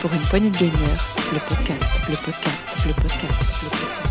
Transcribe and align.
pour 0.00 0.12
une 0.14 0.20
poignée 0.22 0.50
de 0.50 0.56
gamers, 0.56 1.14
le 1.32 1.38
podcast, 1.40 2.00
le 2.08 2.16
podcast, 2.16 2.86
le 2.86 2.94
podcast, 2.94 3.62
le 3.62 3.68
podcast. 3.68 4.09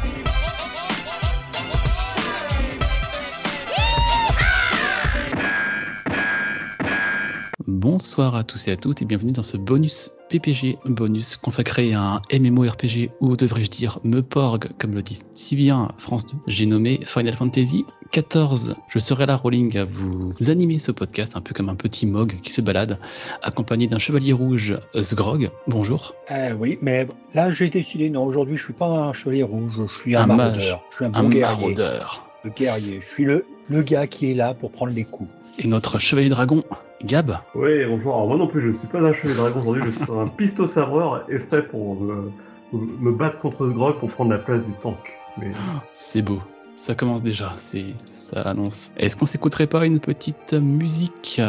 Bonsoir 7.83 8.35
à 8.35 8.43
tous 8.43 8.67
et 8.67 8.71
à 8.71 8.75
toutes 8.75 9.01
et 9.01 9.05
bienvenue 9.05 9.31
dans 9.31 9.41
ce 9.41 9.55
bonus 9.55 10.11
PPG, 10.27 10.79
bonus 10.83 11.37
consacré 11.37 11.93
à 11.93 12.01
un 12.01 12.21
MMORPG 12.37 13.09
ou 13.21 13.37
devrais-je 13.37 13.69
dire 13.69 13.99
Meporg 14.03 14.67
comme 14.77 14.93
le 14.93 15.01
dit 15.01 15.17
si 15.33 15.55
bien 15.55 15.93
France 15.97 16.25
2. 16.25 16.33
J'ai 16.47 16.65
nommé 16.65 16.99
Final 17.05 17.35
Fantasy 17.35 17.85
14. 18.11 18.75
Je 18.89 18.99
serai 18.99 19.25
là 19.27 19.37
Rolling 19.37 19.77
à 19.77 19.85
vous 19.85 20.33
animer 20.49 20.77
ce 20.77 20.91
podcast 20.91 21.37
un 21.37 21.41
peu 21.41 21.53
comme 21.53 21.69
un 21.69 21.75
petit 21.75 22.05
mog 22.05 22.41
qui 22.43 22.51
se 22.51 22.59
balade 22.59 22.99
accompagné 23.43 23.87
d'un 23.87 23.97
chevalier 23.97 24.33
rouge 24.33 24.77
Sgrog. 24.99 25.49
Bonjour. 25.65 26.15
Euh, 26.31 26.51
oui, 26.59 26.79
mais 26.81 27.07
là 27.33 27.49
j'ai 27.53 27.69
décidé 27.69 28.09
non 28.09 28.25
aujourd'hui 28.25 28.57
je 28.57 28.63
suis 28.65 28.73
pas 28.73 28.87
un 28.89 29.13
chevalier 29.13 29.43
rouge, 29.43 29.71
je 29.95 30.01
suis 30.01 30.17
un, 30.17 30.23
Un 30.23 30.27
maraudeur. 30.35 30.51
mage. 30.57 30.77
Je 30.89 30.95
suis 30.97 31.05
un, 31.05 31.13
Un 31.13 31.23
bon 31.23 31.29
guerrier. 31.29 31.55
maraudeur. 31.55 32.29
Le 32.43 32.49
guerrier. 32.49 32.99
Je 33.01 33.07
suis 33.07 33.23
le, 33.23 33.45
le 33.69 33.81
gars 33.83 34.05
qui 34.05 34.29
est 34.31 34.33
là 34.33 34.53
pour 34.53 34.69
prendre 34.69 34.91
les 34.91 35.05
coups. 35.05 35.29
Et 35.59 35.67
notre 35.69 35.97
chevalier 35.97 36.27
dragon 36.27 36.61
Gab. 37.03 37.37
Oui, 37.55 37.85
bonjour. 37.87 38.15
Alors 38.15 38.27
moi 38.27 38.37
non 38.37 38.47
plus, 38.47 38.61
je 38.61 38.67
ne 38.67 38.73
suis 38.73 38.87
pas 38.87 38.99
un 38.99 39.13
chevalier 39.13 39.37
dragon 39.37 39.59
aujourd'hui, 39.59 39.83
je 39.85 40.03
suis 40.03 40.11
un 40.11 40.27
pisto 40.27 40.67
savreur 40.67 41.25
exprès 41.29 41.65
pour 41.65 41.95
me, 41.99 42.31
me 42.73 43.11
battre 43.11 43.39
contre 43.39 43.67
ce 43.67 43.73
grog 43.73 43.99
pour 43.99 44.09
prendre 44.11 44.31
la 44.31 44.39
place 44.39 44.65
du 44.65 44.73
tank. 44.81 44.97
Mais 45.37 45.51
C'est 45.93 46.21
beau. 46.21 46.39
Ça 46.75 46.95
commence 46.95 47.23
déjà, 47.23 47.53
c'est 47.57 47.93
ça 48.09 48.41
annonce. 48.41 48.93
Est-ce 48.97 49.17
qu'on 49.17 49.25
s'écouterait 49.25 49.67
pas 49.67 49.85
une 49.85 49.99
petite 49.99 50.53
musique 50.53 51.41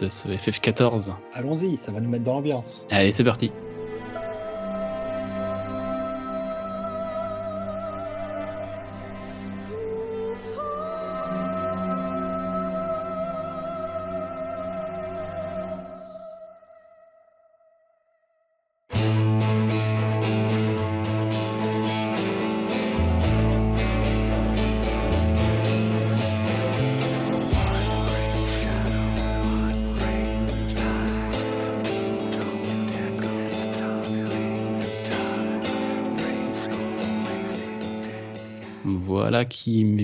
de 0.00 0.08
ce 0.08 0.28
FF14 0.28 1.10
Allons-y, 1.34 1.76
ça 1.76 1.92
va 1.92 2.00
nous 2.00 2.08
mettre 2.08 2.24
dans 2.24 2.34
l'ambiance. 2.34 2.86
Allez, 2.90 3.12
c'est 3.12 3.24
parti. 3.24 3.52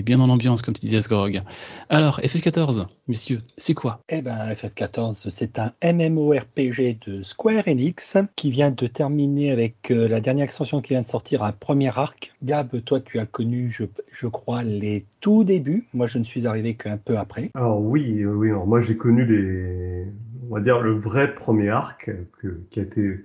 Bien 0.05 0.19
dans 0.19 0.27
l'ambiance, 0.27 0.61
comme 0.61 0.73
tu 0.73 0.81
disais, 0.81 1.01
Sgrog. 1.01 1.41
Alors, 1.89 2.19
FF14, 2.21 2.85
messieurs, 3.07 3.39
c'est 3.57 3.73
quoi? 3.73 3.99
Eh 4.07 4.21
ben, 4.21 4.35
FF14, 4.53 5.29
c'est 5.29 5.59
un 5.59 5.73
MMORPG 5.83 6.99
de 7.07 7.23
Square 7.23 7.67
Enix 7.67 8.17
qui 8.35 8.51
vient 8.51 8.71
de 8.71 8.87
terminer 8.87 9.51
avec 9.51 9.91
euh, 9.91 10.07
la 10.07 10.21
dernière 10.21 10.45
extension 10.45 10.81
qui 10.81 10.93
vient 10.93 11.01
de 11.01 11.07
sortir, 11.07 11.43
un 11.43 11.51
premier 11.51 11.89
arc. 11.97 12.33
Gab, 12.43 12.81
toi, 12.83 12.99
tu 13.01 13.19
as 13.19 13.25
connu, 13.25 13.69
je, 13.69 13.85
je 14.13 14.27
crois, 14.27 14.63
les 14.63 15.05
tout 15.19 15.43
débuts. 15.43 15.87
Moi, 15.93 16.07
je 16.07 16.19
ne 16.19 16.23
suis 16.23 16.45
arrivé 16.45 16.75
qu'un 16.75 16.97
peu 16.97 17.17
après. 17.17 17.49
alors 17.55 17.81
oui, 17.81 18.21
euh, 18.21 18.33
oui. 18.33 18.49
Alors 18.49 18.67
moi 18.67 18.79
j'ai 18.79 18.95
connu 18.95 19.25
les, 19.25 20.05
on 20.49 20.55
va 20.55 20.61
dire 20.61 20.79
le 20.81 20.91
vrai 20.93 21.33
premier 21.33 21.69
arc 21.69 22.11
que, 22.39 22.59
qui 22.69 22.79
a 22.79 22.83
été 22.83 23.19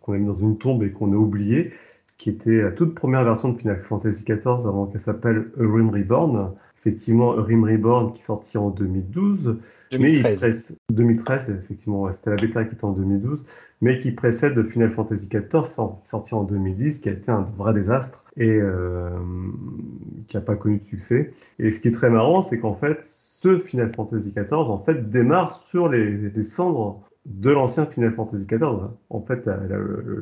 qu'on 0.00 0.12
a 0.14 0.18
mis 0.18 0.26
dans 0.26 0.34
une 0.34 0.58
tombe 0.58 0.82
et 0.82 0.90
qu'on 0.90 1.12
a 1.12 1.16
oublié, 1.16 1.72
qui 2.22 2.30
était 2.30 2.62
la 2.62 2.70
toute 2.70 2.94
première 2.94 3.24
version 3.24 3.48
de 3.48 3.58
Final 3.58 3.80
Fantasy 3.82 4.22
XIV 4.24 4.46
avant 4.68 4.86
qu'elle 4.86 5.00
s'appelle 5.00 5.50
Rim 5.56 5.90
Reborn. 5.90 6.52
Effectivement, 6.78 7.30
Rim 7.32 7.64
Reborn 7.64 8.12
qui 8.12 8.20
est 8.20 8.24
sorti 8.24 8.58
en 8.58 8.70
2012. 8.70 9.58
Mais 9.98 10.12
il 10.14 10.22
2013. 10.22 10.40
précède- 10.40 10.76
2013, 10.90 11.50
effectivement, 11.64 12.12
c'était 12.12 12.30
la 12.30 12.36
bêta 12.36 12.64
qui 12.64 12.74
était 12.76 12.84
en 12.84 12.92
2012, 12.92 13.44
mais 13.80 13.98
qui 13.98 14.12
précède 14.12 14.62
Final 14.64 14.90
Fantasy 14.92 15.28
XIV, 15.28 15.64
sor- 15.64 16.00
sorti 16.04 16.34
en 16.34 16.44
2010, 16.44 17.00
qui 17.00 17.08
a 17.08 17.12
été 17.12 17.30
un 17.32 17.42
vrai 17.42 17.74
désastre 17.74 18.24
et 18.36 18.48
euh, 18.56 19.10
qui 20.28 20.36
n'a 20.36 20.42
pas 20.42 20.56
connu 20.56 20.78
de 20.78 20.84
succès. 20.84 21.32
Et 21.58 21.70
ce 21.70 21.80
qui 21.80 21.88
est 21.88 21.92
très 21.92 22.10
marrant, 22.10 22.42
c'est 22.42 22.58
qu'en 22.58 22.74
fait, 22.74 23.00
ce 23.04 23.58
Final 23.58 23.92
Fantasy 23.94 24.32
XIV, 24.32 24.52
en 24.52 24.78
fait, 24.78 25.10
démarre 25.10 25.52
sur 25.52 25.88
les, 25.88 26.16
les 26.30 26.42
cendres 26.42 27.02
de 27.26 27.50
l'ancien 27.50 27.86
Final 27.86 28.12
Fantasy 28.14 28.46
XIV. 28.46 28.88
En 29.10 29.20
fait, 29.20 29.46
la, 29.46 29.56
la- 29.56 29.78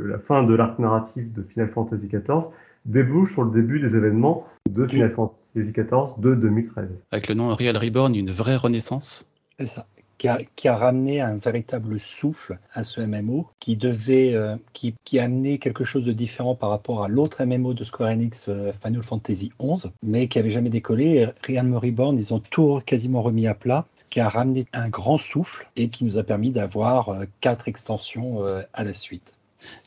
la 0.09 0.19
fin 0.19 0.43
de 0.43 0.55
l'arc 0.55 0.78
narratif 0.78 1.33
de 1.33 1.43
Final 1.43 1.69
Fantasy 1.71 2.09
XIV 2.09 2.50
débouche 2.84 3.33
sur 3.34 3.44
le 3.44 3.50
début 3.50 3.81
des 3.81 3.97
événements 3.97 4.47
de 4.71 4.87
Final 4.87 5.10
Fantasy 5.12 5.72
XIV 5.72 6.19
de 6.19 6.34
2013. 6.34 7.05
Avec 7.10 7.28
le 7.28 7.34
nom 7.34 7.55
Real 7.55 7.77
Reborn, 7.77 8.15
une 8.15 8.31
vraie 8.31 8.56
renaissance. 8.56 9.33
C'est 9.59 9.66
ça. 9.66 9.87
Qui 10.21 10.29
a, 10.29 10.39
qui 10.55 10.69
a 10.69 10.77
ramené 10.77 11.23
un 11.23 11.39
véritable 11.39 11.99
souffle 11.99 12.59
à 12.75 12.85
ce 12.85 13.01
MMO, 13.01 13.49
qui 13.59 13.75
devait, 13.79 14.35
euh, 14.35 14.57
qui, 14.75 14.95
qui 15.03 15.19
a 15.19 15.25
amené 15.25 15.59
quelque 15.59 15.83
chose 15.83 16.05
de 16.05 16.13
différent 16.13 16.55
par 16.55 16.69
rapport 16.69 17.03
à 17.03 17.09
l'autre 17.09 17.43
MMO 17.43 17.73
de 17.73 17.85
Square 17.85 18.11
Enix, 18.11 18.51
euh, 18.51 18.71
Final 18.83 19.03
Fantasy 19.03 19.51
XI, 19.59 19.89
mais 20.03 20.29
qui 20.29 20.39
avait 20.39 20.51
jamais 20.51 20.69
décollé. 20.69 21.31
Realm 21.49 21.75
Reborn, 21.75 22.19
ils 22.19 22.35
ont 22.35 22.41
tout 22.41 22.83
quasiment 22.85 23.23
remis 23.23 23.47
à 23.47 23.55
plat, 23.55 23.87
ce 23.95 24.05
qui 24.05 24.21
a 24.21 24.29
ramené 24.29 24.67
un 24.75 24.91
grand 24.91 25.17
souffle 25.17 25.67
et 25.77 25.89
qui 25.89 26.05
nous 26.05 26.19
a 26.19 26.23
permis 26.23 26.51
d'avoir 26.51 27.09
euh, 27.09 27.25
quatre 27.41 27.67
extensions 27.67 28.45
euh, 28.45 28.61
à 28.75 28.85
la 28.85 28.93
suite. 28.93 29.33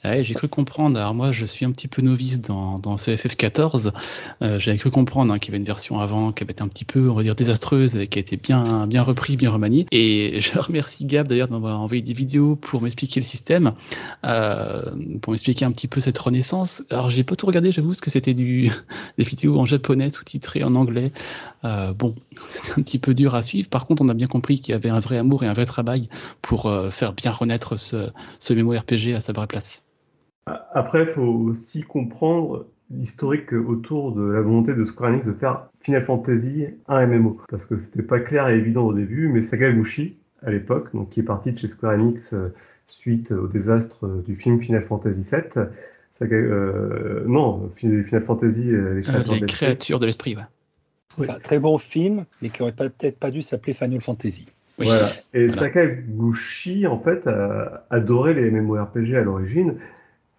Ouais, 0.04 0.24
j'ai 0.24 0.34
cru 0.34 0.48
comprendre. 0.50 1.00
Alors 1.00 1.14
moi, 1.14 1.32
je 1.32 1.46
suis 1.46 1.66
un 1.66 1.72
petit 1.72 1.88
peu 1.88 2.02
novice 2.02 2.42
dans, 2.42 2.76
dans 2.76 2.98
ce 2.98 3.12
FF14. 3.12 3.94
Euh, 4.42 4.60
J'avais 4.60 4.78
cru 4.78 4.92
comprendre 4.92 5.34
hein, 5.34 5.40
qu'il 5.40 5.52
y 5.52 5.52
avait 5.52 5.60
une 5.60 5.66
version 5.66 6.00
avant 6.00 6.34
qui 6.34 6.44
avait 6.44 6.52
été 6.52 6.62
un 6.62 6.68
petit 6.68 6.84
peu, 6.84 7.10
on 7.10 7.14
va 7.16 7.24
dire, 7.24 7.36
désastreuse 7.36 7.96
et 7.96 8.08
qui 8.08 8.20
a 8.20 8.22
été 8.22 8.36
bien, 8.36 8.86
bien 8.88 9.02
repris, 9.02 9.38
bien 9.38 9.50
remaniée. 9.50 9.86
Et 9.92 10.40
je 10.42 10.60
remercie 10.60 11.06
Gab 11.06 11.28
d'ailleurs 11.28 11.48
de 11.48 11.54
m'avoir 11.54 11.80
envoyé 11.80 12.02
des 12.02 12.14
vidéos 12.14 12.56
pour 12.56 12.82
m'expliquer 12.82 13.22
le 13.22 13.26
système, 13.26 13.74
euh, 14.26 14.84
pour 15.22 15.32
m'expliquer 15.32 15.64
un 15.64 15.72
petit 15.72 15.88
peu 15.88 16.02
cette 16.02 16.18
renaissance. 16.18 16.84
Alors 16.90 17.10
j'ai 17.10 17.24
pas 17.24 17.36
tout 17.36 17.46
regardé, 17.46 17.72
j'avoue, 17.72 17.90
parce 17.90 18.02
que 18.02 18.10
c'était 18.10 18.34
des 18.34 18.72
vidéos 19.18 19.58
en 19.58 19.66
japonais 19.66 20.10
sous-titrées 20.10 20.64
en 20.64 20.76
anglais. 20.76 21.14
Euh, 21.64 21.94
bon, 21.94 22.14
c'est 22.50 22.74
un 22.74 22.84
petit 22.84 23.00
peu 23.00 23.14
dur 23.14 23.36
à 23.36 23.44
suivre. 23.44 23.70
Par 23.70 23.86
contre, 23.86 24.02
on 24.02 24.10
a 24.10 24.14
bien 24.14 24.28
compris 24.28 24.60
qu'il 24.60 24.74
y 24.74 24.76
avait 24.76 24.90
un 24.90 25.00
vrai 25.00 25.18
amour 25.18 25.44
et 25.44 25.48
un 25.48 25.54
vrai 25.54 25.66
travail 25.66 26.10
pour 26.42 26.72
faire 26.92 27.14
bien 27.14 27.32
renaître 27.32 27.80
ce, 27.80 28.10
ce 28.40 28.54
MMORPG 28.54 29.14
à 29.16 29.22
sa 29.22 29.32
vraie 29.32 29.48
place. 29.48 29.63
Après, 30.46 31.04
il 31.04 31.08
faut 31.10 31.22
aussi 31.22 31.84
comprendre 31.84 32.66
l'historique 32.92 33.54
autour 33.54 34.12
de 34.14 34.24
la 34.24 34.42
volonté 34.42 34.76
de 34.76 34.84
Square 34.84 35.12
Enix 35.12 35.26
de 35.26 35.34
faire 35.34 35.68
Final 35.82 36.04
Fantasy 36.04 36.66
un 36.88 37.06
MMO. 37.08 37.40
Parce 37.50 37.66
que 37.66 37.80
c'était 37.80 38.04
pas 38.04 38.20
clair 38.20 38.48
et 38.50 38.58
évident 38.58 38.84
au 38.86 38.94
début, 38.94 39.30
mais 39.30 39.42
Sakaguchi, 39.42 40.18
à 40.46 40.52
l'époque, 40.52 40.94
donc 40.94 41.10
qui 41.10 41.22
est 41.22 41.24
parti 41.24 41.54
de 41.54 41.58
chez 41.58 41.68
Square 41.70 41.94
Enix 41.94 42.34
euh, 42.34 42.54
suite 42.88 43.32
au 43.32 43.48
désastre 43.48 44.08
du 44.26 44.36
film 44.36 44.62
Final 44.62 44.84
Fantasy 44.84 45.22
VII, 45.22 45.66
Saga- 46.12 46.36
euh, 46.36 47.24
non, 47.26 47.70
Fi- 47.74 48.04
Final 48.04 48.24
Fantasy, 48.24 48.70
euh, 48.70 48.96
les 48.96 49.00
Euh, 49.00 49.02
créateurs 49.04 49.34
les 49.36 49.46
créatures 49.46 50.00
de 50.00 50.06
l'esprit, 50.06 50.36
ouais. 50.36 51.30
Un 51.30 51.40
très 51.40 51.60
bon 51.60 51.78
film, 51.78 52.26
mais 52.42 52.50
qui 52.50 52.62
aurait 52.64 52.72
peut-être 52.74 53.18
pas 53.20 53.32
dû 53.32 53.42
s'appeler 53.44 53.74
Final 53.74 54.02
Fantasy. 54.02 54.48
Oui. 54.80 54.86
Voilà. 54.88 55.08
Et 55.34 55.46
Voilà. 55.46 55.62
Sakaguchi, 55.62 56.88
en 56.88 56.98
fait, 56.98 57.28
a 57.28 57.86
adoré 57.92 58.34
les 58.34 58.50
MMORPG 58.52 59.16
à 59.16 59.22
l'origine. 59.22 59.76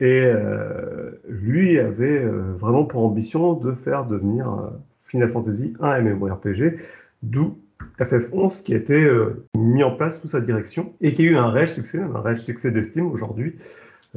Et 0.00 0.24
euh, 0.24 1.12
lui 1.28 1.78
avait 1.78 2.24
euh, 2.24 2.52
vraiment 2.58 2.84
pour 2.84 3.04
ambition 3.04 3.54
de 3.54 3.72
faire 3.72 4.06
devenir 4.06 4.50
euh, 4.50 4.70
Final 5.02 5.28
Fantasy 5.28 5.74
un 5.80 6.00
MMORPG, 6.00 6.78
d'où 7.22 7.58
FF11 8.00 8.64
qui 8.64 8.74
a 8.74 8.76
été 8.76 9.08
mis 9.56 9.84
en 9.84 9.94
place 9.94 10.20
sous 10.20 10.28
sa 10.28 10.40
direction 10.40 10.94
et 11.00 11.12
qui 11.12 11.22
a 11.22 11.24
eu 11.26 11.36
un 11.36 11.50
réel 11.50 11.68
succès, 11.68 12.00
un 12.00 12.20
réel 12.20 12.38
succès 12.38 12.70
d'estime 12.70 13.06
aujourd'hui. 13.06 13.56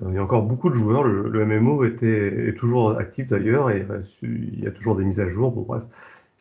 Il 0.08 0.14
y 0.14 0.18
a 0.18 0.24
encore 0.24 0.44
beaucoup 0.44 0.70
de 0.70 0.76
joueurs, 0.76 1.04
le, 1.04 1.46
MMO 1.46 1.84
était, 1.84 2.50
est 2.50 2.54
toujours 2.54 2.98
actif 2.98 3.28
d'ailleurs 3.28 3.70
et 3.72 3.86
il 4.22 4.64
y 4.64 4.68
a 4.68 4.72
toujours 4.72 4.96
des 4.96 5.04
mises 5.04 5.20
à 5.20 5.28
jour. 5.30 5.52
Bon, 5.52 5.62
bref, 5.62 5.84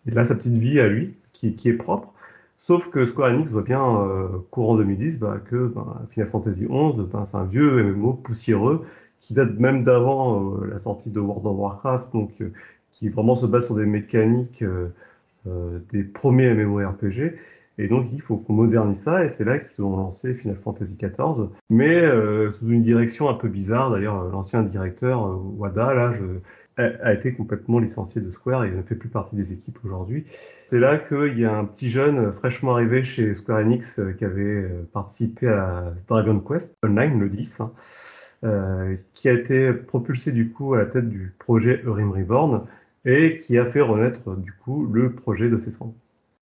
il 0.07 0.17
a 0.19 0.25
sa 0.25 0.35
petite 0.35 0.55
vie 0.55 0.79
à 0.79 0.89
lui 0.89 1.15
qui, 1.33 1.57
est 1.65 1.73
propre. 1.73 2.13
Sauf 2.59 2.91
que 2.91 3.07
Square 3.07 3.33
Enix 3.33 3.51
voit 3.51 3.63
bien, 3.63 4.09
courant 4.51 4.77
2010, 4.77 5.19
bah, 5.19 5.41
que 5.45 5.67
bah, 5.67 6.03
Final 6.11 6.29
Fantasy 6.29 6.67
XI, 6.67 7.03
bah, 7.13 7.25
c'est 7.27 7.37
un 7.37 7.45
vieux 7.45 7.83
MMO 7.83 8.13
poussiéreux 8.13 8.85
qui 9.27 9.35
date 9.35 9.59
même 9.59 9.83
d'avant 9.83 10.55
euh, 10.55 10.69
la 10.71 10.79
sortie 10.79 11.11
de 11.11 11.19
World 11.19 11.45
of 11.47 11.57
Warcraft, 11.59 12.13
donc 12.13 12.31
euh, 12.41 12.53
qui 12.93 13.09
vraiment 13.09 13.35
se 13.35 13.45
base 13.45 13.67
sur 13.67 13.75
des 13.75 13.85
mécaniques 13.85 14.63
euh, 14.63 15.81
des 15.93 16.05
premiers 16.05 16.55
MMORPG. 16.55 17.35
Et 17.79 17.89
donc 17.89 18.07
il 18.13 18.23
faut 18.23 18.37
qu'on 18.37 18.53
modernise 18.53 19.01
ça, 19.01 19.25
et 19.25 19.29
c'est 19.29 19.45
là 19.45 19.59
qu'ils 19.59 19.85
ont 19.85 19.97
lancé 19.97 20.33
Final 20.33 20.57
Fantasy 20.57 20.97
XIV, 20.97 21.49
mais 21.69 22.03
euh, 22.03 22.51
sous 22.53 22.71
une 22.71 22.83
direction 22.83 23.29
un 23.29 23.35
peu 23.35 23.49
bizarre. 23.49 23.91
D'ailleurs, 23.91 24.25
l'ancien 24.31 24.63
directeur 24.63 25.39
Wada, 25.59 25.93
là, 25.93 26.13
je, 26.13 26.25
a, 26.79 27.13
été 27.13 27.35
complètement 27.35 27.81
licencié 27.81 28.23
de 28.23 28.31
Square 28.31 28.65
et 28.65 28.71
ne 28.71 28.81
fait 28.83 28.95
plus 28.95 29.09
partie 29.09 29.35
des 29.35 29.53
équipes 29.53 29.79
aujourd'hui. 29.85 30.25
C'est 30.69 30.79
là 30.79 30.99
qu'il 30.99 31.39
y 31.39 31.45
a 31.45 31.55
un 31.55 31.65
petit 31.65 31.91
jeune 31.91 32.33
fraîchement 32.33 32.75
arrivé 32.75 33.03
chez 33.03 33.35
Square 33.35 33.59
Enix 33.59 34.01
qui 34.17 34.25
avait 34.25 34.71
participé 34.93 35.49
à 35.49 35.93
Dragon 36.07 36.39
Quest 36.39 36.77
Online, 36.83 37.19
le 37.19 37.29
10, 37.29 37.61
hein, 37.61 37.73
euh, 37.75 38.16
qui 39.15 39.29
a 39.29 39.33
été 39.33 39.73
propulsé 39.73 40.33
du 40.33 40.51
coup 40.51 40.75
à 40.75 40.79
la 40.79 40.87
tête 40.87 41.09
du 41.09 41.33
projet 41.39 41.83
Eurim 41.85 42.13
Reborn 42.13 42.67
et 43.05 43.39
qui 43.39 43.59
a 43.59 43.67
fait 43.67 43.81
renaître 43.81 44.37
du 44.37 44.53
coup 44.53 44.87
le 44.87 45.13
projet 45.15 45.49
de 45.49 45.59
ses 45.59 45.71
cendres. 45.71 45.95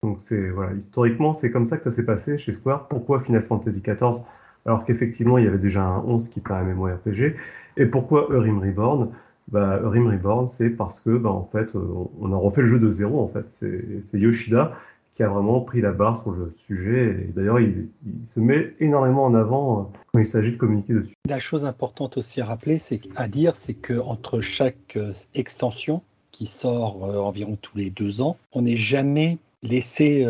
Donc 0.02 0.19
c'est 0.20 0.50
voilà, 0.50 0.75
historiquement 0.75 1.32
c'est 1.32 1.50
comme 1.50 1.67
ça 1.67 1.79
que 1.79 1.85
ça 1.85 1.91
s'est 1.91 2.05
passé 2.05 2.38
chez 2.38 2.52
Square. 2.52 2.88
Pourquoi 2.88 3.20
Final 3.20 3.43
Fantasy 3.43 3.82
XIV 3.82 4.25
alors 4.67 4.85
qu'effectivement 4.85 5.38
il 5.38 5.44
y 5.44 5.49
avait 5.49 5.58
déjà 5.58 5.82
un 5.82 5.99
11 6.00 6.29
qui 6.29 6.41
était 6.41 6.52
un 6.52 6.62
MMORPG 6.64 7.37
Et 7.76 7.87
pourquoi 7.87 8.29
Eurim 8.31 8.58
Reborn? 8.61 9.11
Bah, 9.49 9.79
Eurim 9.82 10.06
Reborn, 10.08 10.49
c'est 10.49 10.70
parce 10.70 11.00
que 11.00 11.11
bah, 11.19 11.31
en 11.31 11.44
fait 11.44 11.69
on 11.75 12.32
a 12.32 12.37
refait 12.37 12.62
le 12.62 12.67
jeu 12.69 12.79
de 12.79 12.90
zéro 12.90 13.20
en 13.23 13.29
fait. 13.29 13.47
C'est 13.50 14.19
Yoshida 14.19 14.73
qui 15.14 15.22
a 15.22 15.28
vraiment 15.28 15.61
pris 15.61 15.81
la 15.81 15.93
barre 15.93 16.16
sur 16.20 16.32
le 16.32 16.52
sujet. 16.56 17.26
Et 17.28 17.32
d'ailleurs, 17.32 17.61
il, 17.61 17.88
se 18.32 18.40
met 18.40 18.75
énormément 18.81 19.25
en 19.25 19.34
avant 19.34 19.81
euh, 19.81 19.82
quand 20.12 20.19
il 20.19 20.26
s'agit 20.26 20.52
de 20.52 20.56
communiquer 20.56 20.94
dessus. 20.94 21.14
La 21.28 21.40
chose 21.40 21.64
importante 21.64 22.16
aussi 22.16 22.40
à 22.40 22.46
rappeler, 22.46 22.78
c'est 22.78 23.00
à 23.14 23.28
dire, 23.28 23.55
c'est 23.56 23.75
que 23.75 23.99
entre 24.00 24.40
chaque 24.40 24.96
euh, 24.96 25.12
extension 25.34 26.02
qui 26.32 26.46
sort 26.46 27.05
euh, 27.05 27.19
environ 27.19 27.56
tous 27.61 27.78
les 27.78 27.90
deux 27.90 28.22
ans, 28.22 28.37
on 28.52 28.62
n'est 28.62 28.76
jamais 28.76 29.38
laissé 29.62 30.26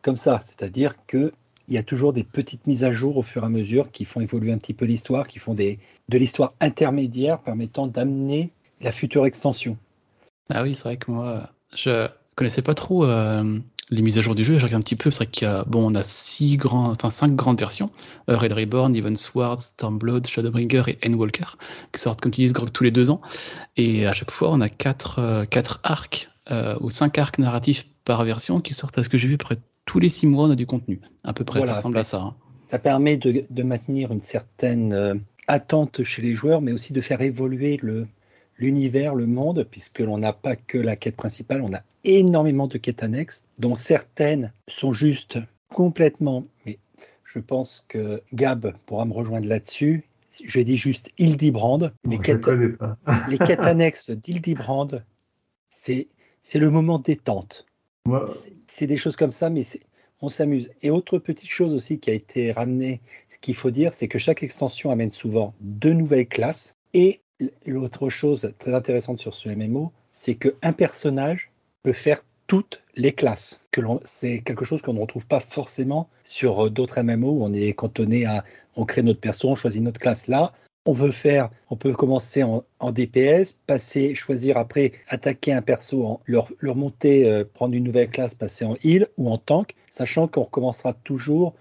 comme 0.00 0.16
ça. 0.16 0.42
C'est-à-dire 0.46 0.94
que 1.06 1.30
il 1.68 1.74
y 1.74 1.78
a 1.78 1.82
toujours 1.82 2.14
des 2.14 2.24
petites 2.24 2.66
mises 2.66 2.84
à 2.84 2.92
jour 2.92 3.18
au 3.18 3.22
fur 3.22 3.42
et 3.42 3.46
à 3.46 3.50
mesure 3.50 3.90
qui 3.90 4.06
font 4.06 4.22
évoluer 4.22 4.50
un 4.50 4.56
petit 4.56 4.72
peu 4.72 4.86
l'histoire, 4.86 5.26
qui 5.26 5.38
font 5.38 5.52
des, 5.52 5.78
de 6.08 6.16
l'histoire 6.16 6.54
intermédiaire 6.58 7.38
permettant 7.38 7.86
d'amener 7.86 8.50
la 8.80 8.90
future 8.90 9.26
extension. 9.26 9.76
Ah 10.48 10.62
oui, 10.62 10.74
c'est 10.74 10.84
vrai 10.84 10.96
que 10.96 11.10
moi, 11.10 11.50
je 11.74 12.08
connaissais 12.34 12.62
pas 12.62 12.72
trop 12.72 13.04
les 13.90 14.02
mises 14.02 14.18
à 14.18 14.20
jour 14.20 14.34
du 14.34 14.44
jeu, 14.44 14.58
je 14.58 14.64
regarde 14.64 14.80
un 14.80 14.84
petit 14.84 14.96
peu, 14.96 15.10
c'est 15.10 15.24
vrai 15.24 15.26
qu'il 15.26 15.46
y 15.46 15.50
a, 15.50 15.64
bon, 15.64 15.90
on 15.90 15.94
a 15.94 16.04
six 16.04 16.56
grands, 16.56 16.90
enfin 16.90 17.10
cinq 17.10 17.34
grandes 17.34 17.58
versions, 17.58 17.90
euh, 18.28 18.36
Red 18.36 18.52
Reborn, 18.52 18.94
Even 18.96 19.16
Sword, 19.16 19.60
Stormblood, 19.60 20.26
Shadowbringer 20.26 20.84
et 20.88 20.98
Endwalker, 21.06 21.56
qui 21.92 22.00
sortent 22.00 22.20
comme 22.20 22.32
tu 22.32 22.44
dis 22.44 22.52
tous 22.52 22.84
les 22.84 22.90
deux 22.90 23.10
ans, 23.10 23.20
et 23.76 24.06
à 24.06 24.12
chaque 24.12 24.30
fois 24.30 24.50
on 24.52 24.60
a 24.60 24.68
quatre, 24.68 25.18
euh, 25.18 25.44
quatre 25.44 25.80
arcs 25.82 26.30
euh, 26.50 26.76
ou 26.80 26.90
cinq 26.90 27.18
arcs 27.18 27.38
narratifs 27.38 27.86
par 28.04 28.24
version 28.24 28.60
qui 28.60 28.74
sortent 28.74 28.98
à 28.98 29.04
ce 29.04 29.08
que 29.08 29.18
j'ai 29.18 29.28
vu 29.28 29.36
près 29.36 29.56
tous 29.84 29.98
les 29.98 30.08
six 30.08 30.26
mois 30.26 30.46
on 30.46 30.50
a 30.50 30.56
du 30.56 30.66
contenu, 30.66 31.00
à 31.24 31.32
peu 31.32 31.44
près, 31.44 31.64
ça 31.66 31.74
ressemble 31.74 31.98
à 31.98 32.04
ça. 32.04 32.20
Hein. 32.20 32.34
Ça 32.68 32.78
permet 32.78 33.18
de, 33.18 33.44
de, 33.50 33.62
maintenir 33.62 34.12
une 34.12 34.22
certaine 34.22 35.20
attente 35.46 36.02
chez 36.04 36.22
les 36.22 36.34
joueurs, 36.34 36.62
mais 36.62 36.72
aussi 36.72 36.94
de 36.94 37.02
faire 37.02 37.20
évoluer 37.20 37.78
le, 37.82 38.06
l'univers, 38.62 39.14
le 39.16 39.26
monde, 39.26 39.66
puisque 39.68 39.98
l'on 39.98 40.18
n'a 40.18 40.32
pas 40.32 40.54
que 40.56 40.78
la 40.78 40.94
quête 40.94 41.16
principale, 41.16 41.62
on 41.62 41.74
a 41.74 41.82
énormément 42.04 42.68
de 42.68 42.78
quêtes 42.78 43.02
annexes, 43.02 43.44
dont 43.58 43.74
certaines 43.74 44.52
sont 44.68 44.92
juste 44.92 45.38
complètement, 45.74 46.46
mais 46.64 46.78
je 47.24 47.40
pense 47.40 47.84
que 47.88 48.22
Gab 48.32 48.72
pourra 48.86 49.04
me 49.04 49.12
rejoindre 49.12 49.48
là-dessus. 49.48 50.04
Je 50.44 50.60
dis 50.60 50.76
juste 50.76 51.10
Hildibrand. 51.18 51.90
Les, 52.04 52.18
quêtes, 52.18 52.46
les 53.28 53.38
quêtes 53.38 53.60
annexes 53.60 54.10
d'Hildibrand, 54.10 54.88
c'est, 55.68 56.08
c'est 56.42 56.58
le 56.58 56.70
moment 56.70 56.98
détente. 56.98 57.66
C'est 58.68 58.86
des 58.86 58.96
choses 58.96 59.16
comme 59.16 59.32
ça, 59.32 59.50
mais 59.50 59.66
on 60.20 60.28
s'amuse. 60.28 60.70
Et 60.82 60.90
autre 60.90 61.18
petite 61.18 61.50
chose 61.50 61.74
aussi 61.74 61.98
qui 61.98 62.10
a 62.10 62.14
été 62.14 62.52
ramenée, 62.52 63.00
ce 63.30 63.38
qu'il 63.38 63.54
faut 63.54 63.70
dire, 63.70 63.92
c'est 63.92 64.08
que 64.08 64.18
chaque 64.18 64.42
extension 64.42 64.90
amène 64.90 65.10
souvent 65.10 65.54
deux 65.60 65.92
nouvelles 65.92 66.28
classes 66.28 66.76
et 66.94 67.20
l'autre 67.66 68.08
chose 68.08 68.52
très 68.58 68.74
intéressante 68.74 69.20
sur 69.20 69.34
ce 69.34 69.48
MMO, 69.48 69.92
c'est 70.12 70.34
qu'un 70.34 70.72
personnage 70.72 71.50
peut 71.82 71.92
faire 71.92 72.22
toutes 72.46 72.82
les 72.96 73.12
classes. 73.12 73.60
c'est 74.04 74.42
quelque 74.42 74.64
chose 74.64 74.82
qu'on 74.82 74.92
ne 74.92 75.00
retrouve 75.00 75.26
pas 75.26 75.40
forcément 75.40 76.10
sur 76.24 76.66
euh, 76.66 76.70
d'autres 76.70 77.00
MMO 77.00 77.30
où 77.30 77.44
on 77.44 77.52
est 77.52 77.72
cantonné 77.72 78.26
à 78.26 78.44
on 78.76 78.84
crée 78.84 79.02
notre 79.02 79.20
perso, 79.20 79.48
on 79.48 79.54
choisit 79.54 79.82
notre 79.82 80.00
classe. 80.00 80.26
Là, 80.28 80.52
on 80.84 80.92
veut 80.92 81.12
faire, 81.12 81.50
on 81.70 81.76
peut 81.76 81.92
commencer 81.92 82.42
en, 82.42 82.92
DPS, 82.92 83.54
passer, 83.66 84.14
choisir 84.14 84.56
après, 84.58 84.92
attaquer 85.08 85.52
un 85.52 85.62
perso, 85.62 86.20
leur, 86.26 86.50
leur 86.58 86.76
monter, 86.76 87.26
euh, 87.26 87.44
prendre 87.44 87.74
une 87.74 87.84
nouvelle 87.84 88.10
classe, 88.10 88.34
passer 88.34 88.64
en 88.64 88.76
heal 88.84 89.06
ou 89.16 89.30
en 89.30 89.38
tank, 89.38 89.74
sachant 89.90 90.26
qu'on 90.28 90.42
recommencera 90.42 90.92
toujours 90.92 91.54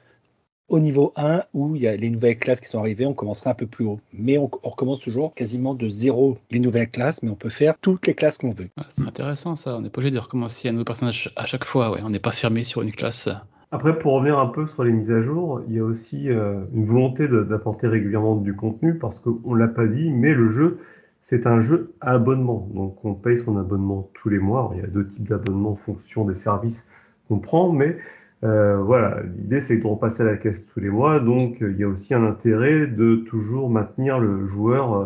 au 0.71 0.79
niveau 0.79 1.11
1 1.17 1.43
où 1.53 1.75
il 1.75 1.81
y 1.81 1.87
a 1.87 1.95
les 1.97 2.09
nouvelles 2.09 2.39
classes 2.39 2.61
qui 2.61 2.69
sont 2.69 2.79
arrivées, 2.79 3.05
on 3.05 3.13
commencera 3.13 3.51
un 3.51 3.55
peu 3.55 3.67
plus 3.67 3.85
haut. 3.85 3.99
Mais 4.13 4.37
on, 4.37 4.49
recommence 4.63 5.01
toujours 5.01 5.35
quasiment 5.35 5.75
de 5.75 5.89
zéro 5.89 6.37
les 6.49 6.59
nouvelles 6.59 6.89
classes, 6.89 7.21
mais 7.21 7.29
on 7.29 7.35
peut 7.35 7.49
faire 7.49 7.77
toutes 7.81 8.07
les 8.07 8.13
classes 8.13 8.37
qu'on 8.37 8.51
veut. 8.51 8.69
c'est 8.87 9.03
intéressant 9.03 9.55
ça, 9.55 9.77
on 9.77 9.81
n'est 9.81 9.89
pas 9.89 9.99
obligé 9.99 10.15
de 10.15 10.19
recommencer 10.19 10.69
un 10.69 10.71
nouveau 10.71 10.85
personnage 10.85 11.31
à 11.35 11.45
chaque 11.45 11.65
fois, 11.65 11.91
ouais. 11.91 11.99
on 12.03 12.09
n'est 12.09 12.19
pas 12.19 12.31
fermé 12.31 12.63
sur 12.63 12.81
une 12.81 12.93
classe. 12.93 13.29
Après, 13.71 13.99
pour 13.99 14.13
revenir 14.13 14.39
un 14.39 14.47
peu 14.47 14.65
sur 14.65 14.83
les 14.83 14.91
mises 14.93 15.11
à 15.11 15.21
jour, 15.21 15.61
il 15.67 15.75
y 15.75 15.79
a 15.79 15.83
aussi 15.83 16.29
euh, 16.29 16.61
une 16.73 16.85
volonté 16.85 17.27
d'apporter 17.27 17.87
régulièrement 17.87 18.35
du 18.35 18.55
contenu 18.55 18.97
parce 18.97 19.19
qu'on 19.19 19.55
ne 19.55 19.57
l'a 19.57 19.67
pas 19.67 19.87
dit, 19.87 20.09
mais 20.09 20.33
le 20.33 20.49
jeu, 20.49 20.79
c'est 21.19 21.47
un 21.47 21.61
jeu 21.61 21.93
à 21.99 22.11
abonnement. 22.11 22.69
Donc 22.73 23.03
on 23.03 23.13
paye 23.13 23.37
son 23.37 23.57
abonnement 23.57 24.09
tous 24.13 24.29
les 24.29 24.39
mois. 24.39 24.71
il 24.73 24.81
y 24.81 24.83
a 24.83 24.87
deux 24.87 25.07
types 25.07 25.27
d'abonnements 25.27 25.71
en 25.71 25.75
fonction 25.75 26.25
des 26.25 26.35
services 26.35 26.89
qu'on 27.27 27.39
prend, 27.39 27.71
mais 27.71 27.97
euh, 28.43 28.77
voilà, 28.77 29.21
l'idée 29.37 29.61
c'est 29.61 29.77
de 29.77 29.85
repasser 29.85 30.23
à 30.23 30.25
la 30.25 30.37
caisse 30.37 30.65
tous 30.65 30.79
les 30.79 30.89
mois, 30.89 31.19
donc 31.19 31.61
euh, 31.61 31.71
il 31.71 31.77
y 31.77 31.83
a 31.83 31.87
aussi 31.87 32.15
un 32.15 32.23
intérêt 32.23 32.87
de 32.87 33.17
toujours 33.17 33.69
maintenir 33.69 34.19
le 34.19 34.47
joueur 34.47 34.93
euh, 34.95 35.05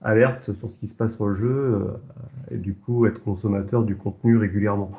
alerte 0.00 0.54
sur 0.54 0.70
ce 0.70 0.80
qui 0.80 0.86
se 0.86 0.96
passe 0.96 1.16
sur 1.16 1.26
le 1.26 1.34
jeu 1.34 1.86
et 2.50 2.56
du 2.56 2.74
coup 2.74 3.04
être 3.04 3.22
consommateur 3.22 3.82
du 3.82 3.96
contenu 3.96 4.38
régulièrement. 4.38 4.92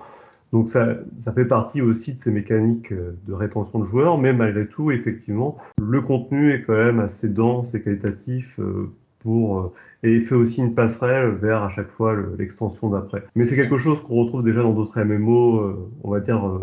Donc 0.53 0.69
ça, 0.69 0.89
ça 1.19 1.31
fait 1.31 1.45
partie 1.45 1.81
aussi 1.81 2.15
de 2.15 2.21
ces 2.21 2.31
mécaniques 2.31 2.93
de 2.93 3.33
rétention 3.33 3.79
de 3.79 3.85
joueurs, 3.85 4.19
mais 4.19 4.33
malgré 4.33 4.67
tout, 4.67 4.91
effectivement, 4.91 5.57
le 5.81 6.01
contenu 6.01 6.53
est 6.53 6.61
quand 6.61 6.75
même 6.75 6.99
assez 6.99 7.29
dense 7.29 7.73
et 7.73 7.81
qualitatif 7.81 8.59
pour 9.19 9.73
et 10.03 10.19
fait 10.19 10.35
aussi 10.35 10.61
une 10.61 10.75
passerelle 10.75 11.29
vers 11.29 11.63
à 11.63 11.69
chaque 11.69 11.89
fois 11.89 12.15
l'extension 12.37 12.89
d'après. 12.89 13.23
Mais 13.35 13.45
c'est 13.45 13.55
quelque 13.55 13.77
chose 13.77 14.01
qu'on 14.03 14.15
retrouve 14.23 14.43
déjà 14.43 14.61
dans 14.61 14.73
d'autres 14.73 15.01
MMO, 15.01 15.89
on 16.03 16.11
va 16.11 16.19
dire 16.19 16.59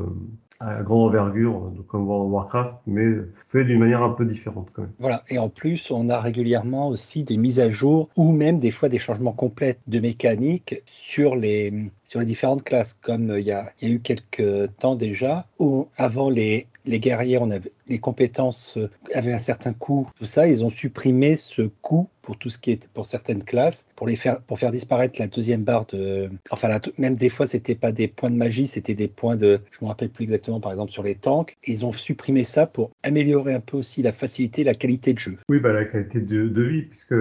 à 0.61 0.83
grande 0.83 1.11
envergure, 1.11 1.73
comme 1.87 2.09
World 2.09 2.33
Warcraft, 2.33 2.75
mais 2.87 3.07
fait 3.51 3.65
d'une 3.65 3.79
manière 3.79 4.03
un 4.03 4.11
peu 4.11 4.25
différente 4.25 4.69
quand 4.73 4.83
même. 4.83 4.93
Voilà, 4.99 5.23
et 5.29 5.39
en 5.39 5.49
plus, 5.49 5.91
on 5.91 6.09
a 6.11 6.21
régulièrement 6.21 6.89
aussi 6.89 7.23
des 7.23 7.37
mises 7.37 7.61
à 7.61 7.71
jour 7.71 8.09
ou 8.17 8.33
même 8.33 8.59
des 8.59 8.73
fois 8.73 8.89
des 8.89 8.99
changements 8.99 9.33
complets 9.33 9.79
de 9.87 10.01
mécanique 10.01 10.83
sur 10.87 11.37
les, 11.37 11.73
sur 12.05 12.21
les 12.21 12.27
différentes 12.27 12.65
classes, 12.65 12.95
comme 12.95 13.35
il 13.39 13.45
y 13.45 13.53
a, 13.53 13.73
il 13.81 13.89
y 13.89 13.93
a 13.93 13.95
eu 13.95 14.01
quelques 14.01 14.77
temps 14.79 14.97
déjà, 14.97 15.47
où 15.61 15.89
avant 15.97 16.29
les, 16.29 16.67
les 16.89 17.01
guerriers, 17.01 17.39
on 17.39 17.51
avait, 17.51 17.73
les 17.89 17.99
compétences 17.99 18.79
avaient 19.15 19.33
un 19.33 19.39
certain 19.39 19.73
coût, 19.73 20.09
tout 20.19 20.27
ça, 20.27 20.49
ils 20.49 20.65
ont 20.65 20.71
supprimé 20.71 21.37
ce 21.37 21.63
coût 21.63 22.09
pour 22.29 22.37
tout 22.37 22.51
ce 22.51 22.59
qui 22.59 22.73
est 22.73 22.89
pour 22.89 23.07
certaines 23.07 23.43
classes, 23.43 23.87
pour 23.97 24.07
les 24.07 24.15
faire 24.15 24.43
pour 24.43 24.59
faire 24.59 24.71
disparaître 24.71 25.19
la 25.19 25.29
deuxième 25.29 25.63
barre 25.63 25.87
de, 25.87 26.29
enfin 26.51 26.69
même 26.99 27.15
des 27.15 27.31
fois 27.31 27.47
c'était 27.47 27.75
pas 27.75 27.91
des 27.91 28.07
points 28.07 28.29
de 28.29 28.37
magie, 28.37 28.67
c'était 28.67 28.95
des 28.95 29.09
points 29.09 29.37
de, 29.37 29.61
je 29.71 29.83
me 29.83 29.89
rappelle 29.89 30.11
plus 30.11 30.25
exactement, 30.25 30.61
par 30.61 30.73
exemple 30.73 30.93
sur 30.93 31.03
les 31.03 31.15
tanks, 31.15 31.57
ils 31.67 31.87
ont 31.87 31.93
supprimé 31.93 32.45
ça 32.45 32.67
pour 32.67 32.91
améliorer 33.03 33.55
un 33.55 33.61
peu 33.61 33.79
aussi 33.79 34.03
la 34.03 34.13
facilité, 34.13 34.63
la 34.63 34.75
qualité 34.75 35.15
de 35.15 35.19
jeu. 35.19 35.39
Oui, 35.49 35.59
bah 35.59 35.73
la 35.73 35.87
qualité 35.87 36.21
de, 36.21 36.63
vie, 36.63 36.83
puisque 36.83 37.15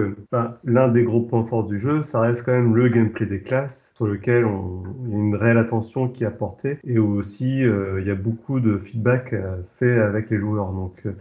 l'un 0.64 0.88
des 0.88 1.04
gros 1.04 1.20
points 1.20 1.46
forts 1.46 1.64
du 1.64 1.78
jeu, 1.78 2.02
ça 2.02 2.20
reste 2.20 2.44
quand 2.44 2.52
même 2.52 2.74
le 2.74 2.88
gameplay 2.88 3.24
des 3.24 3.40
classes, 3.40 3.94
sur 3.96 4.06
lequel 4.06 4.44
on, 4.44 4.82
il 5.06 5.12
y 5.12 5.14
a 5.14 5.18
une 5.18 5.36
réelle 5.36 5.58
attention 5.58 6.08
qui 6.08 6.24
est 6.24 6.26
apportée, 6.26 6.78
et 6.84 6.98
aussi 6.98 7.64
euh, 7.64 8.00
il 8.00 8.06
y 8.06 8.10
a 8.10 8.14
beaucoup 8.14 8.60
de 8.60 8.78
feedback 8.78 9.32
euh, 9.32 9.56
fait 9.78 9.98
avec 9.98 10.30
les 10.30 10.38
joueurs. 10.38 10.72
Donc 10.72 10.94
euh, 11.06 11.12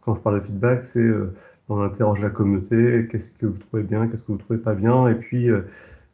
quand 0.00 0.14
je 0.14 0.20
parle 0.20 0.40
de 0.40 0.44
feedback, 0.44 0.86
c'est 0.86 1.08
on 1.68 1.80
interroge 1.80 2.22
la 2.22 2.30
communauté, 2.30 3.08
qu'est-ce 3.10 3.36
que 3.36 3.46
vous 3.46 3.58
trouvez 3.58 3.82
bien, 3.82 4.06
qu'est-ce 4.06 4.22
que 4.22 4.32
vous 4.32 4.38
trouvez 4.38 4.58
pas 4.58 4.74
bien, 4.74 5.08
et 5.08 5.14
puis 5.14 5.50
euh, 5.50 5.62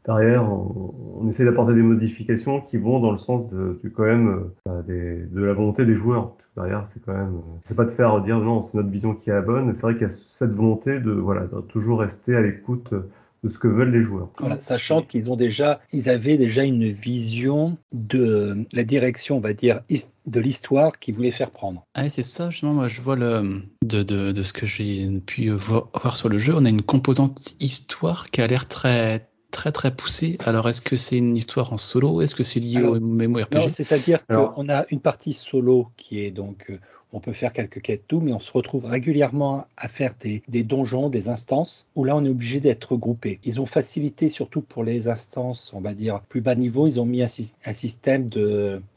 derrière, 0.06 0.50
on, 0.50 1.28
essaie 1.28 1.44
d'apporter 1.44 1.74
des 1.74 1.82
modifications 1.82 2.60
qui 2.60 2.78
vont 2.78 3.00
dans 3.00 3.10
le 3.10 3.18
sens 3.18 3.50
de, 3.50 3.78
quand 3.94 4.04
même 4.04 4.28
euh, 4.28 4.40
bah, 4.66 4.82
de 4.86 5.44
la 5.44 5.52
volonté 5.52 5.84
des 5.84 5.94
joueurs. 5.94 6.34
derrière, 6.56 6.86
c'est 6.86 7.04
quand 7.04 7.12
même, 7.12 7.36
euh, 7.36 7.58
c'est 7.64 7.76
pas 7.76 7.84
de 7.84 7.90
faire 7.90 8.20
dire 8.22 8.38
non, 8.40 8.62
c'est 8.62 8.78
notre 8.78 8.90
vision 8.90 9.14
qui 9.14 9.30
est 9.30 9.34
la 9.34 9.42
bonne. 9.42 9.74
C'est 9.74 9.82
vrai 9.82 9.94
qu'il 9.94 10.02
y 10.02 10.06
a 10.06 10.10
cette 10.10 10.54
volonté 10.54 11.00
de 11.00 11.12
voilà, 11.12 11.42
de 11.42 11.60
toujours 11.60 12.00
rester 12.00 12.34
à 12.34 12.40
l'écoute 12.40 12.94
de 13.42 13.48
ce 13.48 13.58
que 13.58 13.68
veulent 13.68 13.92
les 13.92 14.02
joueurs. 14.02 14.30
sachant 14.60 15.02
qu'ils 15.02 15.30
ont 15.30 15.36
déjà, 15.36 15.80
ils 15.92 16.08
avaient 16.08 16.36
déjà 16.36 16.62
une 16.62 16.88
vision 16.88 17.76
de 17.92 18.66
la 18.72 18.84
direction, 18.84 19.36
on 19.38 19.40
va 19.40 19.52
dire, 19.52 19.80
de 20.26 20.40
l'histoire 20.40 20.98
qu'ils 20.98 21.14
voulaient 21.14 21.32
faire 21.32 21.50
prendre. 21.50 21.84
Ah, 21.94 22.08
c'est 22.08 22.22
ça, 22.22 22.50
justement, 22.50 22.74
moi 22.74 22.88
je 22.88 23.00
vois 23.00 23.16
le, 23.16 23.62
de, 23.82 24.02
de, 24.02 24.42
ce 24.42 24.52
que 24.52 24.66
j'ai 24.66 25.08
pu 25.26 25.50
voir 25.50 26.16
sur 26.16 26.28
le 26.28 26.38
jeu, 26.38 26.54
on 26.56 26.64
a 26.64 26.68
une 26.68 26.82
composante 26.82 27.54
histoire 27.60 28.30
qui 28.30 28.40
a 28.40 28.46
l'air 28.46 28.68
très 28.68 29.28
très 29.50 29.70
très 29.70 29.94
poussé. 29.94 30.38
Alors 30.40 30.68
est-ce 30.68 30.80
que 30.80 30.96
c'est 30.96 31.18
une 31.18 31.36
histoire 31.36 31.72
en 31.72 31.78
solo? 31.78 32.22
Est-ce 32.22 32.34
que 32.34 32.42
c'est 32.42 32.58
lié 32.58 32.78
Alors, 32.78 32.92
au 32.92 33.00
MMORPG 33.00 33.54
Non, 33.54 33.68
c'est-à-dire 33.68 34.26
qu'on 34.26 34.68
a 34.68 34.86
une 34.90 35.00
partie 35.00 35.32
solo 35.32 35.88
qui 35.96 36.24
est 36.24 36.30
donc, 36.30 36.70
euh, 36.70 36.80
on 37.12 37.20
peut 37.20 37.32
faire 37.32 37.52
quelques 37.52 37.80
quêtes 37.80 38.04
tout, 38.08 38.20
mais 38.20 38.32
on 38.32 38.40
se 38.40 38.52
retrouve 38.52 38.86
régulièrement 38.86 39.66
à 39.76 39.88
faire 39.88 40.14
des, 40.20 40.62
donjons, 40.62 41.08
des 41.08 41.28
instances, 41.28 41.88
où 41.94 42.04
là 42.04 42.16
on 42.16 42.24
est 42.24 42.28
obligé 42.28 42.60
d'être 42.60 42.92
regroupé. 42.92 43.38
Ils 43.44 43.60
ont 43.60 43.66
facilité 43.66 44.28
surtout 44.28 44.60
pour 44.62 44.84
les 44.84 45.08
instances, 45.08 45.70
on 45.74 45.80
va 45.80 45.94
dire 45.94 46.20
plus 46.28 46.40
bas 46.40 46.54
niveau, 46.54 46.86
ils 46.86 47.00
ont 47.00 47.06
mis 47.06 47.22
un, 47.22 47.26
syst- 47.26 47.54
un 47.66 47.74
système 47.74 48.28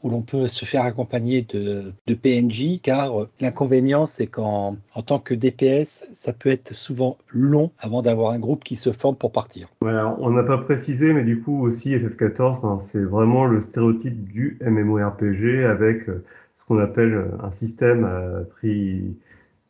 où 0.02 0.10
l'on 0.10 0.22
peut 0.22 0.48
se 0.48 0.64
faire 0.64 0.82
accompagner 0.82 1.42
de, 1.42 1.92
de 2.06 2.14
PNJ, 2.14 2.80
car 2.82 3.20
euh, 3.22 3.28
l'inconvénient 3.40 4.06
c'est 4.06 4.26
qu'en 4.26 4.76
en 4.94 5.02
tant 5.02 5.18
que 5.18 5.34
DPS, 5.34 6.06
ça 6.14 6.32
peut 6.32 6.48
être 6.50 6.74
souvent 6.74 7.18
long 7.28 7.70
avant 7.78 8.02
d'avoir 8.02 8.32
un 8.32 8.38
groupe 8.38 8.64
qui 8.64 8.76
se 8.76 8.92
forme 8.92 9.16
pour 9.16 9.32
partir. 9.32 9.68
Voilà, 9.80 10.16
on 10.18 10.30
n'a 10.30 10.42
pas 10.42 10.58
précisé, 10.58 11.12
mais 11.12 11.24
du 11.24 11.40
coup 11.40 11.62
aussi 11.62 11.94
FF14, 11.94 12.62
ben, 12.62 12.78
c'est 12.78 13.04
vraiment 13.04 13.44
le 13.46 13.60
stéréotype 13.60 14.24
du 14.24 14.58
MMORPG 14.64 15.64
avec 15.64 16.08
euh, 16.08 16.24
qu'on 16.66 16.78
appelle 16.78 17.14
euh, 17.14 17.28
un 17.42 17.50
système 17.52 18.04
euh, 18.04 18.44
tri, 18.44 19.16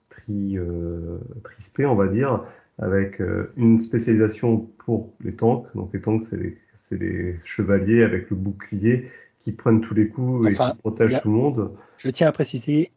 tri, 0.08 0.58
euh, 0.58 1.18
trispé, 1.44 1.86
on 1.86 1.94
va 1.94 2.08
dire, 2.08 2.42
avec 2.78 3.22
une 3.56 3.80
spécialisation 3.80 4.68
pour 4.84 5.12
les 5.24 5.32
tanks. 5.34 5.66
Donc 5.74 5.90
les 5.94 6.00
tanks, 6.00 6.24
c'est 6.24 6.36
les, 6.36 6.58
les 6.98 7.36
chevaliers 7.42 8.02
avec 8.02 8.28
le 8.30 8.36
bouclier 8.36 9.10
qui 9.38 9.52
prennent 9.52 9.80
tous 9.80 9.94
les 9.94 10.08
coups 10.08 10.46
Enfin, 10.46 10.68
et 10.70 10.72
qui 10.72 10.78
protègent 10.78 11.14
a- 11.14 11.20
tout 11.20 11.30
le 11.30 11.34
monde. 11.36 11.70
Je 11.96 12.10
tiens 12.10 12.28
à 12.28 12.32
préciser, 12.32 12.90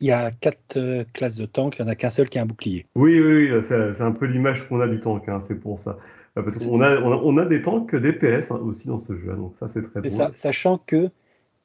il 0.00 0.06
y 0.06 0.12
a 0.12 0.30
quatre 0.30 0.76
euh, 0.76 1.04
classes 1.12 1.36
de 1.36 1.46
tanks, 1.46 1.76
il 1.78 1.82
n'y 1.82 1.88
en 1.88 1.92
a 1.92 1.96
qu'un 1.96 2.10
seul 2.10 2.28
qui 2.28 2.38
a 2.38 2.42
un 2.42 2.46
bouclier. 2.46 2.86
Oui, 2.94 3.20
oui, 3.20 3.50
oui, 3.52 3.60
c'est 3.64 4.00
un 4.00 4.12
peu 4.12 4.26
l'image 4.26 4.68
qu'on 4.68 4.80
a 4.80 4.86
du 4.86 5.00
tank, 5.00 5.28
hein, 5.28 5.40
c'est 5.40 5.56
pour 5.58 5.78
ça. 5.80 5.98
Parce 6.34 6.58
qu'on 6.58 6.82
a, 6.82 7.00
on 7.00 7.12
a, 7.12 7.16
on 7.16 7.36
a 7.38 7.46
des 7.46 7.62
tanks 7.62 7.96
DPS 7.96 8.50
hein, 8.50 8.60
aussi 8.62 8.88
dans 8.88 9.00
ce 9.00 9.16
jeu, 9.16 9.32
donc 9.34 9.54
ça 9.56 9.68
c'est 9.68 9.82
très 9.82 10.08
ça, 10.10 10.30
sachant 10.34 10.78
que 10.86 11.08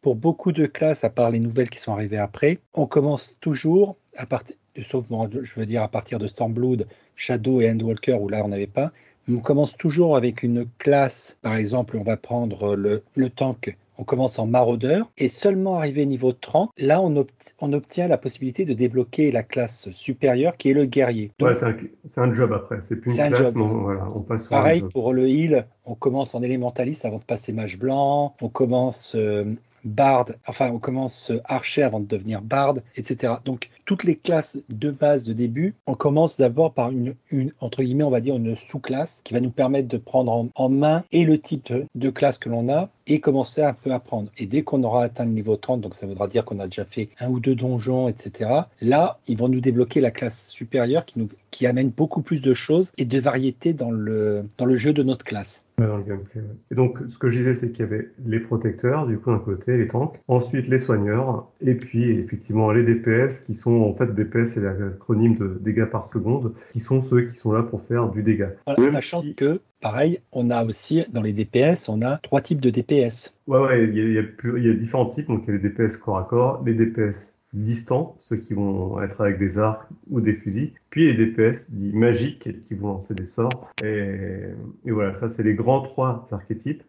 pour 0.01 0.15
beaucoup 0.15 0.51
de 0.51 0.65
classes, 0.65 1.03
à 1.03 1.09
part 1.09 1.31
les 1.31 1.39
nouvelles 1.39 1.69
qui 1.69 1.79
sont 1.79 1.93
arrivées 1.93 2.17
après, 2.17 2.59
on 2.73 2.85
commence 2.87 3.37
toujours 3.39 3.97
à 4.17 4.25
partir, 4.25 4.55
sauf 4.89 5.05
bon, 5.07 5.29
je 5.41 5.59
veux 5.59 5.65
dire 5.65 5.83
à 5.83 5.87
partir 5.87 6.19
de 6.19 6.27
Stormblood, 6.27 6.87
Shadow 7.15 7.61
et 7.61 7.69
Endwalker 7.69 8.13
où 8.19 8.29
là 8.29 8.41
on 8.43 8.49
n'avait 8.49 8.67
pas, 8.67 8.91
on 9.29 9.37
commence 9.37 9.77
toujours 9.77 10.17
avec 10.17 10.43
une 10.43 10.65
classe. 10.79 11.37
Par 11.41 11.55
exemple, 11.55 11.97
on 11.97 12.03
va 12.03 12.17
prendre 12.17 12.75
le, 12.75 13.03
le 13.15 13.29
tank. 13.29 13.77
On 13.97 14.03
commence 14.03 14.39
en 14.39 14.47
maraudeur 14.47 15.11
et 15.19 15.29
seulement 15.29 15.77
arrivé 15.77 16.07
niveau 16.07 16.33
30, 16.33 16.71
là 16.77 16.99
on, 17.01 17.15
obt- 17.15 17.53
on 17.59 17.71
obtient 17.71 18.07
la 18.07 18.17
possibilité 18.17 18.65
de 18.65 18.73
débloquer 18.73 19.31
la 19.31 19.43
classe 19.43 19.91
supérieure 19.91 20.57
qui 20.57 20.71
est 20.71 20.73
le 20.73 20.85
guerrier. 20.85 21.31
Ouais, 21.39 21.53
c'est 21.53 22.19
un, 22.19 22.33
job 22.33 22.51
après, 22.51 22.79
c'est 22.81 22.95
plus 22.95 23.11
une 23.11 23.17
C'est 23.17 23.21
un 23.21 23.27
classe, 23.29 23.53
job. 23.53 23.57
mais 23.57 23.61
on, 23.61 23.81
voilà, 23.83 24.07
on 24.15 24.21
passe 24.21 24.47
sur 24.47 24.55
un 24.55 24.61
Pareil 24.61 24.79
job. 24.79 24.91
pour 24.91 25.13
le 25.13 25.29
heal, 25.29 25.67
on 25.85 25.93
commence 25.93 26.33
en 26.33 26.41
élémentaliste 26.41 27.05
avant 27.05 27.19
de 27.19 27.23
passer 27.23 27.53
mage 27.53 27.77
blanc, 27.77 28.35
on 28.41 28.49
commence 28.49 29.13
euh, 29.15 29.45
bard, 29.83 30.25
enfin 30.47 30.69
on 30.71 30.79
commence 30.79 31.31
archer 31.45 31.83
avant 31.83 31.99
de 31.99 32.05
devenir 32.05 32.41
bard, 32.41 32.75
etc. 32.95 33.33
Donc 33.45 33.69
toutes 33.85 34.03
les 34.03 34.15
classes 34.15 34.57
de 34.69 34.91
base 34.91 35.25
de 35.25 35.33
début, 35.33 35.75
on 35.87 35.95
commence 35.95 36.37
d'abord 36.37 36.73
par 36.73 36.91
une, 36.91 37.15
une, 37.29 37.51
entre 37.59 37.83
guillemets, 37.83 38.03
on 38.03 38.09
va 38.09 38.21
dire 38.21 38.35
une 38.35 38.55
sous-classe 38.55 39.21
qui 39.23 39.33
va 39.33 39.39
nous 39.39 39.51
permettre 39.51 39.87
de 39.87 39.97
prendre 39.97 40.31
en, 40.31 40.49
en 40.55 40.69
main 40.69 41.03
et 41.11 41.25
le 41.25 41.39
type 41.39 41.71
de, 41.71 41.85
de 41.95 42.09
classe 42.09 42.37
que 42.37 42.49
l'on 42.49 42.69
a 42.69 42.89
et 43.07 43.19
commencer 43.19 43.61
un 43.61 43.73
peu 43.73 43.91
à 43.91 43.95
apprendre. 43.95 44.29
Et 44.37 44.45
dès 44.45 44.61
qu'on 44.63 44.83
aura 44.83 45.03
atteint 45.03 45.25
le 45.25 45.31
niveau 45.31 45.55
30, 45.55 45.81
donc 45.81 45.95
ça 45.95 46.05
voudra 46.05 46.27
dire 46.27 46.45
qu'on 46.45 46.59
a 46.59 46.67
déjà 46.67 46.85
fait 46.85 47.09
un 47.19 47.29
ou 47.29 47.39
deux 47.39 47.55
donjons, 47.55 48.07
etc. 48.07 48.49
Là, 48.81 49.19
ils 49.27 49.37
vont 49.37 49.49
nous 49.49 49.61
débloquer 49.61 50.01
la 50.01 50.11
classe 50.11 50.49
supérieure 50.49 51.05
qui 51.05 51.19
nous 51.19 51.29
qui 51.51 51.67
amène 51.67 51.89
beaucoup 51.89 52.21
plus 52.21 52.39
de 52.39 52.53
choses 52.53 52.93
et 52.97 53.05
de 53.05 53.19
variété 53.19 53.73
dans 53.73 53.91
le 53.91 54.45
dans 54.57 54.65
le 54.65 54.77
jeu 54.77 54.93
de 54.93 55.03
notre 55.03 55.25
classe. 55.25 55.65
Ouais, 55.81 55.87
dans 55.87 55.97
le 55.97 56.03
gameplay. 56.03 56.41
ouais. 56.41 56.47
Et 56.71 56.75
donc, 56.75 56.97
ce 57.09 57.17
que 57.17 57.29
je 57.29 57.39
disais, 57.39 57.53
c'est 57.53 57.71
qu'il 57.71 57.79
y 57.79 57.87
avait 57.87 58.09
les 58.25 58.39
protecteurs, 58.39 59.07
du 59.07 59.17
coup, 59.17 59.31
d'un 59.31 59.39
côté, 59.39 59.77
les 59.77 59.87
tanks, 59.87 60.19
ensuite 60.27 60.67
les 60.67 60.77
soigneurs, 60.77 61.47
et 61.61 61.75
puis 61.75 62.11
effectivement 62.11 62.71
les 62.71 62.83
DPS, 62.83 63.39
qui 63.45 63.53
sont 63.53 63.81
en 63.81 63.93
fait 63.95 64.13
DPS, 64.13 64.45
c'est 64.53 64.61
l'acronyme 64.61 65.37
de 65.37 65.57
dégâts 65.61 65.85
par 65.85 66.05
seconde, 66.05 66.53
qui 66.71 66.79
sont 66.79 67.01
ceux 67.01 67.21
qui 67.23 67.35
sont 67.35 67.51
là 67.51 67.63
pour 67.63 67.81
faire 67.83 68.09
du 68.09 68.23
dégât. 68.23 68.51
Voilà, 68.65 68.91
sachant 68.91 69.21
si- 69.21 69.35
que 69.35 69.61
pareil, 69.81 70.19
on 70.31 70.49
a 70.49 70.63
aussi 70.63 71.03
dans 71.11 71.21
les 71.21 71.33
DPS, 71.33 71.89
on 71.89 72.01
a 72.01 72.17
trois 72.17 72.41
types 72.41 72.61
de 72.61 72.69
DPS. 72.69 73.33
Ouais, 73.47 73.59
ouais, 73.59 73.83
il 73.85 73.95
y 73.97 74.01
a, 74.01 74.03
il 74.03 74.13
y 74.13 74.19
a 74.19 74.23
plus- 74.23 74.59
il 74.61 74.67
y 74.67 74.69
a 74.69 74.73
différents 74.73 75.07
types. 75.09 75.27
Donc, 75.27 75.43
il 75.47 75.53
y 75.53 75.57
a 75.57 75.59
les 75.59 75.69
DPS 75.69 75.97
corps 75.97 76.17
à 76.19 76.23
corps, 76.23 76.63
les 76.65 76.73
DPS 76.73 77.39
distants, 77.53 78.17
ceux 78.21 78.37
qui 78.37 78.53
vont 78.53 79.01
être 79.01 79.21
avec 79.21 79.37
des 79.37 79.59
arcs 79.59 79.87
ou 80.09 80.21
des 80.21 80.33
fusils, 80.33 80.71
puis 80.89 81.11
les 81.11 81.25
DPS 81.25 81.71
dits 81.71 81.93
magiques, 81.93 82.49
qui 82.67 82.73
vont 82.75 82.89
lancer 82.89 83.13
des 83.13 83.25
sorts. 83.25 83.69
Et, 83.83 84.43
voilà, 84.85 85.13
ça, 85.13 85.29
c'est 85.29 85.43
les 85.43 85.53
grands 85.53 85.81
trois 85.81 86.25
archétypes. 86.31 86.83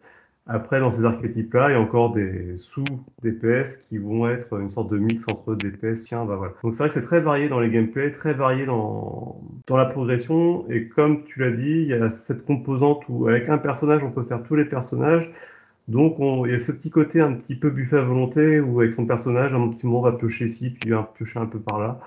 Après, 0.49 0.81
dans 0.81 0.91
ces 0.91 1.05
archétypes-là, 1.05 1.71
il 1.71 1.73
y 1.75 1.77
a 1.77 1.81
encore 1.81 2.13
des 2.13 2.59
sous-DPS 2.59 3.77
qui 3.89 3.99
vont 3.99 4.29
être 4.29 4.61
une 4.61 4.73
sorte 4.73 4.91
de 4.91 4.99
mix 4.99 5.25
entre 5.31 5.55
DPS, 5.55 6.05
chien, 6.05 6.25
bah 6.25 6.35
voilà. 6.35 6.53
Donc 6.65 6.75
c'est 6.75 6.79
vrai 6.79 6.89
que 6.89 6.95
c'est 6.95 7.05
très 7.05 7.21
varié 7.21 7.49
dans 7.49 7.61
les 7.61 7.71
gameplays, 7.71 8.11
très 8.11 8.35
varié 8.35 8.67
dans, 8.67 9.41
dans 9.69 9.77
la 9.77 9.85
progression, 9.85 10.69
et 10.69 10.89
comme 10.89 11.23
tu 11.25 11.39
l'as 11.39 11.53
dit, 11.53 11.83
il 11.83 11.87
y 11.87 11.93
a 11.93 12.11
cette 12.11 12.45
composante 12.45 13.05
où 13.09 13.29
avec 13.29 13.49
un 13.49 13.59
personnage, 13.59 14.03
on 14.03 14.11
peut 14.11 14.25
faire 14.25 14.43
tous 14.43 14.57
les 14.57 14.65
personnages, 14.65 15.33
donc 15.89 16.19
on, 16.21 16.47
il 16.47 16.53
y 16.53 16.55
a 16.55 16.61
ce 16.61 16.73
petit 16.73 16.91
côté 16.91 17.21
un 17.21 17.35
petit 17.35 17.57
peu 17.57 17.71
buffet 17.71 17.99
à 17.99 18.03
volonté, 18.03 18.61
où 18.61 18.81
avec 18.81 18.93
son 18.95 19.07
personnage, 19.07 19.55
un 19.55 19.69
petit 19.71 19.87
moment, 19.87 20.01
on 20.01 20.03
va 20.03 20.13
piocher 20.13 20.47
ici, 20.47 20.71
puis 20.71 20.93
un 20.95 21.03
piocher 21.05 21.39
un 21.41 21.47
peu 21.47 21.61
par 21.61 21.79
là, 21.81 22.01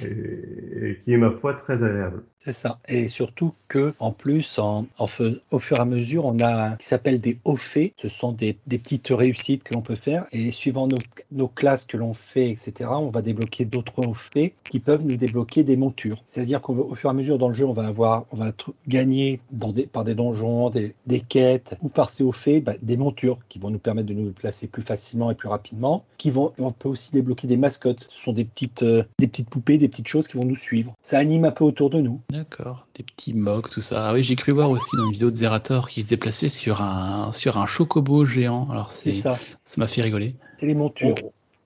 et 0.00 1.00
qui 1.02 1.12
est, 1.12 1.16
ma 1.18 1.30
foi, 1.32 1.54
très 1.54 1.82
agréable. 1.84 2.24
C'est 2.46 2.52
ça. 2.52 2.78
Et 2.86 3.08
surtout 3.08 3.54
que, 3.66 3.92
en 3.98 4.12
plus, 4.12 4.60
en, 4.60 4.86
en 4.98 5.06
au 5.50 5.58
fur 5.58 5.78
et 5.78 5.80
à 5.80 5.84
mesure, 5.84 6.26
on 6.26 6.38
a 6.38 6.68
un 6.68 6.76
qui 6.76 6.86
s'appelle 6.86 7.20
des 7.20 7.38
hauts 7.44 7.56
faits. 7.56 7.92
Ce 8.00 8.08
sont 8.08 8.30
des, 8.30 8.52
petites 8.68 9.08
réussites 9.08 9.64
que 9.64 9.74
l'on 9.74 9.82
peut 9.82 9.96
faire. 9.96 10.26
Et 10.30 10.52
suivant 10.52 10.86
nos, 11.32 11.48
classes 11.48 11.86
que 11.86 11.96
l'on 11.96 12.14
fait, 12.14 12.50
etc., 12.50 12.90
on 12.92 13.10
va 13.10 13.20
débloquer 13.20 13.64
d'autres 13.64 14.06
hauts 14.06 14.14
faits 14.14 14.54
qui 14.70 14.78
peuvent 14.78 15.04
nous 15.04 15.16
débloquer 15.16 15.64
des 15.64 15.76
montures. 15.76 16.22
C'est-à-dire 16.30 16.60
qu'au 16.60 16.94
fur 16.94 17.10
et 17.10 17.10
à 17.10 17.14
mesure 17.14 17.36
dans 17.36 17.48
le 17.48 17.54
jeu, 17.54 17.66
on 17.66 17.72
va 17.72 17.88
avoir, 17.88 18.26
on 18.30 18.36
va 18.36 18.52
gagner 18.86 19.40
dans 19.50 19.72
des, 19.72 19.86
par 19.86 20.04
des 20.04 20.14
donjons, 20.14 20.70
des, 20.70 20.94
des 21.06 21.20
quêtes 21.20 21.76
ou 21.82 21.88
par 21.88 22.10
ces 22.10 22.22
hauts 22.22 22.30
faits, 22.30 22.62
bah, 22.62 22.74
des 22.80 22.96
montures 22.96 23.38
qui 23.48 23.58
vont 23.58 23.70
nous 23.70 23.80
permettre 23.80 24.06
de 24.06 24.14
nous 24.14 24.30
placer 24.30 24.68
plus 24.68 24.82
facilement 24.82 25.32
et 25.32 25.34
plus 25.34 25.48
rapidement. 25.48 26.04
Qui 26.16 26.30
vont, 26.30 26.52
on 26.58 26.70
peut 26.70 26.88
aussi 26.88 27.10
débloquer 27.10 27.48
des 27.48 27.56
mascottes. 27.56 28.06
Ce 28.10 28.22
sont 28.22 28.32
des 28.32 28.44
petites, 28.44 28.84
euh, 28.84 29.02
des 29.18 29.26
petites 29.26 29.50
poupées, 29.50 29.78
des 29.78 29.88
petites 29.88 30.06
choses 30.06 30.28
qui 30.28 30.36
vont 30.36 30.44
nous 30.44 30.54
suivre. 30.54 30.94
Ça 31.02 31.18
anime 31.18 31.44
un 31.44 31.50
peu 31.50 31.64
autour 31.64 31.90
de 31.90 32.00
nous. 32.00 32.20
D'accord, 32.36 32.86
des 32.94 33.02
petits 33.02 33.32
mocs, 33.34 33.70
tout 33.70 33.80
ça. 33.80 34.08
Ah 34.10 34.12
oui, 34.14 34.22
j'ai 34.22 34.36
cru 34.36 34.52
voir 34.52 34.70
aussi 34.70 34.94
dans 34.96 35.06
une 35.06 35.12
vidéo 35.12 35.30
de 35.30 35.36
Zerator 35.36 35.88
qui 35.88 36.02
se 36.02 36.06
déplaçait 36.08 36.48
sur 36.48 36.82
un 36.82 37.32
sur 37.32 37.56
un 37.58 37.66
chocobo 37.66 38.26
géant. 38.26 38.68
Alors 38.70 38.92
C'est 38.92 39.12
ça. 39.12 39.38
ça 39.64 39.80
m'a 39.80 39.88
fait 39.88 40.02
rigoler. 40.02 40.36
C'est 40.58 40.66
les 40.66 40.74
montures. 40.74 41.14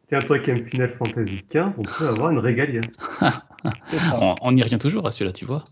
Tiens, 0.09 0.19
toi 0.21 0.39
qui 0.39 0.51
aimes 0.51 0.67
Final 0.67 0.91
Fantasy 0.91 1.43
XV, 1.49 1.79
on 1.79 1.83
peut 1.83 2.09
avoir 2.09 2.31
une 2.31 2.39
ça. 3.21 4.19
On, 4.21 4.35
on 4.43 4.57
y 4.57 4.63
revient 4.63 4.79
toujours 4.79 5.07
à 5.07 5.11
celui-là, 5.13 5.33
tu 5.33 5.45
vois. 5.45 5.65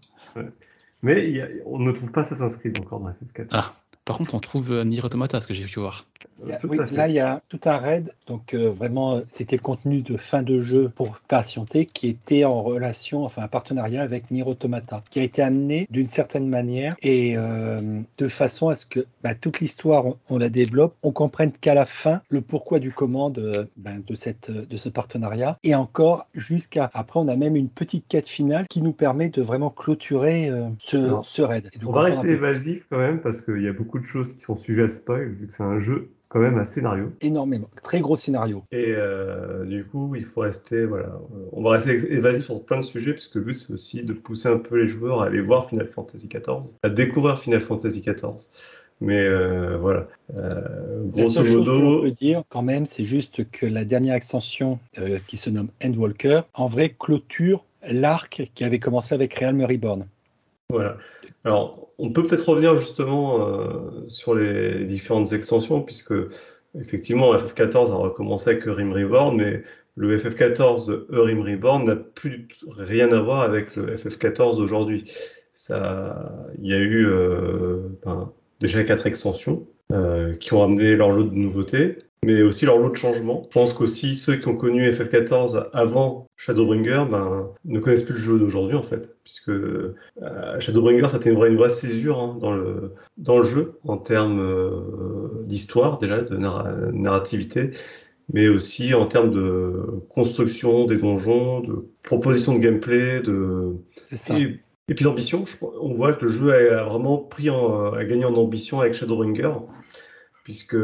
Mais 1.03 1.29
il 1.29 1.37
y 1.37 1.41
a- 1.41 1.49
on 1.67 1.79
ne 1.79 1.93
trouve 1.93 2.11
pas 2.13 2.23
Assassin's 2.23 2.57
Creed 2.57 2.79
encore 2.81 3.01
dans 3.01 3.09
FF4. 3.11 3.47
Ah, 3.51 3.73
par 4.09 4.17
contre, 4.17 4.35
on 4.35 4.41
trouve 4.41 4.73
euh, 4.73 4.85
Nier 4.85 5.05
Automata, 5.05 5.39
ce 5.39 5.47
que 5.47 5.53
j'ai 5.53 5.67
pu 5.67 5.81
voir. 5.81 6.07
A- 6.51 6.57
Tout 6.57 6.69
oui, 6.69 6.79
là, 6.93 7.09
il 7.09 7.15
y 7.15 7.21
a 7.21 7.43
tout 7.51 7.61
un 7.67 7.77
raid. 7.77 8.15
Donc, 8.27 8.55
euh, 8.55 8.71
vraiment, 8.71 9.17
euh, 9.17 9.21
c'était 9.35 9.57
le 9.57 9.63
contenu 9.63 10.01
de 10.01 10.17
fin 10.17 10.43
de 10.43 10.61
jeu 10.61 10.89
pour 10.89 11.21
patienter 11.29 11.85
qui 11.85 12.09
était 12.09 12.47
en 12.47 12.63
relation, 12.63 13.25
enfin, 13.25 13.43
un 13.43 13.49
partenariat 13.49 14.01
avec 14.01 14.31
Nier 14.31 14.45
Automata, 14.45 15.03
qui 15.11 15.21
a 15.21 15.23
été 15.23 15.43
amené 15.43 15.87
d'une 15.91 16.09
certaine 16.09 16.49
manière 16.49 16.97
et 17.03 17.35
euh, 17.37 18.01
de 18.17 18.29
façon 18.29 18.69
à 18.71 18.77
ce 18.77 18.87
que 18.87 19.05
bah, 19.23 19.35
toute 19.35 19.61
l'histoire, 19.61 20.07
on, 20.07 20.17
on 20.31 20.39
la 20.39 20.49
développe, 20.49 20.95
on 21.03 21.13
comprenne 21.13 21.53
qu'à 21.53 21.75
la 21.75 21.85
fin 21.85 22.23
le 22.31 22.41
pourquoi 22.41 22.79
du 22.79 22.93
comment 22.93 23.29
de, 23.29 23.69
ben, 23.77 24.03
de, 24.07 24.15
cette, 24.15 24.51
de 24.51 24.77
ce 24.79 24.89
partenariat. 24.89 25.59
Et 25.65 25.75
encore, 25.75 26.27
jusqu'à 26.35 26.91
après, 26.95 27.21
on 27.21 27.29
a 27.29 27.37
même 27.37 27.57
une 27.57 27.69
petite 27.69 28.07
quête 28.09 28.29
finale 28.29 28.67
qui 28.69 28.81
nous 28.81 28.93
permet 28.93 29.29
de 29.29 29.43
vraiment 29.43 29.69
clôturer 29.69 30.49
euh, 30.49 30.69
ce, 30.79 31.43
raid. 31.43 31.69
Et 31.75 31.85
On 31.85 31.93
va 31.93 32.03
rester 32.05 32.31
évasif 32.31 32.87
quand 32.89 32.99
même 32.99 33.21
parce 33.21 33.43
qu'il 33.43 33.61
y 33.63 33.69
a 33.69 33.73
beaucoup 33.75 33.98
de 33.99 34.07
choses 34.07 34.35
qui 34.35 34.41
sont 34.41 34.57
sujets 34.57 34.85
à 34.85 34.89
spoil 34.89 35.29
vu 35.29 35.47
que 35.47 35.53
c'est 35.53 35.63
un 35.63 35.81
jeu 35.81 36.11
quand 36.29 36.41
même 36.41 36.59
à 36.59 36.67
scénario. 36.67 37.11
énormément. 37.23 37.71
Très 37.83 38.01
gros 38.01 38.17
scénario. 38.17 38.63
Et 38.71 38.89
euh, 38.89 39.65
du 39.65 39.85
coup, 39.85 40.15
il 40.15 40.25
faut 40.25 40.43
rester, 40.43 40.85
voilà, 40.85 41.19
on 41.53 41.63
va 41.63 41.71
rester 41.71 42.13
évasif 42.13 42.45
sur 42.45 42.63
plein 42.65 42.79
de 42.79 42.85
sujets 42.85 43.15
puisque 43.15 43.37
le 43.37 43.41
but 43.43 43.55
c'est 43.55 43.73
aussi 43.73 44.03
de 44.03 44.13
pousser 44.13 44.49
un 44.49 44.59
peu 44.59 44.77
les 44.77 44.89
joueurs 44.89 45.23
à 45.23 45.27
aller 45.27 45.41
voir 45.41 45.69
Final 45.69 45.87
Fantasy 45.87 46.29
XIV, 46.29 46.75
à 46.83 46.91
découvrir 46.91 47.39
Final 47.39 47.63
Fantasy 47.63 48.03
XIV. 48.03 48.49
Mais 49.01 49.21
euh, 49.21 49.79
voilà, 49.79 50.09
euh, 50.37 51.05
grosso 51.05 51.45
modo, 51.45 52.03
peut 52.03 52.11
dire 52.11 52.43
quand 52.49 52.63
même, 52.63 52.87
c'est 52.87 53.05
juste 53.05 53.49
que 53.51 53.65
la 53.65 53.85
dernière 53.85 54.15
extension 54.15 54.81
euh, 54.99 55.19
qui 55.29 55.37
se 55.37 55.51
nomme 55.51 55.69
Endwalker, 55.85 56.41
en 56.55 56.67
vrai, 56.67 56.95
clôture 56.99 57.65
l'arc 57.89 58.51
qui 58.55 58.65
avait 58.65 58.81
commencé 58.81 59.15
avec 59.15 59.35
Realm 59.35 59.63
Reborn. 59.63 60.07
Voilà. 60.71 60.99
Alors, 61.45 61.89
on 61.97 62.13
peut 62.13 62.27
peut-être 62.27 62.49
revenir 62.49 62.77
justement 62.77 63.49
euh, 63.49 64.09
sur 64.09 64.35
les 64.35 64.85
différentes 64.85 65.33
extensions, 65.33 65.81
puisque 65.81 66.13
effectivement, 66.79 67.35
FF14 67.35 67.91
a 67.91 67.97
recommencé 67.97 68.51
avec 68.51 68.65
Rim 68.65 68.93
Reborn, 68.93 69.37
mais 69.37 69.63
le 69.97 70.19
FF14 70.19 70.87
de 70.87 71.07
Rim 71.11 71.41
Reborn 71.41 71.85
n'a 71.85 71.97
plus 71.97 72.49
rien 72.69 73.11
à 73.13 73.21
voir 73.21 73.41
avec 73.41 73.77
le 73.77 73.97
FF14 73.97 74.59
d'aujourd'hui. 74.59 75.11
Il 75.71 76.67
y 76.67 76.75
a 76.75 76.79
eu, 76.79 77.07
euh, 77.07 77.89
ben, 78.05 78.33
déjà 78.61 78.85
quatre 78.85 79.07
extensions 79.07 79.67
euh, 79.91 80.37
qui 80.37 80.53
ont 80.53 80.61
ramené 80.61 80.97
leur 80.97 81.11
lot 81.11 81.25
de 81.25 81.35
nouveautés, 81.35 81.99
mais 82.25 82.43
aussi 82.43 82.67
leur 82.67 82.79
lot 82.79 82.91
de 82.91 82.97
changements. 82.97 83.43
Je 83.45 83.55
pense 83.55 83.73
qu'aussi 83.73 84.15
ceux 84.15 84.37
qui 84.37 84.49
ont 84.49 84.57
connu 84.57 84.89
FF14 84.91 85.69
avant 85.73 86.27
Shadowbringer 86.37 87.05
ben, 87.11 87.49
ne 87.65 87.79
connaissent 87.79 88.03
plus 88.03 88.15
le 88.15 88.21
jeu 88.21 88.39
d'aujourd'hui 88.39 88.77
en 88.77 88.83
fait, 88.83 89.15
puisque 89.25 89.51
euh, 89.51 89.95
Shadowbringer 90.59 91.09
c'était 91.11 91.31
une 91.31 91.37
vraie, 91.37 91.49
une 91.49 91.57
vraie 91.57 91.71
césure 91.71 92.19
hein, 92.19 92.37
dans, 92.41 92.53
le, 92.53 92.95
dans 93.17 93.39
le 93.39 93.45
jeu 93.45 93.79
en 93.85 93.99
termes 93.99 94.41
euh, 94.41 95.45
d'histoire 95.45 95.99
déjà, 95.99 96.21
de 96.21 96.37
narrativité, 96.37 97.71
mais 98.33 98.49
aussi 98.49 98.95
en 98.95 99.07
termes 99.07 99.31
de 99.31 100.03
construction 100.09 100.87
des 100.87 100.97
donjons, 100.97 101.61
de 101.61 101.89
proposition 102.03 102.55
de 102.55 102.59
gameplay, 102.59 103.21
de 103.21 103.77
et, 104.31 104.61
et, 104.89 104.95
puis 104.95 105.05
d'ambition. 105.05 105.45
On 105.81 105.95
voit 105.95 106.13
que 106.13 106.25
le 106.25 106.31
jeu 106.31 106.53
a, 106.53 106.83
vraiment 106.85 107.19
pris 107.19 107.49
en, 107.49 107.93
a 107.93 108.05
gagné 108.05 108.25
en 108.25 108.35
ambition 108.35 108.81
avec 108.81 108.95
Shadowbringer 108.95 109.53
puisque 110.49 110.79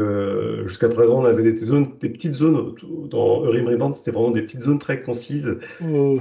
jusqu'à 0.67 0.89
présent 0.89 1.23
on 1.23 1.25
avait 1.25 1.41
des 1.41 1.57
zones, 1.57 1.87
des 1.99 2.09
petites 2.09 2.35
zones 2.35 2.75
dans 3.09 3.43
Eurim 3.43 3.67
Reband, 3.67 3.95
c'était 3.95 4.11
vraiment 4.11 4.29
des 4.29 4.43
petites 4.43 4.61
zones 4.61 4.77
très 4.77 5.01
concises. 5.01 5.57
Euh, 5.81 6.19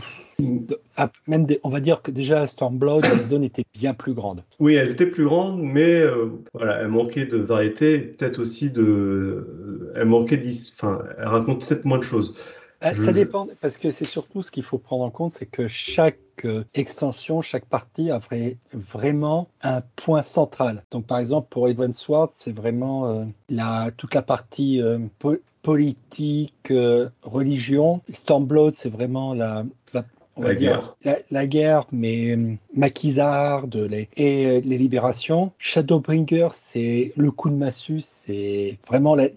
même 1.27 1.47
on 1.63 1.69
va 1.69 1.81
dire 1.81 2.01
que 2.01 2.11
déjà 2.11 2.41
à 2.41 2.47
Stormblood, 2.47 3.05
les 3.05 3.25
zones 3.25 3.45
étaient 3.45 3.67
bien 3.75 3.93
plus 3.93 4.15
grandes. 4.15 4.45
Oui, 4.61 4.77
elles 4.77 4.93
étaient 4.93 5.05
plus 5.05 5.27
grandes, 5.27 5.61
mais 5.61 6.01
euh, 6.01 6.31
voilà, 6.55 6.81
elles 6.81 6.89
manquaient 6.89 7.27
de 7.27 7.37
variété, 7.37 7.99
peut-être 7.99 8.39
aussi 8.39 8.71
de, 8.71 9.93
elles 9.95 10.07
manquaient, 10.07 10.41
enfin, 10.73 11.03
elles 11.19 11.29
racontaient 11.29 11.67
peut-être 11.67 11.85
moins 11.85 11.99
de 11.99 12.03
choses. 12.03 12.35
Ah, 12.87 12.95
ça 12.95 13.15
dépend, 13.15 13.47
parce 13.63 13.79
que 13.79 13.91
c'est 13.91 14.05
surtout 14.05 14.43
ce 14.43 14.51
qu'il 14.51 14.63
faut 14.63 14.77
prendre 14.77 15.05
en 15.05 15.11
compte, 15.11 15.33
c'est 15.33 15.47
que 15.47 15.69
chaque 15.69 16.19
euh, 16.45 16.65
extension, 16.75 17.41
chaque 17.41 17.65
partie 17.65 18.11
a 18.11 18.21
vraiment 18.75 19.49
un 19.63 19.81
point 19.97 20.21
central. 20.21 20.85
Donc 20.91 21.07
par 21.07 21.17
exemple 21.19 21.49
pour 21.49 21.67
Sword, 21.95 22.33
c'est 22.35 22.55
vraiment 22.55 23.09
euh, 23.09 23.25
la, 23.49 23.91
toute 23.97 24.15
la 24.15 24.21
partie 24.21 24.83
euh, 24.83 24.99
politique, 25.63 26.71
religion. 27.23 28.03
Stormblood, 28.13 28.77
c'est 28.77 28.91
vraiment 28.91 29.33
la, 29.33 29.65
la 29.95 30.05
la 30.37 30.55
guerre. 30.55 30.97
La, 31.31 31.47
guerre, 31.47 31.87
mais 31.93 32.31
euh, 32.31 32.55
maquisard 32.75 33.67
les, 33.73 34.09
et 34.17 34.47
euh, 34.47 34.61
les 34.65 34.79
libérations. 34.79 35.53
Shadowbringer, 35.59 36.49
c'est 36.53 37.13
le 37.17 37.31
coup 37.31 37.51
de 37.51 37.55
massue, 37.55 38.01
c'est 38.01 38.79
vraiment 38.87 39.15
la, 39.15 39.29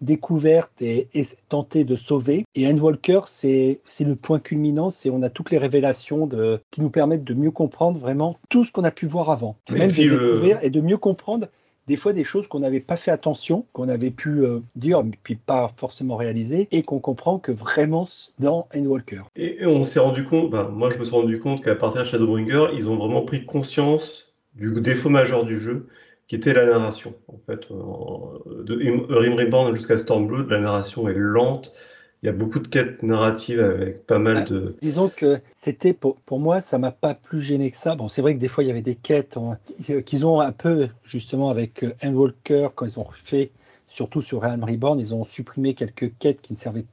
découverte 0.00 0.70
et, 0.80 1.08
tenter 1.48 1.84
de 1.84 1.96
sauver. 1.96 2.44
Et 2.54 2.66
Endwalker, 2.66 3.20
c'est 3.26 3.80
le 4.00 4.14
point 4.14 4.38
culminant, 4.38 4.90
c'est 4.90 5.10
on 5.10 5.22
a 5.22 5.30
toutes 5.30 5.50
les 5.50 5.58
révélations 5.58 6.26
de, 6.26 6.60
qui 6.70 6.80
nous 6.80 6.90
permettent 6.90 7.24
de 7.24 7.34
mieux 7.34 7.50
comprendre 7.50 7.98
vraiment 7.98 8.36
tout 8.48 8.64
ce 8.64 8.72
qu'on 8.72 8.84
a 8.84 8.90
pu 8.90 9.06
voir 9.06 9.30
avant. 9.30 9.56
Même 9.70 9.92
de 9.92 10.02
euh, 10.02 10.30
découvrir 10.30 10.58
et 10.62 10.70
de 10.70 10.80
mieux 10.80 10.98
comprendre 10.98 11.48
des 11.86 11.96
fois 11.96 12.12
des 12.12 12.24
choses 12.24 12.46
qu'on 12.48 12.60
n'avait 12.60 12.80
pas 12.80 12.96
fait 12.96 13.10
attention, 13.10 13.66
qu'on 13.72 13.88
avait 13.88 14.10
pu 14.10 14.44
euh, 14.44 14.60
dire, 14.74 15.02
puis 15.22 15.36
pas 15.36 15.72
forcément 15.76 16.16
réaliser, 16.16 16.68
et 16.72 16.82
qu'on 16.82 16.98
comprend 16.98 17.38
que 17.38 17.52
vraiment 17.52 18.08
dans 18.38 18.68
Endwalker. 18.74 19.22
Et, 19.36 19.64
on 19.66 19.84
s'est 19.84 20.00
rendu 20.00 20.24
compte, 20.24 20.50
ben, 20.50 20.68
moi 20.68 20.90
je 20.90 20.98
me 20.98 21.04
suis 21.04 21.14
rendu 21.14 21.38
compte 21.38 21.62
qu'à 21.62 21.74
partir 21.74 22.02
de 22.02 22.06
Shadowbringer, 22.06 22.68
ils 22.74 22.88
ont 22.88 22.96
vraiment 22.96 23.22
pris 23.22 23.44
conscience 23.44 24.32
du 24.54 24.72
défaut 24.80 25.10
majeur 25.10 25.44
du 25.44 25.58
jeu, 25.58 25.88
qui 26.28 26.34
était 26.34 26.52
la 26.52 26.66
narration. 26.66 27.14
En 27.28 27.38
fait, 27.46 27.70
euh, 27.70 28.64
de 28.64 28.74
Rim 28.74 29.34
Reborn 29.34 29.74
jusqu'à 29.74 29.96
Stormblood, 29.96 30.50
la 30.50 30.60
narration 30.60 31.08
est 31.08 31.14
lente, 31.14 31.72
il 32.22 32.26
y 32.26 32.28
a 32.28 32.32
beaucoup 32.32 32.58
de 32.58 32.68
quêtes 32.68 33.02
narratives 33.02 33.60
avec 33.60 34.06
pas 34.06 34.18
mal 34.18 34.38
ah, 34.38 34.44
de. 34.44 34.76
disons 34.80 35.08
que 35.08 35.40
c'était 35.58 35.92
pour, 35.92 36.16
pour 36.16 36.40
moi, 36.40 36.60
ça 36.60 36.78
m'a 36.78 36.90
pas 36.90 37.14
plus 37.14 37.40
gêné 37.40 37.70
que 37.70 37.76
ça. 37.76 37.94
Bon, 37.94 38.08
c'est 38.08 38.22
vrai 38.22 38.34
que 38.34 38.40
des 38.40 38.48
fois 38.48 38.64
il 38.64 38.68
y 38.68 38.70
avait 38.70 38.82
des 38.82 38.94
quêtes 38.94 39.38
qu'ils 40.04 40.26
ont 40.26 40.40
un 40.40 40.52
peu 40.52 40.88
justement 41.04 41.50
avec 41.50 41.82
euh, 41.82 41.94
Endwalker 42.02 42.68
quand 42.74 42.86
ils 42.86 42.98
ont 42.98 43.06
fait, 43.12 43.50
surtout 43.88 44.22
sur 44.22 44.40
Realm 44.40 44.64
Reborn, 44.64 44.98
ils 44.98 45.14
ont 45.14 45.24
supprimé 45.24 45.74
quelques 45.74 46.12
quêtes 46.18 46.40
qui 46.40 46.54
ne 46.54 46.58
servaient 46.58 46.86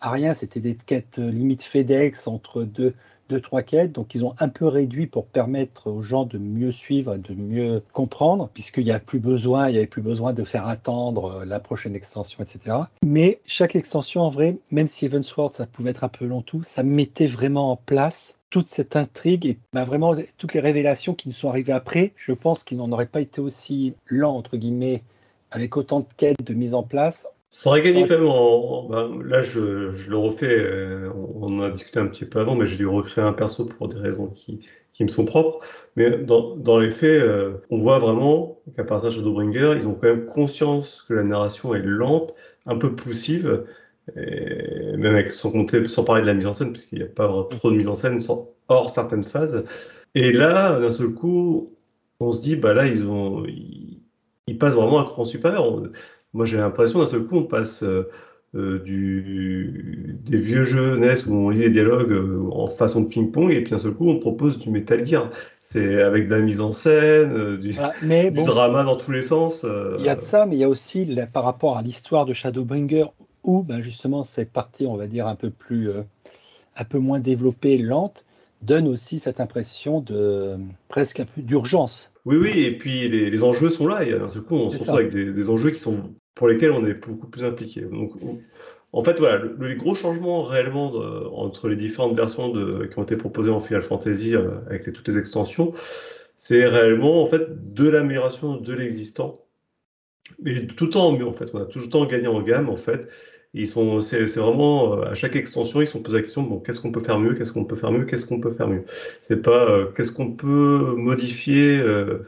à 0.00 0.10
rien. 0.10 0.34
C'était 0.34 0.60
des 0.60 0.74
quêtes 0.74 1.18
euh, 1.18 1.30
limite 1.30 1.62
FedEx 1.62 2.26
entre 2.26 2.64
deux 2.64 2.94
deux, 3.28 3.40
trois 3.40 3.62
quêtes. 3.62 3.92
Donc, 3.92 4.14
ils 4.14 4.24
ont 4.24 4.34
un 4.38 4.48
peu 4.48 4.66
réduit 4.66 5.06
pour 5.06 5.26
permettre 5.26 5.90
aux 5.90 6.02
gens 6.02 6.24
de 6.24 6.38
mieux 6.38 6.72
suivre 6.72 7.14
et 7.14 7.18
de 7.18 7.34
mieux 7.34 7.82
comprendre, 7.92 8.50
puisqu'il 8.52 8.84
n'y 8.84 8.92
a 8.92 9.00
plus 9.00 9.20
besoin, 9.20 9.68
il 9.68 9.72
n'y 9.72 9.78
avait 9.78 9.86
plus 9.86 10.02
besoin 10.02 10.32
de 10.32 10.44
faire 10.44 10.66
attendre 10.66 11.40
euh, 11.40 11.44
la 11.44 11.60
prochaine 11.60 11.94
extension, 11.94 12.42
etc. 12.42 12.76
Mais 13.04 13.40
chaque 13.46 13.76
extension, 13.76 14.22
en 14.22 14.30
vrai, 14.30 14.58
même 14.70 14.86
si 14.86 15.06
Evansward, 15.06 15.52
ça 15.52 15.66
pouvait 15.66 15.90
être 15.90 16.04
un 16.04 16.08
peu 16.08 16.24
long 16.24 16.42
tout, 16.42 16.62
ça 16.62 16.82
mettait 16.82 17.26
vraiment 17.26 17.72
en 17.72 17.76
place 17.76 18.38
toute 18.50 18.70
cette 18.70 18.96
intrigue 18.96 19.46
et 19.46 19.58
bah, 19.72 19.84
vraiment 19.84 20.16
toutes 20.38 20.54
les 20.54 20.60
révélations 20.60 21.14
qui 21.14 21.28
nous 21.28 21.34
sont 21.34 21.48
arrivées 21.48 21.72
après. 21.72 22.12
Je 22.16 22.32
pense 22.32 22.64
qu'il 22.64 22.78
n'en 22.78 22.90
aurait 22.92 23.06
pas 23.06 23.20
été 23.20 23.40
aussi 23.40 23.94
lent, 24.06 24.34
entre 24.34 24.56
guillemets, 24.56 25.02
avec 25.50 25.76
autant 25.76 26.00
de 26.00 26.06
quêtes 26.16 26.42
de 26.42 26.54
mise 26.54 26.74
en 26.74 26.82
place 26.82 27.26
ça 27.50 27.70
aurait 27.70 27.82
gagné 27.82 28.06
quand 28.06 28.18
même 28.18 28.26
en, 28.26 28.88
ben, 28.88 29.22
là 29.24 29.42
je, 29.42 29.94
je, 29.94 30.10
le 30.10 30.16
refais, 30.16 30.58
euh, 30.58 31.10
on 31.14 31.58
en 31.58 31.62
a 31.62 31.70
discuté 31.70 31.98
un 31.98 32.06
petit 32.06 32.26
peu 32.26 32.40
avant, 32.40 32.54
mais 32.54 32.66
j'ai 32.66 32.76
dû 32.76 32.86
recréer 32.86 33.24
un 33.24 33.32
perso 33.32 33.64
pour 33.64 33.88
des 33.88 33.98
raisons 33.98 34.28
qui, 34.28 34.68
qui 34.92 35.02
me 35.02 35.08
sont 35.08 35.24
propres. 35.24 35.60
Mais 35.96 36.10
dans, 36.18 36.56
dans 36.56 36.78
les 36.78 36.90
faits, 36.90 37.22
euh, 37.22 37.58
on 37.70 37.78
voit 37.78 37.98
vraiment 37.98 38.60
qu'à 38.76 38.84
partir 38.84 39.08
de 39.08 39.14
Shadowbringer, 39.14 39.74
ils 39.76 39.88
ont 39.88 39.94
quand 39.94 40.08
même 40.08 40.26
conscience 40.26 41.02
que 41.08 41.14
la 41.14 41.22
narration 41.22 41.74
est 41.74 41.82
lente, 41.82 42.34
un 42.66 42.76
peu 42.76 42.94
poussive, 42.94 43.64
et 44.16 44.96
même 44.96 45.14
avec, 45.14 45.32
sans 45.32 45.50
compter, 45.50 45.86
sans 45.88 46.04
parler 46.04 46.22
de 46.22 46.26
la 46.26 46.34
mise 46.34 46.46
en 46.46 46.52
scène, 46.52 46.72
puisqu'il 46.72 46.98
n'y 46.98 47.04
a 47.04 47.08
pas 47.08 47.28
trop 47.50 47.70
de 47.70 47.76
mise 47.76 47.88
en 47.88 47.94
scène, 47.94 48.20
sans, 48.20 48.50
hors 48.68 48.90
certaines 48.90 49.24
phases. 49.24 49.64
Et 50.14 50.32
là, 50.32 50.78
d'un 50.80 50.90
seul 50.90 51.08
coup, 51.14 51.74
on 52.20 52.32
se 52.32 52.40
dit, 52.40 52.56
bah 52.56 52.74
là, 52.74 52.86
ils 52.86 53.04
ont, 53.06 53.44
ils, 53.46 54.02
ils 54.48 54.58
passent 54.58 54.74
vraiment 54.74 55.00
un 55.00 55.04
cran 55.04 55.24
supérieur. 55.24 55.82
Moi, 56.34 56.44
j'ai 56.44 56.58
l'impression 56.58 56.98
d'un 57.00 57.06
seul 57.06 57.24
coup, 57.24 57.36
on 57.36 57.44
passe 57.44 57.82
euh, 57.82 58.08
euh, 58.54 58.80
du, 58.80 60.18
des 60.24 60.38
vieux 60.38 60.64
jeux 60.64 60.96
NES 60.96 61.26
où 61.26 61.34
on 61.34 61.50
lit 61.50 61.60
les 61.60 61.70
dialogues 61.70 62.12
euh, 62.12 62.48
en 62.52 62.66
façon 62.66 63.02
de 63.02 63.08
ping-pong 63.08 63.50
et 63.50 63.62
puis 63.62 63.70
d'un 63.70 63.78
seul 63.78 63.92
coup, 63.92 64.08
on 64.08 64.18
propose 64.18 64.58
du 64.58 64.70
Metal 64.70 65.06
Gear. 65.06 65.30
C'est 65.62 66.02
avec 66.02 66.28
de 66.28 66.34
la 66.34 66.40
mise 66.40 66.60
en 66.60 66.72
scène, 66.72 67.56
du, 67.56 67.72
drama 67.72 68.84
dans 68.84 68.96
tous 68.96 69.10
les 69.10 69.22
sens. 69.22 69.64
Il 69.98 70.04
y 70.04 70.08
a 70.08 70.16
de 70.16 70.22
ça, 70.22 70.44
mais 70.46 70.56
il 70.56 70.60
y 70.60 70.64
a 70.64 70.68
aussi 70.68 71.08
par 71.32 71.44
rapport 71.44 71.76
à 71.78 71.82
l'histoire 71.82 72.26
de 72.26 72.32
Shadowbringer 72.32 73.06
où 73.44 73.62
ben, 73.62 73.80
justement 73.80 74.22
cette 74.22 74.52
partie, 74.52 74.86
on 74.86 74.96
va 74.96 75.06
dire, 75.06 75.26
un 75.26 75.36
peu 75.36 75.50
plus, 75.50 75.90
un 76.76 76.84
peu 76.84 76.98
moins 76.98 77.20
développée, 77.20 77.78
lente, 77.78 78.24
donne 78.62 78.88
aussi 78.88 79.18
cette 79.18 79.40
impression 79.40 80.00
de 80.00 80.56
presque 80.88 81.20
un 81.20 81.24
peu 81.24 81.42
d'urgence. 81.42 82.12
Oui, 82.24 82.36
oui, 82.36 82.60
et 82.60 82.76
puis 82.76 83.08
les, 83.08 83.42
enjeux 83.42 83.70
sont 83.70 83.86
là. 83.86 84.04
Et 84.04 84.12
d'un 84.12 84.28
seul 84.28 84.42
coup, 84.42 84.56
on 84.56 84.70
se 84.70 84.78
retrouve 84.78 84.96
avec 84.96 85.10
des, 85.12 85.50
enjeux 85.50 85.70
qui 85.70 85.78
sont 85.78 86.14
pour 86.34 86.48
lesquels 86.48 86.72
on 86.72 86.86
est 86.86 86.94
beaucoup 86.94 87.28
plus 87.28 87.44
impliqué. 87.44 87.80
Donc, 87.82 88.12
en 88.92 89.04
fait, 89.04 89.18
voilà, 89.18 89.44
les 89.60 89.76
gros 89.76 89.94
changements 89.94 90.42
réellement 90.42 90.92
entre 91.34 91.68
les 91.68 91.76
différentes 91.76 92.16
versions 92.16 92.48
de, 92.48 92.86
qui 92.86 92.98
ont 92.98 93.02
été 93.02 93.16
proposées 93.16 93.50
en 93.50 93.60
Final 93.60 93.82
Fantasy 93.82 94.34
euh, 94.34 94.60
avec 94.66 94.92
toutes 94.92 95.06
les 95.08 95.18
extensions, 95.18 95.72
c'est 96.36 96.66
réellement 96.66 97.22
en 97.22 97.26
fait 97.26 97.74
de 97.74 97.88
l'amélioration 97.88 98.56
de 98.56 98.72
l'existant, 98.72 99.44
mais 100.40 100.66
tout 100.66 100.84
le 100.84 100.90
temps 100.90 101.12
mieux 101.12 101.26
en 101.26 101.32
fait. 101.32 101.50
On 101.52 101.58
a 101.58 101.66
tout 101.66 101.80
le 101.80 101.88
temps 101.88 102.06
gagné 102.06 102.28
en 102.28 102.40
gamme 102.40 102.68
en 102.68 102.76
fait. 102.76 103.08
Ils 103.58 103.66
sont, 103.66 104.00
c'est, 104.00 104.24
vraiment 104.36 104.94
euh, 104.94 105.10
à 105.10 105.14
chaque 105.16 105.34
extension, 105.34 105.80
ils 105.80 105.86
sont 105.86 106.00
posés 106.00 106.18
la 106.18 106.22
question 106.22 106.42
bon, 106.42 106.60
qu'est-ce 106.60 106.80
qu'on 106.80 106.92
peut 106.92 107.00
faire 107.00 107.18
mieux, 107.18 107.34
qu'est-ce 107.34 107.52
qu'on 107.52 107.64
peut 107.64 107.74
faire 107.74 107.90
mieux, 107.90 108.04
qu'est-ce 108.04 108.24
qu'on 108.24 108.40
peut 108.40 108.52
faire 108.52 108.68
mieux? 108.68 108.84
C'est 109.20 109.42
pas 109.42 109.68
euh, 109.68 109.86
qu'est-ce 109.96 110.12
qu'on 110.12 110.30
peut 110.30 110.94
modifier 110.96 111.76
euh, 111.80 112.24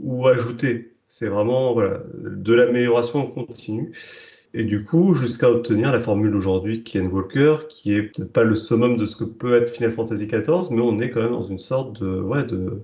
ou 0.00 0.26
ajouter. 0.28 0.94
C'est 1.08 1.26
vraiment 1.28 1.74
voilà 1.74 2.00
de 2.14 2.54
l'amélioration 2.54 3.26
continue. 3.26 3.92
Et 4.54 4.64
du 4.64 4.84
coup, 4.84 5.14
jusqu'à 5.14 5.50
obtenir 5.50 5.92
la 5.92 6.00
formule 6.00 6.34
aujourd'hui 6.34 6.82
qui 6.82 6.96
est 6.96 7.02
Walker, 7.02 7.56
qui 7.68 7.94
est 7.94 8.04
peut-être 8.04 8.32
pas 8.32 8.44
le 8.44 8.54
summum 8.54 8.96
de 8.96 9.04
ce 9.04 9.16
que 9.16 9.24
peut 9.24 9.54
être 9.56 9.68
Final 9.70 9.92
Fantasy 9.92 10.26
XIV, 10.26 10.70
mais 10.70 10.80
on 10.80 10.98
est 11.00 11.10
quand 11.10 11.22
même 11.22 11.32
dans 11.32 11.46
une 11.46 11.58
sorte 11.58 12.00
de 12.00 12.18
ouais 12.20 12.44
de 12.44 12.82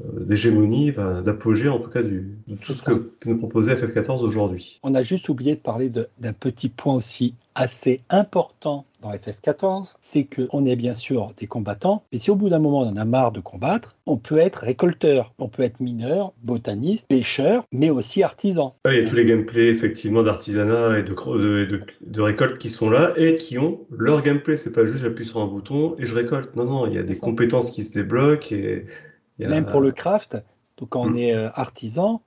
euh, 0.00 0.24
d'hégémonie, 0.24 0.92
d'apogée 1.24 1.68
en 1.68 1.78
tout 1.78 1.90
cas 1.90 2.02
du, 2.02 2.36
de 2.46 2.56
tout 2.56 2.74
ce 2.74 2.82
que 2.82 3.12
nous 3.26 3.38
proposer 3.38 3.74
FF14 3.74 4.20
aujourd'hui. 4.20 4.78
On 4.82 4.94
a 4.94 5.02
juste 5.02 5.28
oublié 5.28 5.54
de 5.54 5.60
parler 5.60 5.90
d'un 5.90 6.32
petit 6.32 6.68
point 6.68 6.94
aussi 6.94 7.34
assez 7.54 8.02
important 8.08 8.84
dans 9.02 9.12
FF14, 9.12 9.94
c'est 10.00 10.24
qu'on 10.24 10.64
est 10.64 10.76
bien 10.76 10.94
sûr 10.94 11.32
des 11.36 11.46
combattants, 11.46 12.04
mais 12.12 12.18
si 12.18 12.30
au 12.30 12.36
bout 12.36 12.48
d'un 12.48 12.58
moment 12.58 12.80
on 12.80 12.88
en 12.88 12.96
a 12.96 13.04
marre 13.04 13.32
de 13.32 13.40
combattre, 13.40 13.96
on 14.06 14.16
peut 14.16 14.38
être 14.38 14.60
récolteur, 14.60 15.32
on 15.38 15.48
peut 15.48 15.62
être 15.62 15.80
mineur, 15.80 16.32
botaniste, 16.42 17.08
pêcheur, 17.08 17.64
mais 17.72 17.90
aussi 17.90 18.22
artisan. 18.22 18.74
il 18.86 18.96
y 18.96 19.00
a 19.00 19.08
tous 19.08 19.14
les 19.14 19.24
gameplays 19.24 19.68
effectivement 19.68 20.22
d'artisanat 20.22 20.98
et 20.98 21.02
de, 21.02 21.14
de, 21.14 21.80
de, 22.00 22.20
récolte 22.20 22.58
qui 22.58 22.68
sont 22.68 22.90
là 22.90 23.12
et 23.16 23.36
qui 23.36 23.58
ont 23.58 23.80
leur 23.90 24.22
gameplay. 24.22 24.56
C'est 24.56 24.72
pas 24.72 24.86
juste 24.86 25.02
j'appuie 25.02 25.26
sur 25.26 25.40
un 25.40 25.46
bouton 25.46 25.94
et 25.98 26.06
je 26.06 26.14
récolte. 26.14 26.56
Non, 26.56 26.64
non, 26.64 26.86
il 26.86 26.94
y 26.94 26.98
a 26.98 27.02
des 27.02 27.16
compétences 27.16 27.70
qui 27.70 27.82
se 27.82 27.92
débloquent 27.92 28.52
et 28.52 28.86
même 29.38 29.66
pour 29.66 29.80
le 29.80 29.92
craft, 29.92 30.36
donc 30.76 30.90
quand 30.90 31.02
on 31.02 31.10
hmm. 31.10 31.18
est 31.18 31.34
euh, 31.34 31.50
artisan, 31.54 32.22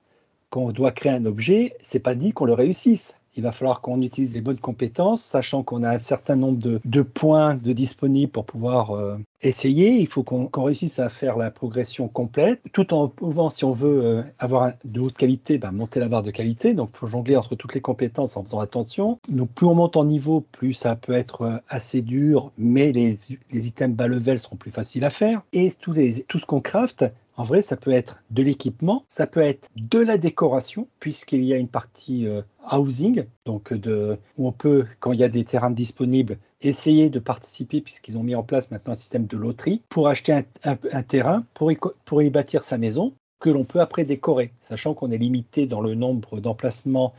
quand 0.50 0.62
on 0.62 0.72
doit 0.72 0.92
créer 0.92 1.12
un 1.12 1.26
objet, 1.26 1.76
c'est 1.82 2.00
pas 2.00 2.14
dit 2.14 2.32
qu'on 2.32 2.44
le 2.44 2.52
réussisse. 2.52 3.18
Il 3.34 3.42
va 3.42 3.52
falloir 3.52 3.80
qu'on 3.80 4.02
utilise 4.02 4.34
les 4.34 4.40
bonnes 4.40 4.58
compétences, 4.58 5.24
sachant 5.24 5.62
qu'on 5.62 5.82
a 5.82 5.96
un 5.96 6.00
certain 6.00 6.36
nombre 6.36 6.58
de, 6.84 7.02
points 7.02 7.54
de 7.54 7.72
disponibles 7.72 8.30
pour 8.30 8.44
pouvoir 8.44 8.90
euh, 8.92 9.16
essayer. 9.40 10.00
Il 10.00 10.06
faut 10.06 10.22
qu'on 10.22 10.48
réussisse 10.54 10.98
à 10.98 11.08
faire 11.08 11.36
la 11.38 11.50
progression 11.50 12.08
complète, 12.08 12.60
tout 12.72 12.92
en 12.92 13.08
pouvant, 13.08 13.48
si 13.50 13.64
on 13.64 13.72
veut 13.72 14.04
euh, 14.04 14.22
avoir 14.38 14.72
de 14.84 15.00
haute 15.00 15.16
qualité, 15.16 15.56
bah, 15.58 15.72
monter 15.72 15.98
la 15.98 16.08
barre 16.08 16.22
de 16.22 16.30
qualité. 16.30 16.74
Donc, 16.74 16.90
il 16.92 16.96
faut 16.98 17.06
jongler 17.06 17.36
entre 17.36 17.54
toutes 17.54 17.74
les 17.74 17.80
compétences 17.80 18.36
en 18.36 18.44
faisant 18.44 18.60
attention. 18.60 19.18
Donc, 19.28 19.50
plus 19.50 19.66
on 19.66 19.74
monte 19.74 19.96
en 19.96 20.04
niveau, 20.04 20.40
plus 20.52 20.74
ça 20.74 20.94
peut 20.94 21.12
être 21.12 21.42
euh, 21.42 21.56
assez 21.68 22.02
dur, 22.02 22.52
mais 22.58 22.92
les, 22.92 23.16
items 23.52 23.96
bas 23.96 24.08
level 24.08 24.38
seront 24.38 24.56
plus 24.56 24.70
faciles 24.70 25.04
à 25.04 25.10
faire. 25.10 25.42
Et 25.52 25.72
tout 25.80 25.94
ce 25.94 26.46
qu'on 26.46 26.60
craft, 26.60 27.06
en 27.36 27.44
vrai, 27.44 27.62
ça 27.62 27.76
peut 27.76 27.92
être 27.92 28.22
de 28.30 28.42
l'équipement, 28.42 29.04
ça 29.08 29.26
peut 29.26 29.40
être 29.40 29.68
de 29.76 29.98
la 29.98 30.18
décoration, 30.18 30.88
puisqu'il 31.00 31.44
y 31.44 31.54
a 31.54 31.56
une 31.56 31.68
partie 31.68 32.26
euh, 32.26 32.42
housing, 32.70 33.24
donc 33.46 33.72
euh, 33.72 34.16
où 34.36 34.46
on 34.46 34.52
peut, 34.52 34.84
quand 35.00 35.12
il 35.12 35.20
y 35.20 35.24
a 35.24 35.28
des 35.28 35.44
terrains 35.44 35.70
disponibles, 35.70 36.38
essayer 36.60 37.10
de 37.10 37.18
participer, 37.18 37.80
puisqu'ils 37.80 38.18
ont 38.18 38.22
mis 38.22 38.34
en 38.34 38.42
place 38.42 38.70
maintenant 38.70 38.92
un 38.92 38.96
système 38.96 39.26
de 39.26 39.36
loterie, 39.36 39.82
pour 39.88 40.08
acheter 40.08 40.44
un, 40.64 41.02
terrain, 41.02 41.44
pour 41.54 42.22
y 42.22 42.30
bâtir 42.30 42.64
sa 42.64 42.78
maison, 42.78 43.14
que 43.40 43.50
l'on 43.50 43.64
peut 43.64 43.80
après 43.80 44.04
décorer, 44.04 44.52
sachant 44.60 44.94
qu'on 44.94 45.10
est 45.10 45.18
limité 45.18 45.66
dans 45.66 45.80
le 45.80 45.94
nombre 45.94 46.40
d'emplacements 46.40 47.12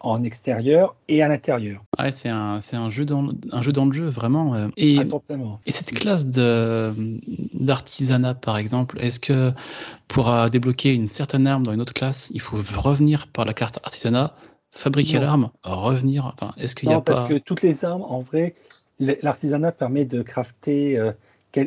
en 0.00 0.24
extérieur 0.24 0.94
et 1.08 1.22
à 1.22 1.28
l'intérieur. 1.28 1.82
Ouais, 1.98 2.12
c'est 2.12 2.28
un, 2.30 2.60
c'est 2.60 2.76
un 2.76 2.90
jeu 2.90 3.04
dans, 3.04 3.22
le- 3.22 3.32
un 3.52 3.62
jeu 3.62 3.72
dans 3.72 3.84
le 3.84 3.92
jeu, 3.92 4.08
vraiment. 4.08 4.54
euh. 4.54 4.68
Et, 4.76 4.98
cette 5.68 5.92
classe 5.92 6.26
de, 6.26 6.92
d'artisanat, 7.54 8.34
par 8.34 8.56
exemple, 8.56 8.98
est-ce 9.00 9.20
que 9.20 9.52
pour 10.08 10.30
euh, 10.30 10.48
débloquer 10.48 10.94
une 10.94 11.08
certaine 11.08 11.46
arme 11.46 11.62
dans 11.62 11.72
une 11.72 11.80
autre 11.80 11.92
classe, 11.94 12.30
il 12.32 12.40
faut 12.40 12.56
revenir 12.76 13.26
par 13.28 13.44
la 13.44 13.52
carte 13.54 13.78
artisanat, 13.84 14.34
fabriquer 14.72 15.16
Non. 15.16 15.20
l'arme, 15.22 15.50
revenir? 15.62 16.26
Enfin, 16.26 16.54
est-ce 16.56 16.74
qu'il 16.74 16.88
n'y 16.88 16.94
a 16.94 16.98
Non, 16.98 17.02
parce 17.02 17.22
pas. 17.22 17.28
que 17.28 17.38
toutes 17.38 17.62
les 17.62 17.84
armes, 17.84 18.02
en 18.02 18.20
vrai, 18.20 18.54
l'artisanat 18.98 19.72
permet 19.72 20.04
de 20.04 20.22
crafter 20.22 20.98
euh, 20.98 21.12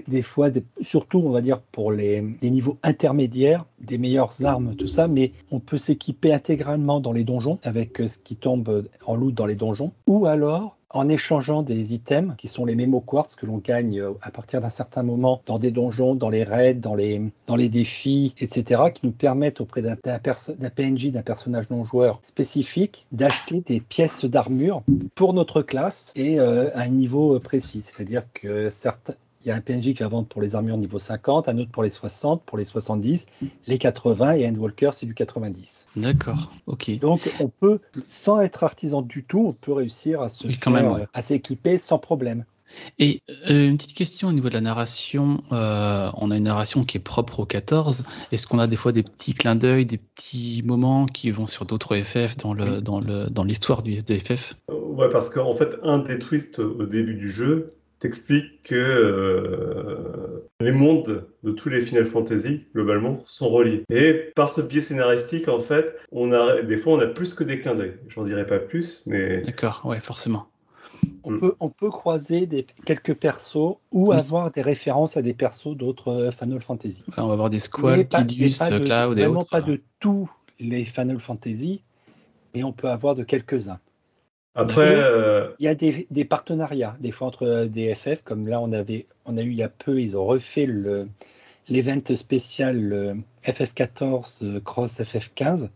des 0.08 0.22
fois, 0.22 0.50
surtout, 0.82 1.20
on 1.20 1.32
va 1.32 1.42
dire, 1.42 1.60
pour 1.60 1.92
les, 1.92 2.22
niveaux 2.42 2.78
intermédiaires, 2.84 3.66
des 3.80 3.98
meilleures 3.98 4.44
armes, 4.46 4.76
tout 4.76 4.88
ça, 4.88 5.08
mais 5.08 5.32
on 5.52 5.60
peut 5.60 5.78
s'équiper 5.78 6.34
intégralement 6.34 7.00
dans 7.00 7.12
les 7.12 7.24
donjons 7.24 7.60
avec 7.64 8.00
euh, 8.00 8.08
ce 8.08 8.18
qui 8.18 8.36
tombe 8.36 8.88
en 9.06 9.16
loot 9.16 9.34
dans 9.34 9.46
les 9.46 9.56
donjons, 9.56 9.92
ou 10.08 10.26
alors 10.26 10.78
en 10.94 11.10
échangeant 11.10 11.64
des 11.64 11.94
items 11.94 12.36
qui 12.38 12.48
sont 12.48 12.66
les 12.66 12.76
mémo 12.76 13.02
quartz 13.02 13.36
que 13.36 13.46
l'on 13.46 13.58
gagne 13.58 14.00
euh, 14.00 14.12
à 14.22 14.32
partir 14.32 14.62
d'un 14.62 14.70
certain 14.70 15.04
moment 15.04 15.42
dans 15.46 15.60
des 15.60 15.72
donjons, 15.72 16.16
dans 16.16 16.30
les 16.30 16.44
raids, 16.44 16.76
dans 16.76 16.96
les, 16.96 17.32
défis, 17.70 18.36
etc., 18.40 18.84
qui 18.94 19.06
nous 19.06 19.12
permettent 19.12 19.60
auprès 19.60 19.82
d'un 19.82 19.96
PNJ, 19.96 21.12
d'un 21.12 21.24
personnage 21.24 21.70
non 21.70 21.84
joueur 21.84 22.20
spécifique, 22.22 23.08
d'acheter 23.12 23.62
des 23.62 23.80
pièces 23.80 24.26
d'armure 24.26 24.84
pour 25.16 25.34
notre 25.34 25.62
classe 25.62 26.12
et 26.16 26.40
euh, 26.40 26.70
à 26.76 26.82
un 26.82 26.90
niveau 26.90 27.40
précis. 27.40 27.82
C'est-à-dire 27.82 28.24
que 28.34 28.70
certains, 28.70 29.16
il 29.46 29.50
y 29.50 29.52
a 29.52 29.56
un 29.56 29.62
PNJ 29.62 29.94
qui 29.94 30.04
va 30.04 30.08
vendre 30.08 30.28
pour 30.28 30.42
les 30.42 30.56
armures 30.56 30.78
niveau 30.78 31.00
50, 31.00 31.50
un 31.50 31.58
autre 31.58 31.72
pour 31.72 31.84
les 31.84 31.92
60, 31.92 32.44
pour 32.44 32.58
les 32.58 32.66
70, 32.66 33.26
les 33.68 33.78
80 33.78 34.34
et 34.34 34.48
Endwalker 34.48 34.92
c'est 34.94 35.06
du 35.06 35.14
90. 35.14 35.88
D'accord, 35.96 36.52
ok. 36.68 36.98
Donc 37.00 37.30
on 37.40 37.50
peut, 37.50 37.80
sans 38.08 38.40
être 38.42 38.64
artisan 38.64 39.02
du 39.02 39.24
tout, 39.24 39.46
on 39.50 39.54
peut 39.54 39.74
réussir 39.74 40.22
à 40.22 40.30
se 40.30 40.48
Oui, 40.48 40.58
quand 40.58 40.74
faire, 40.74 40.84
même, 40.84 40.92
ouais. 40.94 41.02
euh, 41.02 41.06
à 41.14 41.22
s'équiper 41.22 41.78
sans 41.78 42.00
problème. 42.00 42.46
Et 42.98 43.22
euh, 43.52 43.68
une 43.70 43.78
petite 43.78 43.94
question 43.94 44.30
au 44.30 44.32
niveau 44.32 44.50
de 44.50 44.54
la 44.56 44.62
narration. 44.62 45.44
euh, 45.52 46.10
on 46.16 46.32
a 46.32 46.38
une 46.38 46.44
narration 46.46 46.84
qui 46.86 46.98
est 46.98 47.02
propre 47.02 47.42
au 47.42 47.46
14. 47.46 48.04
Est-ce 48.32 48.48
qu'on 48.48 48.58
a 48.58 48.66
des 48.66 48.78
fois 48.78 48.92
des 48.92 49.04
petits 49.04 49.36
clins 49.36 49.56
d'œil, 49.56 49.86
des 49.86 50.00
petits 50.00 50.64
moments 50.66 51.06
qui 51.06 51.30
vont 51.30 51.46
sur 51.46 51.66
d'autres 51.66 51.96
FF 52.02 52.36
dans 52.38 52.54
le 52.56 52.82
dans 52.82 53.00
le 53.00 53.30
dans 53.30 53.44
l'histoire 53.44 53.84
du 53.84 54.02
FF 54.02 54.56
Ouais, 54.72 55.08
parce 55.10 55.30
qu'en 55.30 55.54
fait, 55.54 55.76
un 55.84 56.00
des 56.00 56.18
twists 56.18 56.58
au 56.60 56.86
début 56.88 57.14
du 57.14 57.30
jeu 57.30 57.76
t'explique 58.04 58.64
que 58.64 58.76
euh, 58.76 60.46
les 60.60 60.74
mondes 60.74 61.26
de 61.44 61.52
tous 61.52 61.70
les 61.70 61.82
Final 61.82 62.06
Fantasy, 62.06 62.66
globalement, 62.76 63.22
sont 63.26 63.50
reliés. 63.50 63.84
Et 63.90 64.32
par 64.36 64.50
ce 64.50 64.60
biais 64.62 64.82
scénaristique, 64.82 65.48
en 65.48 65.60
fait, 65.60 65.96
on 66.12 66.34
a, 66.34 66.62
des 66.62 66.76
fois, 66.78 66.94
on 66.94 67.00
a 67.00 67.08
plus 67.08 67.34
que 67.34 67.46
des 67.46 67.62
clins 67.62 67.76
d'œil. 67.76 67.96
J'en 68.10 68.24
dirai 68.26 68.46
pas 68.46 68.60
plus, 68.60 69.02
mais 69.06 69.42
D'accord, 69.42 69.82
ouais, 69.86 70.00
forcément. 70.02 70.48
On, 71.24 71.32
Mm. 71.32 71.40
peut, 71.40 71.56
on 71.62 71.70
peut 71.70 71.90
croiser 71.90 72.46
des, 72.46 72.66
quelques 72.86 73.14
persos 73.14 73.78
ou 73.94 74.10
Oui. 74.10 74.16
avoir 74.18 74.52
des 74.52 74.62
références 74.62 75.16
à 75.16 75.22
des 75.22 75.34
persos 75.34 75.76
d'autres 75.76 76.10
euh, 76.10 76.32
Final 76.32 76.62
Fantasy. 76.62 77.04
Ouais, 77.08 77.14
on 77.24 77.28
va 77.28 77.34
avoir 77.34 77.50
des 77.50 77.60
mais 77.82 78.04
Tidus, 78.06 78.58
pas 78.60 78.70
de- 78.80 78.86
Cloud 78.86 79.18
et 79.18 79.22
vraiment 79.22 79.40
autres. 79.40 79.50
pas 79.50 79.62
de 79.62 79.82
tous 80.02 80.30
les 80.60 80.84
Final 80.84 81.20
Fantasy, 81.22 81.82
mais 82.54 82.64
on 82.64 82.74
peut 82.74 82.90
avoir 82.90 83.16
de 83.16 83.24
quelques-uns. 83.24 83.80
Après, 84.56 84.96
euh, 84.96 85.50
Il 85.60 85.66
y 85.66 85.68
a 85.68 85.76
des, 85.76 86.08
des 86.12 86.26
partenariats, 86.26 86.96
des 87.00 87.12
fois 87.12 87.28
entre 87.28 87.44
euh, 87.44 87.66
des 87.66 87.94
FF, 87.96 88.22
comme 88.24 88.48
là 88.48 88.62
on 88.62 88.72
avait, 88.72 89.08
on 89.26 89.38
a 89.38 89.42
eu 89.42 89.50
il 89.50 89.58
y 89.58 89.64
a 89.64 89.70
peu, 89.70 90.02
ils 90.02 90.16
ont 90.16 90.26
refait 90.26 90.66
le 90.66 91.08
l'event 91.70 92.02
spécial 92.16 92.94
euh, 92.94 93.16
FF14 93.46 94.44
euh, 94.44 94.60
Cross 94.60 95.00
FF15, 95.00 95.70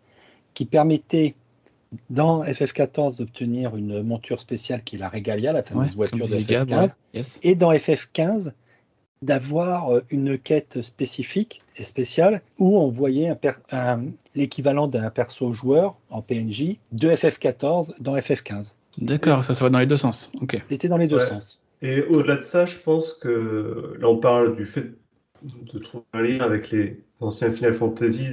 qui 0.54 0.66
permettait 0.66 1.36
dans 2.10 2.44
FF14 2.44 3.20
d'obtenir 3.20 3.76
une 3.78 4.04
monture 4.04 4.42
spéciale 4.42 4.84
qui 4.84 4.98
est 4.98 5.00
la 5.00 5.10
Regalia, 5.10 5.54
la 5.54 5.64
fameuse 5.64 5.96
voiture 5.96 6.18
de 6.18 6.24
disait 6.24 6.42
FF15, 6.42 6.46
Gab, 6.46 6.70
ouais. 6.70 6.88
Yes. 7.14 7.40
et 7.44 7.56
dans 7.56 7.72
FF15 7.72 8.52
d'avoir 9.22 9.90
euh, 9.94 10.02
une 10.10 10.38
quête 10.38 10.82
spécifique 10.82 11.62
et 11.78 11.84
spéciale 11.84 12.42
où 12.60 12.78
on 12.78 12.90
voyait 12.90 13.30
un 13.30 13.36
per- 13.36 13.54
un- 13.72 14.06
l'équivalent 14.36 14.88
d'un 14.88 15.10
perso 15.10 15.54
joueur 15.54 15.96
en 16.10 16.22
PNJ 16.22 16.78
de 16.92 17.10
FF14 17.10 17.94
dans 18.00 18.16
FF15. 18.16 18.74
D'accord, 19.00 19.46
ça, 19.46 19.54
ça 19.54 19.64
va 19.64 19.70
dans 19.70 19.80
les 19.80 19.86
deux 19.86 19.98
sens. 19.98 20.32
Ok. 20.42 20.62
C'était 20.70 20.88
dans 20.88 20.98
les 20.98 21.08
deux 21.08 21.18
Ouais. 21.18 21.26
sens. 21.26 21.62
Et 21.82 22.02
au-delà 22.04 22.38
de 22.38 22.44
ça, 22.44 22.66
je 22.66 22.80
pense 22.80 23.14
que 23.14 23.96
là, 24.00 24.08
on 24.10 24.18
parle 24.18 24.56
du 24.56 24.66
fait 24.66 24.94
de 25.44 25.78
trouver 25.80 26.04
un 26.14 26.22
lien 26.24 26.40
avec 26.40 26.72
les 26.72 27.04
anciens 27.20 27.52
Final 27.52 27.74
Fantasy 27.74 28.26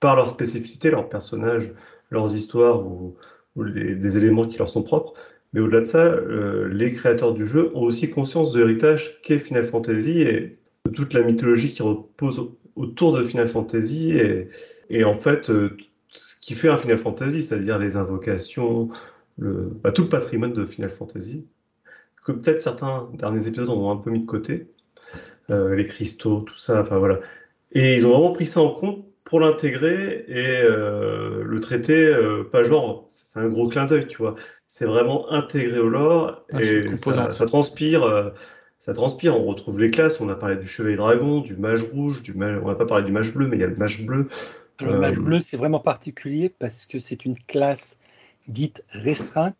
par 0.00 0.16
leur 0.16 0.28
spécificité, 0.28 0.90
leurs 0.90 1.08
personnages, 1.08 1.72
leurs 2.10 2.34
histoires 2.34 2.84
ou, 2.86 3.14
ou 3.56 3.62
les- 3.62 3.94
des 3.94 4.16
éléments 4.18 4.46
qui 4.46 4.58
leur 4.58 4.68
sont 4.68 4.82
propres. 4.82 5.14
Mais 5.52 5.60
au-delà 5.60 5.80
de 5.80 5.84
ça, 5.84 6.04
euh, 6.06 6.68
les 6.68 6.92
créateurs 6.92 7.34
du 7.34 7.44
jeu 7.46 7.72
ont 7.74 7.82
aussi 7.82 8.10
conscience 8.10 8.52
de 8.52 8.60
l'héritage 8.60 9.20
qu'est 9.22 9.38
Final 9.38 9.64
Fantasy 9.64 10.20
et 10.22 10.58
de 10.86 10.90
toute 10.92 11.12
la 11.14 11.22
mythologie 11.22 11.72
qui 11.72 11.82
repose 11.82 12.38
au- 12.38 12.58
autour 12.76 13.12
de 13.12 13.24
Final 13.24 13.48
Fantasy 13.48 14.12
et, 14.12 14.48
et 14.90 15.04
en 15.04 15.16
fait 15.18 15.50
euh, 15.50 15.76
ce 16.12 16.36
qui 16.40 16.54
fait 16.54 16.68
un 16.68 16.76
Final 16.76 16.98
Fantasy, 16.98 17.42
c'est-à-dire 17.42 17.78
les 17.78 17.96
invocations, 17.96 18.90
le, 19.38 19.70
bah, 19.82 19.92
tout 19.92 20.02
le 20.02 20.08
patrimoine 20.08 20.52
de 20.52 20.64
Final 20.64 20.90
Fantasy 20.90 21.46
que 22.24 22.32
peut-être 22.32 22.60
certains 22.62 23.08
derniers 23.14 23.46
épisodes 23.48 23.68
ont 23.70 23.90
un 23.90 23.96
peu 23.96 24.10
mis 24.10 24.20
de 24.20 24.26
côté, 24.26 24.68
euh, 25.50 25.74
les 25.76 25.86
cristaux, 25.86 26.40
tout 26.42 26.56
ça, 26.58 26.82
enfin 26.82 26.98
voilà. 26.98 27.20
Et 27.72 27.94
ils 27.96 28.06
ont 28.06 28.10
vraiment 28.10 28.32
pris 28.34 28.46
ça 28.46 28.60
en 28.62 28.70
compte 28.74 29.06
pour 29.30 29.40
l'intégrer 29.40 30.24
et 30.28 30.60
euh, 30.62 31.42
le 31.44 31.60
traiter, 31.60 32.06
euh, 32.06 32.44
pas 32.44 32.64
genre, 32.64 33.06
c'est 33.10 33.38
un 33.40 33.48
gros 33.48 33.68
clin 33.68 33.86
d'œil, 33.86 34.06
tu 34.08 34.18
vois. 34.18 34.36
C'est 34.68 34.86
vraiment 34.86 35.30
intégré 35.32 35.78
au 35.78 35.88
lore 35.88 36.44
Ah, 36.52 36.60
et 36.60 36.96
ça, 36.96 37.30
ça 37.30 37.46
transpire. 37.46 38.02
euh, 38.04 38.30
ça 38.80 38.94
transpire, 38.94 39.36
on 39.36 39.44
retrouve 39.46 39.78
les 39.80 39.90
classes, 39.90 40.20
on 40.20 40.28
a 40.30 40.34
parlé 40.34 40.56
du 40.56 40.66
chevalier 40.66 40.96
dragon, 40.96 41.40
du 41.40 41.56
mage 41.56 41.84
rouge, 41.84 42.22
du 42.22 42.34
mage, 42.34 42.60
on 42.64 42.68
n'a 42.68 42.74
pas 42.76 42.86
parlé 42.86 43.04
du 43.04 43.12
mage 43.12 43.34
bleu, 43.34 43.46
mais 43.46 43.56
il 43.56 43.60
y 43.60 43.64
a 43.64 43.68
le 43.68 43.76
mage 43.76 44.04
bleu. 44.06 44.28
Le 44.80 44.92
Euh, 44.92 44.96
mage 44.96 45.20
bleu, 45.20 45.40
c'est 45.40 45.56
vraiment 45.56 45.78
particulier 45.80 46.48
parce 46.48 46.84
que 46.86 46.98
c'est 46.98 47.24
une 47.24 47.38
classe 47.38 47.96
dite 48.48 48.82
restreinte. 48.90 49.56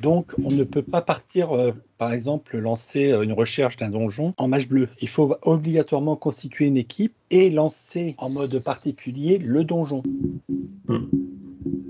Donc, 0.00 0.32
on 0.42 0.50
ne 0.50 0.64
peut 0.64 0.82
pas 0.82 1.02
partir, 1.02 1.52
euh, 1.52 1.72
par 1.98 2.12
exemple, 2.12 2.56
lancer 2.58 3.12
euh, 3.12 3.22
une 3.22 3.32
recherche 3.32 3.76
d'un 3.76 3.90
donjon 3.90 4.32
en 4.38 4.48
mage 4.48 4.68
bleu. 4.68 4.88
Il 5.00 5.08
faut 5.08 5.36
obligatoirement 5.42 6.16
constituer 6.16 6.66
une 6.66 6.76
équipe 6.76 7.12
et 7.30 7.50
lancer 7.50 8.14
en 8.18 8.30
mode 8.30 8.58
particulier 8.60 9.38
le 9.38 9.62
donjon. 9.64 10.02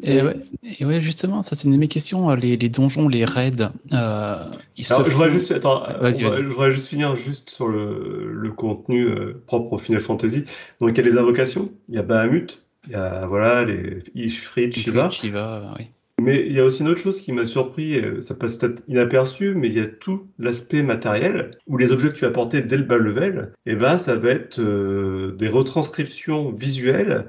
Et 0.03 0.23
ouais, 0.23 0.37
et 0.79 0.85
ouais, 0.85 1.01
justement, 1.01 1.43
ça 1.43 1.57
c'est 1.57 1.67
une 1.67 1.73
de 1.75 1.79
mes 1.79 1.89
questions. 1.89 2.31
euh, 2.31 2.37
Les, 2.37 2.57
les 2.57 2.69
donjons, 2.69 3.09
les 3.09 3.25
raids, 3.25 3.53
euh, 3.93 4.45
ils 4.77 4.87
Alors, 4.93 5.05
se 5.05 5.11
je 5.11 5.15
voudrais 5.15 5.31
juste, 5.31 5.51
attends, 5.51 5.81
va- 6.01 6.13
je 6.13 6.43
voudrais 6.43 6.71
juste 6.71 6.89
finir 6.89 7.17
juste 7.17 7.51
sur 7.51 7.69
le, 7.69 8.31
le 8.33 8.53
contenu 8.53 9.05
euh, 9.05 9.43
propre 9.47 9.73
au 9.73 9.79
Final 9.79 10.03
Fantasy. 10.03 10.45
Donc, 10.81 10.91
il 10.91 10.97
y 10.97 11.01
a 11.01 11.03
les 11.11 11.17
invocations, 11.17 11.71
il 11.89 11.95
y 11.95 11.99
a 11.99 12.03
Bahamut, 12.03 12.61
il 12.87 12.93
y 12.93 12.95
a, 12.97 13.27
voilà, 13.27 13.65
les 13.65 14.03
Ishfrid, 14.15 14.75
Shiva. 14.75 15.09
Shiva, 15.11 15.75
oui. 15.79 15.87
Mais 16.23 16.47
il 16.47 16.53
y 16.53 16.61
a 16.61 16.65
aussi 16.65 16.83
une 16.83 16.89
autre 16.89 17.01
chose 17.01 17.21
qui 17.21 17.33
m'a 17.33 17.45
surpris, 17.45 18.01
ça 18.21 18.35
passe 18.35 18.57
peut-être 18.57 18.83
inaperçu, 18.89 19.55
mais 19.55 19.69
il 19.69 19.75
y 19.75 19.81
a 19.81 19.87
tout 19.87 20.29
l'aspect 20.39 20.83
matériel, 20.83 21.59
où 21.67 21.77
les 21.77 21.93
objets 21.93 22.11
que 22.11 22.15
tu 22.15 22.25
as 22.25 22.31
portés 22.31 22.63
dès 22.63 22.77
le 22.77 22.85
bas 22.85 22.99
level, 22.99 23.53
et 23.67 23.75
ben, 23.75 23.99
ça 23.99 24.15
va 24.15 24.31
être 24.31 24.61
euh, 24.61 25.33
des 25.33 25.49
retranscriptions 25.49 26.53
visuelles 26.53 27.27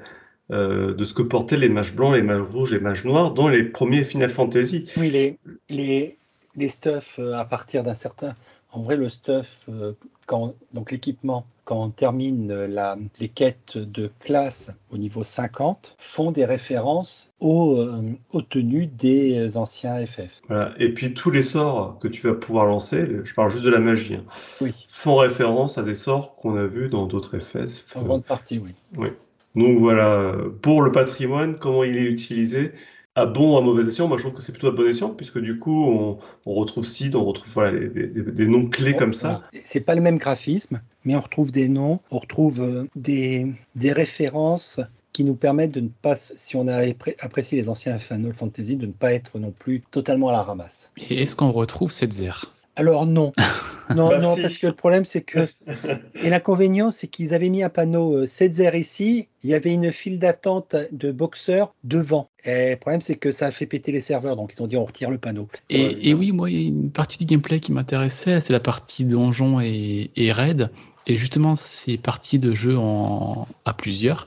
euh, 0.52 0.94
de 0.94 1.02
ce 1.02 1.12
que 1.12 1.22
portaient 1.22 1.56
les 1.56 1.68
mages 1.68 1.94
blancs, 1.96 2.14
les 2.14 2.22
mages 2.22 2.42
rouges, 2.42 2.72
les 2.72 2.78
mages 2.78 3.04
noirs 3.04 3.34
dans 3.34 3.48
les 3.48 3.64
premiers 3.64 4.04
Final 4.04 4.30
Fantasy. 4.30 4.88
Oui, 4.96 5.10
les, 5.10 5.38
les, 5.68 6.16
les 6.54 6.68
stuff 6.68 7.16
euh, 7.18 7.32
à 7.32 7.44
partir 7.44 7.82
d'un 7.82 7.96
certain. 7.96 8.36
En 8.72 8.82
vrai, 8.82 8.96
le 8.96 9.08
stuff, 9.08 9.46
euh, 9.68 9.92
quand, 10.26 10.54
donc 10.74 10.90
l'équipement, 10.90 11.46
quand 11.64 11.82
on 11.82 11.90
termine 11.90 12.52
la, 12.66 12.96
les 13.18 13.28
quêtes 13.28 13.76
de 13.78 14.10
classe 14.20 14.72
au 14.90 14.98
niveau 14.98 15.24
50, 15.24 15.96
font 15.98 16.30
des 16.30 16.44
références 16.44 17.32
aux, 17.40 17.76
euh, 17.76 18.02
aux 18.32 18.42
tenues 18.42 18.86
des 18.86 19.56
anciens 19.56 20.04
FF. 20.06 20.42
Voilà. 20.48 20.72
Et 20.78 20.92
puis 20.92 21.14
tous 21.14 21.30
les 21.30 21.42
sorts 21.42 21.98
que 21.98 22.08
tu 22.08 22.26
vas 22.26 22.34
pouvoir 22.34 22.66
lancer, 22.66 23.04
je 23.24 23.34
parle 23.34 23.50
juste 23.50 23.64
de 23.64 23.70
la 23.70 23.80
magie, 23.80 24.14
hein, 24.16 24.24
Oui, 24.60 24.74
font 24.88 25.16
référence 25.16 25.78
à 25.78 25.82
des 25.82 25.94
sorts 25.94 26.36
qu'on 26.36 26.56
a 26.56 26.66
vus 26.66 26.88
dans 26.88 27.06
d'autres 27.06 27.38
FF. 27.38 27.96
en 27.96 28.02
grande 28.02 28.24
partie, 28.24 28.58
oui. 28.58 28.74
Oui. 28.96 29.08
Donc 29.56 29.78
voilà, 29.78 30.34
pour 30.60 30.82
le 30.82 30.92
patrimoine, 30.92 31.56
comment 31.58 31.82
il 31.82 31.96
est 31.96 32.02
utilisé, 32.02 32.72
à 33.16 33.26
bon 33.26 33.54
ou 33.54 33.56
à 33.56 33.60
mauvais 33.62 33.82
escient, 33.84 34.06
moi 34.06 34.18
je 34.18 34.22
trouve 34.24 34.34
que 34.34 34.42
c'est 34.42 34.52
plutôt 34.52 34.68
à 34.68 34.72
bon 34.72 34.86
escient, 34.86 35.08
puisque 35.10 35.40
du 35.40 35.58
coup 35.58 35.84
on, 35.86 36.18
on 36.44 36.54
retrouve 36.54 36.86
Sid, 36.86 37.16
on 37.16 37.24
retrouve 37.24 37.50
voilà, 37.54 37.76
des, 37.78 37.88
des- 38.06 38.22
des 38.30 38.46
noms 38.46 38.66
clés 38.66 38.94
comme 38.94 39.12
ça. 39.12 39.42
C'est 39.64 39.80
pas 39.80 39.94
le 39.94 40.02
même 40.02 40.18
graphisme, 40.18 40.80
mais 41.04 41.16
on 41.16 41.20
retrouve 41.20 41.50
des 41.50 41.68
noms, 41.68 41.98
on 42.10 42.18
retrouve 42.18 42.60
euh, 42.60 42.84
des, 42.94 43.46
des 43.74 43.92
références 43.92 44.80
qui 45.12 45.24
nous 45.24 45.34
permettent 45.34 45.72
de 45.72 45.80
ne 45.80 45.88
pas, 45.88 46.14
si 46.16 46.56
on 46.56 46.68
a 46.68 46.82
appré- 46.84 47.16
apprécié 47.20 47.58
les 47.58 47.70
anciens 47.70 47.96
Final 47.98 48.34
Fantasy, 48.34 48.76
de 48.76 48.84
ne 48.84 48.92
pas 48.92 49.14
être 49.14 49.38
non 49.38 49.50
plus 49.50 49.80
totalement 49.90 50.28
à 50.28 50.32
la 50.32 50.42
ramasse. 50.42 50.92
Et 50.98 51.22
est-ce 51.22 51.34
qu'on 51.34 51.52
retrouve 51.52 51.90
cette 51.90 52.12
zère 52.12 52.52
Alors 52.76 53.06
non, 53.06 53.32
non, 53.94 54.08
Bah 54.08 54.18
non, 54.20 54.34
si. 54.34 54.42
parce 54.42 54.58
que 54.58 54.66
le 54.66 54.74
problème 54.74 55.04
c'est 55.04 55.22
que 55.22 55.48
et 56.22 56.28
l'inconvénient 56.30 56.90
c'est 56.90 57.06
qu'ils 57.08 57.32
avaient 57.34 57.48
mis 57.48 57.62
un 57.62 57.68
panneau 57.70 58.14
euh, 58.14 58.26
7 58.26 58.60
ici, 58.74 59.28
il 59.42 59.50
y 59.50 59.54
avait 59.54 59.72
une 59.72 59.92
file 59.92 60.18
d'attente 60.18 60.76
de 60.92 61.10
boxeurs 61.12 61.74
devant. 61.84 62.28
Et 62.44 62.70
le 62.70 62.76
problème 62.76 63.00
c'est 63.00 63.16
que 63.16 63.32
ça 63.32 63.46
a 63.46 63.50
fait 63.50 63.66
péter 63.66 63.92
les 63.92 64.00
serveurs, 64.00 64.36
donc 64.36 64.52
ils 64.54 64.62
ont 64.62 64.66
dit 64.66 64.76
on 64.76 64.84
retire 64.84 65.10
le 65.10 65.18
panneau. 65.18 65.48
Et, 65.70 65.82
Ouais, 65.82 65.90
et 65.92 66.14
évidemment. 66.14 66.20
oui, 66.20 66.32
moi, 66.32 66.50
il 66.50 66.56
y 66.62 66.64
a 66.64 66.68
une 66.68 66.90
partie 66.90 67.18
du 67.18 67.24
gameplay 67.24 67.60
qui 67.60 67.72
m'intéressait, 67.72 68.40
c'est 68.40 68.52
la 68.52 68.60
partie 68.60 69.04
donjon 69.04 69.60
et, 69.60 70.10
et 70.16 70.32
raid. 70.32 70.70
Et 71.08 71.16
justement, 71.16 71.54
ces 71.54 71.96
parties 71.98 72.38
de 72.40 72.52
jeu 72.54 72.76
en, 72.76 73.46
à 73.64 73.72
plusieurs, 73.72 74.26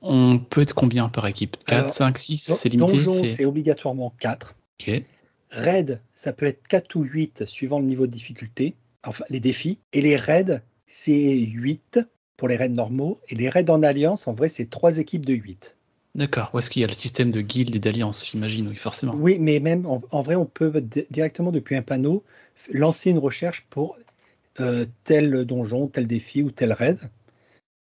on 0.00 0.38
peut 0.38 0.60
être 0.60 0.74
combien 0.74 1.08
par 1.08 1.26
équipe? 1.26 1.56
4, 1.66 1.78
Alors, 1.78 1.90
5, 1.90 2.18
6 2.18 2.48
Don- 2.48 2.54
C'est 2.54 2.68
limité 2.68 2.92
Donjon 3.04 3.10
c'est- 3.12 3.28
c'est 3.28 3.44
obligatoirement 3.44 4.14
4. 4.20 4.54
Ok. 4.80 5.02
Raid, 5.50 6.00
ça 6.12 6.32
peut 6.32 6.46
être 6.46 6.66
4 6.68 6.96
ou 6.96 7.02
8 7.02 7.46
suivant 7.46 7.78
le 7.78 7.86
niveau 7.86 8.06
de 8.06 8.12
difficulté, 8.12 8.74
enfin 9.04 9.24
les 9.30 9.40
défis. 9.40 9.78
Et 9.92 10.02
les 10.02 10.16
raids, 10.16 10.60
c'est 10.86 11.36
8 11.36 12.00
pour 12.36 12.48
les 12.48 12.56
raids 12.56 12.68
normaux. 12.68 13.20
Et 13.28 13.34
les 13.34 13.48
raids 13.48 13.70
en 13.70 13.82
alliance, 13.82 14.28
en 14.28 14.32
vrai, 14.32 14.48
c'est 14.48 14.68
3 14.70 14.98
équipes 14.98 15.26
de 15.26 15.34
8. 15.34 15.76
D'accord. 16.14 16.50
Où 16.52 16.58
est-ce 16.58 16.70
qu'il 16.70 16.80
y 16.80 16.84
a 16.84 16.88
le 16.88 16.94
système 16.94 17.30
de 17.30 17.40
guild 17.40 17.74
et 17.76 17.78
d'alliance, 17.78 18.26
j'imagine, 18.26 18.68
oui, 18.68 18.76
forcément. 18.76 19.14
Oui, 19.14 19.38
mais 19.38 19.60
même 19.60 19.86
en, 19.86 20.02
en 20.10 20.22
vrai, 20.22 20.34
on 20.34 20.46
peut 20.46 20.72
directement 21.10 21.52
depuis 21.52 21.76
un 21.76 21.82
panneau 21.82 22.24
lancer 22.72 23.10
une 23.10 23.18
recherche 23.18 23.66
pour 23.70 23.96
euh, 24.60 24.86
tel 25.04 25.44
donjon, 25.44 25.86
tel 25.86 26.06
défi 26.06 26.42
ou 26.42 26.50
tel 26.50 26.72
raid. 26.72 26.98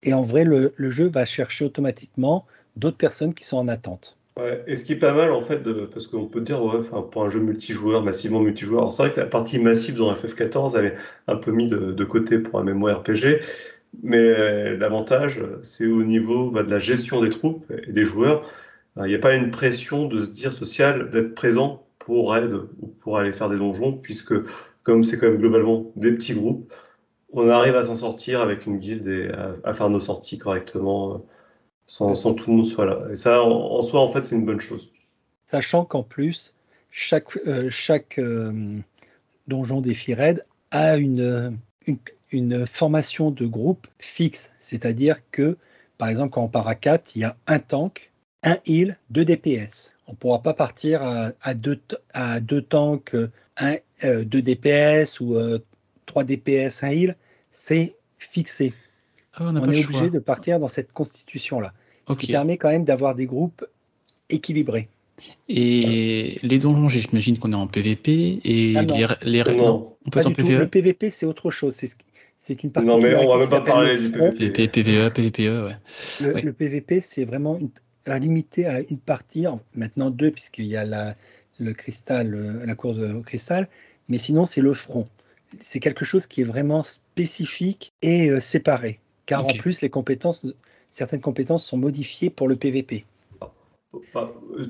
Et 0.02 0.12
en 0.12 0.22
vrai, 0.22 0.44
le, 0.44 0.74
le 0.76 0.90
jeu 0.90 1.08
va 1.08 1.24
chercher 1.24 1.64
automatiquement 1.64 2.46
d'autres 2.76 2.96
personnes 2.96 3.34
qui 3.34 3.44
sont 3.44 3.56
en 3.56 3.68
attente. 3.68 4.16
Ouais, 4.36 4.62
et 4.66 4.76
ce 4.76 4.84
qui 4.84 4.92
est 4.92 4.96
pas 4.96 5.14
mal 5.14 5.32
en 5.32 5.40
fait, 5.40 5.62
de, 5.62 5.86
parce 5.86 6.06
qu'on 6.06 6.26
peut 6.26 6.42
dire, 6.42 6.62
ouais, 6.62 6.82
pour 7.10 7.24
un 7.24 7.28
jeu 7.30 7.40
multijoueur, 7.40 8.02
massivement 8.02 8.40
multijoueur, 8.40 8.92
c'est 8.92 9.04
vrai 9.04 9.14
que 9.14 9.20
la 9.20 9.26
partie 9.26 9.58
massive 9.58 9.96
dans 9.96 10.12
FF14, 10.12 10.76
elle 10.78 10.84
est 10.86 10.96
un 11.26 11.36
peu 11.36 11.52
mise 11.52 11.70
de, 11.70 12.04
côté 12.04 12.38
pour 12.38 12.58
un 12.60 12.64
MMORPG, 12.64 13.40
mais 14.02 14.18
euh, 14.18 14.76
l'avantage, 14.76 15.42
c'est 15.62 15.86
au 15.86 16.02
niveau 16.04 16.50
bah, 16.50 16.62
de 16.64 16.70
la 16.70 16.78
gestion 16.78 17.22
des 17.22 17.30
troupes 17.30 17.64
et 17.86 17.92
des 17.92 18.04
joueurs. 18.04 18.44
Euh, 18.98 19.06
Il 19.06 19.10
n'y 19.10 19.14
a 19.14 19.18
pas 19.18 19.34
une 19.34 19.50
pression 19.50 20.06
de 20.06 20.22
se 20.22 20.30
dire 20.32 20.52
sociale 20.52 21.10
d'être 21.10 21.34
présent 21.34 21.86
pour 21.98 22.32
raid 22.32 22.52
ou 22.80 22.88
pour 22.88 23.18
aller 23.18 23.32
faire 23.32 23.48
des 23.48 23.56
donjons, 23.58 23.94
puisque 23.96 24.34
comme 24.82 25.02
c'est 25.04 25.18
quand 25.18 25.28
même 25.28 25.38
globalement 25.38 25.92
des 25.96 26.12
petits 26.12 26.34
groupes, 26.34 26.72
on 27.32 27.48
arrive 27.48 27.76
à 27.76 27.84
s'en 27.84 27.96
sortir 27.96 28.40
avec 28.42 28.66
une 28.66 28.78
guilde 28.78 29.08
et 29.08 29.30
à, 29.30 29.56
à 29.64 29.72
faire 29.74 29.90
nos 29.90 30.00
sorties 30.00 30.38
correctement. 30.38 31.24
Sans, 31.86 32.14
sans 32.14 32.34
tout 32.34 32.50
le 32.50 32.56
monde 32.56 32.66
soit 32.66 32.86
là. 32.86 33.00
Et 33.10 33.16
ça, 33.16 33.42
en, 33.42 33.50
en 33.50 33.82
soi, 33.82 34.00
en 34.00 34.08
fait, 34.08 34.24
c'est 34.24 34.34
une 34.34 34.44
bonne 34.44 34.60
chose. 34.60 34.90
Sachant 35.46 35.84
qu'en 35.84 36.02
plus, 36.02 36.54
chaque, 36.90 37.36
euh, 37.46 37.68
chaque 37.70 38.18
euh, 38.18 38.78
donjon 39.46 39.80
défi 39.80 40.14
raid 40.14 40.44
a 40.70 40.96
une, 40.96 41.58
une, 41.86 41.98
une 42.32 42.66
formation 42.66 43.30
de 43.30 43.46
groupe 43.46 43.86
fixe. 43.98 44.52
C'est-à-dire 44.60 45.20
que, 45.30 45.56
par 45.98 46.08
exemple, 46.08 46.30
quand 46.30 46.42
on 46.42 46.48
part 46.48 46.68
à 46.68 46.74
4, 46.74 47.14
il 47.14 47.20
y 47.20 47.24
a 47.24 47.36
un 47.46 47.60
tank, 47.60 48.10
un 48.42 48.58
heal, 48.66 48.98
deux 49.10 49.24
DPS. 49.24 49.94
On 50.08 50.12
ne 50.12 50.16
pourra 50.16 50.42
pas 50.42 50.54
partir 50.54 51.02
à, 51.02 51.32
à, 51.40 51.54
deux, 51.54 51.80
à 52.12 52.40
deux 52.40 52.62
tanks, 52.62 53.14
un, 53.56 53.76
euh, 54.04 54.24
deux 54.24 54.42
DPS 54.42 55.20
ou 55.20 55.36
trois 56.06 56.24
DPS, 56.24 56.82
un 56.82 56.88
heal. 56.90 57.16
C'est 57.52 57.94
fixé. 58.18 58.72
Ah, 59.36 59.44
on 59.50 59.54
pas 59.60 59.72
est 59.72 59.82
choix. 59.82 59.96
obligé 59.96 60.10
de 60.10 60.18
partir 60.18 60.58
dans 60.58 60.68
cette 60.68 60.92
constitution-là. 60.92 61.72
Ce 62.10 62.16
qui 62.16 62.28
permet 62.32 62.56
quand 62.56 62.68
même 62.68 62.84
d'avoir 62.84 63.14
des 63.14 63.26
groupes 63.26 63.64
équilibrés. 64.30 64.88
Et 65.48 66.38
les 66.42 66.58
donjons, 66.58 66.88
j'imagine 66.88 67.38
qu'on 67.38 67.52
est 67.52 67.56
en 67.56 67.66
PVP 67.66 68.40
et 68.44 68.74
Ah, 68.76 68.82
non. 68.82 68.96
les, 69.22 69.42
Non. 69.54 69.96
on 70.04 70.10
peut 70.10 70.10
Pas 70.10 70.20
être 70.20 70.26
en 70.26 70.32
tout. 70.32 70.40
Le 70.42 70.46
PVE. 70.46 70.68
PVP, 70.68 71.10
c'est 71.10 71.26
autre 71.26 71.50
chose. 71.50 71.74
C'est 71.74 71.86
ce 71.86 71.96
qui- 71.96 72.04
c'est 72.38 72.62
une 72.62 72.70
partie 72.70 72.86
Non, 72.86 72.98
mais 73.00 73.14
on 73.16 73.28
va 73.28 73.38
même 73.38 73.48
pas 73.48 73.60
parler 73.62 73.94
le 73.96 74.08
du. 74.08 74.10
PVP. 74.50 74.68
PVE, 74.68 75.10
PVPE, 75.12 75.64
ouais. 75.66 76.42
Le, 76.42 76.52
PVP, 76.52 77.00
c'est 77.00 77.24
vraiment 77.24 77.58
une, 77.58 77.70
limité 78.20 78.66
à 78.66 78.80
une 78.80 78.98
partie, 78.98 79.46
en- 79.46 79.60
maintenant 79.74 80.10
deux, 80.10 80.30
puisqu'il 80.30 80.66
y 80.66 80.76
a 80.76 80.84
la, 80.84 81.16
le 81.58 81.72
cristal, 81.72 82.62
la 82.64 82.74
course 82.74 82.98
au 82.98 83.22
cristal, 83.22 83.68
mais 84.08 84.18
sinon, 84.18 84.44
c'est 84.44 84.60
le 84.60 84.74
front. 84.74 85.08
C'est 85.60 85.80
quelque 85.80 86.04
chose 86.04 86.26
qui 86.26 86.42
est 86.42 86.44
vraiment 86.44 86.82
spécifique 86.84 87.92
et 88.02 88.28
euh, 88.30 88.40
séparé, 88.40 89.00
car 89.26 89.46
en 89.46 89.54
plus, 89.54 89.80
les 89.82 89.90
compétences, 89.90 90.46
certaines 90.90 91.20
compétences 91.20 91.66
sont 91.66 91.76
modifiées 91.76 92.30
pour 92.30 92.48
le 92.48 92.56
PVP. 92.56 93.04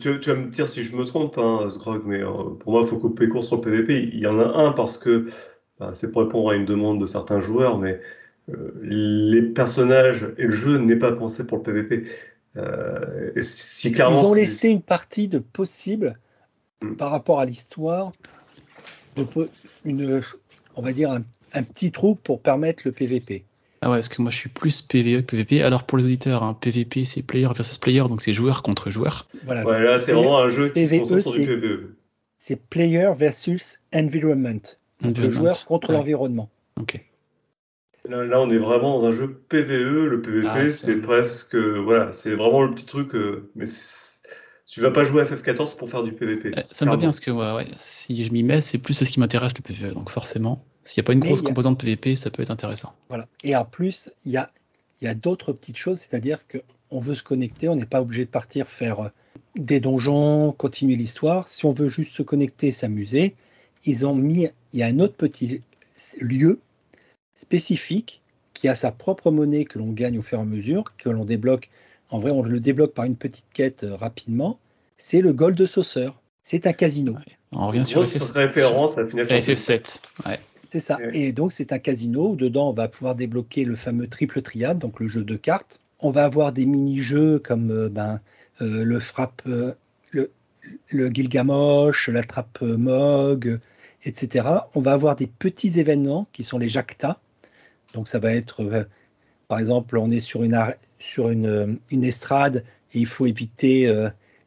Tu, 0.00 0.20
tu 0.20 0.30
vas 0.30 0.36
me 0.36 0.48
dire 0.50 0.68
si 0.68 0.82
je 0.82 0.96
me 0.96 1.04
trompe, 1.04 1.36
hein, 1.38 1.68
Sgrog, 1.70 2.02
mais 2.06 2.22
euh, 2.22 2.50
pour 2.60 2.72
moi, 2.72 2.82
il 2.82 2.88
faut 2.88 2.98
couper 2.98 3.28
court 3.28 3.44
sur 3.44 3.56
le 3.56 3.62
PVP. 3.62 4.10
Il 4.12 4.20
y 4.20 4.26
en 4.26 4.38
a 4.38 4.44
un 4.44 4.72
parce 4.72 4.98
que 4.98 5.28
bah, 5.78 5.92
c'est 5.94 6.12
pour 6.12 6.22
répondre 6.22 6.50
à 6.50 6.54
une 6.54 6.64
demande 6.64 7.00
de 7.00 7.06
certains 7.06 7.40
joueurs, 7.40 7.78
mais 7.78 8.00
euh, 8.50 8.72
les 8.82 9.42
personnages 9.42 10.28
et 10.38 10.44
le 10.44 10.54
jeu 10.54 10.78
n'est 10.78 10.96
pas 10.96 11.12
pensé 11.12 11.46
pour 11.46 11.58
le 11.58 11.62
PVP. 11.64 12.04
Euh, 12.56 13.32
et 13.34 13.42
si 13.42 13.88
Ils 13.88 13.94
clairement, 13.94 14.30
ont 14.30 14.34
laissé 14.34 14.68
une 14.68 14.82
partie 14.82 15.28
de 15.28 15.38
possible 15.38 16.18
Mm. 16.82 16.96
par 16.96 17.10
rapport 17.10 17.40
à 17.40 17.46
l'histoire, 17.46 18.12
une, 19.84 20.22
on 20.74 20.82
va 20.82 20.92
dire 20.92 21.10
un, 21.10 21.22
un 21.54 21.62
petit 21.62 21.90
trou 21.90 22.14
pour 22.16 22.40
permettre 22.40 22.82
le 22.84 22.92
PVP. 22.92 23.44
Ah 23.82 23.90
ouais, 23.90 23.96
parce 23.98 24.08
que 24.08 24.22
moi 24.22 24.30
je 24.30 24.36
suis 24.36 24.48
plus 24.48 24.80
PVE 24.82 25.20
que 25.22 25.26
PVP. 25.32 25.62
Alors 25.62 25.84
pour 25.84 25.98
les 25.98 26.04
auditeurs, 26.04 26.42
hein, 26.42 26.54
PVP 26.60 27.04
c'est 27.04 27.22
player 27.22 27.48
versus 27.54 27.78
player, 27.78 28.00
donc 28.08 28.22
c'est 28.22 28.32
joueur 28.34 28.62
contre 28.62 28.90
joueur. 28.90 29.26
Voilà. 29.44 29.64
Ouais, 29.66 29.82
là, 29.82 29.98
c'est 29.98 30.06
PVE, 30.06 30.16
vraiment 30.18 30.38
un 30.38 30.48
jeu 30.48 30.70
qui 30.70 30.86
se 30.86 30.94
concentre 30.98 31.20
sur 31.22 31.32
du 31.32 31.46
PVE. 31.46 31.94
C'est 32.38 32.56
player 32.68 33.10
versus 33.16 33.80
environment. 33.94 34.60
Le 35.02 35.30
joueur 35.30 35.54
contre 35.66 35.90
Ouais, 35.90 35.96
l'environnement. 35.96 36.48
Ok. 36.80 37.00
Là, 38.08 38.24
là, 38.24 38.40
on 38.40 38.48
est 38.50 38.56
vraiment 38.58 38.98
dans 39.00 39.06
un 39.06 39.12
jeu 39.12 39.42
PVE. 39.48 40.06
Le 40.06 40.22
PVP, 40.22 40.46
Ah, 40.48 40.68
c'est 40.68 40.96
presque, 40.98 41.56
voilà, 41.56 42.12
c'est 42.12 42.34
vraiment 42.34 42.62
le 42.62 42.72
petit 42.74 42.86
truc. 42.86 43.14
euh, 43.14 43.50
mais 43.56 43.64
tu 44.68 44.80
vas 44.80 44.90
pas 44.90 45.04
jouer 45.04 45.22
à 45.22 45.24
FF14 45.24 45.76
pour 45.76 45.90
faire 45.90 46.02
du 46.02 46.12
PVP. 46.12 46.52
Euh, 46.56 46.62
ça 46.70 46.84
me 46.84 46.90
va 46.90 46.96
bien 46.96 47.08
parce 47.08 47.20
que 47.20 47.30
ouais, 47.30 47.52
ouais, 47.54 47.66
si 47.76 48.24
je 48.24 48.32
m'y 48.32 48.42
mets, 48.42 48.60
c'est 48.60 48.78
plus 48.78 48.94
ce 48.94 49.04
qui 49.04 49.18
m'intéresse 49.20 49.52
le 49.56 49.62
PVE. 49.62 49.92
Donc 49.94 50.10
forcément, 50.10 50.64
s'il 50.86 51.00
n'y 51.02 51.04
a 51.04 51.08
pas 51.08 51.12
une 51.12 51.20
grosse 51.20 51.40
a- 51.40 51.44
composante 51.44 51.78
PVP, 51.80 52.16
ça 52.16 52.30
peut 52.30 52.42
être 52.42 52.50
intéressant. 52.50 52.94
Voilà. 53.08 53.26
Et 53.44 53.54
en 53.56 53.64
plus, 53.64 54.10
il 54.24 54.32
y 54.32 54.36
a, 54.36 54.50
il 55.00 55.04
y 55.04 55.08
a 55.08 55.14
d'autres 55.14 55.52
petites 55.52 55.76
choses, 55.76 55.98
c'est-à-dire 55.98 56.40
qu'on 56.48 57.00
veut 57.00 57.14
se 57.14 57.22
connecter, 57.22 57.68
on 57.68 57.76
n'est 57.76 57.84
pas 57.84 58.00
obligé 58.00 58.24
de 58.24 58.30
partir 58.30 58.66
faire 58.66 59.00
euh, 59.00 59.08
des 59.56 59.80
donjons, 59.80 60.52
continuer 60.52 60.96
l'histoire. 60.96 61.48
Si 61.48 61.64
on 61.66 61.72
veut 61.72 61.88
juste 61.88 62.12
se 62.14 62.22
connecter, 62.22 62.72
s'amuser, 62.72 63.34
ils 63.84 64.06
ont 64.06 64.14
mis, 64.14 64.48
il 64.72 64.80
y 64.80 64.82
a 64.82 64.86
un 64.86 64.98
autre 65.00 65.14
petit 65.14 65.60
lieu 66.20 66.60
spécifique 67.34 68.20
qui 68.54 68.68
a 68.68 68.74
sa 68.74 68.90
propre 68.92 69.30
monnaie 69.30 69.64
que 69.64 69.78
l'on 69.78 69.92
gagne 69.92 70.18
au 70.18 70.22
fur 70.22 70.38
et 70.38 70.42
à 70.42 70.44
mesure, 70.44 70.84
que 70.96 71.10
l'on 71.10 71.24
débloque. 71.24 71.68
En 72.10 72.18
vrai, 72.18 72.30
on 72.30 72.42
le 72.42 72.60
débloque 72.60 72.94
par 72.94 73.04
une 73.04 73.16
petite 73.16 73.44
quête 73.52 73.84
euh, 73.84 73.96
rapidement. 73.96 74.58
C'est 74.98 75.20
le 75.20 75.32
Gold 75.32 75.66
Sauceur. 75.66 76.20
C'est 76.42 76.66
un 76.66 76.72
casino. 76.72 77.12
Ouais. 77.12 77.18
On 77.52 77.66
revient 77.66 77.84
sur 77.84 78.06
FF, 78.06 78.32
référence 78.32 78.96
à 78.96 79.04
Final 79.06 79.26
sur 79.26 79.36
Fantasy. 79.36 79.50
FF7. 79.72 80.00
Ouais. 80.26 80.40
C'est 80.70 80.80
ça. 80.80 80.98
Et 81.12 81.32
donc, 81.32 81.52
c'est 81.52 81.72
un 81.72 81.78
casino 81.78 82.30
où 82.30 82.36
dedans, 82.36 82.70
on 82.70 82.72
va 82.72 82.88
pouvoir 82.88 83.14
débloquer 83.14 83.64
le 83.64 83.76
fameux 83.76 84.08
triple 84.08 84.42
triade, 84.42 84.78
donc 84.78 85.00
le 85.00 85.08
jeu 85.08 85.22
de 85.22 85.36
cartes. 85.36 85.80
On 86.00 86.10
va 86.10 86.24
avoir 86.24 86.52
des 86.52 86.66
mini-jeux 86.66 87.38
comme 87.38 87.70
euh, 87.70 87.88
ben, 87.88 88.20
euh, 88.60 88.84
le 88.84 89.00
frappe, 89.00 89.42
euh, 89.46 89.72
le, 90.10 90.30
le 90.88 91.08
Gilgamosh, 91.08 92.08
la 92.08 92.22
trappe 92.22 92.58
euh, 92.62 92.76
Mog, 92.76 93.60
etc. 94.04 94.46
On 94.74 94.80
va 94.80 94.92
avoir 94.92 95.16
des 95.16 95.26
petits 95.26 95.78
événements 95.78 96.26
qui 96.32 96.42
sont 96.42 96.58
les 96.58 96.68
Jacta. 96.68 97.20
Donc, 97.94 98.08
ça 98.08 98.18
va 98.18 98.34
être, 98.34 98.62
euh, 98.62 98.84
par 99.48 99.58
exemple, 99.58 99.96
on 99.96 100.10
est 100.10 100.20
sur 100.20 100.42
une, 100.42 100.58
sur 100.98 101.30
une, 101.30 101.78
une 101.90 102.04
estrade 102.04 102.64
et 102.92 102.98
il 102.98 103.06
faut 103.06 103.26
éviter 103.26 103.92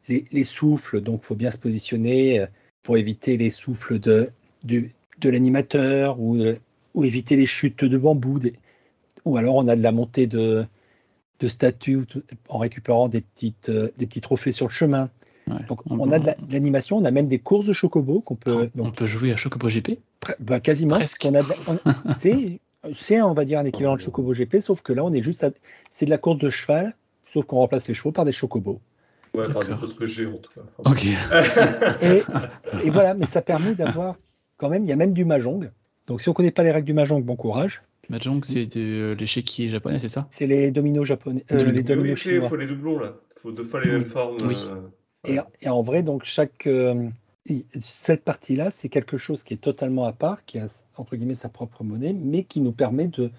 les, 0.08 0.24
les 0.32 0.44
souffles. 0.44 1.00
Donc, 1.00 1.20
il 1.22 1.26
faut 1.26 1.34
bien 1.34 1.50
se 1.50 1.58
positionner 1.58 2.44
pour 2.82 2.96
éviter 2.96 3.36
les 3.36 3.50
souffles 3.50 3.98
de, 3.98 4.30
du, 4.64 4.92
de 5.20 5.28
l'animateur 5.30 6.18
ou, 6.20 6.38
ou 6.94 7.04
éviter 7.04 7.36
les 7.36 7.46
chutes 7.46 7.84
de 7.84 7.98
bambou. 7.98 8.38
des- 8.38 8.54
ou 9.24 9.36
alors 9.36 9.56
on 9.56 9.68
a 9.68 9.76
de 9.76 9.82
la 9.82 9.92
montée 9.92 10.26
de, 10.26 10.64
de 11.40 11.48
statues 11.48 12.06
en 12.48 12.58
récupérant 12.58 13.08
des, 13.08 13.20
petites, 13.20 13.68
euh, 13.68 13.90
des 13.98 14.06
petits 14.06 14.20
trophées 14.22 14.52
sur 14.52 14.66
le 14.66 14.72
chemin. 14.72 15.10
Ouais. 15.46 15.56
Donc 15.68 15.80
on 15.90 16.10
a 16.12 16.18
de 16.18 16.26
la- 16.26 16.34
de 16.34 16.52
l'animation, 16.52 16.96
on 16.98 17.04
a 17.04 17.10
même 17.10 17.26
des 17.28 17.38
courses 17.38 17.66
de 17.66 17.72
chocobo 17.72 18.20
qu'on 18.20 18.36
peut. 18.36 18.70
on 18.78 18.84
donc, 18.84 18.96
peut 18.96 19.06
jouer 19.06 19.32
à 19.32 19.36
Chocobo 19.36 19.68
GP 19.68 19.98
bah, 20.40 20.60
quasiment. 20.60 20.96
Presque. 20.96 21.20
parce 21.22 21.32
qu'on 21.32 21.38
a 21.38 21.42
de 21.42 21.48
la- 21.48 21.56
on- 21.74 22.14
c'est, 22.20 22.60
c'est, 22.98 23.20
on 23.20 23.34
va 23.34 23.44
dire, 23.44 23.58
un 23.58 23.64
équivalent 23.64 23.96
de 23.96 24.00
Chocobo 24.00 24.32
GP, 24.32 24.60
sauf 24.60 24.80
que 24.80 24.92
là, 24.92 25.04
on 25.04 25.12
est 25.12 25.22
juste 25.22 25.44
à- 25.44 25.50
c'est 25.90 26.04
de 26.06 26.10
la 26.10 26.18
course 26.18 26.38
de 26.38 26.50
cheval, 26.50 26.94
sauf 27.32 27.44
qu'on 27.46 27.56
remplace 27.56 27.88
les 27.88 27.94
chevaux 27.94 28.12
par 28.12 28.24
des 28.24 28.32
chocobos. 28.32 28.80
Ouais, 29.34 29.50
par 29.52 29.62
des 29.64 29.72
autres 29.72 30.04
géantes. 30.06 30.48
quoi. 30.54 30.64
Ok. 30.90 31.04
Et, 32.02 32.22
et 32.84 32.90
voilà, 32.90 33.14
mais 33.14 33.26
ça 33.26 33.42
permet 33.42 33.74
d'avoir, 33.74 34.16
quand 34.60 34.68
même, 34.68 34.84
il 34.84 34.90
y 34.90 34.92
a 34.92 34.96
même 34.96 35.14
du 35.14 35.24
mahjong. 35.24 35.70
Donc, 36.06 36.20
si 36.20 36.28
on 36.28 36.34
connaît 36.34 36.50
pas 36.50 36.62
les 36.62 36.70
règles 36.70 36.86
du 36.86 36.92
mahjong, 36.92 37.22
bon 37.24 37.34
courage. 37.36 37.82
Mahjong, 38.10 38.44
c'est 38.44 38.66
de 38.66 39.16
l'échiquier 39.18 39.68
japonais, 39.70 39.98
c'est 39.98 40.08
ça? 40.08 40.26
C'est 40.30 40.46
les 40.46 40.70
dominos 40.70 41.06
japonais, 41.06 41.44
euh, 41.50 41.72
les 41.72 41.82
dominos 41.82 42.24
oui, 42.26 42.32
il 42.34 42.42
faut 42.42 42.56
les 42.56 42.66
doublons 42.66 42.98
là. 42.98 43.14
Il 43.36 43.40
faut 43.40 43.52
deux 43.52 43.64
fois 43.64 43.80
les 43.82 43.90
mêmes 43.90 44.04
formes. 44.04 44.36
Oui. 44.46 44.56
euh, 44.68 45.32
Et, 45.32 45.38
et 45.62 45.68
en 45.68 45.82
vrai, 45.82 46.02
donc, 46.02 46.24
chaque, 46.24 46.66
euh, 46.66 47.08
cette 47.80 48.22
partie-là, 48.24 48.70
c'est 48.70 48.88
quelque 48.90 49.16
chose 49.16 49.42
qui 49.44 49.54
est 49.54 49.62
totalement 49.62 50.04
à 50.04 50.12
part, 50.12 50.44
qui 50.44 50.58
a, 50.58 50.66
entre 50.96 51.16
guillemets, 51.16 51.34
sa 51.34 51.48
propre 51.48 51.84
monnaie, 51.84 52.12
mais 52.12 52.44
qui 52.44 52.60
nous 52.60 52.72
permet 52.72 53.06
de, 53.08 53.30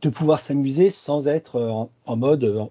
de 0.00 0.08
pouvoir 0.08 0.40
s'amuser 0.40 0.90
sans 0.90 1.28
être 1.28 1.56
euh, 1.56 1.70
en, 1.70 1.90
en 2.06 2.16
mode, 2.16 2.68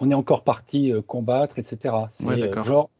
on 0.00 0.10
est 0.10 0.14
encore 0.14 0.42
parti 0.42 0.92
euh, 0.92 1.00
combattre, 1.00 1.58
etc. 1.58 1.94
C'est 2.10 2.24
Ouais, 2.26 2.38
d'accord. 2.38 2.64
genre, 2.64 2.90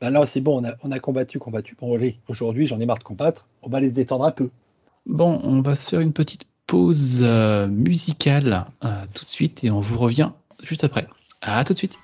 ben 0.00 0.10
là, 0.10 0.24
c'est 0.26 0.40
bon, 0.40 0.62
on 0.62 0.64
a, 0.64 0.76
on 0.82 0.92
a 0.92 0.98
combattu, 1.00 1.38
combattu. 1.38 1.76
Bon, 1.78 1.94
allez, 1.94 2.16
aujourd'hui, 2.28 2.66
j'en 2.66 2.78
ai 2.80 2.86
marre 2.86 2.98
de 2.98 3.04
combattre, 3.04 3.46
on 3.62 3.68
va 3.68 3.80
les 3.80 3.90
détendre 3.90 4.24
un 4.24 4.30
peu. 4.30 4.50
Bon, 5.06 5.40
on 5.44 5.62
va 5.62 5.74
se 5.74 5.88
faire 5.88 6.00
une 6.00 6.12
petite 6.12 6.44
pause 6.66 7.20
euh, 7.22 7.66
musicale 7.66 8.66
euh, 8.84 9.04
tout 9.12 9.24
de 9.24 9.28
suite 9.28 9.64
et 9.64 9.70
on 9.70 9.80
vous 9.80 9.98
revient 9.98 10.30
juste 10.62 10.84
après. 10.84 11.06
À 11.40 11.64
tout 11.64 11.72
de 11.72 11.78
suite. 11.78 11.98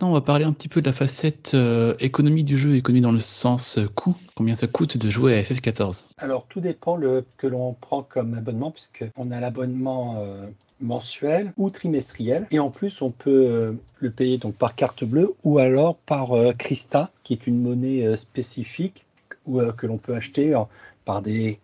Maintenant, 0.00 0.12
on 0.12 0.14
va 0.14 0.22
parler 0.22 0.46
un 0.46 0.54
petit 0.54 0.68
peu 0.68 0.80
de 0.80 0.86
la 0.86 0.94
facette 0.94 1.52
euh, 1.52 1.94
économie 2.00 2.42
du 2.42 2.56
jeu, 2.56 2.74
économie 2.74 3.02
dans 3.02 3.12
le 3.12 3.18
sens 3.18 3.76
euh, 3.76 3.86
coût. 3.86 4.16
Combien 4.34 4.54
ça 4.54 4.66
coûte 4.66 4.96
de 4.96 5.10
jouer 5.10 5.38
à 5.38 5.42
FF14 5.42 6.04
Alors, 6.16 6.46
tout 6.48 6.60
dépend 6.60 6.98
que 7.36 7.46
l'on 7.46 7.74
prend 7.74 8.02
comme 8.02 8.32
abonnement, 8.32 8.70
puisqu'on 8.70 9.30
a 9.30 9.40
l'abonnement 9.40 10.16
euh, 10.16 10.46
mensuel 10.80 11.52
ou 11.58 11.68
trimestriel. 11.68 12.46
Et 12.50 12.58
en 12.58 12.70
plus, 12.70 13.02
on 13.02 13.10
peut 13.10 13.76
le 13.98 14.10
payer 14.10 14.38
donc 14.38 14.54
par 14.54 14.74
carte 14.74 15.04
bleue 15.04 15.34
ou 15.44 15.58
alors 15.58 15.96
par 15.96 16.30
Christa, 16.56 17.10
qui 17.22 17.34
est 17.34 17.46
une 17.46 17.60
monnaie 17.60 18.16
spécifique 18.16 19.04
que 19.44 19.86
l'on 19.86 19.98
peut 19.98 20.14
acheter 20.14 20.58
par 21.04 21.20
des, 21.20 21.60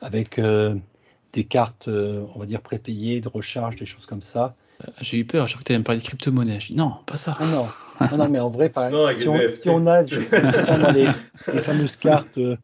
avec 0.00 0.40
des 0.40 1.44
cartes, 1.44 1.88
on 1.88 2.38
va 2.38 2.46
dire, 2.46 2.62
prépayées, 2.62 3.20
de 3.20 3.28
recharge, 3.28 3.76
des 3.76 3.84
choses 3.84 4.06
comme 4.06 4.22
ça. 4.22 4.54
Euh, 4.86 4.90
J'ai 5.00 5.18
eu 5.18 5.24
peur, 5.24 5.46
j'ai 5.46 5.54
cru 5.54 5.62
que 5.62 5.66
tu 5.68 5.72
allais 5.72 5.78
me 5.80 5.84
parler 5.84 6.00
de 6.00 6.06
crypto-monnaie. 6.06 6.60
Je 6.60 6.68
dis 6.72 6.76
non, 6.76 6.92
pas 7.06 7.16
ça. 7.16 7.36
Ah 7.40 7.46
non, 7.46 7.66
non, 8.10 8.16
non, 8.24 8.28
mais 8.30 8.38
en 8.40 8.50
vrai, 8.50 8.68
par, 8.68 8.90
Non, 8.92 9.10
si, 9.12 9.28
on, 9.28 9.38
si 9.48 9.68
on 9.68 9.86
a 9.86 10.04
je 10.06 10.20
sais 10.20 10.26
pas, 10.26 10.78
dans 10.78 10.90
les, 10.92 11.08
les 11.52 11.60
fameuses 11.60 11.96
cartes, 11.96 12.38
euh, 12.38 12.56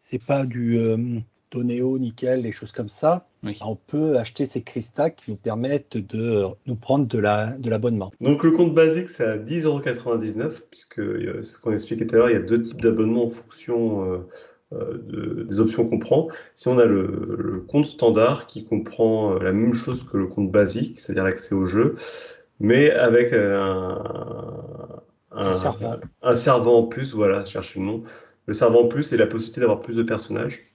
c'est 0.00 0.22
pas 0.24 0.44
du 0.46 0.78
euh, 0.78 1.18
Toneo, 1.50 1.98
nickel, 1.98 2.42
des 2.42 2.52
choses 2.52 2.72
comme 2.72 2.88
ça, 2.90 3.26
Oui. 3.42 3.58
on 3.62 3.74
peut 3.76 4.18
acheter 4.18 4.44
ces 4.46 4.62
cristals 4.62 5.14
qui 5.14 5.30
nous 5.30 5.36
permettent 5.36 5.96
de 5.96 6.46
nous 6.66 6.76
prendre 6.76 7.06
de 7.06 7.18
la 7.18 7.52
de 7.58 7.70
l'abonnement. 7.70 8.12
Donc 8.20 8.42
le 8.44 8.50
compte 8.52 8.74
basique 8.74 9.08
c'est 9.08 9.24
à 9.24 9.36
10,99€, 9.38 10.60
puisque 10.70 10.98
euh, 11.00 11.42
ce 11.42 11.58
qu'on 11.58 11.72
expliquait 11.72 12.06
tout 12.06 12.14
à 12.16 12.18
l'heure, 12.18 12.30
il 12.30 12.34
y 12.34 12.36
a 12.36 12.40
deux 12.40 12.62
types 12.62 12.80
d'abonnements 12.80 13.26
en 13.26 13.30
fonction 13.30 14.04
euh, 14.12 14.18
de- 14.72 15.44
des 15.44 15.60
options 15.60 15.88
qu'on 15.88 15.98
prend. 15.98 16.28
Si 16.54 16.68
on 16.68 16.78
a 16.78 16.84
le, 16.84 17.36
le 17.38 17.60
compte 17.60 17.86
standard 17.86 18.46
qui 18.46 18.64
comprend 18.64 19.34
euh, 19.34 19.38
la 19.42 19.52
même 19.52 19.74
chose 19.74 20.02
que 20.04 20.16
le 20.16 20.26
compte 20.26 20.50
basique, 20.50 21.00
c'est-à-dire 21.00 21.24
l'accès 21.24 21.54
au 21.54 21.64
jeu, 21.66 21.96
mais 22.60 22.90
avec 22.90 23.32
euh, 23.32 23.58
un, 23.60 24.92
Un 25.30 25.54
servant. 25.54 25.96
un 26.22 26.34
servant 26.34 26.78
en 26.80 26.82
plus, 26.84 27.14
voilà, 27.14 27.44
cherchez 27.44 27.80
le 27.80 27.86
nom. 27.86 28.02
Le 28.46 28.54
servant 28.54 28.82
en 28.84 28.88
plus 28.88 29.12
et 29.12 29.16
la 29.16 29.26
possibilité 29.26 29.60
d'avoir 29.60 29.80
plus 29.80 29.96
de 29.96 30.02
personnages 30.02 30.72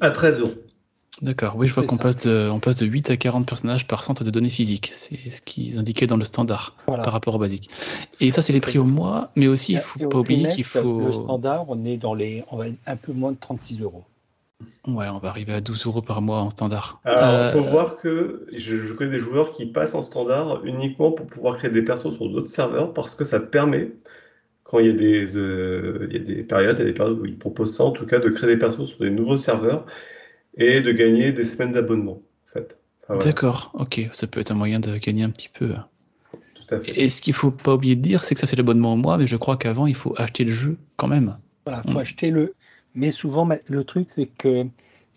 à 0.00 0.10
13 0.10 0.40
euros. 0.40 0.50
D'accord, 1.22 1.54
oui, 1.56 1.68
je 1.68 1.74
vois 1.74 1.84
qu'on 1.84 1.96
passe, 1.98 2.18
de, 2.18 2.50
on 2.50 2.58
passe 2.58 2.76
de 2.76 2.84
8 2.86 3.10
à 3.10 3.16
40 3.16 3.46
personnages 3.46 3.86
par 3.86 4.02
centre 4.02 4.24
de 4.24 4.30
données 4.30 4.48
physiques. 4.48 4.90
C'est 4.92 5.30
ce 5.30 5.40
qu'ils 5.40 5.78
indiquaient 5.78 6.08
dans 6.08 6.16
le 6.16 6.24
standard 6.24 6.74
Voilà. 6.88 7.04
par 7.04 7.12
rapport 7.12 7.36
au 7.36 7.38
basique. 7.38 7.70
Et 8.20 8.32
ça, 8.32 8.42
c'est 8.42 8.52
les 8.52 8.60
prix 8.60 8.78
au 8.78 8.84
mois, 8.84 9.30
mais 9.36 9.46
aussi, 9.46 9.74
il 9.74 9.76
Et 9.76 9.80
faut 9.80 10.04
au 10.04 10.08
pas 10.08 10.18
oublier 10.18 10.48
qu'il 10.48 10.64
faut. 10.64 10.98
le 11.00 11.12
standard, 11.12 11.66
on 11.68 11.84
est 11.84 11.96
dans 11.96 12.14
les, 12.14 12.42
on 12.50 12.56
va 12.56 12.66
être 12.68 12.78
un 12.86 12.96
peu 12.96 13.12
moins 13.12 13.30
de 13.32 13.36
36 13.38 13.80
euros. 13.82 14.02
Ouais, 14.86 15.08
on 15.08 15.18
va 15.18 15.28
arriver 15.28 15.52
à 15.52 15.60
12 15.60 15.86
euros 15.86 16.02
par 16.02 16.22
mois 16.22 16.40
en 16.40 16.50
standard. 16.50 17.00
Alors, 17.04 17.18
Euh, 17.24 17.50
faut 17.52 17.62
voir 17.62 17.96
que 17.98 18.46
je, 18.52 18.78
je 18.78 18.92
connais 18.92 19.10
des 19.12 19.18
joueurs 19.20 19.50
qui 19.50 19.66
passent 19.66 19.94
en 19.94 20.02
standard 20.02 20.64
uniquement 20.64 21.12
pour 21.12 21.26
pouvoir 21.26 21.56
créer 21.56 21.70
des 21.70 21.82
persos 21.82 22.12
sur 22.16 22.28
d'autres 22.28 22.48
serveurs 22.50 22.92
parce 22.92 23.14
que 23.14 23.24
ça 23.24 23.38
permet, 23.38 23.92
quand 24.64 24.78
il 24.80 24.86
y 24.86 24.90
a 24.90 24.92
des, 24.92 25.36
euh, 25.36 26.08
il 26.10 26.16
y 26.16 26.20
a 26.20 26.24
des 26.36 26.42
périodes, 26.44 26.76
il 26.78 26.80
y 26.80 26.82
a 26.82 26.86
des 26.86 26.94
périodes 26.94 27.18
où 27.20 27.26
ils 27.26 27.38
proposent 27.38 27.76
ça 27.76 27.84
en 27.84 27.92
tout 27.92 28.06
cas, 28.06 28.18
de 28.18 28.28
créer 28.30 28.50
des 28.50 28.58
persos 28.58 28.84
sur 28.86 28.98
des 28.98 29.10
nouveaux 29.10 29.36
serveurs 29.36 29.86
et 30.56 30.80
de 30.80 30.92
gagner 30.92 31.32
des 31.32 31.44
semaines 31.44 31.72
d'abonnement, 31.72 32.20
en 32.46 32.52
fait. 32.52 32.78
Enfin, 33.02 33.14
voilà, 33.14 33.24
D'accord, 33.24 33.70
ok, 33.74 34.08
ça 34.12 34.26
peut 34.26 34.40
être 34.40 34.50
un 34.50 34.54
moyen 34.54 34.80
de 34.80 34.96
gagner 34.98 35.24
un 35.24 35.30
petit 35.30 35.48
peu. 35.48 35.74
tout 36.54 36.74
à 36.74 36.78
fait. 36.80 37.00
Et 37.00 37.08
ce 37.10 37.20
qu'il 37.20 37.34
faut 37.34 37.50
pas 37.50 37.74
oublier 37.74 37.96
de 37.96 38.00
dire, 38.02 38.24
c'est 38.24 38.34
que 38.34 38.40
ça 38.40 38.46
c'est 38.46 38.56
l'abonnement 38.56 38.92
au 38.94 38.96
mois, 38.96 39.18
mais 39.18 39.26
je 39.26 39.36
crois 39.36 39.56
qu'avant 39.56 39.86
il 39.86 39.94
faut 39.94 40.14
acheter 40.16 40.44
le 40.44 40.52
jeu 40.52 40.76
quand 40.96 41.08
même. 41.08 41.36
Voilà, 41.66 41.82
faut 41.82 41.92
Mm. 41.98 41.98
acheter 41.98 42.30
le. 42.30 42.54
Mais 42.94 43.10
souvent, 43.10 43.48
le 43.66 43.84
truc, 43.84 44.08
c'est 44.10 44.26
que 44.26 44.66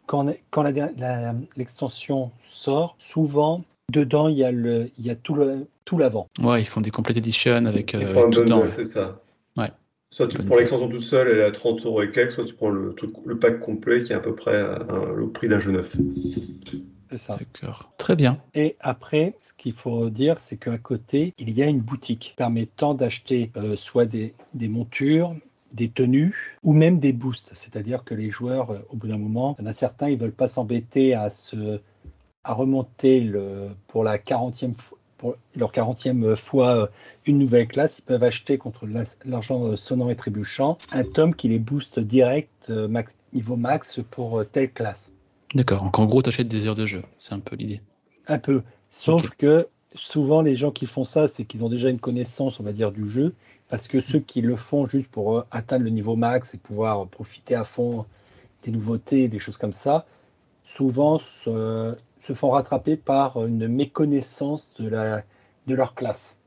quand, 0.08 0.34
quand 0.52 0.64
la 0.64 0.72
der- 0.72 0.92
la- 0.98 1.36
l'extension 1.58 2.32
sort, 2.46 2.96
souvent, 3.00 3.64
dedans, 3.92 4.30
il 4.30 4.38
y 4.38 4.44
a, 4.44 4.52
le, 4.52 4.90
il 4.98 5.06
y 5.06 5.10
a 5.10 5.16
tout 5.16 5.34
le- 5.36 5.68
tout 5.84 5.98
l'avant. 5.98 6.28
Ouais, 6.40 6.62
ils 6.62 6.66
font 6.66 6.82
des 6.82 6.90
complete 6.92 7.18
edition 7.18 7.66
avec 7.66 7.94
Il 7.94 8.04
euh, 8.04 8.06
faut 8.08 8.22
un 8.22 8.30
bundle, 8.30 8.72
c'est 8.72 8.86
ça. 8.86 9.20
Soit 10.16 10.30
tu 10.30 10.38
prends 10.38 10.56
l'extension 10.56 10.88
toute 10.88 11.02
seule, 11.02 11.28
elle 11.28 11.40
est 11.40 11.44
à 11.44 11.52
30 11.52 11.86
euros 11.86 12.02
et 12.02 12.10
quelques, 12.10 12.32
soit 12.32 12.46
tu 12.46 12.54
prends 12.54 12.70
le, 12.70 12.94
truc- 12.94 13.12
le 13.26 13.38
pack 13.38 13.60
complet 13.60 14.02
qui 14.02 14.14
est 14.14 14.16
à 14.16 14.22
peu 14.22 14.34
près 14.34 14.56
à- 14.56 14.80
le 15.14 15.28
prix 15.30 15.50
d'un 15.50 15.60
jeu 15.60 15.74
neuf. 15.74 15.94
C'est 17.12 17.18
ça. 17.18 17.36
D'accord, 17.38 17.92
très 17.98 18.16
bien. 18.16 18.40
Et 18.54 18.78
après, 18.80 19.36
ce 19.44 19.52
qu'il 19.58 19.74
faut 19.74 20.10
dire, 20.10 20.38
c'est 20.40 20.56
qu'à 20.56 20.78
côté, 20.78 21.34
il 21.38 21.50
y 21.52 21.62
a 21.62 21.66
une 21.66 21.82
boutique 21.82 22.34
permettant 22.38 22.94
d'acheter 22.94 23.52
euh, 23.58 23.76
soit 23.76 24.06
des, 24.06 24.34
des 24.54 24.70
montures, 24.70 25.36
des 25.74 25.90
tenues 25.90 26.34
ou 26.64 26.72
même 26.72 27.00
des 27.00 27.12
boosts. 27.12 27.52
C'est-à-dire 27.54 28.06
que 28.06 28.14
les 28.16 28.32
joueurs, 28.32 28.72
euh, 28.72 28.80
au 28.92 28.96
bout 28.96 29.10
d'un 29.10 29.18
moment, 29.18 29.58
il 29.60 29.66
y 29.66 29.68
en 29.68 29.70
a 29.70 29.74
certains, 29.74 30.08
ils 30.08 30.18
veulent 30.18 30.32
pas 30.32 30.48
s'embêter 30.48 31.14
à 31.14 31.30
se 31.30 31.82
à 32.46 32.54
remonter 32.54 33.20
le, 33.20 33.70
pour 33.88 34.06
la 34.06 34.18
40e 34.18 34.76
pour 35.18 35.36
leur 35.56 35.72
40e 35.72 36.36
fois 36.36 36.76
euh, 36.76 36.88
une 37.26 37.40
nouvelle 37.40 37.68
classe, 37.68 38.00
ils 38.00 38.04
peuvent 38.04 38.24
acheter 38.24 38.58
contre 38.58 38.88
l'argent 39.26 39.66
euh, 39.66 39.78
sonnant 39.78 40.10
et 40.10 40.16
trébuchant 40.16 40.78
un 40.92 41.04
tome 41.04 41.36
qui 41.36 41.48
les 41.48 41.60
booste 41.60 42.00
direct 42.00 42.70
max, 42.70 43.12
niveau 43.34 43.56
max 43.56 44.00
pour 44.12 44.44
telle 44.52 44.72
classe. 44.72 45.12
D'accord, 45.54 45.84
donc 45.84 46.00
en 46.00 46.06
gros, 46.06 46.22
tu 46.22 46.30
achètes 46.30 46.48
des 46.48 46.68
heures 46.68 46.76
de 46.76 46.86
jeu, 46.86 47.04
c'est 47.18 47.34
un 47.34 47.40
peu 47.40 47.56
l'idée. 47.56 47.82
Un 48.28 48.40
peu, 48.40 48.64
sauf 48.92 49.30
que 49.38 49.68
souvent 49.96 50.42
les 50.42 50.56
gens 50.56 50.72
qui 50.72 50.86
font 50.86 51.06
ça, 51.06 51.28
c'est 51.28 51.46
qu'ils 51.46 51.64
ont 51.64 51.70
déjà 51.70 51.90
une 51.90 52.00
connaissance, 52.00 52.60
on 52.60 52.64
va 52.64 52.74
dire, 52.74 52.92
du 52.92 53.08
jeu, 53.08 53.34
parce 53.70 53.88
que 53.88 54.00
ceux 54.00 54.20
qui 54.20 54.42
le 54.42 54.56
font 54.56 54.86
juste 54.86 55.08
pour 55.08 55.38
euh, 55.38 55.46
atteindre 55.52 55.84
le 55.84 55.90
niveau 55.90 56.16
max 56.16 56.54
et 56.54 56.58
pouvoir 56.58 57.08
profiter 57.08 57.56
à 57.56 57.64
fond 57.64 58.06
des 58.64 58.72
nouveautés, 58.72 59.28
des 59.28 59.40
choses 59.40 59.58
comme 59.58 59.74
ça, 59.74 60.06
souvent 60.68 61.20
se, 62.26 62.34
font 62.34 62.50
rattraper 62.50 62.98
par 62.98 63.46
une 63.46 63.68
méconnaissance 63.68 64.72
de, 64.80 64.90
la, 64.90 65.24
de 65.68 65.76
leur 65.76 65.96
classe. 65.96 66.38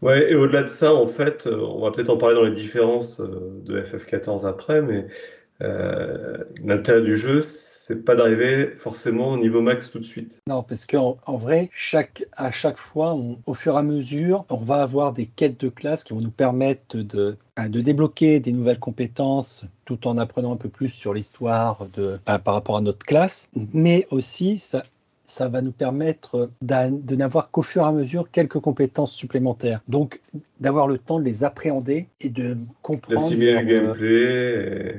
Ouais, 0.00 0.30
et 0.30 0.34
au-delà 0.36 0.62
de 0.62 0.68
ça, 0.68 0.94
en 0.94 1.06
fait, 1.06 1.46
euh, 1.46 1.60
on 1.60 1.80
va 1.80 1.90
peut-être 1.90 2.10
en 2.10 2.16
parler 2.16 2.36
dans 2.36 2.44
les 2.44 2.54
différences 2.54 3.20
euh, 3.20 3.60
de 3.64 3.80
FF14 3.80 4.46
après, 4.46 4.80
mais 4.82 5.06
l'intérêt 6.62 7.00
du 7.00 7.16
jeu, 7.16 7.40
c'est 7.88 8.04
pas 8.04 8.14
d'arriver 8.14 8.74
forcément 8.76 9.30
au 9.30 9.38
niveau 9.38 9.62
max 9.62 9.90
tout 9.90 9.98
de 9.98 10.04
suite. 10.04 10.42
Non, 10.46 10.62
parce 10.62 10.86
qu'en 10.86 11.16
en 11.24 11.38
vrai, 11.38 11.70
chaque, 11.74 12.26
à 12.36 12.52
chaque 12.52 12.76
fois, 12.76 13.18
au 13.46 13.54
fur 13.54 13.76
et 13.76 13.78
à 13.78 13.82
mesure, 13.82 14.44
on 14.50 14.58
va 14.58 14.82
avoir 14.82 15.14
des 15.14 15.24
quêtes 15.24 15.58
de 15.58 15.70
classe 15.70 16.04
qui 16.04 16.12
vont 16.12 16.20
nous 16.20 16.30
permettre 16.30 16.98
de, 16.98 17.38
bah, 17.56 17.70
de 17.70 17.80
débloquer 17.80 18.40
des 18.40 18.52
nouvelles 18.52 18.78
compétences 18.78 19.64
tout 19.86 20.06
en 20.06 20.18
apprenant 20.18 20.52
un 20.52 20.58
peu 20.58 20.68
plus 20.68 20.90
sur 20.90 21.14
l'histoire 21.14 21.86
de, 21.94 22.20
bah, 22.26 22.38
par 22.38 22.52
rapport 22.52 22.76
à 22.76 22.82
notre 22.82 23.06
classe. 23.06 23.48
Mais 23.72 24.06
aussi, 24.10 24.58
ça, 24.58 24.82
ça 25.28 25.46
va 25.46 25.60
nous 25.60 25.72
permettre 25.72 26.50
de 26.62 27.14
n'avoir 27.14 27.50
qu'au 27.50 27.62
fur 27.62 27.82
et 27.82 27.84
à 27.84 27.92
mesure 27.92 28.30
quelques 28.30 28.58
compétences 28.58 29.12
supplémentaires. 29.12 29.80
Donc, 29.86 30.20
d'avoir 30.58 30.88
le 30.88 30.96
temps 30.96 31.20
de 31.20 31.24
les 31.24 31.44
appréhender 31.44 32.08
et 32.20 32.30
de 32.30 32.56
comprendre. 32.82 33.20
D'assimiler 33.20 33.52
le 33.52 33.64
gameplay. 33.64 34.96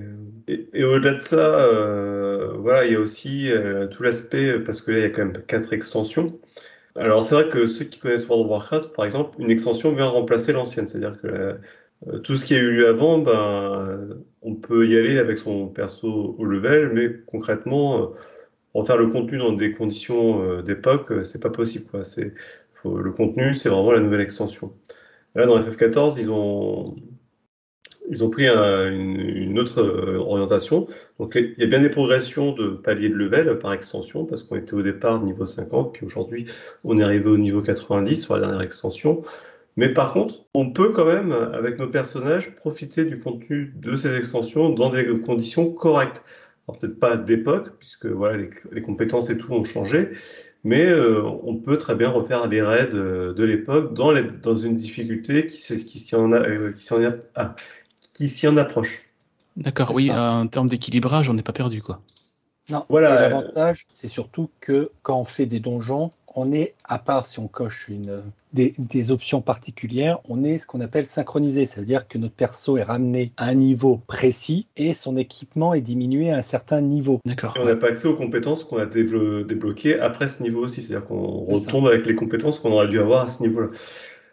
Et, 0.73 0.83
au-delà 0.83 1.15
de 1.15 1.19
ça, 1.19 1.35
euh, 1.35 2.53
voilà, 2.59 2.85
il 2.85 2.93
y 2.93 2.95
a 2.95 2.99
aussi 2.99 3.51
euh, 3.51 3.87
tout 3.87 4.03
l'aspect, 4.03 4.59
parce 4.59 4.81
que 4.81 4.91
là, 4.91 4.97
il 4.99 5.01
y 5.01 5.05
a 5.05 5.09
quand 5.09 5.25
même 5.25 5.41
quatre 5.47 5.73
extensions. 5.73 6.39
Alors, 6.95 7.23
c'est 7.23 7.35
vrai 7.35 7.49
que 7.49 7.65
ceux 7.65 7.85
qui 7.85 7.99
connaissent 7.99 8.27
World 8.27 8.45
of 8.45 8.51
Warcraft, 8.51 8.95
par 8.95 9.05
exemple, 9.05 9.35
une 9.39 9.51
extension 9.51 9.93
vient 9.93 10.07
remplacer 10.07 10.53
l'ancienne. 10.53 10.85
C'est-à-dire 10.85 11.19
que 11.21 11.27
euh, 12.07 12.19
tout 12.19 12.35
ce 12.35 12.45
qui 12.45 12.53
a 12.53 12.59
eu 12.59 12.71
lieu 12.71 12.87
avant, 12.87 13.17
ben, 13.17 14.09
on 14.43 14.55
peut 14.55 14.87
y 14.87 14.95
aller 14.95 15.17
avec 15.17 15.39
son 15.39 15.67
perso 15.67 16.35
au 16.37 16.45
level, 16.45 16.91
mais 16.93 17.09
concrètement, 17.25 18.11
refaire 18.73 18.97
le 18.97 19.07
contenu 19.07 19.37
dans 19.37 19.53
des 19.53 19.71
conditions 19.71 20.61
d'époque, 20.61 21.11
c'est 21.23 21.41
pas 21.41 21.49
possible. 21.49 21.85
Quoi. 21.89 22.03
C'est, 22.03 22.33
le 22.85 23.11
contenu, 23.11 23.53
c'est 23.53 23.69
vraiment 23.69 23.91
la 23.91 23.99
nouvelle 23.99 24.21
extension. 24.21 24.71
Là, 25.35 25.45
dans 25.45 25.59
FF14, 25.61 26.15
ils 26.19 26.31
ont, 26.31 26.95
ils 28.09 28.23
ont 28.23 28.29
pris 28.29 28.47
une, 28.47 29.59
autre 29.59 29.81
euh, 29.81 30.17
orientation. 30.17 30.87
Donc 31.19 31.35
il 31.35 31.55
y 31.57 31.63
a 31.63 31.67
bien 31.67 31.79
des 31.79 31.89
progressions 31.89 32.53
de 32.53 32.69
paliers 32.69 33.09
de 33.09 33.15
level 33.15 33.59
par 33.59 33.73
extension, 33.73 34.25
parce 34.25 34.43
qu'on 34.43 34.55
était 34.55 34.73
au 34.73 34.81
départ 34.81 35.21
niveau 35.21 35.45
50, 35.45 35.93
puis 35.93 36.05
aujourd'hui 36.05 36.45
on 36.83 36.97
est 36.97 37.03
arrivé 37.03 37.29
au 37.29 37.37
niveau 37.37 37.61
90 37.61 38.15
sur 38.15 38.35
la 38.35 38.47
dernière 38.47 38.61
extension. 38.61 39.21
Mais 39.75 39.93
par 39.93 40.11
contre, 40.11 40.45
on 40.53 40.71
peut 40.71 40.91
quand 40.91 41.05
même, 41.05 41.31
avec 41.31 41.79
nos 41.79 41.87
personnages, 41.87 42.53
profiter 42.55 43.05
du 43.05 43.19
contenu 43.19 43.71
de 43.77 43.95
ces 43.95 44.15
extensions 44.17 44.69
dans 44.69 44.89
des 44.89 45.05
conditions 45.21 45.71
correctes. 45.71 46.23
Alors 46.69 46.77
peut-être 46.77 46.99
pas 46.99 47.17
d'époque, 47.17 47.71
puisque 47.79 48.05
voilà, 48.05 48.45
les, 48.71 48.81
compétences 48.83 49.31
et 49.31 49.37
tout 49.39 49.51
ont 49.53 49.63
changé, 49.63 50.09
mais 50.63 50.85
euh, 50.85 51.23
on 51.43 51.55
peut 51.55 51.79
très 51.79 51.95
bien 51.95 52.09
refaire 52.09 52.45
les 52.45 52.61
raids 52.61 52.93
euh, 52.93 53.33
de, 53.33 53.43
l'époque 53.43 53.95
dans, 53.95 54.13
dans, 54.43 54.55
une 54.55 54.75
difficulté 54.77 55.47
qui, 55.47 55.57
qui 55.57 55.97
s'y 55.97 56.15
en 56.15 56.31
a, 56.31 56.71
qui 56.71 56.83
s'en 56.83 57.03
a, 57.03 57.13
ah, 57.33 57.55
qui 58.13 58.27
s'y 58.27 58.47
en 58.47 58.55
approche. 58.57 59.01
D'accord, 59.57 59.93
oui, 59.95 60.11
en 60.11 60.45
termes 60.45 60.69
d'équilibrage, 60.69 61.27
on 61.27 61.33
n'est 61.33 61.41
pas 61.41 61.53
perdu, 61.53 61.81
quoi. 61.81 62.01
Non, 62.69 62.85
voilà. 62.87 63.19
L'avantage, 63.19 63.87
c'est 63.95 64.07
surtout 64.07 64.51
que 64.59 64.91
quand 65.01 65.19
on 65.19 65.25
fait 65.25 65.47
des 65.47 65.59
donjons, 65.59 66.11
on 66.35 66.51
est, 66.51 66.73
à 66.85 66.97
part 66.97 67.27
si 67.27 67.39
on 67.39 67.47
coche 67.47 67.87
une, 67.89 68.21
des, 68.53 69.11
options 69.11 69.41
particulières, 69.41 70.19
on 70.27 70.43
est 70.43 70.59
ce 70.59 70.67
qu'on 70.67 70.81
appelle 70.81 71.05
synchronisé, 71.05 71.65
c'est-à-dire 71.65 72.07
que 72.07 72.17
notre 72.17 72.33
perso 72.33 72.77
est 72.77 72.83
ramené 72.83 73.31
à 73.37 73.45
un 73.45 73.53
niveau 73.53 74.01
précis 74.07 74.67
et 74.77 74.93
son 74.93 75.17
équipement 75.17 75.73
est 75.73 75.81
diminué 75.81 76.31
à 76.31 76.37
un 76.37 76.41
certain 76.41 76.81
niveau. 76.81 77.19
D'accord. 77.25 77.57
on 77.59 77.65
n'a 77.65 77.75
pas 77.75 77.87
accès 77.87 78.07
aux 78.07 78.15
compétences 78.15 78.63
qu'on 78.63 78.77
a 78.77 78.85
débloquées 78.85 79.99
après 79.99 80.27
ce 80.27 80.41
niveau 80.41 80.63
aussi, 80.63 80.81
c'est-à-dire 80.81 81.07
qu'on 81.07 81.45
retombe 81.45 81.87
avec 81.87 82.05
les 82.05 82.15
compétences 82.15 82.59
qu'on 82.59 82.71
aurait 82.71 82.87
dû 82.87 82.99
avoir 82.99 83.25
à 83.25 83.27
ce 83.27 83.41
niveau-là. 83.43 83.69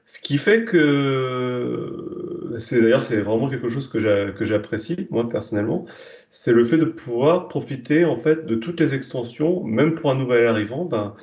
Ce 0.08 0.20
qui 0.20 0.38
fait 0.38 0.64
que, 0.64 2.54
c'est 2.58 2.80
d'ailleurs 2.80 3.02
c'est 3.02 3.20
vraiment 3.20 3.50
quelque 3.50 3.68
chose 3.68 3.88
que 3.88 3.98
j'apprécie 3.98 5.08
moi 5.10 5.28
personnellement, 5.28 5.84
c'est 6.30 6.52
le 6.52 6.62
fait 6.62 6.78
de 6.78 6.84
pouvoir 6.84 7.48
profiter 7.48 8.04
en 8.04 8.16
fait 8.16 8.46
de 8.46 8.54
toutes 8.54 8.78
les 8.78 8.94
extensions, 8.94 9.64
même 9.64 9.96
pour 9.96 10.12
un 10.12 10.14
nouvel 10.14 10.46
arrivant. 10.46 10.84
Ben, 10.84 11.16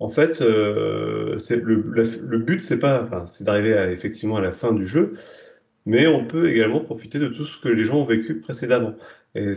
en 0.00 0.08
fait, 0.08 0.40
euh, 0.42 1.36
le, 1.50 2.38
but 2.38 2.60
c'est 2.60 2.78
pas, 2.80 3.24
c'est 3.26 3.44
d'arriver 3.44 3.74
à, 3.74 3.90
effectivement 3.92 4.36
à 4.36 4.40
la 4.40 4.52
fin 4.52 4.72
du 4.72 4.86
jeu, 4.86 5.14
mais 5.86 6.06
on 6.06 6.26
peut 6.26 6.50
également 6.50 6.80
profiter 6.80 7.18
de 7.18 7.28
tout 7.28 7.46
ce 7.46 7.60
que 7.60 7.68
les 7.68 7.84
gens 7.84 7.98
ont 8.00 8.04
vécu 8.04 8.40
précédemment 8.40 8.94
et, 9.34 9.52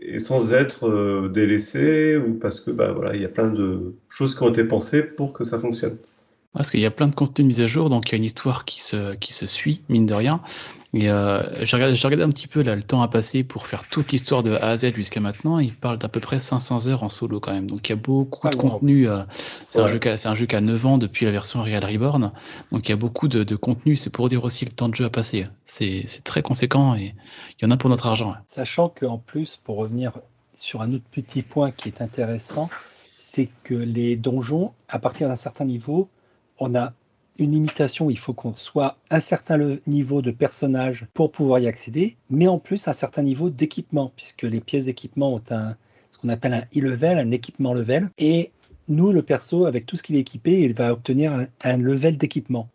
et 0.00 0.18
sans 0.18 0.52
être 0.54 0.88
euh, 0.88 1.28
délaissé 1.28 2.16
ou 2.16 2.34
parce 2.34 2.60
que 2.60 2.70
bah 2.70 2.92
voilà, 2.92 3.14
il 3.16 3.22
y 3.22 3.24
a 3.24 3.28
plein 3.28 3.50
de 3.50 3.94
choses 4.08 4.34
qui 4.34 4.42
ont 4.42 4.50
été 4.50 4.64
pensées 4.64 5.02
pour 5.02 5.32
que 5.32 5.44
ça 5.44 5.58
fonctionne. 5.58 5.98
Parce 6.54 6.70
qu'il 6.70 6.80
y 6.80 6.86
a 6.86 6.90
plein 6.90 7.08
de 7.08 7.14
contenu 7.14 7.44
mis 7.46 7.60
à 7.62 7.66
jour, 7.66 7.88
donc 7.88 8.08
il 8.08 8.12
y 8.12 8.14
a 8.14 8.18
une 8.18 8.24
histoire 8.24 8.66
qui 8.66 8.82
se, 8.82 9.14
qui 9.14 9.32
se 9.32 9.46
suit, 9.46 9.82
mine 9.88 10.04
de 10.04 10.12
rien. 10.12 10.42
Et 10.94 11.10
euh, 11.10 11.64
j'ai 11.64 11.76
regardé, 11.76 11.96
regardé, 11.96 12.22
un 12.22 12.28
petit 12.28 12.46
peu 12.46 12.62
là, 12.62 12.76
le 12.76 12.82
temps 12.82 13.00
à 13.00 13.08
passer 13.08 13.44
pour 13.44 13.66
faire 13.66 13.88
toute 13.88 14.12
l'histoire 14.12 14.42
de 14.42 14.52
A 14.52 14.68
à 14.68 14.78
Z 14.78 14.94
jusqu'à 14.94 15.20
maintenant. 15.20 15.58
Il 15.58 15.74
parle 15.74 15.96
d'à 15.96 16.08
peu 16.08 16.20
près 16.20 16.38
500 16.38 16.86
heures 16.88 17.02
en 17.02 17.08
solo 17.08 17.40
quand 17.40 17.54
même. 17.54 17.66
Donc 17.66 17.88
il 17.88 17.92
y 17.92 17.94
a 17.94 17.96
beaucoup 17.96 18.50
de 18.50 18.54
contenu. 18.54 19.08
Euh, 19.08 19.22
c'est 19.68 19.80
un, 19.80 19.86
jeu 19.86 19.98
qui 19.98 20.08
a, 20.08 20.16
un 20.26 20.34
jeu 20.34 20.44
qui 20.44 20.54
a 20.54 20.60
9 20.60 20.84
ans 20.84 20.98
depuis 20.98 21.24
la 21.24 21.32
version 21.32 21.62
Real 21.62 21.82
Reborn. 21.82 22.32
Donc 22.70 22.86
il 22.86 22.90
y 22.90 22.92
a 22.92 22.96
beaucoup 22.96 23.28
de, 23.28 23.42
de 23.42 23.56
contenu. 23.56 23.96
C'est 23.96 24.10
pour 24.10 24.28
dire 24.28 24.44
aussi 24.44 24.66
le 24.66 24.72
temps 24.72 24.90
de 24.90 24.94
jeu 24.94 25.06
à 25.06 25.10
passer. 25.10 25.46
C'est 25.64 26.04
très 26.24 26.42
conséquent 26.42 26.94
et 26.94 27.14
il 27.58 27.64
y 27.64 27.66
en 27.66 27.70
a 27.70 27.78
pour 27.78 27.88
notre 27.88 28.06
argent. 28.06 28.34
Sachant 28.48 28.90
qu'en 28.90 29.16
plus, 29.16 29.56
pour 29.56 29.78
revenir 29.78 30.12
sur 30.54 30.82
un 30.82 30.92
autre 30.92 31.04
petit 31.10 31.40
point 31.40 31.70
qui 31.70 31.88
est 31.88 32.02
intéressant, 32.02 32.68
c'est 33.18 33.48
que 33.64 33.74
les 33.74 34.16
donjons, 34.16 34.72
à 34.90 34.98
partir 34.98 35.28
d'un 35.28 35.36
certain 35.36 35.64
niveau, 35.64 36.10
on 36.58 36.74
a 36.74 36.92
une 37.38 37.52
limitation, 37.52 38.10
il 38.10 38.18
faut 38.18 38.34
qu'on 38.34 38.54
soit 38.54 38.98
un 39.10 39.20
certain 39.20 39.76
niveau 39.86 40.22
de 40.22 40.30
personnage 40.30 41.06
pour 41.14 41.32
pouvoir 41.32 41.60
y 41.60 41.66
accéder, 41.66 42.16
mais 42.30 42.46
en 42.46 42.58
plus 42.58 42.88
un 42.88 42.92
certain 42.92 43.22
niveau 43.22 43.50
d'équipement, 43.50 44.12
puisque 44.16 44.42
les 44.42 44.60
pièces 44.60 44.84
d'équipement 44.84 45.34
ont 45.34 45.42
un, 45.50 45.76
ce 46.12 46.18
qu'on 46.18 46.28
appelle 46.28 46.54
un 46.54 46.64
e-level, 46.76 47.18
un 47.18 47.30
équipement 47.30 47.72
level, 47.72 48.10
et 48.18 48.50
nous, 48.88 49.12
le 49.12 49.22
perso, 49.22 49.66
avec 49.66 49.86
tout 49.86 49.96
ce 49.96 50.02
qu'il 50.02 50.16
est 50.16 50.20
équipé, 50.20 50.60
il 50.62 50.74
va 50.74 50.92
obtenir 50.92 51.46
un, 51.64 51.76
level 51.76 52.16
d'équipement. 52.16 52.68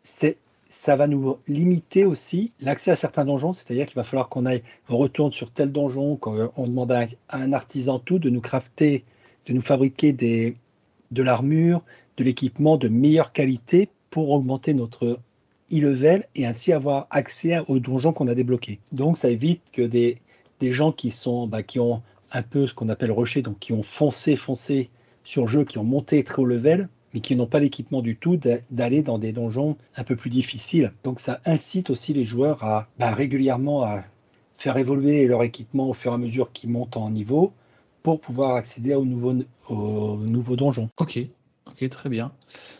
Ça 0.69 0.95
va 0.95 1.07
nous 1.07 1.37
limiter 1.47 2.05
aussi 2.05 2.53
l'accès 2.61 2.91
à 2.91 2.95
certains 2.95 3.25
donjons, 3.25 3.51
c'est-à-dire 3.51 3.85
qu'il 3.87 3.95
va 3.95 4.03
falloir 4.03 4.29
qu'on 4.29 4.45
aille, 4.45 4.63
on 4.87 4.97
retourne 4.97 5.33
sur 5.33 5.51
tel 5.51 5.71
donjon, 5.71 6.15
quand 6.15 6.51
on 6.55 6.67
demande 6.67 6.91
à, 6.91 7.07
un 7.29 7.51
artisan 7.51 7.99
tout 7.99 8.19
de 8.19 8.29
nous 8.29 8.41
crafter, 8.41 9.03
de 9.47 9.53
nous 9.53 9.61
fabriquer 9.61 10.13
des, 10.13 10.55
de 11.11 11.23
l'armure, 11.23 11.83
de 12.17 12.23
l'équipement 12.23 12.77
de 12.77 12.87
meilleure 12.87 13.31
qualité 13.31 13.89
pour 14.09 14.31
augmenter 14.31 14.73
notre 14.73 15.19
e-level 15.71 16.25
et 16.35 16.45
ainsi 16.45 16.73
avoir 16.73 17.07
accès 17.09 17.59
aux 17.67 17.79
donjons 17.79 18.13
qu'on 18.13 18.27
a 18.27 18.35
débloqués. 18.35 18.79
Donc 18.91 19.17
ça 19.17 19.29
évite 19.29 19.61
que 19.71 19.81
des, 19.81 20.17
des 20.59 20.71
gens 20.71 20.91
qui 20.91 21.11
sont 21.11 21.47
bah, 21.47 21.63
qui 21.63 21.79
ont 21.79 22.01
un 22.31 22.41
peu 22.41 22.67
ce 22.67 22.73
qu'on 22.73 22.89
appelle 22.89 23.11
rusher, 23.11 23.41
donc 23.41 23.59
qui 23.59 23.73
ont 23.73 23.83
foncé, 23.83 24.35
foncé 24.35 24.89
sur 25.23 25.43
le 25.43 25.47
jeu, 25.47 25.63
qui 25.63 25.77
ont 25.77 25.83
monté 25.83 26.23
très 26.23 26.41
haut 26.41 26.45
level, 26.45 26.89
mais 27.13 27.19
qui 27.19 27.35
n'ont 27.35 27.47
pas 27.47 27.59
l'équipement 27.59 28.01
du 28.01 28.15
tout, 28.15 28.37
d'aller 28.71 29.01
dans 29.01 29.17
des 29.17 29.31
donjons 29.31 29.77
un 29.95 30.03
peu 30.03 30.15
plus 30.15 30.29
difficiles. 30.29 30.93
Donc 31.03 31.19
ça 31.19 31.39
incite 31.45 31.89
aussi 31.89 32.13
les 32.13 32.25
joueurs 32.25 32.63
à 32.63 32.87
bah, 32.99 33.11
régulièrement 33.11 33.83
à 33.83 34.03
faire 34.57 34.77
évoluer 34.77 35.27
leur 35.27 35.43
équipement 35.43 35.89
au 35.89 35.93
fur 35.93 36.11
et 36.11 36.15
à 36.15 36.17
mesure 36.17 36.51
qu'ils 36.51 36.69
montent 36.69 36.97
en 36.97 37.09
niveau 37.09 37.53
pour 38.03 38.19
pouvoir 38.19 38.55
accéder 38.55 38.93
au 38.95 39.05
nouveau, 39.05 39.35
au 39.69 40.17
nouveau 40.17 40.55
donjon. 40.55 40.89
Ok, 40.97 41.19
Ok, 41.79 41.89
très 41.89 42.09
bien. 42.09 42.31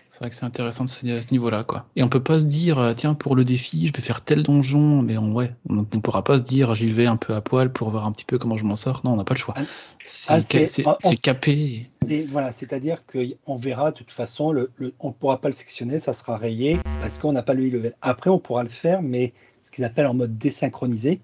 C'est 0.09 0.19
vrai 0.19 0.31
que 0.31 0.35
c'est 0.35 0.45
intéressant 0.45 0.85
de 0.85 0.89
se 0.89 1.05
dire 1.05 1.17
à 1.17 1.21
ce 1.21 1.31
niveau-là, 1.31 1.63
quoi. 1.63 1.85
Et 1.95 2.01
on 2.01 2.09
peut 2.09 2.23
pas 2.23 2.39
se 2.39 2.45
dire, 2.45 2.79
euh, 2.79 2.95
tiens, 2.95 3.13
pour 3.13 3.35
le 3.35 3.45
défi, 3.45 3.87
je 3.87 3.93
vais 3.93 4.01
faire 4.01 4.21
tel 4.21 4.41
donjon, 4.41 5.03
mais 5.03 5.15
on, 5.19 5.31
ouais, 5.33 5.53
on, 5.69 5.83
pourra 5.83 6.23
pas 6.23 6.39
se 6.39 6.43
dire, 6.43 6.73
j'y 6.73 6.89
vais 6.89 7.05
un 7.05 7.17
peu 7.17 7.35
à 7.35 7.41
poil 7.41 7.71
pour 7.71 7.91
voir 7.91 8.07
un 8.07 8.11
petit 8.11 8.25
peu 8.25 8.39
comment 8.39 8.57
je 8.57 8.63
m'en 8.63 8.75
sors. 8.75 9.01
Non, 9.03 9.13
on 9.13 9.17
n'a 9.17 9.23
pas 9.23 9.35
le 9.35 9.39
choix. 9.39 9.53
Ah, 9.57 10.41
c'est 10.41 10.83
ah, 10.87 10.97
capé. 11.21 11.91
Et 12.09 12.23
voilà, 12.23 12.51
c'est-à-dire 12.53 13.03
qu'on 13.05 13.57
verra 13.57 13.91
de 13.91 13.97
toute 13.97 14.11
façon, 14.11 14.51
le, 14.51 14.71
on 14.99 15.09
ne 15.09 15.13
pourra 15.13 15.39
pas 15.39 15.49
le 15.49 15.53
sectionner, 15.53 15.99
ça 15.99 16.13
sera 16.13 16.37
rayé 16.37 16.79
parce 16.99 17.19
qu'on 17.19 17.33
n'a 17.33 17.43
pas 17.43 17.53
le 17.53 17.69
level. 17.69 17.93
Après, 18.01 18.31
on 18.31 18.39
pourra 18.39 18.63
le 18.63 18.69
faire, 18.69 19.03
mais 19.03 19.33
ce 19.63 19.69
qu'ils 19.69 19.85
appellent 19.85 20.07
en 20.07 20.15
mode 20.15 20.39
désynchronisé. 20.39 21.19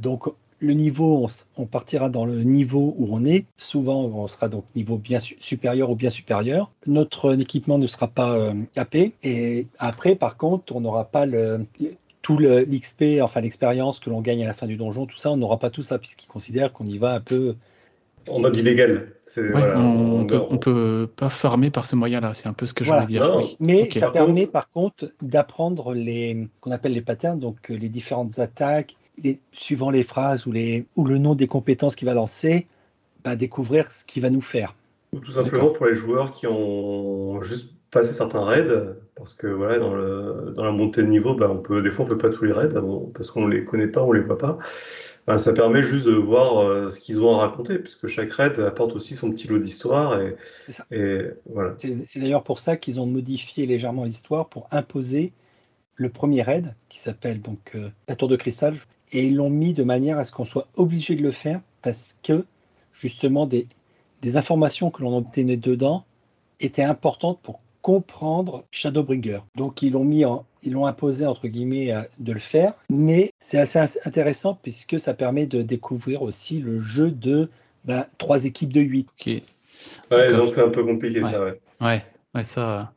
Donc 0.00 0.26
le 0.58 0.72
niveau, 0.72 1.28
on, 1.56 1.66
partira 1.66 2.08
dans 2.08 2.24
le 2.24 2.42
niveau 2.42 2.94
où 2.96 3.08
on 3.10 3.24
est. 3.24 3.44
Souvent, 3.58 4.04
on 4.04 4.26
sera 4.28 4.48
donc 4.48 4.64
niveau 4.74 4.96
bien 4.96 5.18
su- 5.18 5.36
supérieur 5.40 5.90
ou 5.90 5.94
bien 5.96 6.10
supérieur. 6.10 6.70
Notre 6.86 7.38
équipement 7.38 7.78
ne 7.78 7.86
sera 7.86 8.08
pas 8.08 8.36
euh, 8.38 8.54
capé. 8.74 9.12
Et 9.22 9.66
après, 9.78 10.14
par 10.16 10.36
contre, 10.36 10.74
on 10.74 10.80
n'aura 10.80 11.04
pas 11.04 11.26
le, 11.26 11.66
le- 11.80 11.94
tout 12.22 12.38
le- 12.38 12.62
l'XP, 12.64 13.20
enfin 13.22 13.40
l'expérience 13.42 14.00
que 14.00 14.08
l'on 14.10 14.20
gagne 14.22 14.42
à 14.42 14.46
la 14.46 14.54
fin 14.54 14.66
du 14.66 14.76
donjon, 14.76 15.06
tout 15.06 15.16
ça, 15.18 15.30
on 15.30 15.36
n'aura 15.36 15.58
pas 15.58 15.70
tout 15.70 15.82
ça 15.82 15.98
puisqu'ils 15.98 16.26
considèrent 16.28 16.72
qu'on 16.72 16.86
y 16.86 16.98
va 16.98 17.12
un 17.14 17.20
peu. 17.20 17.54
En 18.28 18.40
mode 18.40 18.56
illégal. 18.56 19.12
C'est, 19.26 19.40
Ouais, 19.42 19.50
voilà, 19.52 19.78
on, 19.78 20.20
on 20.22 20.26
peut, 20.26 20.38
on- 20.40 20.54
on 20.54 20.58
peut 20.58 21.08
pas 21.14 21.28
farmer 21.30 21.70
par 21.70 21.86
ce 21.86 21.94
moyen-là. 21.94 22.32
C'est 22.34 22.48
un 22.48 22.52
peu 22.54 22.66
ce 22.66 22.74
que 22.74 22.82
je 22.82 22.88
Voilà. 22.88 23.02
voulais 23.06 23.18
dire. 23.20 23.28
Non. 23.28 23.38
oui. 23.38 23.56
Mais 23.60 23.82
Ok. 23.82 23.92
ça 23.92 24.00
Par 24.06 24.12
permet 24.14 24.40
contre- 24.46 24.52
par 24.52 24.70
contre 24.70 25.12
d'apprendre 25.22 25.94
les 25.94 26.48
qu'on 26.60 26.70
appelle 26.72 26.94
les 26.94 27.02
patterns, 27.02 27.38
donc 27.38 27.70
euh, 27.70 27.74
les 27.76 27.88
différentes 27.88 28.38
attaques, 28.40 28.96
les- 29.22 29.40
suivant 29.52 29.90
les 29.90 30.02
phrases 30.02 30.46
ou, 30.46 30.52
les, 30.52 30.86
ou 30.96 31.04
le 31.04 31.18
nom 31.18 31.34
des 31.34 31.46
compétences 31.46 31.96
qu'il 31.96 32.06
va 32.06 32.14
lancer, 32.14 32.66
bah, 33.24 33.36
découvrir 33.36 33.90
ce 33.90 34.04
qu'il 34.04 34.22
va 34.22 34.30
nous 34.30 34.40
faire. 34.40 34.74
Ou 35.12 35.20
tout 35.20 35.32
simplement 35.32 35.70
pour 35.70 35.86
les 35.86 35.94
joueurs 35.94 36.32
qui 36.32 36.46
ont 36.46 37.40
juste 37.42 37.72
passé 37.90 38.12
certains 38.12 38.44
raids, 38.44 38.68
parce 39.14 39.32
que 39.32 39.46
voilà, 39.46 39.78
dans, 39.78 39.94
le, 39.94 40.52
dans 40.54 40.64
la 40.64 40.72
montée 40.72 41.02
de 41.02 41.06
niveau, 41.06 41.34
bah, 41.34 41.48
on 41.50 41.58
peut, 41.58 41.82
des 41.82 41.90
fois 41.90 42.04
on 42.04 42.08
fait 42.08 42.16
pas 42.16 42.30
tous 42.30 42.44
les 42.44 42.52
raids 42.52 42.68
parce 43.14 43.30
qu'on 43.30 43.46
les 43.46 43.64
connaît 43.64 43.86
pas, 43.86 44.02
on 44.02 44.12
les 44.12 44.20
voit 44.20 44.38
pas. 44.38 44.58
Bah, 45.26 45.38
ça 45.38 45.52
permet 45.52 45.82
juste 45.82 46.06
de 46.06 46.12
voir 46.12 46.58
euh, 46.58 46.88
ce 46.88 47.00
qu'ils 47.00 47.20
ont 47.20 47.34
à 47.34 47.48
raconter, 47.48 47.78
puisque 47.78 48.06
chaque 48.06 48.30
raid 48.32 48.60
apporte 48.60 48.94
aussi 48.94 49.14
son 49.14 49.30
petit 49.30 49.48
lot 49.48 49.58
d'histoire 49.58 50.20
et, 50.20 50.36
voilà. 51.46 51.74
C'est 51.78 52.06
c'est 52.06 52.20
d'ailleurs 52.20 52.44
pour 52.44 52.58
ça 52.58 52.76
qu'ils 52.76 53.00
ont 53.00 53.06
modifié 53.06 53.66
légèrement 53.66 54.04
l'histoire 54.04 54.48
pour 54.48 54.68
imposer 54.70 55.32
le 55.94 56.10
premier 56.10 56.42
raid 56.42 56.74
qui 56.88 57.00
s'appelle 57.00 57.40
donc 57.40 57.72
euh, 57.74 57.88
la 58.06 58.14
tour 58.14 58.28
de 58.28 58.36
cristal 58.36 58.76
et 59.12 59.26
ils 59.26 59.36
l'ont 59.36 59.50
mis 59.50 59.72
de 59.74 59.82
manière 59.84 60.18
à 60.18 60.24
ce 60.24 60.32
qu'on 60.32 60.44
soit 60.44 60.66
obligé 60.76 61.14
de 61.16 61.22
le 61.22 61.32
faire 61.32 61.60
parce 61.82 62.18
que 62.22 62.44
justement 62.92 63.46
des, 63.46 63.66
des 64.22 64.36
informations 64.36 64.90
que 64.90 65.02
l'on 65.02 65.16
obtenait 65.16 65.56
dedans 65.56 66.04
étaient 66.60 66.82
importantes 66.82 67.38
pour 67.42 67.60
comprendre 67.82 68.64
Shadowbringer. 68.72 69.40
Donc 69.54 69.82
ils 69.82 69.92
l'ont 69.92 70.04
mis 70.04 70.24
en, 70.24 70.44
ils 70.64 70.72
l'ont 70.72 70.86
imposé 70.86 71.24
entre 71.26 71.46
guillemets 71.46 71.92
de 72.18 72.32
le 72.32 72.40
faire, 72.40 72.74
mais 72.90 73.30
c'est 73.38 73.58
assez 73.58 73.78
int- 73.78 73.98
intéressant 74.04 74.58
puisque 74.60 74.98
ça 74.98 75.14
permet 75.14 75.46
de 75.46 75.62
découvrir 75.62 76.22
aussi 76.22 76.58
le 76.58 76.80
jeu 76.80 77.10
de 77.12 77.48
ben, 77.84 78.04
trois 78.18 78.44
équipes 78.44 78.72
de 78.72 78.80
8. 78.80 79.06
Ok. 79.20 79.42
Ouais, 80.10 80.32
donc 80.32 80.52
c'est 80.54 80.62
un 80.62 80.70
peu 80.70 80.84
compliqué 80.84 81.22
Ouais. 81.22 81.30
ça, 81.30 81.44
ouais. 81.44 81.60
Ouais, 81.80 82.02
ouais, 82.34 82.42
ça. 82.42 82.92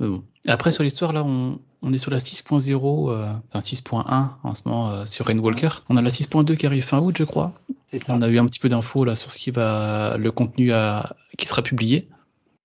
euh, 0.00 0.18
Après, 0.48 0.72
sur 0.72 0.82
l'histoire, 0.82 1.12
là, 1.12 1.22
on, 1.24 1.60
on 1.82 1.92
est 1.92 1.98
sur 1.98 2.10
la 2.10 2.18
6.0, 2.18 3.10
euh, 3.10 3.26
enfin 3.48 3.58
6.1 3.60 4.28
en 4.42 4.54
ce 4.54 4.62
moment 4.66 4.90
euh, 4.90 5.06
sur 5.06 5.26
Rainwalker. 5.26 5.68
On 5.88 5.96
a 5.96 6.02
la 6.02 6.10
6.2 6.10 6.56
qui 6.56 6.66
arrive 6.66 6.84
fin 6.84 7.00
août, 7.00 7.14
je 7.18 7.24
crois. 7.24 7.52
C'est 7.86 7.98
ça. 7.98 8.14
On 8.14 8.22
a 8.22 8.28
eu 8.28 8.38
un 8.38 8.46
petit 8.46 8.58
peu 8.58 8.68
d'infos 8.68 9.04
là 9.04 9.14
sur 9.14 9.30
ce 9.32 9.38
qui 9.38 9.50
va, 9.50 10.16
le 10.18 10.30
contenu 10.32 10.72
à- 10.72 11.14
qui 11.38 11.46
sera 11.46 11.62
publié. 11.62 12.08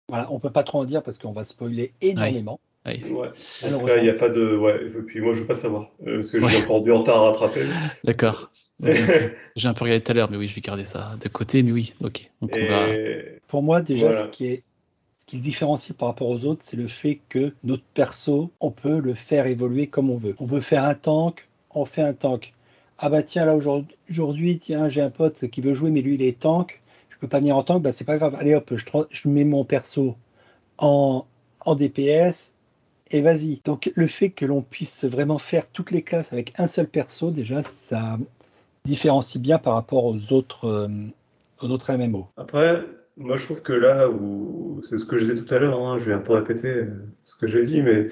Voilà, 0.09 0.27
on 0.31 0.39
peut 0.39 0.49
pas 0.49 0.63
trop 0.63 0.79
en 0.79 0.85
dire 0.85 1.03
parce 1.03 1.17
qu'on 1.17 1.31
va 1.31 1.43
spoiler 1.43 1.93
énormément. 2.01 2.59
Ouais. 2.85 2.99
Ouais. 3.11 3.29
Alors, 3.63 3.87
il 3.97 4.03
n'y 4.03 4.09
a 4.09 4.13
pas 4.13 4.29
de. 4.29 4.57
Ouais, 4.57 4.81
et 4.87 5.01
puis 5.05 5.21
moi, 5.21 5.33
je 5.33 5.41
veux 5.41 5.45
pas 5.45 5.53
savoir. 5.53 5.89
euh, 6.07 6.15
parce 6.15 6.31
que 6.31 6.39
j'ai 6.39 6.45
Ouais. 6.45 6.63
encore 6.63 6.81
du 6.81 6.91
retard 6.91 7.17
à 7.17 7.25
rattraper. 7.29 7.65
D'accord. 8.03 8.49
J'ai 8.83 9.67
un 9.67 9.73
peu- 9.75 9.83
regardé 9.85 10.01
tout 10.03 10.11
à 10.11 10.15
l'heure, 10.15 10.31
mais 10.31 10.37
oui, 10.37 10.47
je 10.47 10.55
vais 10.55 10.61
garder 10.61 10.83
ça 10.83 11.11
de 11.21 11.29
côté. 11.29 11.61
Mais 11.61 11.71
oui, 11.71 11.93
ok. 12.01 12.31
Donc 12.41 12.51
on 12.55 12.67
va. 12.67 12.87
Pour 13.47 13.61
moi, 13.61 13.81
déjà, 13.83 14.07
Voilà. 14.07 14.23
ce 14.25 14.29
qui 14.29 14.47
est 14.47 14.63
qui 15.31 15.39
différencie 15.39 15.95
par 15.95 16.09
rapport 16.09 16.27
aux 16.27 16.43
autres, 16.43 16.59
c'est 16.61 16.75
le 16.75 16.89
fait 16.89 17.21
que 17.29 17.53
notre 17.63 17.85
perso, 17.93 18.51
on 18.59 18.69
peut 18.69 18.99
le 18.99 19.13
faire 19.13 19.47
évoluer 19.47 19.87
comme 19.87 20.09
on 20.09 20.17
veut. 20.17 20.35
On 20.39 20.45
veut 20.45 20.59
faire 20.59 20.83
un 20.83 20.93
tank, 20.93 21.47
on 21.73 21.85
fait 21.85 22.01
un 22.01 22.11
tank. 22.11 22.53
Ah 22.97 23.09
bah 23.09 23.23
tiens, 23.23 23.45
là 23.45 23.55
aujourd'hui- 23.55 24.59
tiens, 24.59 24.89
j'ai 24.89 25.01
un 25.01 25.09
pote 25.09 25.47
qui 25.47 25.61
veut 25.61 25.73
jouer, 25.73 25.89
mais 25.89 26.01
lui 26.01 26.15
il 26.15 26.21
est 26.21 26.37
tank. 26.37 26.81
Je 27.07 27.17
peux 27.17 27.29
pas 27.29 27.39
venir 27.39 27.55
en 27.55 27.63
tank, 27.63 27.81
bah 27.81 27.93
c'est 27.93 28.03
pas 28.03 28.17
grave. 28.17 28.35
Allez 28.37 28.55
hop, 28.55 28.73
je, 29.09 29.29
mets 29.29 29.45
mon 29.45 29.63
perso 29.63 30.17
en, 30.77 31.25
en 31.61 31.75
DPS 31.75 32.51
et 33.11 33.21
vas-y. 33.21 33.61
Donc 33.63 33.89
le 33.95 34.07
fait 34.07 34.31
que 34.31 34.45
l'on 34.45 34.61
puisse 34.61 35.05
vraiment 35.05 35.37
faire 35.37 35.65
toutes 35.65 35.91
les 35.91 36.01
classes 36.01 36.33
avec 36.33 36.51
un 36.59 36.67
seul 36.67 36.87
perso, 36.89 37.31
déjà, 37.31 37.63
ça 37.63 38.17
différencie 38.83 39.41
bien 39.41 39.59
par 39.59 39.75
rapport 39.75 40.03
aux 40.03 40.33
autres, 40.33 40.65
euh, 40.65 40.89
aux 41.61 41.69
autres 41.69 41.89
MMO. 41.95 42.27
Après, 42.35 42.83
moi, 43.17 43.37
je 43.37 43.45
trouve 43.45 43.61
que 43.61 43.73
là 43.73 44.09
où 44.09 44.81
c'est 44.83 44.97
ce 44.97 45.05
que 45.05 45.17
je 45.17 45.25
disais 45.25 45.43
tout 45.43 45.53
à 45.53 45.59
l'heure, 45.59 45.79
hein, 45.79 45.97
je 45.97 46.05
vais 46.05 46.13
un 46.13 46.19
peu 46.19 46.33
répéter 46.33 46.69
euh, 46.69 46.87
ce 47.25 47.35
que 47.35 47.47
j'ai 47.47 47.63
dit, 47.63 47.81
mais 47.81 48.07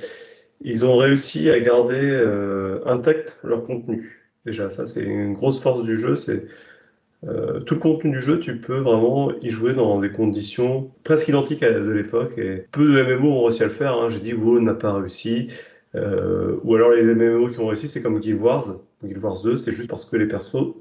ils 0.61 0.85
ont 0.85 0.97
réussi 0.97 1.49
à 1.49 1.59
garder 1.59 1.99
euh, 2.01 2.81
intact 2.85 3.39
leur 3.43 3.65
contenu. 3.65 4.29
Déjà, 4.45 4.69
ça, 4.69 4.85
c'est 4.85 5.01
une 5.01 5.33
grosse 5.33 5.61
force 5.61 5.83
du 5.83 5.97
jeu. 5.97 6.15
C'est 6.15 6.45
euh, 7.25 7.59
tout 7.61 7.75
le 7.75 7.79
contenu 7.81 8.11
du 8.11 8.21
jeu, 8.21 8.39
tu 8.39 8.59
peux 8.59 8.79
vraiment 8.79 9.31
y 9.41 9.49
jouer 9.49 9.73
dans 9.73 9.99
des 9.99 10.11
conditions 10.11 10.91
presque 11.03 11.27
identiques 11.27 11.63
à 11.63 11.71
de 11.73 11.89
l'époque. 11.91 12.37
Et 12.37 12.65
peu 12.71 12.85
de 12.85 13.03
MMO 13.03 13.29
ont 13.31 13.43
réussi 13.45 13.63
à 13.63 13.67
le 13.67 13.71
faire. 13.71 13.93
hein. 13.93 14.09
J'ai 14.09 14.19
dit 14.19 14.33
WoW 14.33 14.59
n'a 14.61 14.73
pas 14.73 14.93
réussi. 14.93 15.51
Ou 15.95 16.75
alors 16.75 16.91
les 16.91 17.03
MMO 17.03 17.49
qui 17.49 17.59
ont 17.59 17.67
réussi, 17.67 17.87
c'est 17.87 18.01
comme 18.01 18.19
Guild 18.19 18.41
Wars. 18.41 18.77
Guild 19.03 19.23
Wars 19.23 19.41
2, 19.43 19.55
c'est 19.55 19.71
juste 19.71 19.89
parce 19.89 20.05
que 20.05 20.15
les 20.17 20.27
persos 20.27 20.75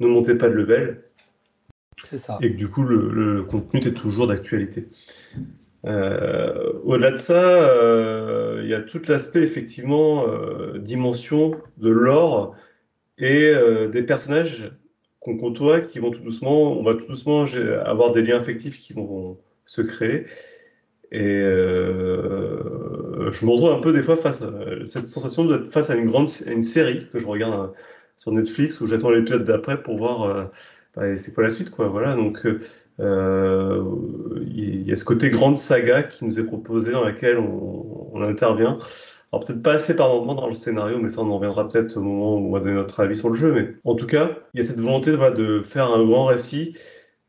ne 0.00 0.06
montaient 0.06 0.36
pas 0.36 0.48
de 0.48 0.54
level 0.54 1.02
et 2.40 2.52
que 2.52 2.56
du 2.56 2.68
coup 2.68 2.82
le, 2.82 3.42
contenu 3.42 3.80
est 3.80 3.94
toujours 3.94 4.26
d'actualité. 4.26 4.88
Euh, 5.86 6.72
au-delà 6.84 7.12
de 7.12 7.16
ça, 7.16 7.62
euh, 7.62 8.60
il 8.62 8.68
y 8.68 8.74
a 8.74 8.82
tout 8.82 9.00
l'aspect 9.08 9.42
effectivement 9.42 10.28
euh, 10.28 10.78
dimension 10.78 11.52
de 11.78 11.90
l'or 11.90 12.54
et 13.18 13.52
des 13.92 14.02
personnages 14.02 14.72
qu'on 15.20 15.36
côtoie 15.36 15.82
qui 15.82 15.98
vont 15.98 16.10
tout 16.10 16.22
doucement, 16.22 16.72
on 16.72 16.82
va 16.82 16.94
tout 16.94 17.06
doucement 17.06 17.44
avoir 17.84 18.12
des 18.12 18.22
liens 18.22 18.36
affectifs 18.36 18.78
qui 18.78 18.94
vont 18.94 19.38
se 19.66 19.82
créer. 19.82 20.24
Et 21.12 21.42
je 21.42 23.44
me 23.44 23.50
retrouve 23.50 23.72
un 23.72 23.80
peu 23.80 23.92
des 23.92 24.02
fois 24.02 24.16
face 24.16 24.40
à 24.40 24.50
cette 24.86 25.06
sensation 25.06 25.44
d'être 25.44 25.70
face 25.70 25.90
à 25.90 25.96
une 25.96 26.06
grande 26.06 26.30
à 26.46 26.52
une 26.52 26.62
série 26.62 27.08
que 27.12 27.18
je 27.18 27.26
regarde 27.26 27.74
sur 28.16 28.32
Netflix 28.32 28.80
où 28.80 28.86
j'attends 28.86 29.10
l'épisode 29.10 29.44
d'après 29.44 29.82
pour 29.82 29.98
voir 29.98 30.50
bah, 30.96 31.16
c'est 31.16 31.34
quoi 31.34 31.44
la 31.44 31.50
suite 31.50 31.70
quoi. 31.70 31.88
Voilà 31.88 32.14
donc 32.14 32.46
euh, 33.00 33.84
il 34.42 34.82
y 34.82 34.92
a 34.92 34.96
ce 34.96 35.04
côté 35.04 35.30
grande 35.30 35.56
saga 35.56 36.02
qui 36.02 36.24
nous 36.24 36.38
est 36.38 36.44
proposé 36.44 36.92
dans 36.92 37.04
laquelle 37.04 37.38
on, 37.38 38.22
intervient. 38.22 38.78
Alors 39.32 39.44
peut-être 39.44 39.62
pas 39.62 39.74
assez 39.74 39.96
par 39.96 40.08
moment 40.08 40.34
dans 40.34 40.46
le 40.46 40.54
scénario, 40.54 40.98
mais 40.98 41.08
ça 41.08 41.22
on 41.22 41.30
en 41.30 41.36
reviendra 41.36 41.66
peut-être 41.68 41.96
au 41.96 42.02
moment 42.02 42.36
où 42.36 42.48
on 42.48 42.52
va 42.52 42.60
donner 42.60 42.74
notre 42.74 43.00
avis 43.00 43.16
sur 43.16 43.30
le 43.30 43.34
jeu. 43.34 43.52
Mais 43.52 43.74
en 43.84 43.94
tout 43.94 44.06
cas, 44.06 44.32
il 44.52 44.60
y 44.60 44.64
a 44.64 44.66
cette 44.66 44.80
volonté 44.80 45.12
de 45.12 45.62
faire 45.62 45.90
un 45.90 46.04
grand 46.04 46.26
récit 46.26 46.76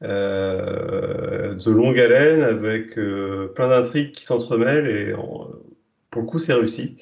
euh, 0.03 1.53
de 1.53 1.71
longue 1.71 1.99
haleine 1.99 2.41
avec 2.41 2.97
euh, 2.97 3.51
plein 3.55 3.69
d'intrigues 3.69 4.11
qui 4.11 4.25
s'entremêlent 4.25 4.87
et 4.87 5.13
pour 5.13 6.21
le 6.21 6.27
coup 6.27 6.39
c'est 6.39 6.53
réussi. 6.53 6.97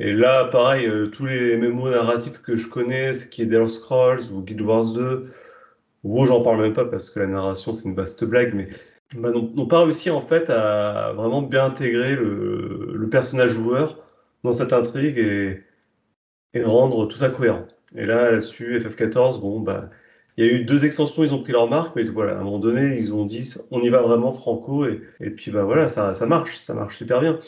Et 0.00 0.12
là, 0.12 0.46
pareil, 0.46 0.86
euh, 0.86 1.06
tous 1.06 1.26
les 1.26 1.56
MMO 1.56 1.90
narratifs 1.90 2.42
que 2.42 2.56
je 2.56 2.68
connais, 2.68 3.14
ce 3.14 3.26
qui 3.26 3.42
est 3.42 3.44
Elder 3.44 3.68
Scrolls 3.68 4.32
ou 4.32 4.42
Guild 4.42 4.62
Wars 4.62 4.92
2, 4.92 5.28
WoW 6.04 6.26
j'en 6.26 6.42
parle 6.42 6.60
même 6.60 6.74
pas 6.74 6.84
parce 6.84 7.10
que 7.10 7.20
la 7.20 7.26
narration 7.26 7.72
c'est 7.72 7.88
une 7.88 7.94
vaste 7.94 8.24
blague, 8.24 8.54
mais 8.54 8.68
bah, 9.16 9.30
n'ont 9.32 9.66
pas 9.66 9.84
réussi 9.84 10.10
en 10.10 10.20
fait 10.20 10.50
à 10.50 11.12
vraiment 11.14 11.42
bien 11.42 11.66
intégrer 11.66 12.14
le, 12.14 13.08
personnage 13.10 13.50
joueur 13.50 14.04
dans 14.42 14.52
cette 14.52 14.72
intrigue 14.72 15.18
et, 15.18 15.62
rendre 16.62 17.06
tout 17.06 17.16
ça 17.16 17.30
cohérent. 17.30 17.66
Et 17.96 18.06
là, 18.06 18.30
là-dessus, 18.30 18.78
FF14, 18.78 19.40
bon, 19.40 19.60
bah, 19.60 19.90
il 20.36 20.46
y 20.46 20.48
a 20.48 20.52
eu 20.52 20.64
deux 20.64 20.84
extensions, 20.84 21.22
ils 21.22 21.34
ont 21.34 21.42
pris 21.42 21.52
leur 21.52 21.68
marque, 21.68 21.94
mais 21.94 22.04
voilà, 22.04 22.32
à 22.32 22.40
un 22.40 22.44
moment 22.44 22.58
donné, 22.58 22.96
ils 22.96 23.12
ont 23.12 23.24
dit, 23.24 23.54
on 23.70 23.80
y 23.82 23.88
va 23.88 24.02
vraiment 24.02 24.32
franco, 24.32 24.86
et, 24.86 25.30
puis 25.30 25.50
bah 25.50 25.62
voilà, 25.62 25.88
ça, 25.88 26.12
marche, 26.26 26.58
ça 26.58 26.74
marche 26.74 26.96
super 26.96 27.20
bien. 27.20 27.38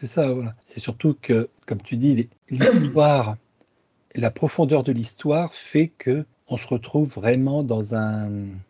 C'est 0.00 0.06
ça, 0.06 0.30
voilà. 0.30 0.54
C'est 0.66 0.80
surtout 0.80 1.16
que, 1.20 1.48
comme 1.66 1.80
tu 1.80 1.96
dis, 1.96 2.28
l'histoire, 2.50 3.36
la 4.14 4.30
profondeur 4.30 4.82
de 4.82 4.92
l'histoire 4.92 5.54
fait 5.54 5.88
que 5.96 6.24
on 6.48 6.56
se 6.56 6.66
retrouve 6.66 7.08
vraiment 7.08 7.62
dans 7.62 7.94
un, 7.94 8.28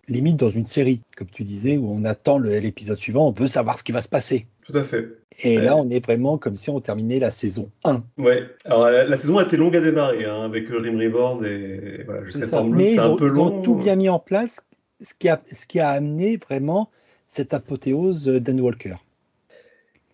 limite 0.09 0.37
dans 0.37 0.51
une 0.51 0.67
série, 0.67 1.01
comme 1.17 1.27
tu 1.29 1.43
disais, 1.43 1.77
où 1.77 1.91
on 1.91 2.05
attend 2.05 2.39
l'épisode 2.39 2.99
suivant, 2.99 3.29
on 3.29 3.33
veut 3.33 3.49
savoir 3.49 3.79
ce 3.79 3.85
qui 3.85 3.93
va 3.93 4.01
se 4.03 4.09
passer. 4.09 4.47
Tout 4.65 4.77
à 4.77 4.85
fait. 4.85 5.09
Et 5.43 5.59
Ouais. 5.59 5.65
là, 5.65 5.77
on 5.77 5.91
est 5.91 6.03
vraiment 6.05 6.39
comme 6.39 6.57
si 6.57 6.71
on 6.71 6.81
terminait 6.81 7.19
la 7.19 7.31
saison 7.33 7.71
1. 7.85 8.03
Ouais. 8.17 8.45
Alors 8.65 8.89
la, 8.91 9.05
la 9.05 9.17
saison 9.17 9.39
a 9.39 9.43
été 9.45 9.57
longue 9.57 9.77
à 9.77 9.81
démarrer, 9.81 10.25
hein, 10.25 10.43
avec 10.45 10.69
Rim 10.69 10.99
Reborn 10.99 11.45
et 11.45 12.05
voilà, 12.05 12.25
jusqu'à 12.25 12.47
C'est 12.47 12.57
ils 12.57 12.99
un 13.01 13.17
peu 13.17 13.27
ils 13.27 13.39
ont 13.41 13.49
long. 13.49 13.63
tout 13.63 13.75
bien 13.75 13.97
mis 13.97 14.09
en 14.09 14.21
place, 14.21 14.65
ce 15.07 15.13
qui 15.19 15.29
a, 15.29 15.43
ce 15.53 15.67
qui 15.67 15.81
a 15.81 15.91
amené 15.91 16.37
vraiment 16.37 16.91
cette 17.29 17.53
apothéose 17.53 18.27
d'Anne 18.27 18.61
Walker. 18.61 18.95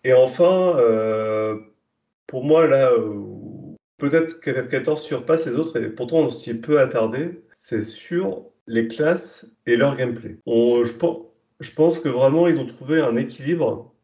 Et 0.05 0.15
enfin, 0.15 0.75
euh, 0.79 1.57
pour 2.27 2.45
moi, 2.45 2.67
là, 2.67 2.97
où 2.99 3.77
peut-être 3.99 4.41
que 4.41 4.51
FF14 4.51 4.99
surpasse 5.03 5.47
les 5.47 5.55
autres, 5.55 5.79
et 5.79 5.91
pourtant 5.91 6.21
on 6.21 6.31
s'y 6.31 6.51
est 6.51 6.55
peu 6.55 6.81
attardé, 6.81 7.43
c'est 7.71 7.85
sur 7.85 8.47
les 8.67 8.89
classes 8.89 9.47
et 9.65 9.77
leur 9.77 9.97
gameplay. 9.97 10.39
Je, 10.45 10.93
pen- 10.99 11.23
je 11.61 11.71
pense 11.71 12.01
que 12.01 12.09
vraiment, 12.09 12.49
ils 12.49 12.59
ont 12.59 12.67
trouvé 12.67 13.01
un 13.01 13.17
équilibre. 13.17 13.95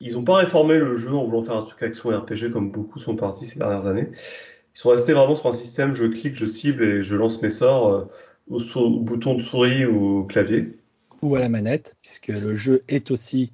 Ils 0.00 0.14
n'ont 0.14 0.24
pas 0.24 0.38
réformé 0.38 0.76
le 0.78 0.96
jeu 0.96 1.12
en 1.12 1.24
voulant 1.24 1.44
faire 1.44 1.54
un 1.54 1.62
truc 1.62 1.80
action 1.84 2.10
RPG 2.10 2.50
comme 2.52 2.72
beaucoup 2.72 2.98
sont 2.98 3.14
partis 3.14 3.46
ces 3.46 3.60
dernières 3.60 3.86
années. 3.86 4.08
Ils 4.10 4.78
sont 4.78 4.88
restés 4.88 5.12
vraiment 5.12 5.36
sur 5.36 5.46
un 5.46 5.52
système, 5.52 5.94
je 5.94 6.06
clique, 6.06 6.34
je 6.34 6.46
cible 6.46 6.82
et 6.82 7.02
je 7.04 7.14
lance 7.14 7.40
mes 7.42 7.48
sorts 7.48 7.92
euh, 7.92 8.04
au, 8.48 8.90
bouton 8.98 9.34
de 9.34 9.42
souris 9.42 9.86
ou 9.86 10.18
au 10.18 10.24
clavier. 10.24 10.76
Ou 11.22 11.36
à 11.36 11.38
la 11.38 11.48
manette, 11.48 11.94
puisque 12.02 12.26
le 12.26 12.56
jeu 12.56 12.82
est 12.88 13.12
aussi, 13.12 13.52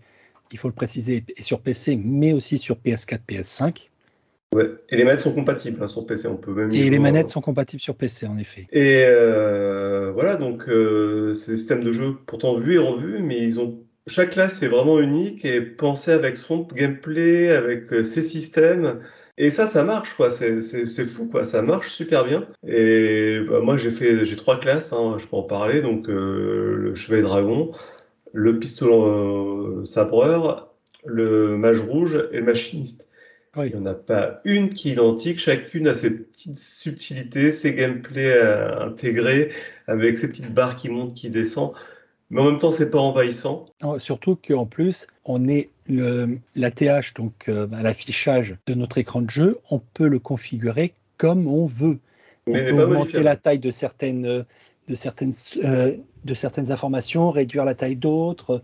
il 0.51 0.59
faut 0.59 0.69
le 0.69 0.75
préciser, 0.75 1.27
sur 1.41 1.61
PC, 1.61 1.95
mais 2.03 2.33
aussi 2.33 2.57
sur 2.57 2.77
PS4, 2.77 3.21
PS5. 3.29 3.90
Ouais. 4.55 4.69
Et 4.89 4.97
les 4.97 5.05
manettes 5.05 5.21
sont 5.21 5.33
compatibles 5.33 5.81
hein, 5.83 5.87
sur 5.87 6.07
PC, 6.07 6.27
on 6.27 6.37
peut 6.37 6.53
même 6.53 6.73
Et 6.73 6.91
les 6.91 6.99
manettes 6.99 7.29
sont 7.29 7.41
compatibles 7.41 7.81
sur 7.81 7.95
PC, 7.95 8.27
en 8.27 8.37
effet. 8.37 8.67
Et 8.73 9.05
euh, 9.07 10.11
voilà, 10.13 10.37
donc 10.37 10.69
euh, 10.69 11.35
c'est 11.35 11.53
des 11.53 11.57
systèmes 11.57 11.85
de 11.85 11.93
jeu 11.93 12.17
pourtant 12.27 12.57
vus 12.57 12.75
et 12.75 12.79
revus, 12.79 13.21
mais 13.21 13.39
ils 13.39 13.61
ont 13.61 13.79
chaque 14.07 14.31
classe 14.31 14.63
est 14.63 14.69
vraiment 14.69 14.99
unique 15.01 15.45
et 15.45 15.61
pensée 15.61 16.13
avec 16.13 16.37
son 16.37 16.63
gameplay, 16.63 17.51
avec 17.51 17.93
euh, 17.93 18.03
ses 18.03 18.23
systèmes. 18.23 19.01
Et 19.39 19.51
ça, 19.51 19.67
ça 19.67 19.85
marche 19.85 20.15
quoi. 20.15 20.31
C'est 20.31 21.07
fou 21.07 21.27
quoi. 21.27 21.45
Ça 21.45 21.63
marche 21.63 21.93
super 21.93 22.25
bien. 22.25 22.47
Et 22.67 23.41
bah, 23.49 23.61
moi, 23.61 23.77
j'ai 23.77 23.91
fait 23.91 24.25
j'ai 24.25 24.37
trois 24.37 24.59
classes. 24.59 24.93
Hein, 24.93 25.17
je 25.19 25.27
peux 25.27 25.37
en 25.37 25.43
parler. 25.43 25.81
Donc 25.81 26.09
euh, 26.09 26.75
le 26.77 26.95
chevalier 26.95 27.23
dragon, 27.23 27.73
le 28.33 28.59
pistolet 28.59 28.95
euh, 28.95 29.85
sabreur, 29.85 30.75
le 31.07 31.57
mage 31.57 31.81
rouge 31.81 32.23
et 32.33 32.39
le 32.39 32.45
machiniste. 32.45 33.07
Oui. 33.57 33.71
Il 33.73 33.77
n'y 33.77 33.83
en 33.83 33.87
a 33.87 33.95
pas 33.95 34.41
une 34.45 34.71
qui 34.71 34.91
est 34.91 34.93
identique, 34.93 35.39
chacune 35.39 35.89
a 35.89 35.95
ses 35.95 36.11
petites 36.11 36.59
subtilités, 36.59 37.51
ses 37.51 37.75
gameplays 37.75 38.39
à 38.39 38.85
intégrer, 38.85 39.51
avec 39.89 40.17
ses 40.17 40.29
petites 40.29 40.55
barres 40.55 40.77
qui 40.77 40.89
montent, 40.89 41.15
qui 41.15 41.31
descendent. 41.31 41.75
Mais 42.31 42.41
en 42.41 42.45
même 42.45 42.59
temps, 42.59 42.71
c'est 42.71 42.91
pas 42.91 43.01
envahissant. 43.01 43.67
Surtout 43.99 44.37
qu'en 44.37 44.67
plus, 44.67 45.09
on 45.25 45.49
est 45.49 45.71
l'ATH, 45.89 47.15
donc 47.17 47.49
euh, 47.49 47.67
bah, 47.67 47.83
l'affichage 47.83 48.57
de 48.67 48.75
notre 48.75 48.99
écran 48.99 49.21
de 49.23 49.31
jeu, 49.31 49.59
on 49.71 49.81
peut 49.81 50.07
le 50.07 50.21
configurer 50.21 50.95
comme 51.17 51.49
on 51.49 51.67
veut. 51.67 51.99
On 52.47 52.53
Mais 52.53 52.71
peut 52.71 52.83
augmenter 52.83 53.23
la 53.23 53.35
taille 53.35 53.59
de 53.59 53.73
certaines, 53.73 54.27
euh, 54.27 54.43
de 54.87 54.95
certaines, 54.95 55.35
euh, 55.65 55.97
de 56.25 56.35
certaines 56.35 56.71
informations, 56.71 57.33
réduire 57.33 57.65
la 57.65 57.75
taille 57.75 57.97
d'autres. 57.97 58.63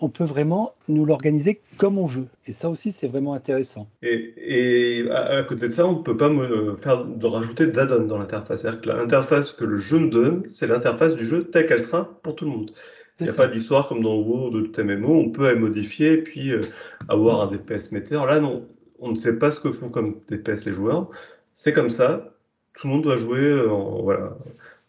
On 0.00 0.08
peut 0.10 0.24
vraiment 0.24 0.74
nous 0.88 1.06
l'organiser 1.06 1.60
comme 1.78 1.98
on 1.98 2.06
veut. 2.06 2.26
Et 2.46 2.52
ça 2.52 2.68
aussi, 2.68 2.92
c'est 2.92 3.08
vraiment 3.08 3.32
intéressant. 3.32 3.88
Et, 4.02 4.34
et 4.36 5.10
à, 5.10 5.38
à 5.38 5.42
côté 5.42 5.68
de 5.68 5.72
ça, 5.72 5.86
on 5.86 5.98
ne 5.98 6.02
peut 6.02 6.16
pas 6.16 6.28
me 6.28 6.76
faire 6.76 7.04
de 7.04 7.26
rajouter 7.26 7.66
d'add-on 7.66 8.04
dans 8.04 8.18
l'interface. 8.18 8.60
C'est-à-dire 8.62 8.80
que 8.82 8.88
l'interface 8.90 9.52
que 9.52 9.64
le 9.64 9.76
jeu 9.78 9.98
nous 9.98 10.10
donne, 10.10 10.42
c'est 10.48 10.66
l'interface 10.66 11.14
du 11.16 11.24
jeu 11.24 11.44
telle 11.44 11.66
qu'elle 11.66 11.80
sera 11.80 12.04
pour 12.22 12.34
tout 12.36 12.44
le 12.44 12.50
monde. 12.50 12.72
Il 13.20 13.24
n'y 13.24 13.30
a 13.30 13.32
pas 13.32 13.48
d'histoire 13.48 13.88
comme 13.88 14.02
dans 14.02 14.16
WoW 14.16 14.48
ou 14.48 14.50
d'autres 14.50 14.82
MMO, 14.82 15.08
on 15.14 15.30
peut 15.30 15.44
la 15.44 15.54
modifier 15.54 16.12
et 16.12 16.22
puis 16.22 16.50
euh, 16.52 16.60
avoir 17.08 17.40
un 17.40 17.50
DPS 17.50 17.90
metteur. 17.92 18.26
Là, 18.26 18.40
non, 18.40 18.66
on 18.98 19.10
ne 19.12 19.16
sait 19.16 19.38
pas 19.38 19.50
ce 19.50 19.58
que 19.60 19.72
font 19.72 19.88
comme 19.88 20.20
DPS 20.28 20.66
les 20.66 20.72
joueurs. 20.74 21.08
C'est 21.54 21.72
comme 21.72 21.88
ça, 21.88 22.34
tout 22.74 22.86
le 22.86 22.92
monde 22.92 23.02
doit 23.02 23.16
jouer 23.16 23.40
euh, 23.40 23.70
en- 23.70 24.02
voilà, 24.02 24.36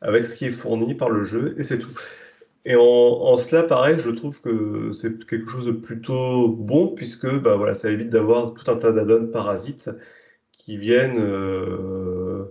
avec 0.01 0.25
ce 0.25 0.35
qui 0.35 0.47
est 0.47 0.49
fourni 0.49 0.93
par 0.95 1.09
le 1.09 1.23
jeu 1.23 1.55
et 1.57 1.63
c'est 1.63 1.79
tout. 1.79 1.87
Et 2.65 2.75
en, 2.75 3.37
cela, 3.37 3.63
pareil, 3.63 3.97
je 3.99 4.09
trouve 4.09 4.41
que 4.41 4.91
c'est 4.91 5.25
quelque 5.25 5.49
chose 5.49 5.65
de 5.65 5.71
plutôt 5.71 6.49
bon 6.49 6.89
puisque 6.89 7.27
bah, 7.39 7.55
voilà, 7.55 7.73
ça 7.73 7.89
évite 7.89 8.09
d'avoir 8.09 8.53
tout 8.53 8.69
un 8.69 8.75
tas 8.75 8.91
d'add-ons 8.91 9.27
parasites 9.27 9.89
qui 10.51 10.77
viennent, 10.77 11.19
euh, 11.19 12.45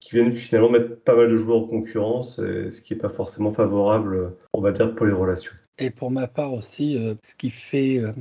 qui 0.00 0.16
viennent 0.16 0.32
finalement 0.32 0.70
mettre 0.70 0.96
pas 0.96 1.14
mal 1.14 1.30
de 1.30 1.36
joueurs 1.36 1.58
en 1.58 1.66
concurrence, 1.66 2.36
ce 2.36 2.80
qui 2.80 2.94
n'est 2.94 3.00
pas 3.00 3.08
forcément 3.08 3.52
favorable, 3.52 4.34
on 4.52 4.60
va 4.60 4.72
dire, 4.72 4.94
pour 4.94 5.06
les 5.06 5.12
relations. 5.12 5.52
Et 5.80 5.90
pour 5.90 6.10
ma 6.10 6.28
part 6.28 6.52
aussi, 6.52 6.96
euh, 6.96 7.14
ce 7.24 7.34
qui 7.34 7.48
fait, 7.48 7.98
euh, 7.98 8.12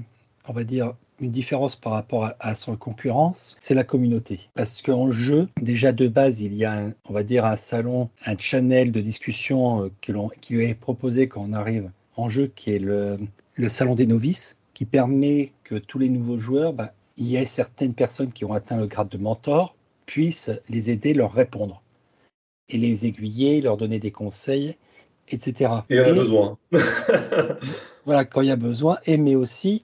on 0.49 0.53
va 0.53 0.63
dire, 0.63 0.93
une 1.21 1.29
différence 1.31 1.75
par 1.75 1.93
rapport 1.93 2.25
à, 2.25 2.35
à 2.39 2.55
son 2.55 2.75
concurrence, 2.75 3.55
c'est 3.61 3.73
la 3.75 3.83
communauté. 3.83 4.39
Parce 4.55 4.81
qu'en 4.81 5.11
jeu, 5.11 5.47
déjà 5.61 5.91
de 5.91 6.07
base, 6.07 6.41
il 6.41 6.53
y 6.55 6.65
a, 6.65 6.73
un- 6.73 6.93
on 7.07 7.13
va 7.13 7.23
dire, 7.23 7.45
un 7.45 7.55
salon, 7.55 8.09
un 8.25 8.37
channel 8.37 8.91
de 8.91 8.99
discussion 9.01 9.83
euh, 9.85 9.89
qui 10.41 10.55
est 10.61 10.73
proposé 10.73 11.27
quand 11.27 11.45
on 11.47 11.53
arrive 11.53 11.91
en 12.15 12.29
jeu, 12.29 12.51
qui 12.55 12.71
est 12.71 12.79
le, 12.79 13.17
le 13.55 13.69
salon 13.69 13.95
des 13.95 14.07
novices, 14.07 14.57
qui 14.73 14.85
permet 14.85 15.51
que 15.63 15.75
tous 15.75 15.99
les 15.99 16.09
nouveaux 16.09 16.39
joueurs, 16.39 16.73
bah, 16.73 16.93
il 17.17 17.27
y 17.27 17.35
ait 17.35 17.45
certaines 17.45 17.93
personnes 17.93 18.31
qui 18.31 18.45
ont 18.45 18.53
atteint 18.53 18.77
le 18.77 18.87
grade 18.87 19.09
de 19.09 19.17
mentor, 19.17 19.75
puissent 20.05 20.51
les 20.69 20.89
aider, 20.89 21.13
leur 21.13 21.33
répondre. 21.33 21.81
Et 22.69 22.77
les 22.77 23.05
aiguiller, 23.05 23.61
leur 23.61 23.77
donner 23.77 23.99
des 23.99 24.11
conseils, 24.11 24.75
etc. 25.27 25.71
Et 25.89 25.95
il 25.95 25.97
y 25.97 25.99
a 25.99 26.09
Et- 26.09 26.13
besoin. 26.13 26.57
voilà, 28.05 28.25
quand 28.25 28.41
il 28.41 28.47
y 28.47 28.51
a 28.51 28.55
besoin, 28.55 28.97
et 29.05 29.17
mais 29.17 29.35
aussi, 29.35 29.83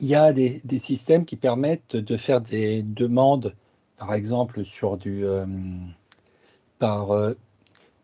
il 0.00 0.08
y 0.08 0.14
a 0.14 0.32
des, 0.32 0.60
des 0.64 0.78
systèmes 0.78 1.24
qui 1.24 1.36
permettent 1.36 1.96
de 1.96 2.16
faire 2.16 2.40
des 2.40 2.82
demandes, 2.82 3.54
par 3.98 4.14
exemple, 4.14 4.64
sur 4.64 4.96
du, 4.96 5.24
euh, 5.24 5.46
par, 6.78 7.12
euh, 7.12 7.34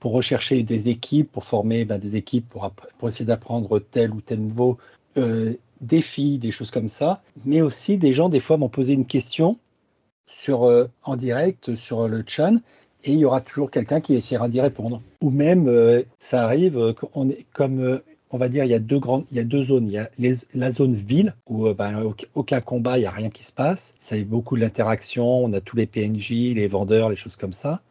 pour 0.00 0.12
rechercher 0.12 0.62
des 0.62 0.88
équipes, 0.88 1.30
pour 1.30 1.44
former 1.44 1.84
ben, 1.84 1.98
des 1.98 2.16
équipes, 2.16 2.48
pour, 2.48 2.70
essayer 3.08 3.26
d'apprendre 3.26 3.78
tel 3.78 4.12
ou 4.12 4.20
tel 4.20 4.40
nouveau 4.40 4.78
euh, 5.16 5.54
défi, 5.80 6.38
des 6.38 6.50
choses 6.50 6.70
comme 6.70 6.88
ça. 6.88 7.22
Mais 7.44 7.60
aussi, 7.60 7.98
des 7.98 8.12
gens, 8.12 8.28
des 8.28 8.40
fois, 8.40 8.56
m'ont 8.56 8.68
posé 8.70 8.94
une 8.94 9.06
question 9.06 9.58
sur, 10.26 10.88
en 11.04 11.16
direct 11.16 11.76
sur 11.76 12.08
le 12.08 12.24
chat, 12.26 12.52
et 13.04 13.12
il 13.12 13.18
y 13.18 13.24
aura 13.24 13.40
toujours 13.40 13.70
quelqu'un 13.70 14.00
qui 14.00 14.14
essaiera 14.14 14.48
d'y 14.48 14.60
répondre. 14.60 15.02
Ou 15.20 15.30
même, 15.30 16.04
ça 16.20 16.42
arrive, 16.44 16.94
qu'on 16.94 17.28
est 17.28 17.46
comme 17.52 18.00
on 18.32 18.38
va 18.38 18.48
dire, 18.48 18.64
il 18.64 18.70
y 18.70 18.74
a 18.74 18.78
deux 18.78 18.98
grandes, 18.98 19.24
il 19.30 19.36
y 19.36 19.40
a 19.40 19.44
deux 19.44 19.64
zones. 19.64 19.86
Il 19.88 19.92
y 19.92 19.98
a 19.98 20.36
la 20.54 20.72
zone 20.72 20.94
ville 20.94 21.34
où 21.46 21.66
euh, 21.66 21.74
ben, 21.74 22.02
auc- 22.02 22.26
aucun 22.34 22.60
combat, 22.60 22.96
il 22.98 23.02
n'y 23.02 23.06
a 23.06 23.10
rien 23.10 23.30
qui 23.30 23.44
se 23.44 23.52
passe. 23.52 23.94
Ça 24.00 24.16
y 24.16 24.24
beaucoup 24.24 24.56
d'interaction. 24.56 25.44
On 25.44 25.52
a 25.52 25.60
tous 25.60 25.76
les 25.76 25.86
PNJ, 25.86 26.30
les 26.54 26.66
vendeurs, 26.66 27.10
les 27.10 27.16
choses 27.16 27.36
comme 27.36 27.52
ça. 27.52 27.82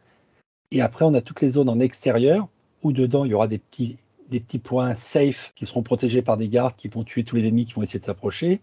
Et 0.72 0.80
après, 0.80 1.04
on 1.04 1.14
a 1.14 1.20
toutes 1.20 1.40
les 1.42 1.50
zones 1.50 1.68
en 1.68 1.80
extérieur 1.80 2.48
où 2.82 2.92
dedans, 2.92 3.24
il 3.24 3.30
y 3.30 3.34
aura 3.34 3.46
des 3.46 3.58
petits, 3.58 3.96
des 4.30 4.40
petits 4.40 4.58
points 4.58 4.94
safe 4.96 5.52
qui 5.54 5.66
seront 5.66 5.82
protégés 5.82 6.22
par 6.22 6.36
des 6.36 6.48
gardes 6.48 6.74
qui 6.76 6.88
vont 6.88 7.04
tuer 7.04 7.22
tous 7.24 7.36
les 7.36 7.46
ennemis 7.46 7.66
qui 7.66 7.74
vont 7.74 7.82
essayer 7.82 8.00
de 8.00 8.04
s'approcher. 8.04 8.60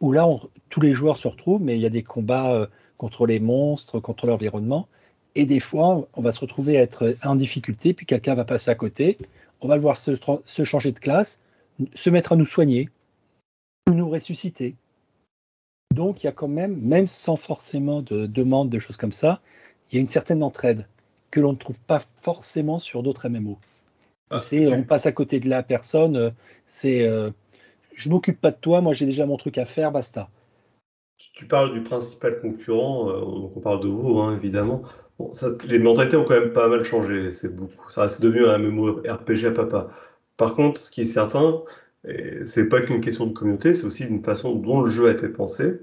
Où 0.00 0.12
là, 0.12 0.26
on- 0.26 0.40
tous 0.68 0.80
les 0.80 0.92
joueurs 0.92 1.16
se 1.16 1.28
retrouvent, 1.28 1.62
mais 1.62 1.76
il 1.76 1.80
y 1.80 1.86
a 1.86 1.90
des 1.90 2.02
combats 2.02 2.52
euh, 2.54 2.66
contre 2.98 3.26
les 3.26 3.40
monstres, 3.40 4.00
contre 4.00 4.26
l'environnement. 4.26 4.86
Et 5.34 5.46
des 5.46 5.60
fois, 5.60 6.08
on 6.14 6.20
va 6.20 6.32
se 6.32 6.40
retrouver 6.40 6.76
à 6.76 6.82
être 6.82 7.16
en 7.24 7.36
difficulté, 7.36 7.94
puis 7.94 8.04
quelqu'un 8.04 8.34
va 8.34 8.44
passer 8.44 8.70
à 8.70 8.74
côté 8.74 9.16
on 9.60 9.68
va 9.68 9.76
le 9.76 9.82
voir 9.82 9.96
se, 9.96 10.64
changer 10.64 10.92
de 10.92 10.98
classe, 10.98 11.40
se 11.94 12.10
mettre 12.10 12.32
à 12.32 12.36
nous 12.36 12.46
soigner, 12.46 12.88
ou 13.88 13.94
nous 13.94 14.08
ressusciter. 14.08 14.74
Donc 15.94 16.22
il 16.22 16.26
y 16.26 16.28
a 16.28 16.32
quand 16.32 16.48
même, 16.48 16.80
même 16.80 17.06
sans 17.06 17.36
forcément 17.36 18.02
de 18.02 18.26
demande, 18.26 18.70
de 18.70 18.78
choses 18.78 18.96
comme 18.96 19.12
ça, 19.12 19.40
il 19.90 19.96
y 19.96 19.98
a 19.98 20.00
une 20.00 20.08
certaine 20.08 20.42
entraide 20.42 20.86
que 21.30 21.40
l'on 21.40 21.52
ne 21.52 21.58
trouve 21.58 21.78
pas 21.86 22.02
forcément 22.22 22.78
sur 22.78 23.02
d'autres 23.02 23.28
MMO. 23.28 23.58
Ah, 24.30 24.38
c'est 24.38 24.72
on 24.72 24.84
passe 24.84 25.06
à 25.06 25.12
côté 25.12 25.40
de 25.40 25.48
la 25.48 25.62
personne, 25.64 26.16
euh, 26.16 26.30
c'est 26.66 27.06
euh, 27.06 27.30
je 27.94 28.08
m'occupe 28.08 28.40
pas 28.40 28.52
de 28.52 28.56
toi, 28.56 28.80
moi 28.80 28.94
j'ai 28.94 29.06
déjà 29.06 29.26
mon 29.26 29.36
truc 29.36 29.58
à 29.58 29.66
faire, 29.66 29.90
basta. 29.90 30.30
Tu 31.34 31.46
parles 31.46 31.72
du 31.72 31.82
principal 31.82 32.40
concurrent, 32.40 33.10
euh, 33.10 33.20
donc 33.20 33.56
on 33.56 33.60
parle 33.60 33.80
de 33.80 33.88
vous, 33.88 34.20
hein, 34.20 34.36
évidemment. 34.36 34.82
Bon, 35.20 35.32
ça- 35.34 35.50
les 35.64 35.78
mentalités 35.78 36.16
ont 36.16 36.24
quand 36.24 36.40
même 36.40 36.52
pas 36.54 36.68
mal 36.68 36.82
changé. 36.84 37.30
C'est 37.32 37.54
beaucoup, 37.54 37.90
ça 37.90 38.08
c'est 38.08 38.22
devenu 38.22 38.46
un 38.46 38.58
MMORPG 38.58 39.44
à 39.46 39.50
papa. 39.52 39.90
Par 40.38 40.54
contre, 40.54 40.80
ce 40.80 40.90
qui 40.90 41.02
est 41.02 41.04
certain, 41.04 41.62
c'est 42.46 42.68
pas 42.68 42.80
qu'une 42.82 43.00
question 43.02 43.26
de 43.26 43.32
communauté, 43.34 43.74
c'est 43.74 43.84
aussi 43.84 44.04
une 44.04 44.22
façon 44.24 44.54
dont 44.54 44.80
le 44.80 44.86
jeu 44.88 45.08
a 45.08 45.12
été 45.12 45.28
pensé. 45.28 45.80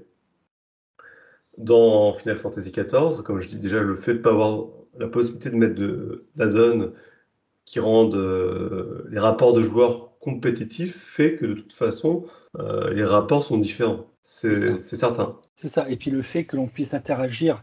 Dans 1.56 2.14
Final 2.14 2.36
Fantasy 2.36 2.70
XIV, 2.70 3.22
comme 3.24 3.40
je 3.40 3.48
dis 3.48 3.58
déjà, 3.58 3.80
le 3.80 3.96
fait 3.96 4.14
de 4.14 4.18
pas 4.18 4.30
avoir 4.30 4.66
la 4.98 5.08
possibilité 5.08 5.50
de 5.50 5.56
mettre 5.56 5.74
de 5.74 6.24
d'add-on 6.36 6.92
qui 7.66 7.80
rendent 7.80 8.16
euh, 8.16 9.04
les 9.10 9.18
rapports 9.20 9.54
de 9.54 9.62
joueurs 9.62 10.18
compétitifs 10.20 10.96
fait 10.96 11.36
que 11.36 11.46
de 11.46 11.54
toute 11.54 11.72
façon, 11.72 12.26
euh, 12.58 12.90
les 12.94 13.04
rapports 13.04 13.44
sont 13.44 13.58
différents. 13.58 14.06
C'est 14.22 14.54
ça. 14.54 14.60
C'est 14.62 14.78
c'est 14.78 14.96
certain. 14.96 15.36
C'est 15.56 15.68
ça. 15.68 15.88
Et 15.90 15.96
puis 15.96 16.10
le 16.10 16.22
fait 16.22 16.44
que 16.44 16.56
l'on 16.56 16.68
puisse 16.68 16.94
interagir 16.94 17.62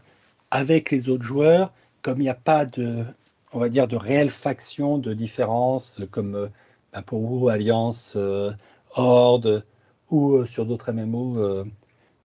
avec 0.50 0.90
les 0.90 1.08
autres 1.08 1.24
joueurs, 1.24 1.72
comme 2.02 2.20
il 2.20 2.24
n'y 2.24 2.28
a 2.28 2.34
pas 2.34 2.66
de, 2.66 3.04
on 3.52 3.58
va 3.58 3.68
dire, 3.68 3.88
de 3.88 3.96
réelle 3.96 4.30
faction 4.30 4.98
de 4.98 5.12
différence, 5.14 6.00
comme 6.10 6.34
euh, 6.34 6.48
bah, 6.92 7.02
pour 7.02 7.26
vous, 7.26 7.48
Alliance, 7.48 8.14
euh, 8.16 8.52
Horde, 8.94 9.64
ou 10.10 10.36
euh, 10.36 10.46
sur 10.46 10.66
d'autres 10.66 10.92
MMO, 10.92 11.64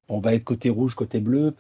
on 0.10 0.20
va 0.20 0.34
être 0.34 0.44
côté 0.44 0.70
rouge, 0.70 0.94
côté 0.96 1.20
bleu, 1.20 1.56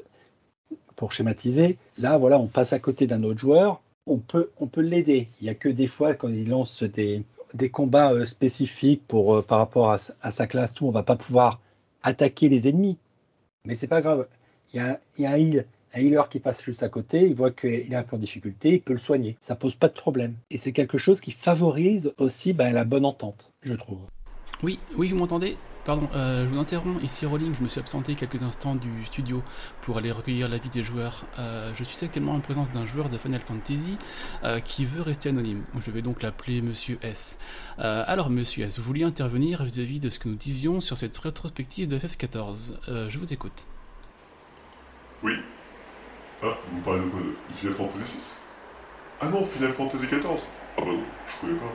pour 0.95 1.12
schématiser. 1.14 1.78
Là, 1.97 2.18
voilà, 2.18 2.38
on 2.38 2.47
passe 2.47 2.74
à 2.74 2.80
côté 2.80 3.07
d'un 3.07 3.24
autre 3.24 3.39
joueur, 3.39 3.82
on 4.07 4.18
peut, 4.18 4.51
on 4.59 4.68
peut 4.68 4.82
l'aider. 4.82 5.30
Il 5.39 5.45
n'y 5.45 5.49
a 5.49 5.55
que 5.55 5.70
des 5.70 5.88
fois, 5.88 6.14
quand 6.14 6.28
il 6.28 6.49
lance 6.49 6.84
des, 6.84 7.24
combats 7.72 8.26
spécifiques 8.26 9.03
pour, 9.07 9.43
par 9.45 9.59
rapport 9.59 9.91
à, 9.91 9.97
sa- 9.97 10.47
classe, 10.47 10.74
tout, 10.74 10.86
on 10.86 10.91
va 10.91 11.03
pas 11.03 11.16
pouvoir 11.16 11.59
attaquer 12.03 12.49
les 12.49 12.68
ennemis. 12.68 12.97
Mais 13.66 13.76
c'est 13.76 13.88
pas 13.88 14.01
grave. 14.01 14.28
Il 14.74 14.78
y 14.78 14.80
a, 14.80 14.99
y 15.18 15.26
a 15.26 15.32
un, 15.32 15.38
heal, 15.38 15.66
un 15.94 16.00
healer 16.00 16.30
qui 16.30 16.39
passe 16.39 16.64
juste 16.64 16.84
à 16.84 16.89
côté, 16.89 17.28
il 17.28 17.36
voit 17.36 17.52
qu'il 17.52 17.92
est 17.92 17.96
un 17.96 18.04
peu 18.04 18.16
en 18.16 18.20
difficulté, 18.20 18.74
il 18.74 18.82
peut 18.82 18.94
le 18.94 19.00
soigner. 19.00 19.38
Ça 19.42 19.56
pose 19.56 19.76
pas 19.76 19.88
de 19.88 19.94
problème. 19.94 20.36
Et 20.50 20.58
c'est 20.58 20.72
quelque 20.72 20.98
chose 20.98 21.22
qui 21.22 21.32
favorise 21.32 22.14
aussi 22.18 22.54
ben, 22.54 22.74
la 22.74 22.86
bonne 22.86 23.06
entente, 23.06 23.52
je 23.62 23.74
trouve. 23.74 24.00
Oui, 24.64 24.80
oui, 24.96 25.10
vous 25.10 25.18
m'entendez? 25.18 25.58
Pardon, 25.84 26.08
euh, 26.14 26.46
je 26.46 26.50
vous 26.50 26.60
interromps. 26.60 27.04
Ici 27.04 27.26
Rolling, 27.26 27.56
je 27.58 27.64
me 27.64 27.68
suis 27.68 27.80
absenté 27.80 28.14
quelques 28.14 28.44
instants 28.44 28.76
du 28.76 29.04
studio 29.06 29.42
pour 29.82 29.98
aller 29.98 30.12
recueillir 30.12 30.48
l'avis 30.48 30.70
des 30.70 30.84
joueurs. 30.84 31.26
Euh, 31.39 31.74
je 31.74 31.84
suis 31.84 32.06
actuellement 32.06 32.34
en 32.34 32.39
présence 32.39 32.70
d'un 32.70 32.86
joueur 32.86 33.10
de 33.10 33.18
Final 33.18 33.39
Fantasy 33.39 33.98
euh, 34.44 34.60
qui 34.60 34.86
veut 34.86 35.02
rester 35.02 35.30
anonyme. 35.30 35.64
Je 35.80 35.89
vais 35.89 36.04
donc 36.04 36.22
l'appeler 36.22 36.62
Monsieur 36.62 37.00
S. 37.02 37.39
Euh, 37.80 38.04
alors, 38.06 38.30
Monsieur 38.30 38.64
S, 38.66 38.78
vous 38.78 38.84
vouliez 38.84 39.06
intervenir 39.06 39.64
vis-à-vis 39.64 40.00
de 40.00 40.10
ce 40.10 40.20
que 40.20 40.30
nous 40.30 40.36
disions 40.36 40.82
sur 40.82 40.98
cette 40.98 41.18
rétrospective 41.18 41.88
de 41.88 41.98
FF14. 41.98 42.74
Euh, 42.88 43.10
je 43.10 43.18
vous 43.18 43.34
écoute. 43.34 43.66
Oui. 45.24 45.34
Ah, 46.44 46.58
vous 46.72 46.78
me 46.78 46.84
parlez 46.84 47.02
de 47.02 47.10
quoi 47.10 47.20
Final 47.54 47.74
Fantasy 47.74 48.04
6 48.20 48.39
Ah 49.22 49.30
non, 49.30 49.46
Final 49.46 49.72
Fantasy 49.72 50.08
14 50.08 50.48
Ah 50.78 50.82
bah 50.82 50.88
non, 50.88 51.04
je 51.28 51.42
connais 51.42 51.60
pas. 51.60 51.74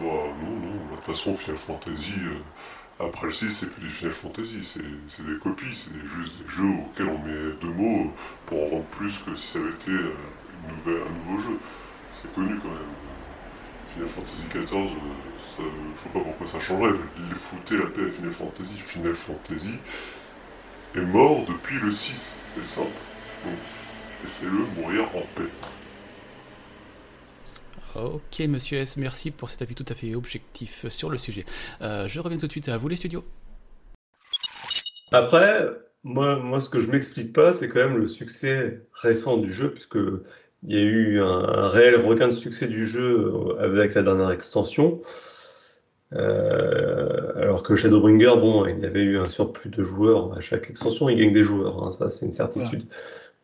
Bah 0.00 0.06
non, 0.42 0.50
non, 0.50 0.74
bah, 0.90 0.90
de 0.92 0.96
toute 0.96 1.04
façon, 1.04 1.36
Final 1.36 1.56
Fantasy, 1.58 2.14
euh, 2.24 3.06
après 3.06 3.26
le 3.26 3.32
6, 3.32 3.50
c'est 3.50 3.70
plus 3.72 3.82
du 3.84 3.90
Final 3.90 4.12
Fantasy, 4.14 4.64
c'est 4.64 5.22
des 5.24 5.38
copies, 5.38 5.74
c'est 5.74 5.92
juste 6.08 6.42
des 6.42 6.48
jeux 6.48 6.70
auxquels 6.86 7.08
on 7.08 7.18
met 7.18 7.54
deux 7.60 7.68
mots 7.72 8.12
pour 8.46 8.64
en 8.64 8.68
vendre 8.68 8.84
plus 8.84 9.18
que 9.18 9.34
si 9.34 9.46
ça 9.52 9.58
avait 9.60 9.70
été 9.70 9.90
euh, 9.92 10.12
une 10.68 10.76
nouvelle- 10.76 11.02
un 11.06 11.10
nouveau 11.30 11.40
jeu. 11.42 11.58
C'est 12.10 12.32
connu 12.34 12.56
quand 12.58 12.68
même. 12.68 12.94
Final 13.86 14.08
Fantasy 14.08 14.44
14, 14.52 14.90
euh, 14.92 14.96
ça- 15.46 15.62
je 15.62 16.10
vois 16.10 16.12
pas 16.22 16.28
pourquoi 16.28 16.46
ça 16.46 16.60
changerait. 16.60 16.92
Les 17.28 17.34
foutez 17.36 17.76
la 17.76 17.86
paix 17.86 18.06
à 18.06 18.08
Final 18.10 18.32
Fantasy. 18.32 18.76
Final 18.78 19.14
Fantasy 19.14 19.74
est 20.96 21.00
mort 21.00 21.44
depuis 21.46 21.78
le 21.78 21.90
6, 21.92 22.40
c'est 22.54 22.64
simple. 22.64 22.88
Laissez-le 24.22 24.52
mourir 24.80 25.04
en 25.14 25.22
paix. 25.34 25.50
Ok, 27.94 28.40
Monsieur 28.48 28.78
S, 28.78 28.96
merci 28.96 29.30
pour 29.30 29.50
cet 29.50 29.62
avis 29.62 29.74
tout 29.74 29.84
à 29.88 29.94
fait 29.94 30.14
objectif 30.14 30.86
sur 30.88 31.10
le 31.10 31.18
sujet. 31.18 31.44
Euh, 31.82 32.08
je 32.08 32.20
reviens 32.20 32.38
tout 32.38 32.46
de 32.46 32.52
suite 32.52 32.68
à 32.68 32.78
vous, 32.78 32.88
les 32.88 32.96
studios. 32.96 33.24
Après, 35.10 35.68
moi, 36.04 36.36
moi, 36.36 36.58
ce 36.60 36.70
que 36.70 36.80
je 36.80 36.90
m'explique 36.90 37.34
pas, 37.34 37.52
c'est 37.52 37.68
quand 37.68 37.80
même 37.80 37.98
le 37.98 38.08
succès 38.08 38.80
récent 38.94 39.36
du 39.36 39.52
jeu, 39.52 39.72
puisque 39.72 39.98
il 40.62 40.74
y 40.74 40.78
a 40.78 40.82
eu 40.82 41.20
un, 41.20 41.24
un 41.26 41.68
réel 41.68 41.96
regain 41.96 42.28
de 42.28 42.34
succès 42.34 42.66
du 42.66 42.86
jeu 42.86 43.32
euh, 43.34 43.62
avec 43.62 43.94
la 43.94 44.02
dernière 44.02 44.30
extension. 44.30 45.00
Euh, 46.14 47.32
alors 47.40 47.62
que 47.62 47.74
Shadowbringer, 47.74 48.36
bon, 48.36 48.66
il 48.66 48.80
y 48.80 48.86
avait 48.86 49.00
eu 49.00 49.18
un 49.18 49.24
surplus 49.24 49.70
de 49.70 49.82
joueurs 49.82 50.36
à 50.36 50.40
chaque 50.40 50.68
extension, 50.68 51.08
il 51.08 51.18
gagne 51.18 51.32
des 51.32 51.42
joueurs, 51.42 51.82
hein, 51.82 51.92
ça 51.92 52.08
c'est 52.08 52.26
une 52.26 52.32
certitude. 52.32 52.84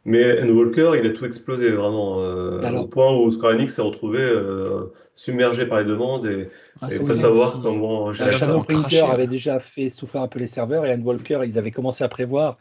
Mais 0.08 0.40
Endwalker, 0.42 0.92
il 0.98 1.06
a 1.06 1.10
tout 1.10 1.26
explosé 1.26 1.70
vraiment, 1.70 2.20
euh, 2.20 2.62
Alors- 2.62 2.84
au 2.84 2.86
point 2.88 3.14
où 3.14 3.30
Square 3.30 3.52
Enix 3.52 3.74
s'est 3.74 3.82
retrouvé 3.82 4.20
euh, 4.20 4.84
submergé 5.16 5.66
par 5.66 5.80
les 5.80 5.84
demandes 5.84 6.24
et, 6.26 6.48
Ah, 6.80 6.88
et 6.92 6.98
pas 6.98 7.04
savoir 7.04 7.54
aussi. 7.54 7.62
comment 7.62 8.12
gérer 8.14 8.32
ça 8.38 8.46
cracher, 8.62 9.00
avait 9.02 9.26
déjà 9.26 9.58
fait 9.58 9.90
souffrir 9.90 10.22
un 10.22 10.28
peu 10.28 10.38
les 10.38 10.46
serveurs 10.46 10.86
et 10.86 10.96
Walker, 10.96 11.40
ils 11.44 11.58
avaient 11.58 11.72
commencé 11.72 12.04
à 12.04 12.08
prévoir 12.08 12.56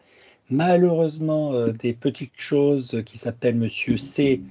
malheureusement 0.50 1.54
euh, 1.54 1.72
des 1.72 1.94
petites 1.94 2.34
choses 2.36 3.02
qui 3.06 3.18
s'appellent 3.18 3.56
Monsieur 3.58 3.98
C 3.98 4.42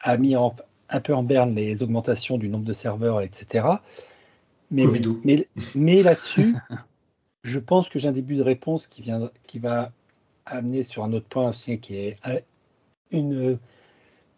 a 0.00 0.16
mis 0.18 0.36
en- 0.36 0.54
un 0.90 1.00
peu 1.00 1.14
en 1.14 1.22
berne 1.22 1.54
les 1.54 1.82
augmentations 1.82 2.36
du 2.38 2.48
nombre 2.48 2.64
de 2.64 2.72
serveurs, 2.72 3.20
etc. 3.22 3.66
Mais, 4.70 4.84
mais, 5.24 5.46
mais 5.74 6.02
là-dessus, 6.02 6.54
je 7.44 7.58
pense 7.58 7.88
que 7.88 7.98
j'ai 7.98 8.08
un 8.08 8.12
début 8.12 8.36
de 8.36 8.42
réponse 8.42 8.86
qui, 8.88 9.00
vient, 9.02 9.30
qui 9.46 9.58
va 9.58 9.90
amener 10.46 10.84
sur 10.84 11.04
un 11.04 11.12
autre 11.12 11.26
point 11.26 11.50
aussi 11.50 11.78
qui 11.78 11.96
est 11.96 12.16
euh, 12.26 12.40
une, 13.10 13.58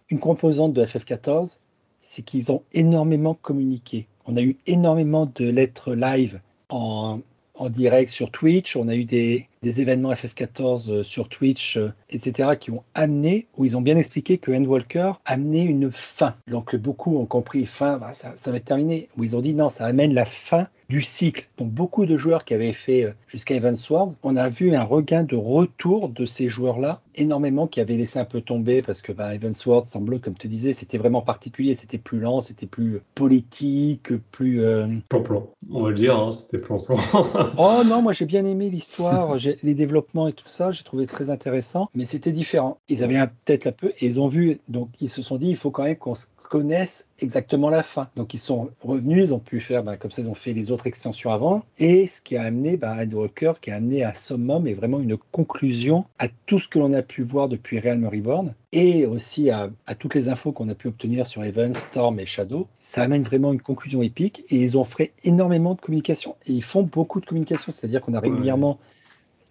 une 0.09 0.19
composante 0.19 0.73
de 0.73 0.85
FF14, 0.85 1.57
c'est 2.03 2.23
qu'ils 2.23 2.51
ont 2.51 2.63
énormément 2.73 3.35
communiqué. 3.35 4.07
On 4.27 4.37
a 4.37 4.43
eu 4.43 4.57
énormément 4.67 5.31
de 5.35 5.45
lettres 5.45 5.95
live 5.95 6.41
en, 6.71 7.21
en 7.59 7.71
direct 7.71 8.11
sur 8.11 8.31
Twitch, 8.31 8.77
on 8.77 8.89
a 8.89 8.95
eu 8.95 9.05
des, 9.05 9.49
des 9.63 9.81
événements 9.81 10.13
FF14 10.13 10.91
euh, 10.91 11.03
sur 11.03 11.29
Twitch, 11.29 11.77
euh, 11.77 11.93
etc., 12.11 12.51
qui 12.59 12.71
ont 12.71 12.85
amené, 12.95 13.47
où 13.57 13.65
ils 13.65 13.77
ont 13.77 13.81
bien 13.81 13.97
expliqué 13.97 14.39
que 14.39 14.53
Endwalker 14.53 15.13
amenait 15.25 15.65
une 15.65 15.91
fin. 15.91 16.35
Donc 16.47 16.77
beaucoup 16.77 17.19
ont 17.19 17.27
compris 17.27 17.67
fin, 17.67 17.99
bah, 17.99 18.13
ça, 18.15 18.35
va 18.47 18.57
être 18.57 18.65
terminé. 18.65 19.09
Où 19.17 19.25
ils 19.25 19.37
ont 19.37 19.41
dit 19.41 19.55
non, 19.55 19.71
ça 19.71 19.87
amène 19.87 20.15
la 20.15 20.25
fin 20.25 20.69
du 20.89 21.03
cycle. 21.03 21.49
Donc 21.59 21.71
beaucoup 21.71 22.07
de 22.07 22.17
joueurs 22.17 22.45
qui 22.45 22.55
avaient 22.55 22.73
fait 22.73 23.05
euh, 23.05 23.13
jusqu'à 23.27 23.55
Evansward, 23.57 24.15
on 24.23 24.37
a 24.37 24.49
vu 24.49 24.75
un 24.75 24.83
regain 24.85 25.23
de 25.23 25.37
retour 25.37 26.09
de 26.09 26.25
ces 26.25 26.49
joueurs-là, 26.49 27.03
énormément 27.15 27.67
qui 27.67 27.81
avaient 27.81 27.97
laissé 27.97 28.19
un 28.19 28.25
peu 28.25 28.41
tomber 28.41 28.81
parce 28.83 29.03
que 29.03 29.13
bah, 29.13 29.35
Evansward 29.35 29.87
semble, 29.89 30.21
comme 30.21 30.35
tu 30.35 30.49
disais, 30.49 30.73
c'était 30.73 30.99
vraiment 30.99 31.21
particulier, 31.23 31.75
c'était 31.75 31.99
plus 31.99 32.21
lent, 32.21 32.41
c'était 32.41 32.67
plus 32.67 33.01
politique, 33.15 34.17
plus... 34.31 34.63
euh, 34.65 34.87
Plan-plan, 35.09 35.49
on 35.71 35.83
va 35.83 35.91
le 35.91 35.95
dire, 35.97 36.17
hein, 36.19 36.31
c'était 36.33 36.59
plan-plan. 36.59 36.97
Oh 37.59 37.83
non, 37.85 38.03
moi 38.03 38.13
j'ai 38.13 38.27
bien 38.27 38.45
aimé 38.45 38.71
l'histoire, 38.71 39.37
les 39.63 39.75
développements 39.75 40.29
et 40.29 40.33
tout 40.33 40.49
ça, 40.49 40.71
j'ai 40.71 40.85
trouvé 40.85 41.07
très 41.07 41.31
intéressant, 41.31 41.89
mais 41.95 42.07
c'était 42.07 42.33
différent. 42.33 42.79
Ils 42.89 43.05
avaient 43.05 43.17
un- 43.19 43.27
peut-être 43.27 43.67
un 43.67 43.73
peu, 43.73 43.89
et 44.01 44.07
ils 44.07 44.21
ont 44.21 44.29
vu, 44.29 44.59
donc 44.69 44.89
ils 45.01 45.11
se 45.11 45.23
sont 45.23 45.37
dit, 45.37 45.49
il 45.51 45.57
faut 45.57 45.71
quand 45.71 45.85
même 45.85 45.97
qu'on 45.97 46.15
se 46.15 46.27
connaisse 46.49 47.09
exactement 47.21 47.69
la 47.69 47.83
fin. 47.83 48.09
Donc 48.17 48.35
ils 48.35 48.39
sont 48.39 48.71
revenus, 48.81 49.29
ils 49.29 49.35
ont 49.35 49.39
pu 49.39 49.61
faire, 49.61 49.83
bah, 49.83 49.97
comme 49.97 50.11
ça 50.11 50.23
ils 50.23 50.29
ont 50.29 50.35
fait 50.35 50.53
les 50.55 50.71
autres 50.71 50.87
extensions 50.87 51.31
avant, 51.31 51.63
et 51.79 52.09
ce 52.09 52.21
qui 52.21 52.37
a 52.37 52.43
amené, 52.43 52.77
bah, 52.77 52.97
Walker, 53.13 53.53
qui 53.61 53.71
a 53.71 53.77
amené 53.77 54.03
à 54.03 54.15
summum 54.15 54.67
et 54.67 54.73
vraiment 54.73 55.01
une 55.01 55.17
conclusion 55.17 56.07
à 56.19 56.29
tout 56.47 56.59
ce 56.59 56.69
que 56.69 56.79
l'on 56.79 56.93
a 56.93 57.03
pu 57.03 57.23
voir 57.23 57.49
depuis 57.49 57.79
Realm 57.79 58.07
Reborn, 58.07 58.55
et 58.73 59.07
aussi 59.07 59.51
à, 59.51 59.71
à 59.87 59.95
toutes 59.95 60.15
les 60.15 60.29
infos 60.29 60.53
qu'on 60.53 60.69
a 60.69 60.75
pu 60.75 60.89
obtenir 60.89 61.27
sur 61.27 61.45
Event, 61.45 61.75
Storm 61.75 62.19
et 62.19 62.27
Shadow. 62.27 62.67
Ça 62.81 63.03
amène 63.03 63.23
vraiment 63.23 63.53
une 63.53 63.61
conclusion 63.61 64.03
épique, 64.03 64.45
et 64.49 64.57
ils 64.57 64.79
ont 64.79 64.85
fait 64.85 65.13
énormément 65.25 65.75
de 65.75 65.81
communication, 65.81 66.37
et 66.47 66.53
ils 66.53 66.65
font 66.65 66.83
beaucoup 66.83 67.21
de 67.21 67.27
communication, 67.27 67.73
c'est-à-dire 67.73 68.01
qu'on 68.01 68.15
a 68.15 68.21
régulièrement 68.21 68.79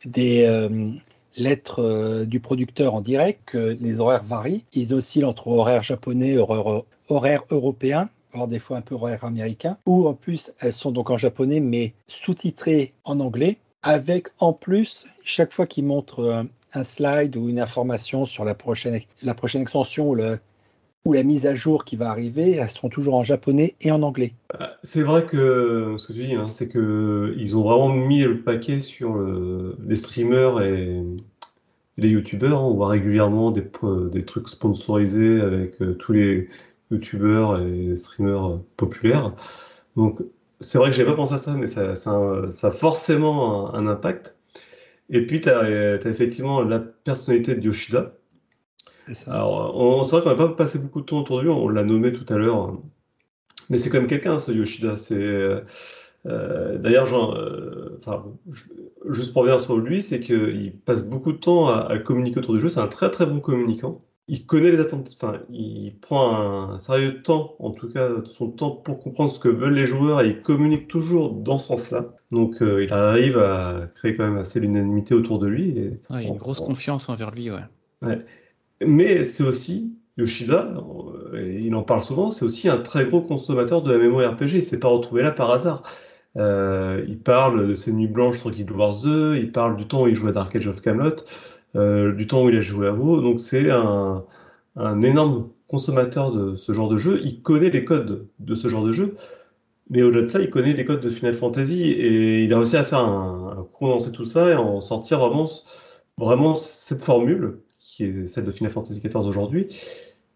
des 0.05 0.45
euh, 0.45 0.91
lettres 1.37 1.81
euh, 1.81 2.25
du 2.25 2.39
producteur 2.39 2.93
en 2.93 3.01
direct, 3.01 3.41
que 3.45 3.77
les 3.79 3.99
horaires 3.99 4.23
varient. 4.23 4.63
Ils 4.73 4.93
oscillent 4.93 5.25
entre 5.25 5.47
horaires 5.47 5.83
japonais, 5.83 6.37
horaires, 6.37 6.81
horaires 7.07 7.43
européens, 7.49 8.09
voire 8.33 8.47
des 8.47 8.59
fois 8.59 8.77
un 8.77 8.81
peu 8.81 8.95
horaires 8.95 9.23
américains, 9.23 9.77
ou 9.85 10.07
en 10.07 10.13
plus 10.13 10.51
elles 10.59 10.73
sont 10.73 10.91
donc 10.91 11.09
en 11.09 11.17
japonais 11.17 11.59
mais 11.59 11.93
sous-titrées 12.07 12.93
en 13.05 13.19
anglais, 13.19 13.57
avec 13.83 14.27
en 14.39 14.53
plus, 14.53 15.07
chaque 15.23 15.53
fois 15.53 15.67
qu'ils 15.67 15.85
montrent 15.85 16.19
euh, 16.19 16.43
un 16.73 16.83
slide 16.83 17.35
ou 17.37 17.49
une 17.49 17.59
information 17.59 18.25
sur 18.25 18.43
la 18.43 18.53
prochaine, 18.53 18.99
la 19.21 19.33
prochaine 19.33 19.61
extension 19.61 20.09
ou, 20.09 20.15
le, 20.15 20.39
ou 21.05 21.13
la 21.13 21.23
mise 21.23 21.45
à 21.45 21.55
jour 21.55 21.85
qui 21.85 21.95
va 21.95 22.09
arriver, 22.09 22.51
elles 22.51 22.69
seront 22.69 22.89
toujours 22.89 23.15
en 23.15 23.23
japonais 23.23 23.75
et 23.81 23.91
en 23.91 24.01
anglais. 24.03 24.33
C'est 24.83 25.01
vrai 25.03 25.25
que 25.25 25.95
ce 25.97 26.07
que 26.07 26.13
tu 26.13 26.25
dis, 26.25 26.35
hein, 26.35 26.49
c'est 26.51 26.67
que 26.67 27.33
ils 27.37 27.55
ont 27.55 27.63
vraiment 27.63 27.89
mis 27.93 28.21
le 28.23 28.41
paquet 28.41 28.79
sur 28.79 29.13
le- 29.15 29.75
les 29.85 29.95
streamers 29.95 30.61
et 30.61 31.01
les 31.97 32.09
youtubeurs. 32.09 32.59
hein. 32.59 32.63
On 32.65 32.73
voit 32.75 32.89
régulièrement 32.89 33.51
des, 33.51 33.63
trucs 34.25 34.49
sponsorisés 34.49 35.41
avec 35.41 35.81
euh, 35.81 35.93
tous 35.95 36.13
les 36.13 36.49
youtubeurs 36.91 37.61
et 37.61 37.95
streamers 37.95 38.45
euh, 38.49 38.57
populaires. 38.77 39.33
Donc 39.95 40.21
c'est 40.59 40.77
vrai 40.77 40.89
que 40.89 40.95
j'avais 40.95 41.09
pas 41.09 41.15
pensé 41.15 41.33
à 41.35 41.37
ça, 41.37 41.53
mais 41.55 41.67
ça, 41.67 41.93
a- 41.93 42.71
forcément 42.71 43.73
un, 43.75 43.85
un 43.85 43.87
impact. 43.87 44.35
Et 45.09 45.25
puis 45.25 45.41
tu 45.41 45.49
as, 45.49 45.95
effectivement 46.05 46.61
la 46.61 46.79
personnalité 46.79 47.55
de 47.55 47.61
Yoshida. 47.61 48.13
C'est 49.07 49.13
ça. 49.15 49.33
Alors, 49.33 49.75
on, 49.79 50.03
c'est 50.03 50.15
vrai 50.17 50.23
qu'on 50.23 50.29
n'a 50.29 50.35
pas 50.35 50.49
passé 50.53 50.79
beaucoup 50.79 51.01
de 51.01 51.05
temps 51.05 51.19
autour 51.19 51.37
de 51.37 51.43
lui, 51.43 51.49
on 51.49 51.69
l'a 51.69 51.83
nommé 51.83 52.11
tout 52.13 52.25
à 52.31 52.37
l'heure, 52.37 52.77
mais 53.69 53.77
c'est 53.77 53.89
quand 53.89 53.99
même 53.99 54.07
quelqu'un, 54.07 54.39
ce 54.39 54.51
Yoshida. 54.51 54.97
C'est 54.97 55.15
euh, 55.15 55.61
euh, 56.25 56.77
d'ailleurs, 56.77 57.05
genre, 57.05 57.35
euh, 57.35 57.99
je- 58.51 58.63
juste 59.09 59.33
pour 59.33 59.43
revenir 59.43 59.61
sur 59.61 59.77
lui, 59.77 60.01
c'est 60.01 60.19
qu'il 60.19 60.73
passe 60.85 61.05
beaucoup 61.07 61.31
de 61.31 61.37
temps 61.37 61.67
à, 61.69 61.77
à 61.91 61.97
communiquer 61.99 62.39
autour 62.39 62.53
du 62.55 62.61
jeu. 62.61 62.69
C'est 62.69 62.79
un 62.79 62.87
très 62.87 63.11
très 63.11 63.25
bon 63.25 63.39
communicant. 63.39 64.01
Il 64.29 64.45
connaît 64.45 64.71
les 64.71 64.79
attentes, 64.81 65.15
enfin, 65.21 65.39
il 65.49 65.95
prend 66.01 66.35
un 66.73 66.79
sérieux 66.79 67.21
temps, 67.23 67.55
en 67.59 67.71
tout 67.71 67.89
cas 67.89 68.09
son 68.31 68.49
temps 68.51 68.71
pour 68.71 68.99
comprendre 68.99 69.31
ce 69.31 69.39
que 69.39 69.47
veulent 69.47 69.73
les 69.75 69.85
joueurs 69.85 70.21
et 70.21 70.27
il 70.29 70.41
communique 70.41 70.89
toujours 70.89 71.31
dans 71.31 71.57
ce 71.59 71.67
sens-là. 71.67 72.13
Donc, 72.31 72.61
euh, 72.61 72.83
il 72.83 72.91
arrive 72.91 73.37
à 73.37 73.87
créer 73.95 74.17
quand 74.17 74.25
même 74.27 74.37
assez 74.37 74.59
l'unanimité 74.59 75.13
autour 75.15 75.39
de 75.39 75.47
lui. 75.47 75.69
Et, 75.79 75.87
Ouais, 76.09 76.23
il 76.23 76.23
y 76.23 76.25
a 76.25 76.29
une 76.29 76.37
grosse 76.37 76.59
on- 76.59 76.65
confiance 76.65 77.07
envers 77.07 77.31
lui, 77.31 77.49
ouais. 77.49 78.19
Mais 78.85 79.23
c'est 79.23 79.43
aussi, 79.43 79.95
Yoshida, 80.17 80.73
euh, 81.33 81.59
il 81.61 81.75
en 81.75 81.83
parle 81.83 82.01
souvent, 82.01 82.31
c'est 82.31 82.45
aussi 82.45 82.69
un 82.69 82.77
très 82.77 83.05
gros 83.05 83.21
consommateur 83.21 83.81
de 83.81 83.95
MMORPG. 83.95 84.53
Il 84.55 84.61
s'est 84.63 84.79
pas 84.79 84.89
retrouvé 84.89 85.23
là 85.23 85.31
par 85.31 85.51
hasard. 85.51 85.83
Euh, 86.37 87.03
il 87.07 87.19
parle 87.19 87.69
de 87.69 87.73
ses 87.73 87.91
nuits 87.93 88.07
blanches 88.07 88.39
sur 88.39 88.51
Guild 88.51 88.71
Wars 88.71 89.01
2, 89.01 89.37
il 89.37 89.51
parle 89.51 89.75
du 89.77 89.87
temps 89.87 90.03
où 90.03 90.07
il 90.07 90.13
jouait 90.15 90.29
à 90.29 90.33
Dark 90.33 90.55
Age 90.55 90.67
of 90.67 90.81
Camelot, 90.81 91.15
euh, 91.75 92.13
du 92.13 92.27
temps 92.27 92.43
où 92.43 92.49
il 92.49 92.57
a 92.57 92.61
joué 92.61 92.87
à 92.87 92.93
WoW. 92.93 93.21
Donc 93.21 93.39
c'est 93.39 93.71
un, 93.71 94.23
un 94.75 95.01
énorme 95.01 95.49
consommateur 95.67 96.31
de 96.31 96.55
ce 96.55 96.71
genre 96.73 96.89
de 96.89 96.97
jeu. 96.97 97.21
Il 97.23 97.41
connaît 97.41 97.69
les 97.69 97.85
codes 97.85 98.27
de 98.39 98.55
ce 98.55 98.67
genre 98.67 98.83
de 98.83 98.91
jeu. 98.91 99.15
Mais 99.89 100.03
au-delà 100.03 100.23
de 100.23 100.27
ça, 100.27 100.41
il 100.41 100.49
connaît 100.49 100.73
les 100.73 100.85
codes 100.85 101.01
de 101.01 101.09
Final 101.09 101.33
Fantasy 101.33 101.83
et 101.83 102.43
il 102.43 102.53
a 102.53 102.57
réussi 102.57 102.75
à 102.77 102.83
faire 102.83 102.99
un, 102.99 103.67
condenser 103.73 104.11
tout 104.11 104.25
ça 104.25 104.49
et 104.49 104.55
en 104.55 104.81
sortir 104.81 105.19
vraiment, 105.19 105.49
vraiment 106.17 106.55
cette 106.55 107.01
formule 107.01 107.59
qui 107.97 108.03
est 108.05 108.27
celle 108.27 108.45
de 108.45 108.51
Final 108.51 108.71
Fantasy 108.71 109.01
XIV 109.01 109.15
aujourd'hui, 109.25 109.67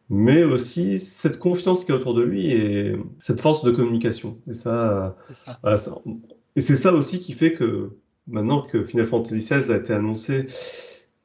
mais 0.09 0.43
aussi 0.43 0.99
cette 0.99 1.37
confiance 1.37 1.85
qui 1.85 1.91
est 1.91 1.95
autour 1.95 2.13
de 2.15 2.23
lui 2.23 2.51
et 2.51 2.95
cette 3.21 3.39
force 3.39 3.63
de 3.63 3.71
communication. 3.71 4.37
Et 4.49 4.53
ça, 4.55 5.15
C'est 5.27 5.35
ça. 5.45 5.59
voilà, 5.61 5.77
ça- 5.77 5.95
et 6.55 6.61
c'est 6.61 6.75
ça 6.75 6.91
aussi 6.93 7.19
qui 7.19 7.33
fait 7.33 7.53
que 7.53 7.91
maintenant 8.27 8.61
que 8.63 8.83
Final 8.83 9.05
Fantasy 9.05 9.35
XVI 9.47 9.71
a 9.71 9.77
été 9.77 9.93
annoncé 9.93 10.47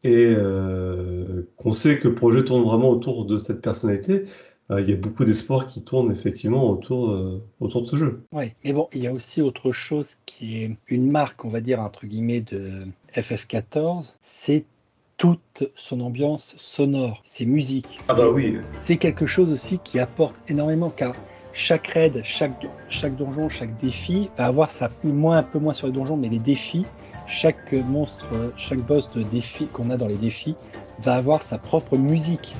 et 0.04 0.26
euh, 0.36 1.48
qu'on 1.56 1.72
sait 1.72 1.98
que 1.98 2.08
le 2.08 2.14
projet 2.14 2.44
tourne 2.44 2.62
vraiment 2.62 2.90
autour 2.90 3.24
de 3.24 3.38
cette 3.38 3.60
personnalité, 3.62 4.26
euh, 4.70 4.80
il 4.80 4.90
y 4.90 4.92
a 4.92 4.96
beaucoup 4.96 5.24
d'espoir 5.24 5.66
qui 5.66 5.82
tournent 5.82 6.12
effectivement 6.12 6.70
autour, 6.70 7.10
euh, 7.10 7.42
autour 7.60 7.82
de 7.82 7.86
ce 7.86 7.96
jeu. 7.96 8.22
Oui, 8.32 8.52
mais 8.64 8.72
bon, 8.72 8.88
il 8.92 9.02
y 9.02 9.06
a 9.06 9.12
aussi 9.12 9.40
autre 9.42 9.72
chose 9.72 10.16
qui 10.26 10.62
est 10.62 10.76
une 10.88 11.10
marque, 11.10 11.44
on 11.44 11.48
va 11.48 11.60
dire, 11.60 11.80
entre 11.80 12.06
guillemets, 12.06 12.40
de 12.42 12.82
FF14, 13.14 14.16
c'est 14.22 14.64
toute 15.16 15.64
son 15.76 16.00
ambiance 16.00 16.54
sonore, 16.58 17.22
ses 17.24 17.46
musiques. 17.46 17.98
Ah 18.08 18.14
bah 18.14 18.28
oui. 18.28 18.58
C'est 18.74 18.96
quelque 18.96 19.26
chose 19.26 19.50
aussi 19.50 19.78
qui 19.78 19.98
apporte 19.98 20.36
énormément, 20.48 20.90
car 20.94 21.14
chaque 21.52 21.86
raid, 21.88 22.20
chaque, 22.22 22.66
chaque 22.90 23.16
donjon, 23.16 23.48
chaque 23.48 23.76
défi 23.78 24.28
va 24.36 24.44
avoir 24.46 24.70
sa, 24.70 24.90
moins 25.04 25.38
un 25.38 25.42
peu 25.42 25.58
moins 25.58 25.72
sur 25.72 25.86
les 25.86 25.92
donjons, 25.92 26.16
mais 26.18 26.28
les 26.28 26.38
défis, 26.38 26.84
chaque 27.26 27.72
monstre, 27.72 28.26
chaque 28.58 28.80
boss 28.80 29.10
de 29.14 29.22
défi 29.22 29.66
qu'on 29.68 29.88
a 29.90 29.96
dans 29.96 30.06
les 30.06 30.16
défis 30.16 30.54
va 31.02 31.14
avoir 31.14 31.42
sa 31.42 31.56
propre 31.58 31.96
musique 31.96 32.54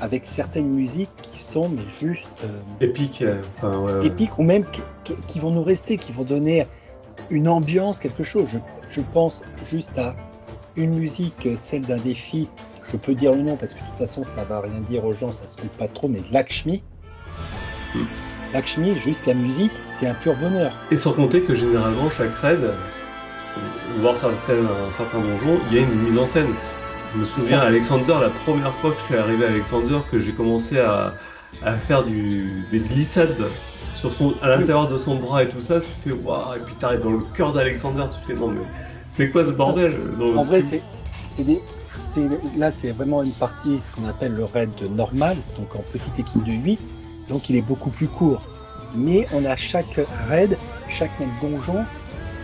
avec 0.00 0.22
certaines 0.26 0.68
musiques 0.68 1.10
qui 1.20 1.38
sont 1.38 1.68
mais 1.68 1.82
juste 2.00 2.26
euh, 2.44 2.48
épiques, 2.80 3.20
euh, 3.20 3.42
enfin, 3.58 3.78
ouais, 3.78 3.92
ouais. 3.98 4.06
épiques 4.06 4.38
ou 4.38 4.42
même 4.42 4.64
qui, 4.70 4.80
qui- 5.04 5.20
qui 5.28 5.38
vont 5.38 5.50
nous 5.50 5.62
rester, 5.62 5.98
qui 5.98 6.12
vont 6.12 6.24
donner 6.24 6.66
une 7.28 7.46
ambiance, 7.48 8.00
quelque 8.00 8.22
chose. 8.22 8.48
Je, 8.50 8.58
je 8.88 9.02
pense 9.12 9.44
juste 9.66 9.96
à 9.98 10.16
une 10.80 10.98
musique, 10.98 11.48
celle 11.56 11.82
d'un 11.82 11.98
défi. 11.98 12.48
Je 12.90 12.96
peux 12.96 13.14
dire 13.14 13.32
le 13.32 13.42
nom 13.42 13.56
parce 13.56 13.74
que 13.74 13.78
de 13.78 13.84
toute 13.84 14.08
façon 14.08 14.24
ça 14.24 14.44
va 14.44 14.60
rien 14.60 14.80
dire 14.88 15.04
aux 15.04 15.12
gens, 15.12 15.32
ça 15.32 15.46
se 15.46 15.60
fait 15.60 15.68
pas 15.78 15.86
trop, 15.86 16.08
mais 16.08 16.22
Lakshmi. 16.32 16.82
Hmm. 17.94 18.04
Lakshmi, 18.52 18.98
juste 18.98 19.26
la 19.26 19.34
musique, 19.34 19.72
c'est 19.98 20.06
un 20.06 20.14
pur 20.14 20.34
bonheur. 20.36 20.72
Et 20.90 20.96
sans 20.96 21.12
compter 21.12 21.42
que 21.42 21.54
généralement 21.54 22.10
chaque 22.10 22.34
raid, 22.34 22.72
voire 24.00 24.16
certaines, 24.16 24.66
un 24.66 24.90
certain 24.96 25.20
donjon, 25.20 25.60
il 25.70 25.76
y 25.76 25.78
a 25.78 25.82
une 25.82 26.02
mise 26.02 26.18
en 26.18 26.26
scène. 26.26 26.52
Je 27.14 27.20
me 27.20 27.24
souviens. 27.24 27.60
Alexander, 27.60 28.14
la 28.20 28.30
première 28.30 28.72
fois 28.74 28.92
que 28.92 29.00
je 29.00 29.04
suis 29.04 29.16
arrivé 29.16 29.44
à 29.44 29.48
Alexander, 29.48 29.98
que 30.10 30.20
j'ai 30.20 30.32
commencé 30.32 30.78
à, 30.78 31.14
à 31.64 31.74
faire 31.74 32.02
du, 32.02 32.64
des 32.70 32.80
glissades 32.80 33.36
sur 33.96 34.12
son, 34.12 34.34
à 34.42 34.48
l'intérieur 34.48 34.88
de 34.88 34.96
son 34.96 35.16
bras 35.16 35.44
et 35.44 35.48
tout 35.48 35.60
ça, 35.60 35.80
tu 35.80 36.08
fais 36.08 36.12
waouh, 36.12 36.56
et 36.56 36.60
puis 36.60 36.74
t'arrives 36.74 37.02
dans 37.02 37.10
le 37.10 37.22
cœur 37.36 37.52
d'Alexander, 37.52 38.04
tu 38.10 38.26
fais 38.26 38.38
non 38.38 38.48
mais 38.48 38.60
c'est 39.16 39.30
quoi 39.30 39.44
ce 39.46 39.50
bordel 39.52 39.94
Non, 40.18 40.38
En 40.38 40.44
vrai, 40.44 40.62
c'est 40.62 40.82
des- 41.38 41.60
là, 42.56 42.70
c'est 42.72 42.90
vraiment 42.92 43.22
une 43.22 43.32
partie, 43.32 43.78
ce 43.84 43.94
qu'on 44.00 44.08
appelle 44.08 44.32
le 44.34 44.44
raid 44.44 44.70
normal, 44.96 45.36
donc 45.58 45.74
en 45.76 45.82
petite 45.92 46.18
équipe 46.18 46.42
de 46.44 46.52
8, 46.52 46.80
donc 47.28 47.48
il 47.50 47.56
est 47.56 47.62
beaucoup 47.62 47.90
plus 47.90 48.08
court. 48.08 48.42
Mais 48.94 49.26
on 49.32 49.44
a 49.44 49.56
chaque 49.56 50.00
raid, 50.28 50.56
chaque 50.88 51.18
même 51.20 51.30
donjon, 51.40 51.84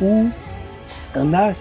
où 0.01 0.29
on 1.17 1.35
a 1.35 1.53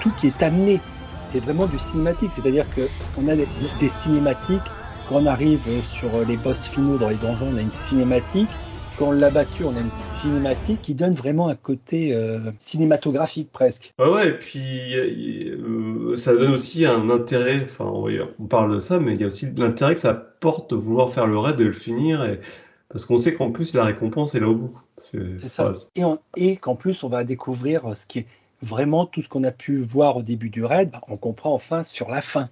tout 0.00 0.10
qui 0.18 0.26
est 0.28 0.42
amené. 0.42 0.80
C'est 1.24 1.38
vraiment 1.40 1.66
du 1.66 1.78
cinématique, 1.78 2.30
c'est-à-dire 2.34 2.66
que 2.74 2.88
on 3.20 3.28
a 3.28 3.36
des, 3.36 3.46
des 3.80 3.88
cinématiques. 3.88 4.62
Quand 5.08 5.16
on 5.16 5.26
arrive 5.26 5.60
sur 5.92 6.08
les 6.26 6.36
boss 6.36 6.66
finaux 6.66 6.96
dans 6.96 7.08
les 7.10 7.16
donjons, 7.16 7.48
on 7.52 7.56
a 7.56 7.60
une 7.60 7.72
cinématique. 7.72 8.48
Quand 8.96 9.08
on 9.08 9.12
l'a 9.12 9.30
battu, 9.30 9.64
on 9.64 9.74
a 9.74 9.80
une 9.80 9.92
cinématique 9.92 10.82
qui 10.82 10.94
donne 10.94 11.14
vraiment 11.14 11.48
un 11.48 11.56
côté 11.56 12.14
euh, 12.14 12.52
cinématographique 12.58 13.50
presque. 13.52 13.92
Ouais, 13.98 14.08
ouais, 14.08 14.28
et 14.28 14.32
puis 14.32 14.94
euh, 14.96 16.14
ça 16.16 16.34
donne 16.34 16.52
aussi 16.52 16.86
un 16.86 17.10
intérêt, 17.10 17.62
enfin 17.64 17.86
on 17.86 18.46
parle 18.46 18.74
de 18.74 18.80
ça, 18.80 19.00
mais 19.00 19.14
il 19.14 19.20
y 19.20 19.24
a 19.24 19.26
aussi 19.26 19.50
de 19.50 19.60
l'intérêt 19.60 19.94
que 19.94 20.00
ça 20.00 20.14
porte 20.14 20.70
de 20.70 20.76
vouloir 20.76 21.12
faire 21.12 21.26
le 21.26 21.38
raid 21.38 21.60
et 21.60 21.64
le 21.64 21.72
finir, 21.72 22.24
et... 22.24 22.40
parce 22.88 23.04
qu'on 23.04 23.18
sait 23.18 23.34
qu'en 23.34 23.50
plus 23.50 23.74
la 23.74 23.84
récompense 23.84 24.34
est 24.34 24.40
là 24.40 24.48
au 24.48 24.54
bout. 24.54 24.78
C'est 24.98 25.48
ça. 25.48 25.72
ouais, 25.72 25.78
Et, 25.96 26.02
et 26.36 26.56
qu'en 26.56 26.76
plus, 26.76 27.02
on 27.02 27.08
va 27.08 27.24
découvrir 27.24 27.96
ce 27.96 28.06
qui 28.06 28.20
est 28.20 28.26
vraiment 28.62 29.06
tout 29.06 29.22
ce 29.22 29.28
qu'on 29.28 29.44
a 29.44 29.50
pu 29.50 29.82
voir 29.82 30.16
au 30.16 30.22
début 30.22 30.50
du 30.50 30.64
raid. 30.64 30.90
bah, 30.90 31.00
on 31.08 31.16
comprend 31.16 31.52
enfin 31.52 31.82
sur 31.84 32.08
la 32.08 32.22
fin 32.22 32.48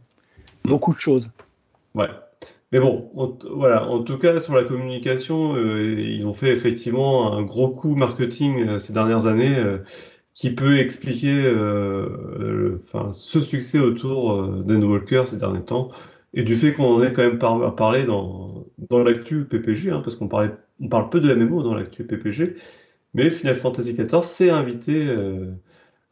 beaucoup 0.65 0.93
de 0.95 0.99
choses. 0.99 1.31
Ouais. 1.95 2.09
Mais 2.73 2.81
bon, 2.81 3.11
voilà. 3.51 3.87
En 3.89 4.03
tout 4.03 4.17
cas, 4.19 4.41
sur 4.41 4.55
la 4.57 4.65
communication, 4.65 5.55
euh, 5.57 6.01
ils 6.01 6.27
ont 6.27 6.33
fait 6.33 6.51
effectivement 6.53 7.33
un 7.35 7.43
gros 7.43 7.69
coup 7.69 7.95
marketing 7.95 8.67
euh, 8.67 8.79
ces 8.79 8.93
dernières 8.95 9.27
années 9.27 9.57
euh, 9.59 9.79
qui 10.35 10.51
peut 10.55 10.79
expliquer 10.79 11.31
ce 13.13 13.41
succès 13.41 13.79
autour 13.79 14.49
d'Endwalker 14.65 15.25
ces 15.27 15.37
derniers 15.37 15.65
temps 15.65 15.91
et 16.35 16.43
du 16.43 16.57
fait 16.57 16.73
qu'on 16.73 16.87
en 16.97 17.03
ait 17.03 17.13
quand 17.13 17.23
même 17.23 17.39
par- 17.39 17.75
parlé 17.77 18.05
dans, 18.05 18.65
dans 18.91 19.03
l'actu 19.03 19.45
PPG, 19.45 19.91
hein, 19.91 20.01
parce 20.03 20.17
qu'on 20.17 20.29
parle 20.29 20.57
peu 21.11 21.21
de 21.21 21.33
MMO 21.35 21.63
dans 21.63 21.75
l'actu 21.75 22.05
PPG, 22.05 22.57
mais 23.15 23.31
Final 23.31 23.57
Fantasy 23.57 23.95
XIV 23.95 24.27
s'est 24.27 24.51
invité 24.51 25.15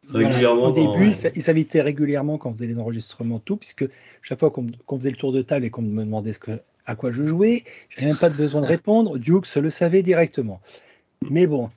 Voilà. 0.09 0.29
régulièrement 0.29 0.65
Au 0.65 0.73
début, 0.73 1.07
il 1.07 1.11
s- 1.11 1.31
il 1.35 1.43
s'invitait 1.43 1.83
régulièrement 1.83 2.39
quand 2.39 2.51
on 2.51 2.53
faisait 2.55 2.67
les 2.67 2.79
enregistrements, 2.79 3.39
tout, 3.39 3.57
puisque 3.57 3.85
chaque 4.23 4.41
fois 4.41 4.51
qu'on 4.51 4.99
faisait 4.99 5.11
le 5.11 5.17
tour 5.17 5.33
de 5.33 5.43
table 5.43 5.65
et 5.65 5.71
qu'on 5.71 5.83
me 5.83 6.05
demandait 6.05 6.33
ce 6.33 6.39
que, 6.39 6.61
à 6.87 6.97
quoi 6.97 7.11
je 7.13 7.23
jouais, 7.25 7.65
j'avais 7.91 8.07
même 8.09 8.17
pas 8.17 8.31
besoin 8.31 8.61
de 8.63 8.67
répondre. 8.79 9.19
Dukes 9.19 9.55
le 9.57 9.71
savait 9.71 10.03
directement. 10.03 10.61
Mais 11.31 11.47
bon, 11.47 11.71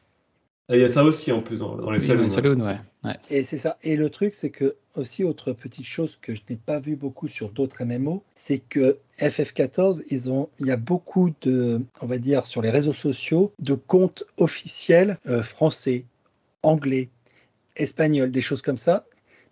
Il 0.69 0.80
y 0.80 0.84
a 0.84 0.89
ça 0.89 1.03
aussi 1.03 1.32
en 1.32 1.41
plus 1.41 1.59
dans, 1.59 1.76
dans 1.76 1.91
les 1.91 1.99
Oui, 1.99 2.07
salons. 2.07 2.17
dans 2.19 2.24
les 2.24 2.30
saloons, 2.30 2.61
ouais. 2.65 2.78
ouais. 3.03 3.17
Et 3.30 3.43
c'est 3.43 3.57
ça. 3.57 3.78
Et 3.84 3.97
le 3.97 4.09
truc, 4.09 4.34
c'est 4.34 4.49
que 4.49 4.76
aussi 4.95 5.24
autre 5.26 5.51
petite 5.51 5.86
chose 5.86 6.17
que 6.21 6.34
je 6.34 6.41
n'ai 6.49 6.55
pas 6.55 6.80
vu 6.80 6.95
beaucoup 6.95 7.28
sur 7.28 7.49
d'autres 7.49 7.84
MMO, 7.84 8.24
c'est 8.36 8.59
que 8.59 8.97
FF14, 9.19 10.03
ils 10.09 10.32
ont, 10.32 10.49
il 10.59 10.67
y 10.67 10.71
a 10.71 10.78
beaucoup 10.78 11.32
de, 11.41 11.82
on 12.01 12.05
va 12.05 12.17
dire, 12.17 12.45
sur 12.45 12.61
les 12.61 12.69
réseaux 12.69 12.93
sociaux, 12.93 13.51
de 13.59 13.74
comptes 13.74 14.24
officiels 14.38 15.17
euh, 15.28 15.43
français, 15.43 16.05
anglais, 16.61 17.09
espagnols, 17.76 18.32
des 18.32 18.41
choses 18.41 18.61
comme 18.61 18.78
ça. 18.78 19.05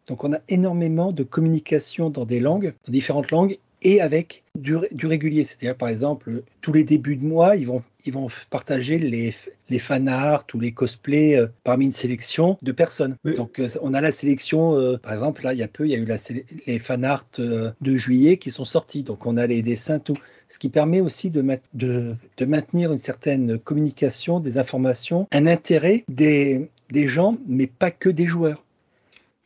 Donc 0.08 0.24
on 0.24 0.34
a 0.34 0.40
énormément 0.50 1.12
de 1.12 1.24
communication 1.24 2.10
dans 2.10 2.26
des 2.26 2.40
langues, 2.40 2.74
dans 2.86 2.92
différentes 2.92 3.32
langues, 3.32 3.58
et 3.84 4.00
avec 4.00 4.44
du, 4.54 4.76
ré- 4.76 4.90
du 4.92 5.08
régulier. 5.08 5.44
C'est-à-dire, 5.44 5.76
par 5.76 5.90
exemple, 5.90 6.44
tous 6.62 6.72
les 6.72 6.84
débuts 6.84 7.16
de 7.16 7.26
mois, 7.26 7.56
ils 7.56 7.66
vont, 7.66 7.82
ils 8.06 8.14
vont 8.14 8.28
partager 8.52 9.00
les, 9.00 9.34
les 9.70 9.80
fanarts 9.80 10.46
ou 10.54 10.60
les 10.60 10.72
cosplays 10.72 11.36
euh, 11.36 11.48
parmi 11.64 11.86
une 11.86 11.92
sélection 11.92 12.60
de 12.62 12.72
personnes. 12.72 13.16
Oui. 13.26 13.34
Donc, 13.36 13.58
euh, 13.58 13.70
on 13.82 13.96
a 13.96 14.02
la 14.02 14.12
sélection, 14.12 14.76
euh, 14.78 14.98
par 14.98 15.14
exemple, 15.14 15.44
là, 15.44 15.54
il 15.54 15.60
y 15.60 15.64
a 15.64 15.68
peu, 15.68 15.88
il 15.88 15.92
y 15.92 15.96
a 15.96 15.98
eu 15.98 16.06
la, 16.06 16.18
les 16.68 16.78
fanarts 16.78 17.26
de 17.40 17.98
juillet 17.98 18.38
qui 18.38 18.52
sont 18.52 18.66
sortis. 18.66 19.02
Donc, 19.02 19.26
on 19.26 19.36
a 19.36 19.48
les 19.48 19.64
dessins, 19.64 19.98
tout. 19.98 20.18
Ce 20.50 20.60
qui 20.60 20.70
permet 20.70 21.00
aussi 21.00 21.32
de, 21.32 21.42
ma- 21.42 21.58
de, 21.74 22.16
de 22.38 22.46
maintenir 22.46 22.92
une 22.92 23.00
certaine 23.00 23.58
communication, 23.58 24.40
des 24.40 24.60
informations, 24.60 25.28
un 25.32 25.48
intérêt 25.48 26.04
des, 26.08 26.70
des 26.92 27.08
gens, 27.08 27.38
mais 27.48 27.68
pas 27.68 27.92
que 27.92 28.10
des 28.10 28.28
joueurs. 28.28 28.64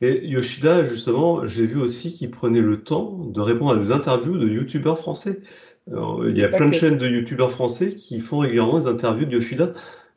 Et 0.02 0.28
Yoshida, 0.28 0.86
justement, 0.86 1.48
j'ai 1.48 1.66
vu 1.66 1.80
aussi 1.80 2.14
qu'il 2.14 2.30
prenait 2.30 2.60
le 2.62 2.84
temps 2.84 3.12
de 3.12 3.40
répondre 3.40 3.72
à 3.72 3.78
des 3.78 3.92
interviews 3.92 4.38
de 4.38 4.48
youtubeurs 4.48 5.00
français. 5.00 5.40
Alors, 5.90 6.28
il 6.28 6.38
y 6.38 6.44
a 6.44 6.50
plein 6.50 6.68
de 6.68 6.74
chaînes 6.74 6.98
de 6.98 7.08
youtubeurs 7.08 7.52
français 7.52 7.96
qui 7.96 8.20
font 8.20 8.40
régulièrement 8.40 8.80
des 8.80 8.88
interviews 8.88 9.26
de 9.26 9.32
Yoshida. 9.34 9.74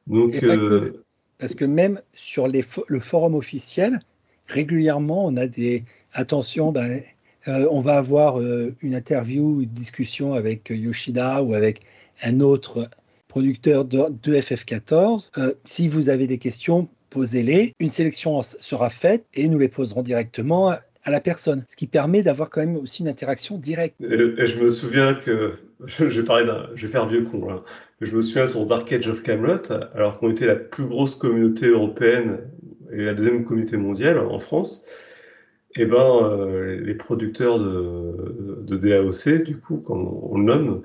Donc, 0.07 0.33
que. 0.33 0.47
euh, 0.47 1.05
Parce 1.39 1.55
que 1.55 1.65
même 1.65 2.01
sur 2.13 2.49
les 2.49 2.63
fo- 2.63 2.85
le 2.89 3.01
forum 3.01 3.35
officiel, 3.35 4.01
régulièrement, 4.49 5.27
on 5.27 5.37
a 5.37 5.47
des 5.47 5.85
attention, 6.13 6.73
ben, 6.73 7.03
euh, 7.47 7.69
on 7.71 7.81
va 7.81 7.99
avoir 7.99 8.41
euh, 8.41 8.75
une 8.83 8.95
interview, 8.95 9.61
une 9.61 9.69
discussion 9.69 10.33
avec 10.33 10.71
Yoshida 10.71 11.43
ou 11.43 11.55
avec 11.55 11.83
un 12.23 12.41
autre 12.41 12.89
producteur 13.29 13.85
de, 13.85 14.05
de 14.23 14.35
FF14. 14.35 15.31
Euh, 15.39 15.53
si 15.65 15.87
vous 15.87 16.09
avez 16.09 16.27
des 16.27 16.39
questions, 16.39 16.89
posez-les. 17.11 17.75
Une 17.79 17.89
sélection 17.89 18.43
sera 18.43 18.91
faite 18.91 19.25
et 19.35 19.49
nous 19.49 19.59
les 19.59 19.69
poserons 19.69 20.03
directement 20.03 20.71
à, 20.71 20.81
la 21.07 21.21
personne, 21.21 21.65
ce 21.67 21.75
qui 21.75 21.87
permet 21.87 22.23
d'avoir 22.23 22.51
quand 22.51 22.61
même 22.61 22.77
aussi 22.77 23.01
une 23.01 23.09
interaction 23.09 23.57
directe. 23.57 23.97
et, 24.01 24.45
je 24.45 24.59
me 24.61 24.69
souviens 24.69 25.15
que, 25.15 25.55
je, 25.87 26.05
vais 26.05 26.23
d'un, 26.23 26.69
je 26.75 26.87
vais 26.87 26.93
faire 26.93 27.09
vieux 27.09 27.25
con, 27.25 27.47
là. 27.47 27.63
Je 28.01 28.15
me 28.15 28.21
souviens 28.21 28.47
sur 28.47 28.65
Dark 28.67 28.93
Age 28.93 29.09
of 29.09 29.23
Camelot, 29.23 29.73
alors 29.95 30.19
qu'on 30.19 30.31
était 30.31 30.47
la 30.47 30.55
plus 30.55 30.85
grosse 30.85 31.17
communauté 31.17 31.67
européenne 31.69 32.39
et 32.93 33.05
la 33.05 33.15
deuxième 33.15 33.45
communauté 33.45 33.77
mondiale 33.77 34.19
en 34.19 34.39
France, 34.39 34.85
et 35.77 35.85
ben, 35.85 36.23
euh, 36.23 36.81
les 36.81 36.95
producteurs 36.95 37.59
de, 37.59 38.77
DAOC, 38.77 39.43
du 39.45 39.59
coup, 39.59 39.79
comme 39.79 40.09
on 40.09 40.39
le 40.39 40.45
nomme, 40.45 40.83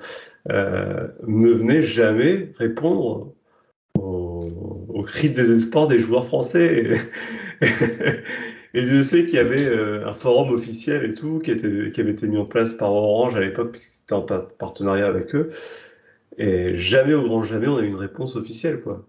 euh, 0.50 1.08
ne 1.28 1.50
venaient 1.50 1.84
jamais 1.84 2.52
répondre 2.58 3.33
cris 5.04 5.30
de 5.30 5.36
désespoir 5.36 5.88
des 5.88 6.00
joueurs 6.00 6.26
français. 6.26 7.00
Et, 7.64 7.66
je 8.74 9.04
sais 9.04 9.26
qu'il 9.26 9.36
y 9.36 9.40
avait 9.40 9.66
euh, 9.66 10.08
un 10.08 10.14
forum 10.14 10.52
officiel 10.52 11.04
et 11.06 11.14
tout 11.14 11.40
qui, 11.40 11.52
était, 11.52 11.92
qui 11.92 12.02
avait 12.02 12.12
été 12.12 12.28
mis 12.28 12.38
en 12.38 12.46
place 12.46 12.74
par 12.74 12.92
Orange 12.94 13.36
à 13.36 13.40
l'époque, 13.42 13.72
puisque 13.72 13.94
c'était 13.94 14.14
en 14.14 14.22
pa- 14.24 14.48
partenariat 14.60 15.08
avec 15.08 15.36
eux. 15.36 15.50
Et 16.38 16.78
jamais, 16.78 17.14
au 17.16 17.24
grand 17.24 17.44
jamais, 17.44 17.68
on 17.68 17.78
a 17.78 17.82
eu 17.84 17.88
une 17.88 17.96
réponse 17.96 18.36
officielle, 18.36 18.82
quoi. 18.82 19.06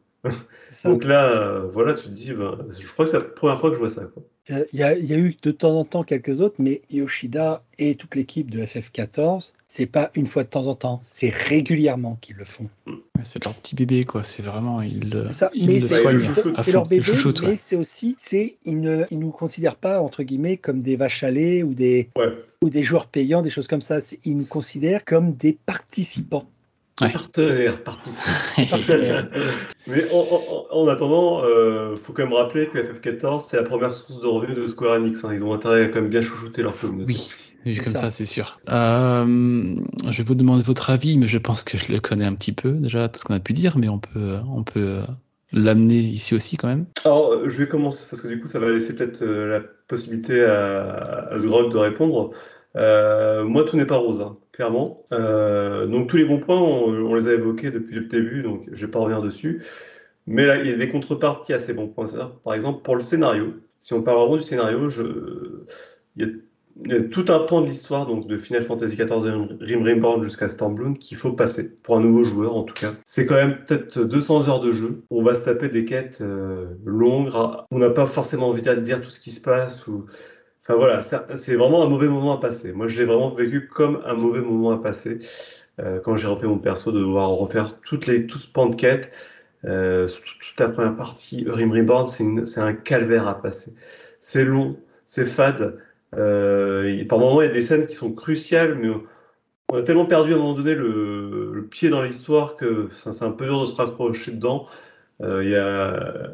Ça. 0.71 0.89
Donc 0.89 1.05
là, 1.05 1.31
euh, 1.31 1.69
voilà, 1.73 1.95
tu 1.95 2.05
te 2.05 2.09
dis, 2.11 2.33
ben, 2.33 2.59
je 2.77 2.87
crois 2.93 3.05
que 3.05 3.11
c'est 3.13 3.19
la 3.19 3.25
première 3.25 3.61
fois 3.61 3.71
que 3.71 3.75
je 3.77 3.81
vois 3.81 3.91
ça. 3.91 4.03
quoi. 4.05 4.23
Euh, 4.51 4.65
Il 4.73 4.81
y, 4.81 4.83
a, 4.83 4.97
il 4.99 5.07
y 5.07 5.15
a 5.15 5.17
eu 5.17 5.35
de 5.43 5.51
temps 5.53 5.79
en 5.79 5.85
temps 5.85 6.03
quelques 6.03 6.41
autres, 6.41 6.57
mais 6.59 6.83
Yoshida 6.91 7.63
et 7.79 7.95
toute 7.95 8.15
l'équipe 8.17 8.51
de 8.51 8.61
FF14, 8.67 9.53
c'est 9.69 9.87
pas 9.87 10.11
une 10.15 10.27
fois 10.27 10.43
de 10.45 10.49
temps 10.49 10.67
en 10.67 10.75
temps, 10.75 11.01
c'est 11.05 11.31
régulièrement 11.31 12.19
qu'ils 12.21 12.37
le 12.37 12.45
font. 12.45 12.69
Ouais, 12.87 12.95
C'est 13.23 13.43
leur 13.45 13.55
petit 13.55 13.75
bébé, 13.75 14.05
quoi. 14.05 14.23
C'est 14.25 14.43
vraiment, 14.43 14.83
ils 14.83 15.27
ça. 15.33 15.51
ils 15.55 15.67
Mais 15.67 15.81
le 15.81 15.89
c'est- 15.89 16.03
soignent 16.03 16.19
c'est- 16.19 16.73
leur 16.73 16.83
bébé, 16.87 16.97
Ils 16.97 17.05
chouchoutent, 17.05 17.41
mais 17.43 17.49
ouais. 17.51 17.57
c'est 17.59 17.77
aussi, 17.77 18.17
c'est 18.19 18.57
ils 18.67 18.81
ne 18.81 19.05
ils 19.11 19.19
nous 19.19 19.31
considèrent 19.31 19.77
pas 19.77 20.01
entre 20.03 20.23
guillemets 20.23 20.57
comme 20.59 20.83
des 20.83 20.97
vaches 20.97 21.23
à 21.23 21.31
lait 21.31 21.63
ou 21.63 21.73
des 21.73 22.11
Ouais. 22.17 22.33
ou 22.63 22.69
des 22.69 22.85
joueurs 22.85 23.07
payants, 23.07 23.41
des 23.43 23.51
choses 23.51 23.69
comme 23.69 23.81
ça. 23.81 24.01
Ils 24.25 24.37
nous 24.37 24.47
considèrent 24.47 25.05
comme 25.05 25.35
des 25.35 25.57
participants. 25.65 26.49
Ouais. 27.01 27.11
Partenaire, 27.11 27.83
partenaire. 27.83 29.29
Mais 29.89 30.05
en, 30.13 30.19
en- 30.19 30.67
en 30.83 30.89
attendant, 30.89 31.43
euh, 31.45 31.97
faut 31.97 32.13
quand 32.13 32.23
même 32.23 32.33
rappeler 32.33 32.69
que 32.69 32.79
FF14, 32.79 33.47
c'est 33.49 33.57
la 33.57 33.65
première 33.65 33.93
source 33.93 34.21
de 34.21 34.27
revenus 34.27 34.57
de 34.57 34.67
Square 34.67 34.95
Enix. 35.01 35.25
hein. 35.25 35.31
Ils 35.33 35.45
ont 35.45 35.53
intérêt 35.53 35.85
à 35.85 35.89
quand 35.89 36.01
même 36.01 36.09
bien 36.11 36.23
chouchouter 36.23 36.63
leur 36.63 36.79
communauté. 36.79 37.13
Oui, 37.13 37.31
vu 37.67 37.75
C'est 37.75 37.83
comme 37.83 37.95
ça. 37.95 38.01
ça, 38.03 38.11
c'est 38.13 38.25
sûr. 38.25 38.57
Euh, 38.69 39.75
je 40.09 40.19
vais 40.19 40.23
vous 40.25 40.35
demander 40.37 40.63
votre 40.63 40.91
avis, 40.91 41.19
mais 41.19 41.27
je 41.27 41.39
pense 41.39 41.65
que 41.65 41.77
je 41.79 41.93
le 41.93 41.99
connais 42.01 42.25
un 42.27 42.35
petit 42.37 42.53
peu 42.53 42.71
déjà, 42.73 43.09
tout 43.09 43.19
ce 43.19 43.25
qu'on 43.25 43.35
a 43.35 43.41
pu 43.41 43.55
dire, 43.55 43.77
mais 43.77 43.89
on 43.89 43.99
peut, 43.99 44.37
on 44.49 44.63
peut 44.63 44.81
euh, 45.01 45.03
l'amener 45.53 45.99
ici 45.99 46.35
aussi 46.37 46.57
quand 46.57 46.69
même. 46.69 46.87
Alors, 47.05 47.49
je 47.49 47.59
vais 47.59 47.67
commencer 47.67 48.05
parce 48.09 48.23
que 48.23 48.29
du 48.29 48.41
coup, 48.41 48.47
ça 48.47 48.61
va 48.61 48.71
laisser 48.71 48.95
peut-être 48.95 49.25
la 49.25 49.61
possibilité 49.89 50.45
à, 50.45 51.27
à 51.31 51.39
Sgrog 51.39 51.73
de 51.73 51.79
répondre. 51.79 52.31
Euh, 52.77 53.45
moi, 53.45 53.65
tout 53.65 53.77
n'est 53.77 53.85
pas 53.87 53.97
rose, 53.97 54.21
hein, 54.21 54.37
clairement. 54.55 55.05
Euh, 55.13 55.87
donc, 55.87 56.09
tous 56.09 56.17
les 56.17 56.25
bons 56.25 56.39
points, 56.39 56.61
on, 56.61 57.15
les 57.15 57.29
a 57.29 57.33
évoqués 57.33 57.71
depuis 57.71 57.97
le 57.97 58.07
début, 58.07 58.43
donc 58.43 58.69
je 58.71 58.87
vais 58.87 58.91
pas 58.91 59.01
revenir 59.01 59.21
dessus. 59.21 59.63
Mais 60.27 60.45
il 60.61 60.71
y 60.71 60.73
a 60.73 60.77
des 60.77 60.89
contreparties 60.89 61.53
à 61.53 61.59
ces 61.59 61.75
bons 61.75 61.89
points. 61.89 62.07
Par 62.45 62.55
exemple, 62.55 62.83
pour 62.83 62.95
le 62.95 63.01
scénario, 63.01 63.55
si 63.79 63.93
on 63.93 64.03
parle 64.03 64.19
vraiment 64.19 64.37
du 64.37 64.43
scénario, 64.43 64.89
il 66.17 66.23
y 66.23 66.25
a, 66.25 67.03
tout 67.11 67.27
un 67.29 67.41
pan 67.41 67.61
de 67.61 67.67
l'histoire, 67.67 68.07
donc 68.07 68.27
de 68.27 68.37
Final 68.37 68.63
Fantasy 68.63 68.97
XIV 68.97 69.57
Rim 69.61 69.85
Reborn 69.85 70.23
jusqu'à 70.23 70.49
Stormblood, 70.49 70.99
qu'il 70.99 71.17
faut 71.17 71.33
passer, 71.33 71.71
pour 71.83 71.97
un 71.97 72.01
nouveau 72.01 72.25
joueur 72.25 72.57
en 72.57 72.63
tout 72.63 72.75
cas. 72.75 72.95
C'est 73.05 73.27
quand 73.27 73.37
même 73.37 73.59
peut-être 73.65 74.01
200 74.01 74.49
heures 74.49 74.61
de 74.61 74.73
jeu. 74.73 75.05
On 75.11 75.23
va 75.23 75.35
se 75.35 75.41
taper 75.41 75.69
des 75.69 75.85
quêtes 75.85 76.19
euh, 76.21 76.67
longues, 76.85 77.31
on 77.71 77.79
n'a 77.79 77.91
pas 77.91 78.07
forcément 78.07 78.49
envie 78.49 78.63
de 78.63 78.75
dire 78.77 79.01
tout 79.03 79.11
ce 79.11 79.21
qui 79.21 79.31
se 79.31 79.41
passe. 79.41 79.87
Enfin 80.67 80.79
voilà, 80.79 81.03
c'est 81.03 81.57
vraiment 81.57 81.83
un 81.83 81.89
mauvais 81.89 82.09
moment 82.09 82.33
à 82.39 82.41
passer. 82.41 82.73
Moi, 82.73 82.89
je 82.89 82.99
l'ai 82.99 83.05
vraiment 83.05 83.35
vécu 83.35 83.69
comme 83.69 84.01
un 84.07 84.15
mauvais 84.15 84.41
moment 84.41 84.71
à 84.71 84.79
passer. 84.79 85.19
Euh, 85.81 86.01
quand 86.01 86.17
j'ai 86.17 86.27
refait 86.27 86.47
mon 86.47 86.59
perso, 86.59 86.91
de 86.91 87.01
devoir 87.01 87.31
refaire 87.31 87.79
toutes 87.83 88.07
les, 88.07 88.27
tout 88.27 88.39
ce 88.39 88.49
pan 88.49 88.67
de 88.67 88.75
quêtes. 88.75 89.13
Euh, 89.67 90.09
toute, 90.09 90.39
toute 90.41 90.61
la 90.61 90.69
première 90.69 90.97
partie, 90.97 91.45
Rim 91.47 91.71
Reborn, 91.73 92.07
c'est 92.07 92.61
un 92.61 92.73
calvaire 92.73 93.29
à 93.29 93.43
passer. 93.43 93.75
C'est 94.21 94.45
long, 94.45 94.79
c'est 95.05 95.27
fade. 95.27 95.79
Euh, 96.17 97.05
par 97.07 97.19
moments, 97.19 97.43
il 97.43 97.47
y 97.47 97.51
a 97.51 97.53
des 97.53 97.63
scènes 97.63 97.85
qui 97.85 97.95
sont 97.95 98.13
cruciales, 98.13 98.77
mais 98.77 98.89
on, 99.69 99.77
a 99.77 99.83
tellement 99.83 100.07
perdu 100.07 100.33
à 100.33 100.37
un 100.37 100.39
moment 100.39 100.55
donné 100.55 100.75
le, 100.75 101.53
le 101.53 101.67
pied 101.67 101.91
dans 101.91 102.03
l'histoire 102.03 102.57
que 102.57 102.89
c'est 102.91 103.23
un 103.23 103.33
peu 103.33 103.45
dur 103.47 103.61
de 103.61 103.67
se 103.67 103.75
raccrocher 103.75 104.33
dedans. 104.33 104.67
Euh, 105.23 105.45
il 105.45 105.51
y 105.51 105.57
a, 105.57 106.31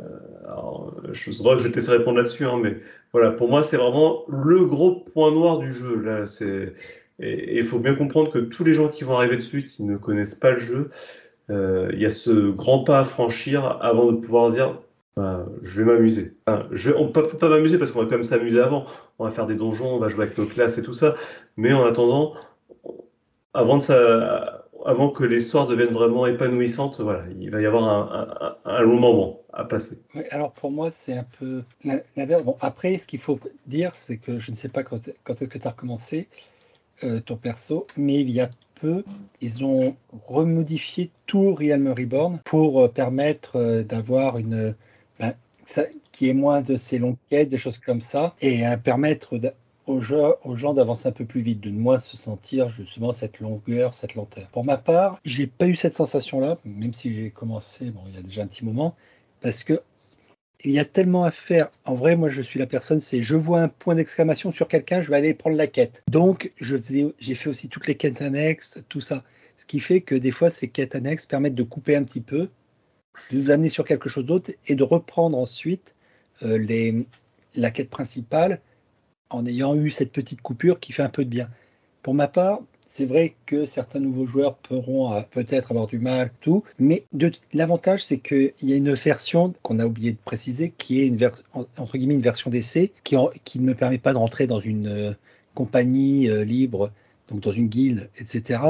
alors, 0.49 0.95
je, 1.13 1.31
je 1.31 1.69
vais 1.69 1.71
te 1.71 1.91
répondre 1.91 2.17
là-dessus, 2.17 2.47
hein, 2.47 2.59
mais 2.63 2.79
voilà, 3.13 3.31
pour 3.31 3.49
moi, 3.49 3.63
c'est 3.63 3.77
vraiment 3.77 4.25
le 4.29 4.65
gros 4.65 5.01
point 5.13 5.31
noir 5.31 5.59
du 5.59 5.73
jeu. 5.73 6.01
Là, 6.01 6.27
c'est 6.27 6.75
et 7.21 7.59
il 7.59 7.65
faut 7.65 7.79
bien 7.79 7.95
comprendre 7.95 8.31
que 8.31 8.39
tous 8.39 8.65
les 8.65 8.73
gens 8.73 8.89
qui 8.89 9.05
vont 9.05 9.15
arriver 9.17 9.37
dessus, 9.37 9.65
qui 9.65 9.85
ne 9.85 9.97
connaissent 9.97 10.35
pas 10.35 10.53
le 10.53 10.59
jeu, 10.59 10.89
euh, 11.51 11.91
il 11.93 12.01
y 12.01 12.07
a 12.07 12.11
ce 12.11 12.51
grand 12.51 12.83
pas 12.85 13.01
à 13.01 13.05
franchir 13.05 13.79
avant 13.83 14.11
de 14.11 14.17
pouvoir 14.19 14.49
dire 14.51 14.79
bah, 15.17 15.45
je 15.63 15.83
vais 15.83 15.93
m'amuser. 15.93 16.35
Enfin, 16.47 16.67
je 16.71 16.91
vais, 16.91 16.97
on 16.97 17.09
peut 17.09 17.27
pas 17.27 17.49
m'amuser 17.49 17.79
parce 17.79 17.91
qu'on 17.91 18.01
va 18.01 18.05
quand 18.07 18.13
même 18.13 18.25
s'amuser 18.25 18.61
avant. 18.61 18.87
On 19.19 19.25
va 19.25 19.31
faire 19.31 19.47
des 19.47 19.55
donjons, 19.55 19.97
on 19.97 19.99
va 19.99 20.09
jouer 20.09 20.25
avec 20.25 20.39
nos 20.39 20.47
classes 20.47 20.79
et 20.79 20.83
tout 20.83 20.95
ça. 20.95 21.15
Mais 21.57 21.73
en 21.73 21.85
attendant, 21.85 22.35
avant, 23.53 23.79
de 23.79 23.83
ça, 23.83 24.60
avant 24.85 25.11
que 25.11 25.25
l'histoire 25.25 25.67
devienne 25.67 25.91
vraiment 25.91 26.27
épanouissante, 26.27 27.01
voilà, 27.01 27.25
il 27.39 27.51
va 27.51 27.61
y 27.61 27.67
avoir 27.67 28.57
un, 28.65 28.83
long 28.83 28.99
moment 28.99 29.41
à 29.53 29.65
passer. 29.65 29.99
Alors 30.31 30.53
pour 30.53 30.71
moi, 30.71 30.91
c'est 30.93 31.15
un 31.15 31.27
peu 31.39 31.63
l'inverse. 32.17 32.43
Après, 32.61 32.99
ce 32.99 33.07
qu'il 33.07 33.21
faut 33.21 33.39
dire, 33.67 33.95
c'est 33.95 34.17
que 34.17 34.39
je 34.39 34.51
ne 34.51 34.57
sais 34.57 34.69
pas 34.69 34.83
quand, 34.83 35.01
est-ce 35.07 35.49
que 35.49 35.59
tu 35.59 35.67
as 35.67 35.71
recommencé 35.71 36.29
euh, 37.03 37.21
ton 37.21 37.37
perso, 37.37 37.87
mais 37.97 38.21
il 38.21 38.31
y 38.31 38.41
a 38.41 38.51
peu, 38.75 39.05
ils 39.41 39.65
ont 39.65 39.97
remodifié 40.27 41.11
tout 41.27 41.55
Realm 41.55 41.89
Reborn 41.89 42.41
pour 42.45 42.83
euh, 42.83 42.89
permettre 42.89 43.57
euh, 43.57 43.83
d'avoir 43.83 44.39
une. 44.39 44.75
ben, 45.19 45.35
qui 46.13 46.29
est 46.29 46.35
moins 46.35 46.61
de 46.63 46.77
ces 46.77 46.99
longues 46.99 47.17
quêtes, 47.31 47.49
des 47.49 47.59
choses 47.59 47.79
comme 47.79 48.01
ça, 48.01 48.35
et 48.41 48.63
permettre 48.83 49.39
d'a- 49.39 49.55
aux, 49.91 50.57
gens 50.57 50.75
d'avancer 50.75 51.09
un 51.09 51.13
peu 51.13 51.25
plus 51.25 51.43
vite, 51.43 51.61
de 51.61 51.71
moins 51.71 51.99
se 51.99 52.17
sentir 52.17 52.71
justement 52.71 53.13
cette 53.13 53.41
longueur, 53.41 53.95
cette 53.95 54.15
lenteur. 54.15 54.49
Pour 54.49 54.65
ma 54.65 54.77
part, 54.77 55.21
j'ai 55.25 55.47
pas 55.47 55.67
eu 55.67 55.77
cette 55.77 55.95
sensation-là, 55.95 56.59
même 56.65 56.95
si 56.95 57.13
j'ai 57.15 57.31
commencé, 57.31 57.91
bon, 57.91 58.01
il 58.09 58.15
y 58.15 58.19
a 58.19 58.23
déjà 58.23 58.43
un 58.43 58.47
petit 58.47 58.65
moment, 58.65 58.95
parce 59.41 59.65
que 59.65 59.81
il 60.65 60.73
y 60.73 60.79
a 60.79 60.85
tellement 60.85 61.25
à 61.25 61.31
faire. 61.31 61.71
En 61.85 61.95
vrai, 61.95 62.17
moi, 62.17 62.29
je 62.29 62.43
suis 62.43 62.59
la 62.59 62.67
personne, 62.67 63.01
c'est 63.01 63.23
je 63.23 63.35
vois 63.35 63.63
un 63.63 63.69
point 63.69 63.95
d'exclamation 63.95 64.51
sur 64.51 64.69
quelqu'un, 64.69 65.01
je 65.01 65.11
vais 65.11 65.17
aller 65.17 65.35
prendre 65.35 65.57
la 65.57 65.67
quête. 65.67 66.03
Donc, 66.11 66.53
j'ai 66.61 67.35
fait 67.35 67.49
aussi 67.49 67.69
toutes 67.69 67.87
les 67.87 67.95
quêtes 67.95 68.21
annexes, 68.21 68.79
tout 68.89 69.01
ça. 69.01 69.25
Ce 69.57 69.65
qui 69.65 69.81
fait 69.81 70.01
que 70.01 70.15
des 70.15 70.31
fois, 70.31 70.51
ces 70.51 70.69
quêtes 70.69 70.95
annexes 70.95 71.27
permettent 71.27 71.55
de 71.55 71.63
couper 71.63 71.97
un 71.97 72.05
petit 72.05 72.21
peu, 72.21 72.49
de 73.31 73.39
nous 73.39 73.51
amener 73.51 73.69
sur 73.69 73.85
quelque 73.85 74.09
chose 74.09 74.25
d'autre 74.25 74.53
et 74.67 74.75
de 74.75 74.83
reprendre 74.83 75.39
ensuite 75.39 75.95
euh, 76.43 77.03
la 77.57 77.71
quête 77.71 77.91
principale 77.91 78.61
en 79.31 79.47
ayant 79.47 79.75
eu 79.75 79.91
cette 79.91 80.13
petite 80.13 80.43
coupure 80.43 80.81
qui 80.81 80.93
fait 80.93 81.03
un 81.03 81.09
peu 81.09 81.25
de 81.25 81.31
bien. 81.31 81.49
Pour 82.03 82.15
ma 82.15 82.29
part, 82.29 82.61
c'est 82.91 83.07
vrai 83.07 83.37
que 83.47 83.67
certains 83.67 84.01
nouveaux 84.01 84.27
joueurs 84.27 84.57
pourront 84.57 85.15
euh, 85.15 85.23
peut-être 85.31 85.71
avoir 85.71 85.87
du 85.87 85.99
mal, 85.99 86.33
tout, 86.41 86.65
mais 86.79 87.05
l'avantage 87.53 88.05
c'est 88.05 88.19
qu'il 88.19 88.53
y 88.63 88.73
a 88.73 88.77
une 88.77 88.93
version 88.95 89.55
qu'on 89.63 89.79
a 89.79 89.87
oublié 89.87 90.13
de 90.13 90.19
préciser, 90.25 90.75
qui 90.77 91.01
est 91.01 91.07
une 91.07 91.19
entre 91.55 91.97
guillemets 91.97 92.15
une 92.15 92.21
version 92.21 92.51
d'essai, 92.51 92.93
qui 93.05 93.17
ne 93.17 93.65
me 93.65 93.75
permet 93.75 93.99
pas 93.99 94.13
de 94.13 94.19
rentrer 94.19 94.47
dans 94.47 94.61
une 94.61 94.89
euh, 94.89 95.13
compagnie 95.55 96.29
euh, 96.29 96.45
libre, 96.45 96.91
donc 97.29 97.41
dans 97.41 97.53
une 97.53 97.69
guilde, 97.69 98.11
etc., 98.19 98.61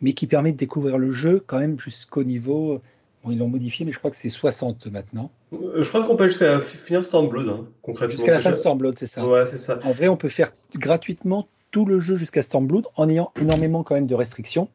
mais 0.00 0.14
qui 0.14 0.26
permet 0.26 0.52
de 0.52 0.56
découvrir 0.56 0.98
le 0.98 1.12
jeu 1.12 1.44
quand 1.46 1.58
même 1.58 1.78
jusqu'au 1.78 2.24
niveau. 2.24 2.80
Bon, 3.22 3.30
ils 3.30 3.38
l'ont 3.38 3.48
modifié, 3.48 3.84
mais 3.84 3.92
je 3.92 3.98
crois 3.98 4.10
que 4.10 4.16
c'est 4.16 4.30
60 4.30 4.86
maintenant. 4.86 5.30
Euh, 5.52 5.82
Je 5.82 5.88
crois 5.88 6.04
qu'on 6.04 6.16
peut 6.16 6.26
jusqu'à 6.28 6.60
fi- 6.60 6.76
finir 6.76 7.02
Stormblood, 7.02 7.48
hein, 7.48 7.66
concrètement. 7.82 8.16
Jusqu'à 8.16 8.32
la 8.34 8.40
fin 8.40 8.50
de 8.50 8.56
Stormblood, 8.56 8.98
c'est 8.98 9.06
ça. 9.06 9.26
Ouais, 9.26 9.46
c'est 9.46 9.58
ça. 9.58 9.78
En 9.84 9.90
vrai, 9.92 10.08
on 10.08 10.16
peut 10.16 10.28
faire 10.28 10.52
gratuitement 10.74 11.48
tout 11.70 11.84
le 11.84 12.00
jeu 12.00 12.16
jusqu'à 12.16 12.42
Stormblood 12.42 12.86
en 12.96 13.08
ayant 13.08 13.32
énormément 13.40 13.82
quand 13.82 13.94
même 13.94 14.08
de 14.08 14.14
restrictions. 14.14 14.68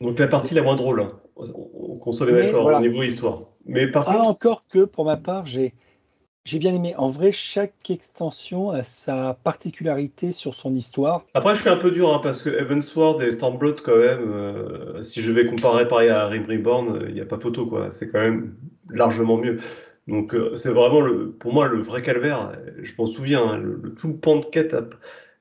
Donc 0.00 0.18
la 0.18 0.26
partie 0.26 0.54
la 0.54 0.62
moins 0.62 0.76
drôle, 0.76 1.00
hein. 1.00 1.12
On- 1.36 1.44
on- 1.74 1.96
qu'on 1.96 2.12
soit 2.12 2.26
bien 2.26 2.36
d'accord 2.36 2.62
voilà. 2.62 2.78
au 2.78 2.82
niveau 2.82 3.02
histoire. 3.02 3.40
Mais 3.66 3.86
par 3.90 4.08
Ah, 4.08 4.12
contre, 4.16 4.28
encore 4.28 4.64
que 4.68 4.84
pour 4.84 5.04
ma 5.04 5.16
part, 5.16 5.46
j'ai 5.46 5.72
j'ai 6.44 6.58
bien 6.58 6.74
aimé. 6.74 6.94
En 6.98 7.08
vrai, 7.08 7.32
chaque 7.32 7.90
extension 7.90 8.70
a 8.70 8.82
sa 8.82 9.38
particularité 9.44 10.30
sur 10.30 10.52
son 10.54 10.74
histoire. 10.74 11.24
après 11.32 11.54
je 11.54 11.60
suis 11.62 11.70
un 11.70 11.78
peu 11.78 11.90
dur 11.90 12.12
hein, 12.12 12.20
parce 12.22 12.42
que 12.42 12.50
Evansward 12.50 13.22
et 13.22 13.30
Stormblood 13.30 13.80
quand 13.80 13.96
même, 13.96 14.30
euh, 14.30 15.02
si 15.02 15.22
je 15.22 15.32
vais 15.32 15.46
comparer 15.46 15.88
pareil 15.88 16.10
à 16.10 16.26
Rim 16.26 16.44
Reborn, 16.46 16.96
euh, 16.96 17.06
il 17.08 17.14
n'y 17.14 17.20
a 17.22 17.24
pas 17.24 17.38
photo 17.40 17.66
quoi. 17.66 17.90
C'est 17.90 18.10
quand 18.10 18.20
même 18.20 18.54
largement 18.90 19.38
mieux. 19.38 19.58
Donc 20.06 20.34
euh, 20.34 20.56
c'est 20.56 20.70
vraiment 20.70 21.00
le, 21.00 21.30
pour 21.32 21.52
moi 21.52 21.66
le 21.68 21.80
vrai 21.80 22.02
calvaire. 22.02 22.52
Je 22.82 22.92
m'en 22.98 23.06
souviens, 23.06 23.42
hein, 23.42 23.56
le, 23.58 23.80
le- 23.82 23.94
tout 23.94 24.08
le 24.08 24.16
pan 24.16 24.36
de 24.36 24.44
quête. 24.44 24.74
à- 24.74 24.88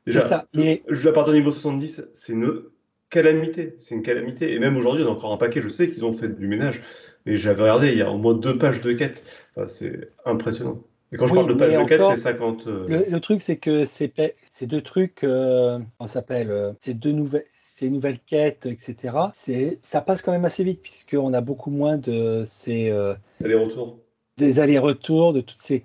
Déjà, 0.06 0.22
ça. 0.22 0.46
Je 0.90 1.08
la 1.08 1.14
partir 1.14 1.34
au 1.34 1.38
niveau 1.38 1.52
70, 1.52 2.04
c'est 2.14 2.34
une 2.34 2.64
calamité. 3.10 3.76
C'est 3.80 3.96
une 3.96 4.02
calamité. 4.02 4.54
Et 4.54 4.60
même 4.60 4.76
aujourd'hui, 4.76 5.02
il 5.02 5.06
y 5.06 5.08
en 5.08 5.12
a 5.12 5.16
encore 5.16 5.32
un 5.34 5.38
paquet. 5.38 5.62
Je 5.62 5.70
sais 5.70 5.90
qu'ils 5.90 6.04
ont 6.04 6.12
fait 6.12 6.28
du 6.28 6.48
ménage. 6.48 6.82
Mais 7.26 7.38
j'avais 7.38 7.62
regardé, 7.62 7.92
il 7.94 7.98
y 7.98 8.02
a 8.02 8.12
au 8.12 8.18
moins 8.18 8.34
deux 8.34 8.58
pages 8.58 8.82
de 8.82 8.92
quête. 8.94 9.24
Enfin, 9.56 9.68
c'est 9.68 10.10
impressionnant. 10.26 10.84
Et 11.14 11.18
quand 11.18 11.28
je 11.28 11.34
parle 11.34 11.48
de 11.48 11.54
pages 11.54 11.70
mais 11.70 11.78
de 11.78 11.84
quête, 11.84 12.02
encore, 12.02 12.18
c'est 12.18 12.22
50. 12.24 12.68
euh, 12.68 12.88
le, 12.90 13.06
le 13.10 13.20
truc, 13.22 13.42
c'est 13.42 13.58
que 13.58 13.86
ces, 13.86 14.12
deux 14.64 14.82
trucs, 14.82 15.24
euh, 15.24 15.80
on 16.00 16.08
s'appelle, 16.08 16.52
euh, 16.52 16.74
ces 16.82 16.94
deux 16.94 17.12
nouvelles, 17.12 17.46
ces 17.76 17.90
nouvelles 17.90 18.20
quêtes, 18.20 18.66
etc. 18.66 19.32
C'est, 19.34 19.80
ça 19.84 20.02
passe 20.02 20.22
quand 20.22 20.32
même 20.32 20.46
assez 20.46 20.64
vite 20.64 20.82
puisqu'on 20.82 21.34
a 21.34 21.42
beaucoup 21.42 21.70
moins 21.72 21.98
de 21.98 22.44
ces 22.48 22.90
euh, 22.92 23.14
allers-retours. 23.44 24.03
Des 24.38 24.60
allers-retours, 24.60 25.34
de 25.34 25.42
toutes 25.42 25.62
ces, 25.62 25.84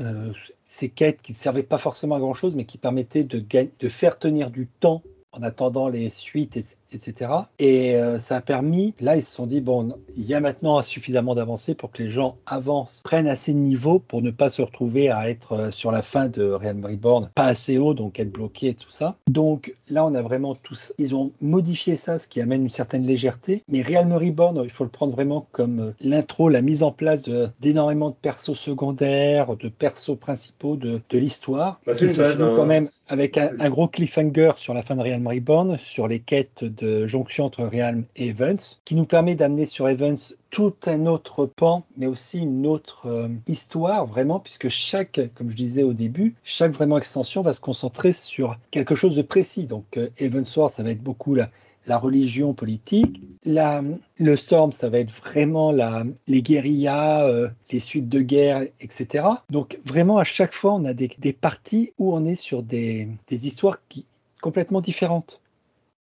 euh, 0.00 0.32
ces 0.68 0.88
quêtes 0.88 1.22
qui 1.22 1.32
ne 1.32 1.36
servaient 1.36 1.62
pas 1.62 1.78
forcément 1.78 2.16
à 2.16 2.20
grand-chose, 2.20 2.54
mais 2.54 2.64
qui 2.64 2.78
permettaient 2.78 3.24
de, 3.24 3.88
faire 3.88 4.18
tenir 4.18 4.50
du 4.50 4.66
temps 4.80 5.02
en 5.32 5.42
attendant 5.42 5.88
les 5.88 6.10
suites, 6.10 6.56
etc. 6.94 7.30
Et 7.58 7.96
euh, 7.96 8.18
ça 8.18 8.36
a 8.36 8.40
permis, 8.40 8.94
là 9.00 9.16
ils 9.16 9.24
se 9.24 9.34
sont 9.34 9.46
dit, 9.46 9.60
bon, 9.60 9.96
il 10.16 10.24
y 10.24 10.34
a 10.34 10.40
maintenant 10.40 10.80
suffisamment 10.82 11.34
d'avancées 11.34 11.74
pour 11.74 11.90
que 11.90 12.02
les 12.02 12.10
gens 12.10 12.36
avancent, 12.46 13.00
prennent 13.04 13.28
assez 13.28 13.52
de 13.52 13.58
niveau 13.58 13.98
pour 13.98 14.22
ne 14.22 14.30
pas 14.30 14.50
se 14.50 14.62
retrouver 14.62 15.10
à 15.10 15.28
être 15.28 15.52
euh, 15.52 15.70
sur 15.70 15.92
la 15.92 16.02
fin 16.02 16.28
de 16.28 16.50
Realm 16.50 16.84
Reborn, 16.84 17.30
pas 17.34 17.46
assez 17.46 17.78
haut, 17.78 17.94
donc 17.94 18.18
être 18.18 18.32
bloqué 18.32 18.68
et 18.68 18.74
tout 18.74 18.90
ça. 18.90 19.16
Donc 19.28 19.74
là 19.88 20.04
on 20.06 20.14
a 20.14 20.22
vraiment 20.22 20.54
tous, 20.54 20.92
ils 20.98 21.14
ont 21.14 21.32
modifié 21.40 21.96
ça, 21.96 22.18
ce 22.18 22.28
qui 22.28 22.40
amène 22.40 22.64
une 22.64 22.70
certaine 22.70 23.06
légèreté, 23.06 23.62
mais 23.68 23.82
Realm 23.82 24.12
Reborn, 24.12 24.60
il 24.64 24.70
faut 24.70 24.84
le 24.84 24.90
prendre 24.90 25.12
vraiment 25.12 25.46
comme 25.52 25.80
euh, 25.80 25.92
l'intro, 26.00 26.48
la 26.48 26.62
mise 26.62 26.82
en 26.82 26.92
place 26.92 27.22
d'énormément 27.60 28.10
de, 28.10 28.14
persos 28.14 28.58
secondaires, 28.58 29.56
de 29.56 29.68
persos 29.68 30.16
principaux 30.18 30.76
de, 30.76 31.00
de 31.08 31.18
l'histoire, 31.18 31.80
Bah, 31.86 31.94
c'est 31.94 32.18
hein. 32.20 32.52
quand 32.54 32.66
même 32.66 32.88
avec 33.08 33.36
un, 33.36 33.70
gros 33.70 33.88
cliffhanger 33.88 34.52
sur 34.56 34.74
la 34.74 34.82
fin 34.82 34.96
de 34.96 35.02
Realm 35.02 35.26
Reborn, 35.26 35.78
sur 35.82 36.08
les 36.08 36.20
quêtes 36.20 36.64
de 36.64 36.81
jonction 37.06 37.44
entre 37.44 37.64
Realm 37.64 38.04
et 38.16 38.28
Evans, 38.28 38.58
qui 38.84 38.94
nous 38.94 39.04
permet 39.04 39.34
d'amener 39.34 39.66
sur 39.66 39.88
Evans 39.88 40.18
tout 40.50 40.74
un 40.86 41.06
autre 41.06 41.46
pan, 41.46 41.84
mais 41.96 42.06
aussi 42.06 42.38
une 42.40 42.66
autre 42.66 43.06
euh, 43.06 43.28
histoire, 43.46 44.06
vraiment, 44.06 44.38
puisque 44.38 44.68
chaque, 44.68 45.20
comme 45.34 45.50
je 45.50 45.56
disais 45.56 45.82
au 45.82 45.94
début, 45.94 46.34
chaque 46.44 46.72
vraiment 46.72 46.98
extension 46.98 47.42
va 47.42 47.52
se 47.52 47.60
concentrer 47.60 48.12
sur 48.12 48.58
quelque 48.70 48.94
chose 48.94 49.16
de 49.16 49.22
précis. 49.22 49.66
Donc, 49.66 49.96
euh, 49.96 50.10
Evansward, 50.20 50.70
ça 50.70 50.82
va 50.82 50.90
être 50.90 51.02
beaucoup 51.02 51.34
la, 51.34 51.50
la 51.86 51.98
religion 51.98 52.54
politique. 52.54 53.20
La, 53.44 53.82
le 54.18 54.36
Storm, 54.36 54.72
ça 54.72 54.88
va 54.88 54.98
être 54.98 55.10
vraiment 55.10 55.72
la, 55.72 56.04
les 56.28 56.42
guérillas, 56.42 57.26
euh, 57.26 57.48
les 57.70 57.78
suites 57.78 58.08
de 58.08 58.20
guerre, 58.20 58.62
etc. 58.80 59.26
Donc, 59.50 59.78
vraiment, 59.84 60.18
à 60.18 60.24
chaque 60.24 60.54
fois, 60.54 60.74
on 60.74 60.84
a 60.84 60.94
des, 60.94 61.10
des 61.18 61.32
parties 61.32 61.92
où 61.98 62.14
on 62.14 62.24
est 62.24 62.36
sur 62.36 62.62
des, 62.62 63.08
des 63.28 63.46
histoires 63.46 63.78
qui, 63.88 64.06
complètement 64.42 64.80
différentes. 64.80 65.41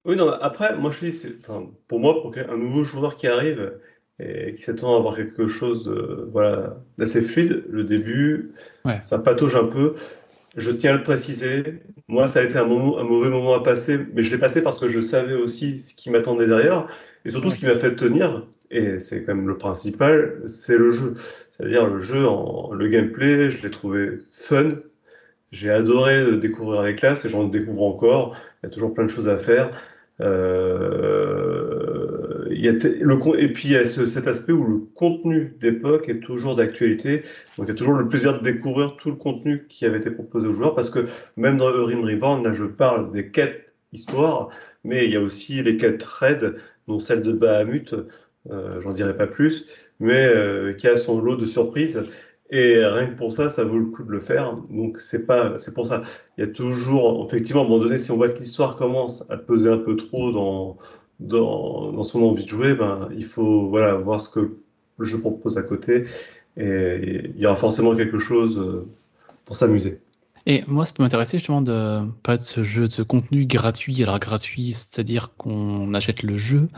Oui, 0.04 0.16
non, 0.16 0.30
après, 0.30 0.76
moi 0.76 0.90
je 0.90 1.00
te 1.00 1.04
dis, 1.06 1.12
c'est, 1.12 1.32
enfin, 1.40 1.66
pour 1.88 2.00
moi, 2.00 2.20
pour 2.20 2.34
un 2.36 2.56
nouveau 2.56 2.82
joueur 2.84 3.16
qui 3.16 3.28
arrive 3.28 3.72
et 4.18 4.54
qui 4.54 4.62
s'attend 4.62 4.94
à 4.94 4.98
avoir 4.98 5.16
quelque 5.16 5.46
chose 5.46 5.88
euh, 5.88 6.28
voilà, 6.32 6.76
d'assez 6.98 7.22
fluide, 7.22 7.64
le 7.68 7.84
début, 7.84 8.52
Ouais. 8.84 8.98
ça 9.02 9.18
patauge 9.18 9.54
un 9.56 9.64
peu. 9.66 9.94
Je 10.56 10.70
tiens 10.70 10.92
à 10.94 10.96
le 10.96 11.02
préciser, 11.02 11.80
moi 12.08 12.26
ça 12.28 12.40
a 12.40 12.42
été 12.42 12.58
un, 12.58 12.64
moment, 12.66 12.98
un 12.98 13.04
mauvais 13.04 13.30
moment 13.30 13.54
à 13.54 13.62
passer, 13.62 13.98
mais 14.12 14.22
je 14.22 14.30
l'ai 14.32 14.38
passé 14.38 14.60
parce 14.60 14.78
que 14.78 14.86
je 14.86 15.00
savais 15.00 15.34
aussi 15.34 15.78
ce 15.78 15.94
qui 15.94 16.10
m'attendait 16.10 16.46
derrière, 16.46 16.88
et 17.24 17.30
surtout 17.30 17.48
ce 17.50 17.58
qui 17.58 17.66
m'a 17.66 17.76
fait 17.76 17.94
tenir, 17.96 18.46
et 18.70 18.98
c'est 18.98 19.22
quand 19.22 19.34
même 19.34 19.48
le 19.48 19.56
principal, 19.56 20.42
c'est 20.46 20.76
le 20.76 20.90
jeu. 20.90 21.14
C'est-à-dire 21.50 21.86
le 21.86 22.00
jeu, 22.00 22.26
en, 22.26 22.72
le 22.72 22.88
gameplay, 22.88 23.48
je 23.50 23.62
l'ai 23.62 23.70
trouvé 23.70 24.18
fun, 24.30 24.72
j'ai 25.52 25.70
adoré 25.70 26.18
euh, 26.20 26.36
découvrir 26.36 26.82
les 26.82 26.96
classes, 26.96 27.24
et 27.24 27.28
j'en 27.30 27.44
découvre 27.44 27.82
encore, 27.84 28.36
il 28.62 28.66
y 28.66 28.68
a 28.68 28.70
toujours 28.70 28.92
plein 28.92 29.04
de 29.04 29.10
choses 29.10 29.28
à 29.28 29.38
faire. 29.38 29.70
Euh, 30.20 32.46
y 32.50 32.68
a 32.68 32.72
le, 32.72 33.40
et 33.40 33.52
puis 33.52 33.68
il 33.68 33.72
y 33.72 33.76
a 33.76 33.84
ce- 33.84 34.06
cet 34.06 34.26
aspect 34.28 34.52
où 34.52 34.64
le 34.64 34.78
contenu 34.94 35.56
d'époque 35.60 36.08
est 36.08 36.20
toujours 36.20 36.54
d'actualité. 36.56 37.22
Donc 37.58 37.66
il 37.66 37.68
y 37.68 37.72
a 37.72 37.74
toujours 37.74 37.94
le 37.94 38.08
plaisir 38.08 38.38
de 38.38 38.42
découvrir 38.44 38.96
tout 38.96 39.10
le 39.10 39.16
contenu 39.16 39.66
qui 39.68 39.84
avait 39.86 39.98
été 39.98 40.10
proposé 40.10 40.48
aux 40.48 40.52
joueurs 40.52 40.74
parce 40.74 40.90
que 40.90 41.06
même 41.36 41.56
dans 41.58 41.70
Eurim 41.70 42.04
Reborn, 42.04 42.44
là 42.44 42.52
je 42.52 42.64
parle 42.64 43.12
des 43.12 43.30
quêtes 43.30 43.72
histoire, 43.92 44.48
mais 44.84 45.04
il 45.06 45.10
y 45.12 45.16
a 45.16 45.20
aussi 45.20 45.62
les 45.62 45.76
quêtes 45.76 46.02
raid, 46.02 46.54
dont 46.88 46.98
celle 47.00 47.22
de 47.22 47.32
Bahamut, 47.32 47.94
euh, 48.50 48.80
j'en 48.80 48.92
dirai 48.92 49.16
pas 49.16 49.26
plus, 49.26 49.66
mais 50.00 50.26
euh, 50.26 50.72
qui 50.74 50.88
a 50.88 50.96
son 50.96 51.20
lot 51.20 51.36
de 51.36 51.44
surprises. 51.46 52.04
Et 52.54 52.84
rien 52.84 53.06
que 53.06 53.16
pour 53.16 53.32
ça, 53.32 53.48
ça 53.48 53.64
vaut 53.64 53.78
le 53.78 53.86
coup 53.86 54.04
de 54.04 54.10
le 54.10 54.20
faire. 54.20 54.56
Donc 54.70 55.00
c'est 55.00 55.26
pas, 55.26 55.58
c'est 55.58 55.74
pour 55.74 55.86
ça. 55.86 56.02
Il 56.36 56.42
y 56.42 56.44
a 56.44 56.52
toujours, 56.52 57.24
effectivement, 57.26 57.62
à 57.62 57.64
un 57.64 57.68
moment 57.68 57.82
donné, 57.82 57.98
si 57.98 58.10
on 58.10 58.16
voit 58.16 58.28
que 58.28 58.38
l'histoire 58.38 58.76
commence 58.76 59.24
à 59.30 59.38
peser 59.38 59.70
un 59.70 59.78
peu 59.78 59.96
trop 59.96 60.32
dans, 60.32 60.76
dans, 61.20 61.92
dans 61.92 62.02
son 62.02 62.22
envie 62.22 62.44
de 62.44 62.48
jouer, 62.50 62.74
ben, 62.74 63.08
il 63.16 63.24
faut 63.24 63.68
voilà, 63.68 63.94
voir 63.94 64.20
ce 64.20 64.28
que 64.28 64.58
le 64.98 65.04
jeu 65.04 65.18
propose 65.20 65.56
à 65.58 65.62
côté. 65.62 66.04
Et 66.58 67.30
il 67.34 67.40
y 67.40 67.46
aura 67.46 67.56
forcément 67.56 67.96
quelque 67.96 68.18
chose 68.18 68.58
euh, 68.58 68.86
pour 69.46 69.56
s'amuser. 69.56 70.00
Et 70.44 70.64
moi, 70.66 70.84
ça 70.84 70.92
peut 70.92 71.02
m'intéresser 71.02 71.38
justement 71.38 71.62
de 71.62 72.02
parler 72.22 72.38
de 72.38 72.42
ce 72.42 72.62
jeu, 72.64 72.86
de 72.86 72.92
ce 72.92 73.02
contenu 73.02 73.46
gratuit. 73.46 74.02
Alors 74.02 74.18
gratuit, 74.18 74.74
c'est-à-dire 74.74 75.34
qu'on 75.36 75.94
achète 75.94 76.22
le 76.22 76.36
jeu, 76.36 76.68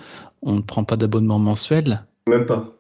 on 0.42 0.56
ne 0.56 0.60
prend 0.62 0.84
pas 0.84 0.96
d'abonnement 0.96 1.38
mensuel. 1.38 2.04
Même 2.28 2.46
pas. 2.46 2.72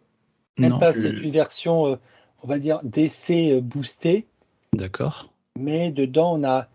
Même 0.58 0.72
non, 0.72 0.78
pas, 0.78 0.92
tu- 0.92 1.00
c'est 1.00 1.10
une 1.10 1.30
version, 1.32 1.86
euh, 1.86 1.96
on 2.44 2.46
va 2.46 2.58
dire, 2.58 2.78
d'essai 2.84 3.52
euh, 3.52 3.60
boosté, 3.60 4.26
d'accord. 4.74 5.32
mais 5.58 5.90
dedans, 5.90 6.38
on 6.38 6.44
a, 6.44 6.68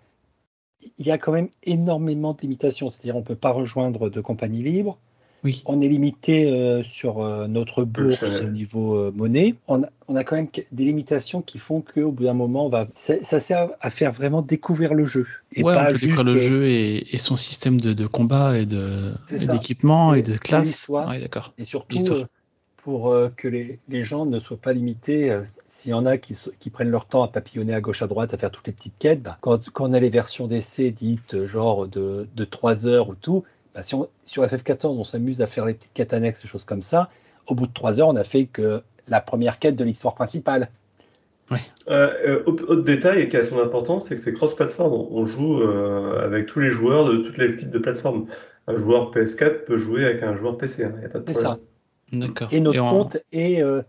il 0.97 1.05
y 1.05 1.11
a 1.11 1.17
quand 1.17 1.32
même 1.32 1.49
énormément 1.63 2.34
de 2.34 2.41
limitations. 2.41 2.89
C'est-à-dire, 2.89 3.15
on 3.15 3.20
ne 3.20 3.26
peut 3.26 3.36
pas 3.36 3.51
rejoindre 3.51 4.09
de 4.09 4.20
compagnie 4.20 4.63
libre. 4.63 4.97
Oui. 5.41 5.63
On 5.65 5.80
est 5.80 5.88
limité 5.88 6.51
euh, 6.51 6.84
sur 6.84 7.22
euh, 7.22 7.47
notre 7.47 7.86
bourse 7.86 8.22
au 8.24 8.49
niveau 8.49 8.95
euh, 8.97 9.11
monnaie. 9.15 9.55
On 9.70 9.84
a, 9.84 9.88
on 10.09 10.17
a 10.17 10.26
quand 10.26 10.36
même 10.36 10.49
des 10.74 10.84
limitations 10.84 11.41
qui 11.41 11.59
font 11.59 11.80
qu'au 11.82 12.11
bout 12.11 12.26
d'un 12.26 12.34
moment, 12.34 12.65
on 12.65 12.70
va, 12.70 12.89
ça, 12.99 13.13
ça 13.24 13.39
sert 13.39 13.70
à 13.80 13.89
faire 13.89 14.11
vraiment 14.11 14.41
découvrir 14.41 14.93
le 14.93 15.05
jeu. 15.05 15.28
Et 15.53 15.63
ouais, 15.63 15.76
pas 15.76 15.88
on 15.88 15.93
peut 15.93 15.99
découvrir 15.99 16.24
le 16.26 16.38
jeu 16.38 16.67
et, 16.67 17.15
et 17.15 17.17
son 17.20 17.38
système 17.38 17.80
de, 17.80 17.93
de 17.93 18.05
combat 18.05 18.57
et 18.57 18.65
d'équipement 18.65 20.13
et, 20.13 20.20
Et- 20.20 20.24
de 20.24 20.36
classe. 20.36 20.89
Ouais, 20.89 21.22
d'accord. 21.22 21.53
Et 21.57 21.63
surtout, 21.63 21.99
euh, 22.11 22.26
pour 22.90 23.14
euh, 23.14 23.30
que 23.38 23.48
les, 23.48 23.78
les 23.88 24.04
gens 24.04 24.26
ne 24.26 24.40
soient 24.40 24.58
pas 24.58 24.74
limités, 24.74 25.30
euh, 25.30 25.44
s'il 25.70 25.92
y 25.92 25.94
en 25.94 26.08
a 26.08 26.18
qui, 26.18 26.34
prennent 26.72 26.90
leur 26.90 27.06
temps 27.06 27.22
à 27.22 27.28
papillonner 27.28 27.76
à 27.76 27.82
gauche 27.82 28.02
à 28.02 28.08
droite, 28.08 28.34
à 28.34 28.38
faire 28.40 28.50
toutes 28.50 28.66
les 28.66 28.74
petites 28.74 28.98
quêtes, 28.98 29.22
bah, 29.22 29.38
quand, 29.42 29.70
quand 29.70 29.88
on 29.88 29.94
a 29.94 30.00
les 30.00 30.10
versions 30.10 30.48
d'essai 30.48 30.90
dites 30.90 31.36
euh, 31.36 31.46
genre 31.46 31.86
de, 31.86 32.28
de 32.36 32.44
3 32.46 32.88
heures 32.88 33.10
ou 33.10 33.14
tout, 33.14 33.44
bah, 33.76 33.84
si 33.84 33.94
on, 33.94 34.10
sur 34.26 34.44
FF14 34.44 34.88
on 34.88 35.04
s'amuse 35.04 35.40
à 35.40 35.46
faire 35.46 35.68
les 35.68 35.76
petites 35.76 35.94
quêtes 35.94 36.16
annexes, 36.16 36.42
des 36.42 36.48
choses 36.48 36.66
comme 36.66 36.82
ça, 36.82 37.12
au 37.46 37.54
bout 37.54 37.68
de 37.68 37.74
3 37.74 38.00
heures 38.00 38.08
on 38.08 38.16
a 38.16 38.24
fait 38.24 38.46
que 38.46 38.82
la 39.08 39.22
première 39.22 39.60
quête 39.60 39.76
de 39.76 39.84
l'histoire 39.84 40.16
principale. 40.16 40.72
Euh, 41.90 42.42
autre 42.48 42.78
détail 42.78 43.30
qui 43.30 43.38
a 43.38 43.44
son 43.44 43.60
importance, 43.60 44.08
c'est 44.08 44.16
que 44.16 44.22
c'est 44.22 44.34
cross-platform. 44.34 44.94
On 44.94 45.26
joue 45.26 45.62
euh, 45.62 46.26
avec 46.26 46.48
tous 46.48 46.60
les 46.60 46.72
joueurs 46.72 47.06
de 47.06 47.18
tous 47.18 47.40
les 47.40 47.56
types 47.56 47.70
de 47.70 47.80
plateformes. 47.80 48.26
Un 48.68 48.76
joueur 48.76 49.12
PS4 49.12 49.66
peut 49.66 49.78
jouer 49.78 50.06
avec 50.06 50.24
un 50.24 50.36
joueur 50.36 50.58
PC, 50.58 50.84
il 50.84 51.00
n'y 51.00 51.06
a 51.06 51.10
pas 51.10 51.20
de 51.20 51.26
C'est 51.28 51.34
problème. 51.34 51.54
ça. 51.54 51.60
D'accord. 52.12 52.49
Et 52.51 52.60
notre 52.60 52.80
on- 52.82 52.89
compte 53.03 53.18
est. 53.32 53.62
euh, 53.62 53.82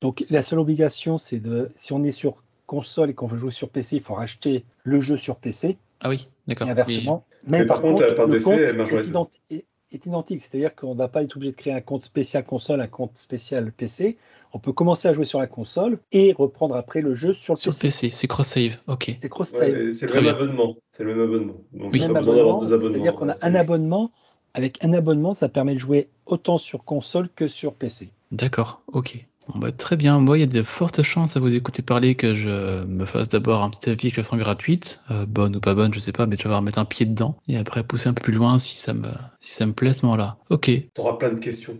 donc 0.00 0.24
la 0.30 0.42
seule 0.42 0.58
obligation, 0.58 1.18
c'est 1.18 1.40
de. 1.40 1.70
Si 1.76 1.92
on 1.92 2.02
est 2.02 2.12
sur 2.12 2.42
console 2.66 3.10
et 3.10 3.14
qu'on 3.14 3.26
veut 3.26 3.36
jouer 3.36 3.50
sur 3.50 3.68
PC, 3.68 3.96
il 3.96 4.02
faut 4.02 4.14
racheter 4.14 4.64
le 4.84 5.00
jeu 5.00 5.16
sur 5.16 5.36
PC. 5.36 5.76
Ah 6.00 6.08
oui, 6.08 6.28
d'accord. 6.46 6.66
et 6.66 6.70
inversement. 6.70 7.24
Mais, 7.46 7.60
Mais 7.60 7.66
par, 7.66 7.76
par 7.76 7.82
contre, 7.82 7.94
contre, 8.02 8.08
la 8.08 8.14
part 8.14 8.26
le 8.26 8.32
d'essai, 8.32 8.44
compte 8.50 8.60
est, 8.60 8.66
avec 8.66 9.06
identi- 9.08 9.40
est- 9.50 9.64
est 9.92 10.06
identique. 10.06 10.40
C'est-à-dire 10.40 10.74
qu'on 10.74 10.94
va 10.94 11.08
pas 11.08 11.22
être 11.22 11.36
obligé 11.36 11.52
de 11.52 11.56
créer 11.56 11.72
un 11.74 11.80
compte 11.80 12.04
spécial 12.04 12.44
console, 12.44 12.80
un 12.80 12.86
compte 12.86 13.16
spécial 13.18 13.70
PC. 13.72 14.16
On 14.54 14.58
peut 14.58 14.72
commencer 14.72 15.08
à 15.08 15.12
jouer 15.12 15.24
sur 15.24 15.38
la 15.38 15.46
console 15.46 15.98
et 16.12 16.32
reprendre 16.32 16.74
après 16.76 17.00
le 17.00 17.14
jeu 17.14 17.34
sur 17.34 17.54
le 17.54 17.58
Sur 17.58 17.72
PC. 17.72 17.88
PC, 17.88 18.10
c'est 18.12 18.26
cross-save. 18.26 18.78
Ok. 18.86 19.16
C'est 19.20 19.28
cross-save. 19.28 19.72
Ouais, 19.86 19.92
c'est 19.92 20.06
le 20.06 20.14
même 20.20 20.26
abonnement. 20.34 20.76
C'est 20.92 21.04
le 21.04 21.14
même 21.14 21.26
abonnement. 21.26 21.54
Donc, 21.72 21.92
Oui. 21.92 22.00
c'est-à-dire 22.00 23.14
qu'on 23.14 23.28
a 23.28 23.34
un 23.42 23.54
abonnement. 23.54 24.10
Avec 24.54 24.84
un 24.84 24.92
abonnement, 24.92 25.34
ça 25.34 25.48
permet 25.48 25.74
de 25.74 25.78
jouer 25.78 26.08
autant 26.26 26.58
sur 26.58 26.84
console 26.84 27.28
que 27.34 27.48
sur 27.48 27.74
PC. 27.74 28.10
D'accord, 28.30 28.82
ok. 28.88 29.26
Bon, 29.48 29.58
bah, 29.58 29.72
très 29.72 29.96
bien. 29.96 30.20
Moi, 30.20 30.38
il 30.38 30.40
y 30.42 30.44
a 30.44 30.46
de 30.46 30.62
fortes 30.62 31.02
chances 31.02 31.36
à 31.36 31.40
vous 31.40 31.54
écouter 31.54 31.82
parler 31.82 32.14
que 32.14 32.34
je 32.34 32.84
me 32.84 33.04
fasse 33.04 33.28
d'abord 33.28 33.62
un 33.62 33.70
petit 33.70 33.90
avis 33.90 34.10
version 34.10 34.36
gratuite, 34.36 35.00
euh, 35.10 35.26
bonne 35.26 35.56
ou 35.56 35.60
pas 35.60 35.74
bonne, 35.74 35.92
je 35.92 35.98
sais 35.98 36.12
pas, 36.12 36.26
mais 36.26 36.36
je 36.36 36.42
vais 36.42 36.46
avoir 36.46 36.62
mettre 36.62 36.78
un 36.78 36.84
pied 36.84 37.06
dedans 37.06 37.36
et 37.48 37.56
après 37.56 37.82
pousser 37.82 38.08
un 38.08 38.14
peu 38.14 38.22
plus 38.22 38.32
loin 38.32 38.58
si 38.58 38.76
ça 38.76 38.94
me, 38.94 39.08
si 39.40 39.52
ça 39.52 39.66
me 39.66 39.72
plaît 39.72 39.90
à 39.90 39.94
ce 39.94 40.06
moment-là. 40.06 40.36
Ok. 40.50 40.70
T'auras 40.94 41.14
plein 41.14 41.30
de 41.30 41.40
questions. 41.40 41.76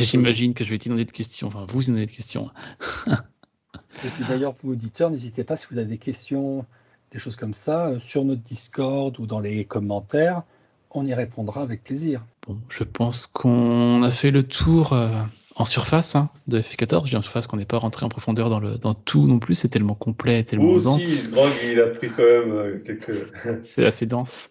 J'imagine 0.00 0.54
que 0.54 0.64
je 0.64 0.70
vais 0.70 0.78
t'inonder 0.78 1.04
de 1.04 1.12
questions. 1.12 1.46
Enfin, 1.46 1.64
vous 1.68 1.82
inonder 1.84 2.06
de 2.06 2.10
questions. 2.10 2.50
Et 4.04 4.08
puis 4.08 4.24
d'ailleurs, 4.28 4.54
vous 4.62 4.72
auditeurs, 4.72 5.10
n'hésitez 5.10 5.44
pas 5.44 5.56
si 5.56 5.66
vous 5.70 5.78
avez 5.78 5.86
des 5.86 5.98
questions, 5.98 6.66
des 7.12 7.18
choses 7.18 7.36
comme 7.36 7.54
ça, 7.54 7.88
euh, 7.88 8.00
sur 8.00 8.24
notre 8.24 8.42
Discord 8.42 9.18
ou 9.20 9.26
dans 9.26 9.40
les 9.40 9.64
commentaires, 9.64 10.42
on 10.90 11.04
y 11.06 11.14
répondra 11.14 11.62
avec 11.62 11.82
plaisir. 11.84 12.24
Bon, 12.46 12.56
je 12.68 12.84
pense 12.84 13.26
qu'on 13.26 14.02
a 14.02 14.10
fait 14.10 14.30
le 14.30 14.42
tour 14.44 14.92
euh, 14.92 15.08
en 15.56 15.64
surface 15.64 16.16
hein, 16.16 16.30
de 16.46 16.60
F14. 16.60 17.04
Je 17.04 17.10
dis 17.10 17.16
en 17.16 17.22
surface 17.22 17.46
qu'on 17.46 17.56
n'est 17.56 17.64
pas 17.64 17.78
rentré 17.78 18.04
en 18.06 18.08
profondeur 18.08 18.48
dans, 18.50 18.60
le, 18.60 18.78
dans 18.78 18.94
tout 18.94 19.26
non 19.26 19.38
plus. 19.38 19.54
C'est 19.54 19.68
tellement 19.68 19.94
complet, 19.94 20.44
tellement 20.44 20.66
Vous 20.66 20.80
dense. 20.82 21.02
aussi, 21.02 21.30
Grog, 21.30 21.50
il 21.70 21.80
a 21.80 21.88
pris 21.88 22.08
quand 22.08 22.22
même 22.22 22.52
euh, 22.52 22.82
quelques. 22.84 23.32
C'est 23.62 23.84
assez 23.84 24.06
dense. 24.06 24.50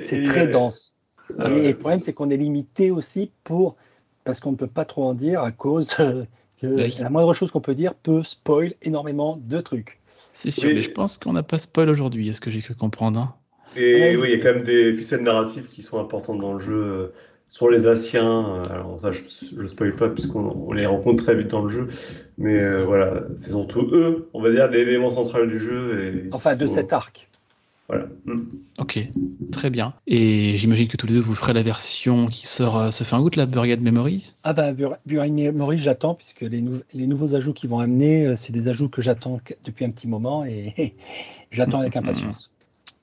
C'est 0.00 0.22
très 0.24 0.48
dense. 0.48 0.94
Ah 1.38 1.48
et 1.50 1.52
ouais. 1.52 1.68
le 1.72 1.78
problème, 1.78 2.00
c'est 2.00 2.12
qu'on 2.12 2.28
est 2.30 2.36
limité 2.36 2.90
aussi 2.90 3.30
pour, 3.44 3.76
parce 4.24 4.40
qu'on 4.40 4.50
ne 4.52 4.56
peut 4.56 4.66
pas 4.66 4.84
trop 4.84 5.04
en 5.04 5.14
dire 5.14 5.40
à 5.42 5.50
cause 5.50 5.94
euh, 6.00 6.24
que 6.60 6.66
Oui. 6.66 6.96
la 7.00 7.08
moindre 7.10 7.32
chose 7.32 7.50
qu'on 7.50 7.60
peut 7.60 7.74
dire 7.74 7.94
peut 7.94 8.22
spoil 8.22 8.74
énormément 8.82 9.38
de 9.42 9.60
trucs. 9.60 9.98
C'est 10.34 10.50
sûr, 10.50 10.68
Oui. 10.68 10.74
mais 10.74 10.82
je 10.82 10.90
pense 10.90 11.16
qu'on 11.18 11.32
n'a 11.32 11.42
pas 11.42 11.58
spoil 11.58 11.88
aujourd'hui, 11.88 12.28
est-ce 12.28 12.40
que 12.40 12.50
j'ai 12.50 12.60
cru 12.60 12.74
comprendre 12.74 13.18
hein 13.20 13.34
Et 13.76 14.00
Ouais. 14.00 14.16
oui, 14.16 14.28
il 14.32 14.38
y 14.38 14.40
a 14.40 14.42
quand 14.44 14.54
même 14.54 14.64
des 14.64 14.92
ficelles 14.92 15.22
narratives 15.22 15.66
qui 15.66 15.82
sont 15.82 15.98
importantes 16.00 16.40
dans 16.40 16.52
le 16.54 16.58
jeu. 16.60 16.74
euh, 16.84 17.06
Sur 17.48 17.68
les 17.68 17.86
Asiens, 17.86 18.62
euh, 18.64 18.64
alors 18.72 18.98
ça 18.98 19.12
je, 19.12 19.22
je 19.58 19.66
spoil 19.66 19.94
pas 19.94 20.08
puisqu'on 20.08 20.40
on 20.68 20.72
les 20.72 20.86
rencontre 20.86 21.22
très 21.24 21.34
vite 21.34 21.48
dans 21.48 21.62
le 21.62 21.68
jeu, 21.68 21.86
mais 22.38 22.58
euh, 22.58 22.84
voilà, 22.84 23.24
c'est 23.36 23.50
surtout 23.50 23.82
eux, 23.92 24.30
on 24.32 24.40
va 24.40 24.50
dire, 24.50 24.68
l'élément 24.70 25.10
central 25.10 25.48
du 25.50 25.60
jeu. 25.60 26.24
Et 26.26 26.28
Enfin, 26.32 26.56
de 26.56 26.66
cet 26.66 26.92
arc. 26.94 27.28
Voilà. 27.88 28.06
Mm. 28.24 28.40
Ok, 28.78 29.06
très 29.50 29.68
bien. 29.68 29.92
Et 30.06 30.56
j'imagine 30.56 30.88
que 30.88 30.96
tous 30.96 31.06
les 31.06 31.12
deux 31.14 31.20
vous 31.20 31.34
ferez 31.34 31.52
la 31.52 31.62
version 31.62 32.26
qui 32.28 32.46
sort 32.46 32.78
euh, 32.78 32.90
ce 32.90 33.04
fin 33.04 33.20
août, 33.20 33.36
la 33.36 33.44
Buried 33.44 33.82
Memory. 33.82 34.32
Ah 34.44 34.54
bah 34.54 34.72
Bur- 34.72 34.96
Buried 35.04 35.34
Memory, 35.34 35.78
j'attends 35.78 36.14
puisque 36.14 36.40
les, 36.40 36.62
nou- 36.62 36.80
les 36.94 37.06
nouveaux 37.06 37.34
ajouts 37.34 37.52
qu'ils 37.52 37.68
vont 37.68 37.80
amener, 37.80 38.26
euh, 38.28 38.34
c'est 38.36 38.52
des 38.54 38.68
ajouts 38.68 38.88
que 38.88 39.02
j'attends 39.02 39.40
depuis 39.66 39.84
un 39.84 39.90
petit 39.90 40.08
moment 40.08 40.44
et 40.46 40.94
j'attends 41.50 41.80
avec 41.80 41.96
impatience. 41.96 42.51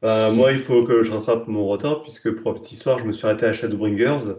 Bah, 0.02 0.32
moi, 0.32 0.52
il 0.52 0.58
faut 0.58 0.84
que 0.84 1.02
je 1.02 1.12
rattrape 1.12 1.48
mon 1.48 1.68
retard, 1.68 2.04
puisque 2.04 2.32
pour 2.32 2.54
la 2.54 2.60
petite 2.60 2.74
histoire, 2.74 3.00
je 3.00 3.06
me 3.06 3.12
suis 3.12 3.26
arrêté 3.26 3.46
à 3.46 3.54
Shadowbringers. 3.54 4.36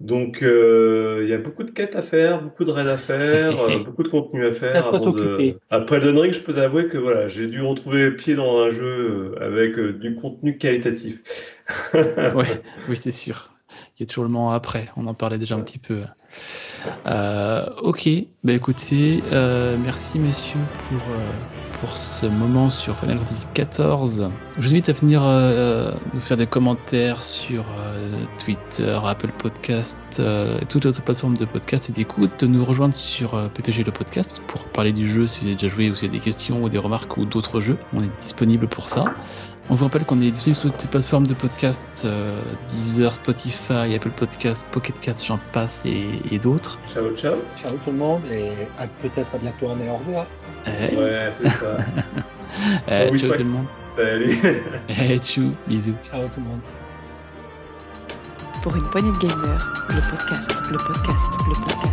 Donc, 0.00 0.42
euh, 0.42 1.20
il 1.22 1.28
y 1.28 1.34
a 1.34 1.38
beaucoup 1.38 1.62
de 1.62 1.70
quêtes 1.70 1.94
à 1.94 2.00
faire, 2.00 2.42
beaucoup 2.42 2.64
de 2.64 2.70
raids 2.70 2.88
à 2.88 2.96
faire, 2.96 3.60
euh, 3.62 3.78
beaucoup 3.84 4.02
de 4.02 4.08
contenu 4.08 4.46
à 4.46 4.52
faire 4.52 4.86
avant 4.86 4.98
de... 4.98 5.10
t'occuper. 5.10 5.58
Après 5.68 5.96
Elden 5.96 6.18
Ring, 6.18 6.32
je 6.32 6.40
peux 6.40 6.54
t'avouer 6.54 6.88
que 6.88 6.96
voilà, 6.96 7.28
j'ai 7.28 7.46
dû 7.46 7.60
retrouver 7.60 8.10
pied 8.12 8.34
dans 8.34 8.60
un 8.60 8.70
jeu 8.70 9.36
euh, 9.38 9.44
avec 9.44 9.78
euh, 9.78 9.92
du 9.92 10.16
contenu 10.16 10.56
qualitatif. 10.58 11.20
Ouais, 11.94 12.62
oui, 12.88 12.96
c'est 12.96 13.12
sûr. 13.12 13.52
Il 13.96 14.00
y 14.00 14.02
a 14.02 14.06
toujours 14.06 14.24
le 14.24 14.30
moment 14.30 14.50
après, 14.50 14.88
on 14.96 15.06
en 15.06 15.14
parlait 15.14 15.38
déjà 15.38 15.54
un 15.54 15.60
petit 15.60 15.78
peu. 15.78 16.02
Euh, 17.06 17.66
ok, 17.82 18.08
bah 18.42 18.54
écoutez, 18.54 19.22
euh, 19.30 19.76
merci 19.78 20.18
messieurs 20.18 20.66
pour, 20.88 21.12
euh, 21.12 21.30
pour 21.80 21.96
ce 21.96 22.26
moment 22.26 22.68
sur 22.68 22.96
Final 22.98 23.18
Fantasy 23.18 23.46
XIV. 23.54 24.28
Je 24.58 24.60
vous 24.60 24.74
invite 24.74 24.88
à 24.90 24.92
venir 24.92 25.22
euh, 25.24 25.92
nous 26.12 26.20
faire 26.20 26.36
des 26.36 26.46
commentaires 26.46 27.22
sur 27.22 27.64
euh, 27.78 28.24
Twitter, 28.38 28.98
Apple 29.02 29.30
Podcast 29.38 29.98
euh, 30.18 30.58
et 30.60 30.66
toutes 30.66 30.84
les 30.84 30.90
autres 30.90 31.02
plateformes 31.02 31.36
de 31.36 31.46
podcast 31.46 31.88
et 31.88 31.92
d'écoute, 31.92 32.40
de 32.40 32.46
nous 32.46 32.64
rejoindre 32.64 32.94
sur 32.94 33.34
euh, 33.34 33.48
PPG 33.48 33.84
le 33.84 33.92
podcast 33.92 34.42
pour 34.46 34.64
parler 34.64 34.92
du 34.92 35.08
jeu 35.08 35.26
si 35.26 35.40
vous 35.40 35.46
avez 35.46 35.54
déjà 35.54 35.68
joué 35.68 35.90
ou 35.90 35.94
si 35.94 36.02
vous 36.02 36.10
avez 36.10 36.18
des 36.18 36.24
questions 36.24 36.62
ou 36.62 36.68
des 36.68 36.78
remarques 36.78 37.16
ou 37.16 37.24
d'autres 37.24 37.60
jeux. 37.60 37.78
On 37.94 38.02
est 38.02 38.10
disponible 38.20 38.68
pour 38.68 38.88
ça. 38.88 39.04
On 39.72 39.76
vous 39.76 39.84
rappelle 39.84 40.04
qu'on 40.04 40.20
est 40.20 40.32
disponible 40.32 40.58
sur 40.60 40.72
toutes 40.72 40.82
les 40.82 40.88
plateformes 40.88 41.26
de 41.28 41.34
podcast, 41.34 41.80
euh, 42.04 42.42
Deezer, 42.68 43.14
Spotify, 43.14 43.94
Apple 43.94 44.10
Podcast, 44.10 44.66
Pocket 44.72 44.98
Cast, 44.98 45.24
j'en 45.24 45.38
passe 45.52 45.82
et, 45.86 46.08
et 46.32 46.38
d'autres. 46.40 46.76
Ciao, 46.92 47.08
ciao. 47.16 47.36
Ciao 47.56 47.70
tout 47.84 47.92
le 47.92 47.96
monde 47.98 48.22
et 48.32 48.50
à- 48.80 48.88
peut-être 48.88 49.32
à 49.32 49.38
bientôt 49.38 49.68
en 49.68 49.78
Eorzea. 49.78 50.26
Eh, 50.66 50.96
Ouais, 50.96 51.32
c'est 51.40 51.48
ça. 51.50 51.76
eh, 52.88 53.10
Oui, 53.12 53.18
ciao 53.20 53.32
tout 53.32 53.42
le 53.44 53.48
monde. 53.48 53.66
Salut. 53.86 54.38
Eh, 54.88 55.18
tchou, 55.20 55.52
bisous. 55.68 55.94
Ciao 56.02 56.26
tout 56.34 56.40
le 56.40 56.46
monde. 56.46 56.60
Pour 58.64 58.74
une 58.74 58.82
poignée 58.90 59.12
de 59.12 59.18
gamers, 59.18 59.86
le 59.88 60.10
podcast, 60.10 60.50
le 60.68 60.78
podcast, 60.78 61.38
le 61.48 61.64
podcast. 61.64 61.89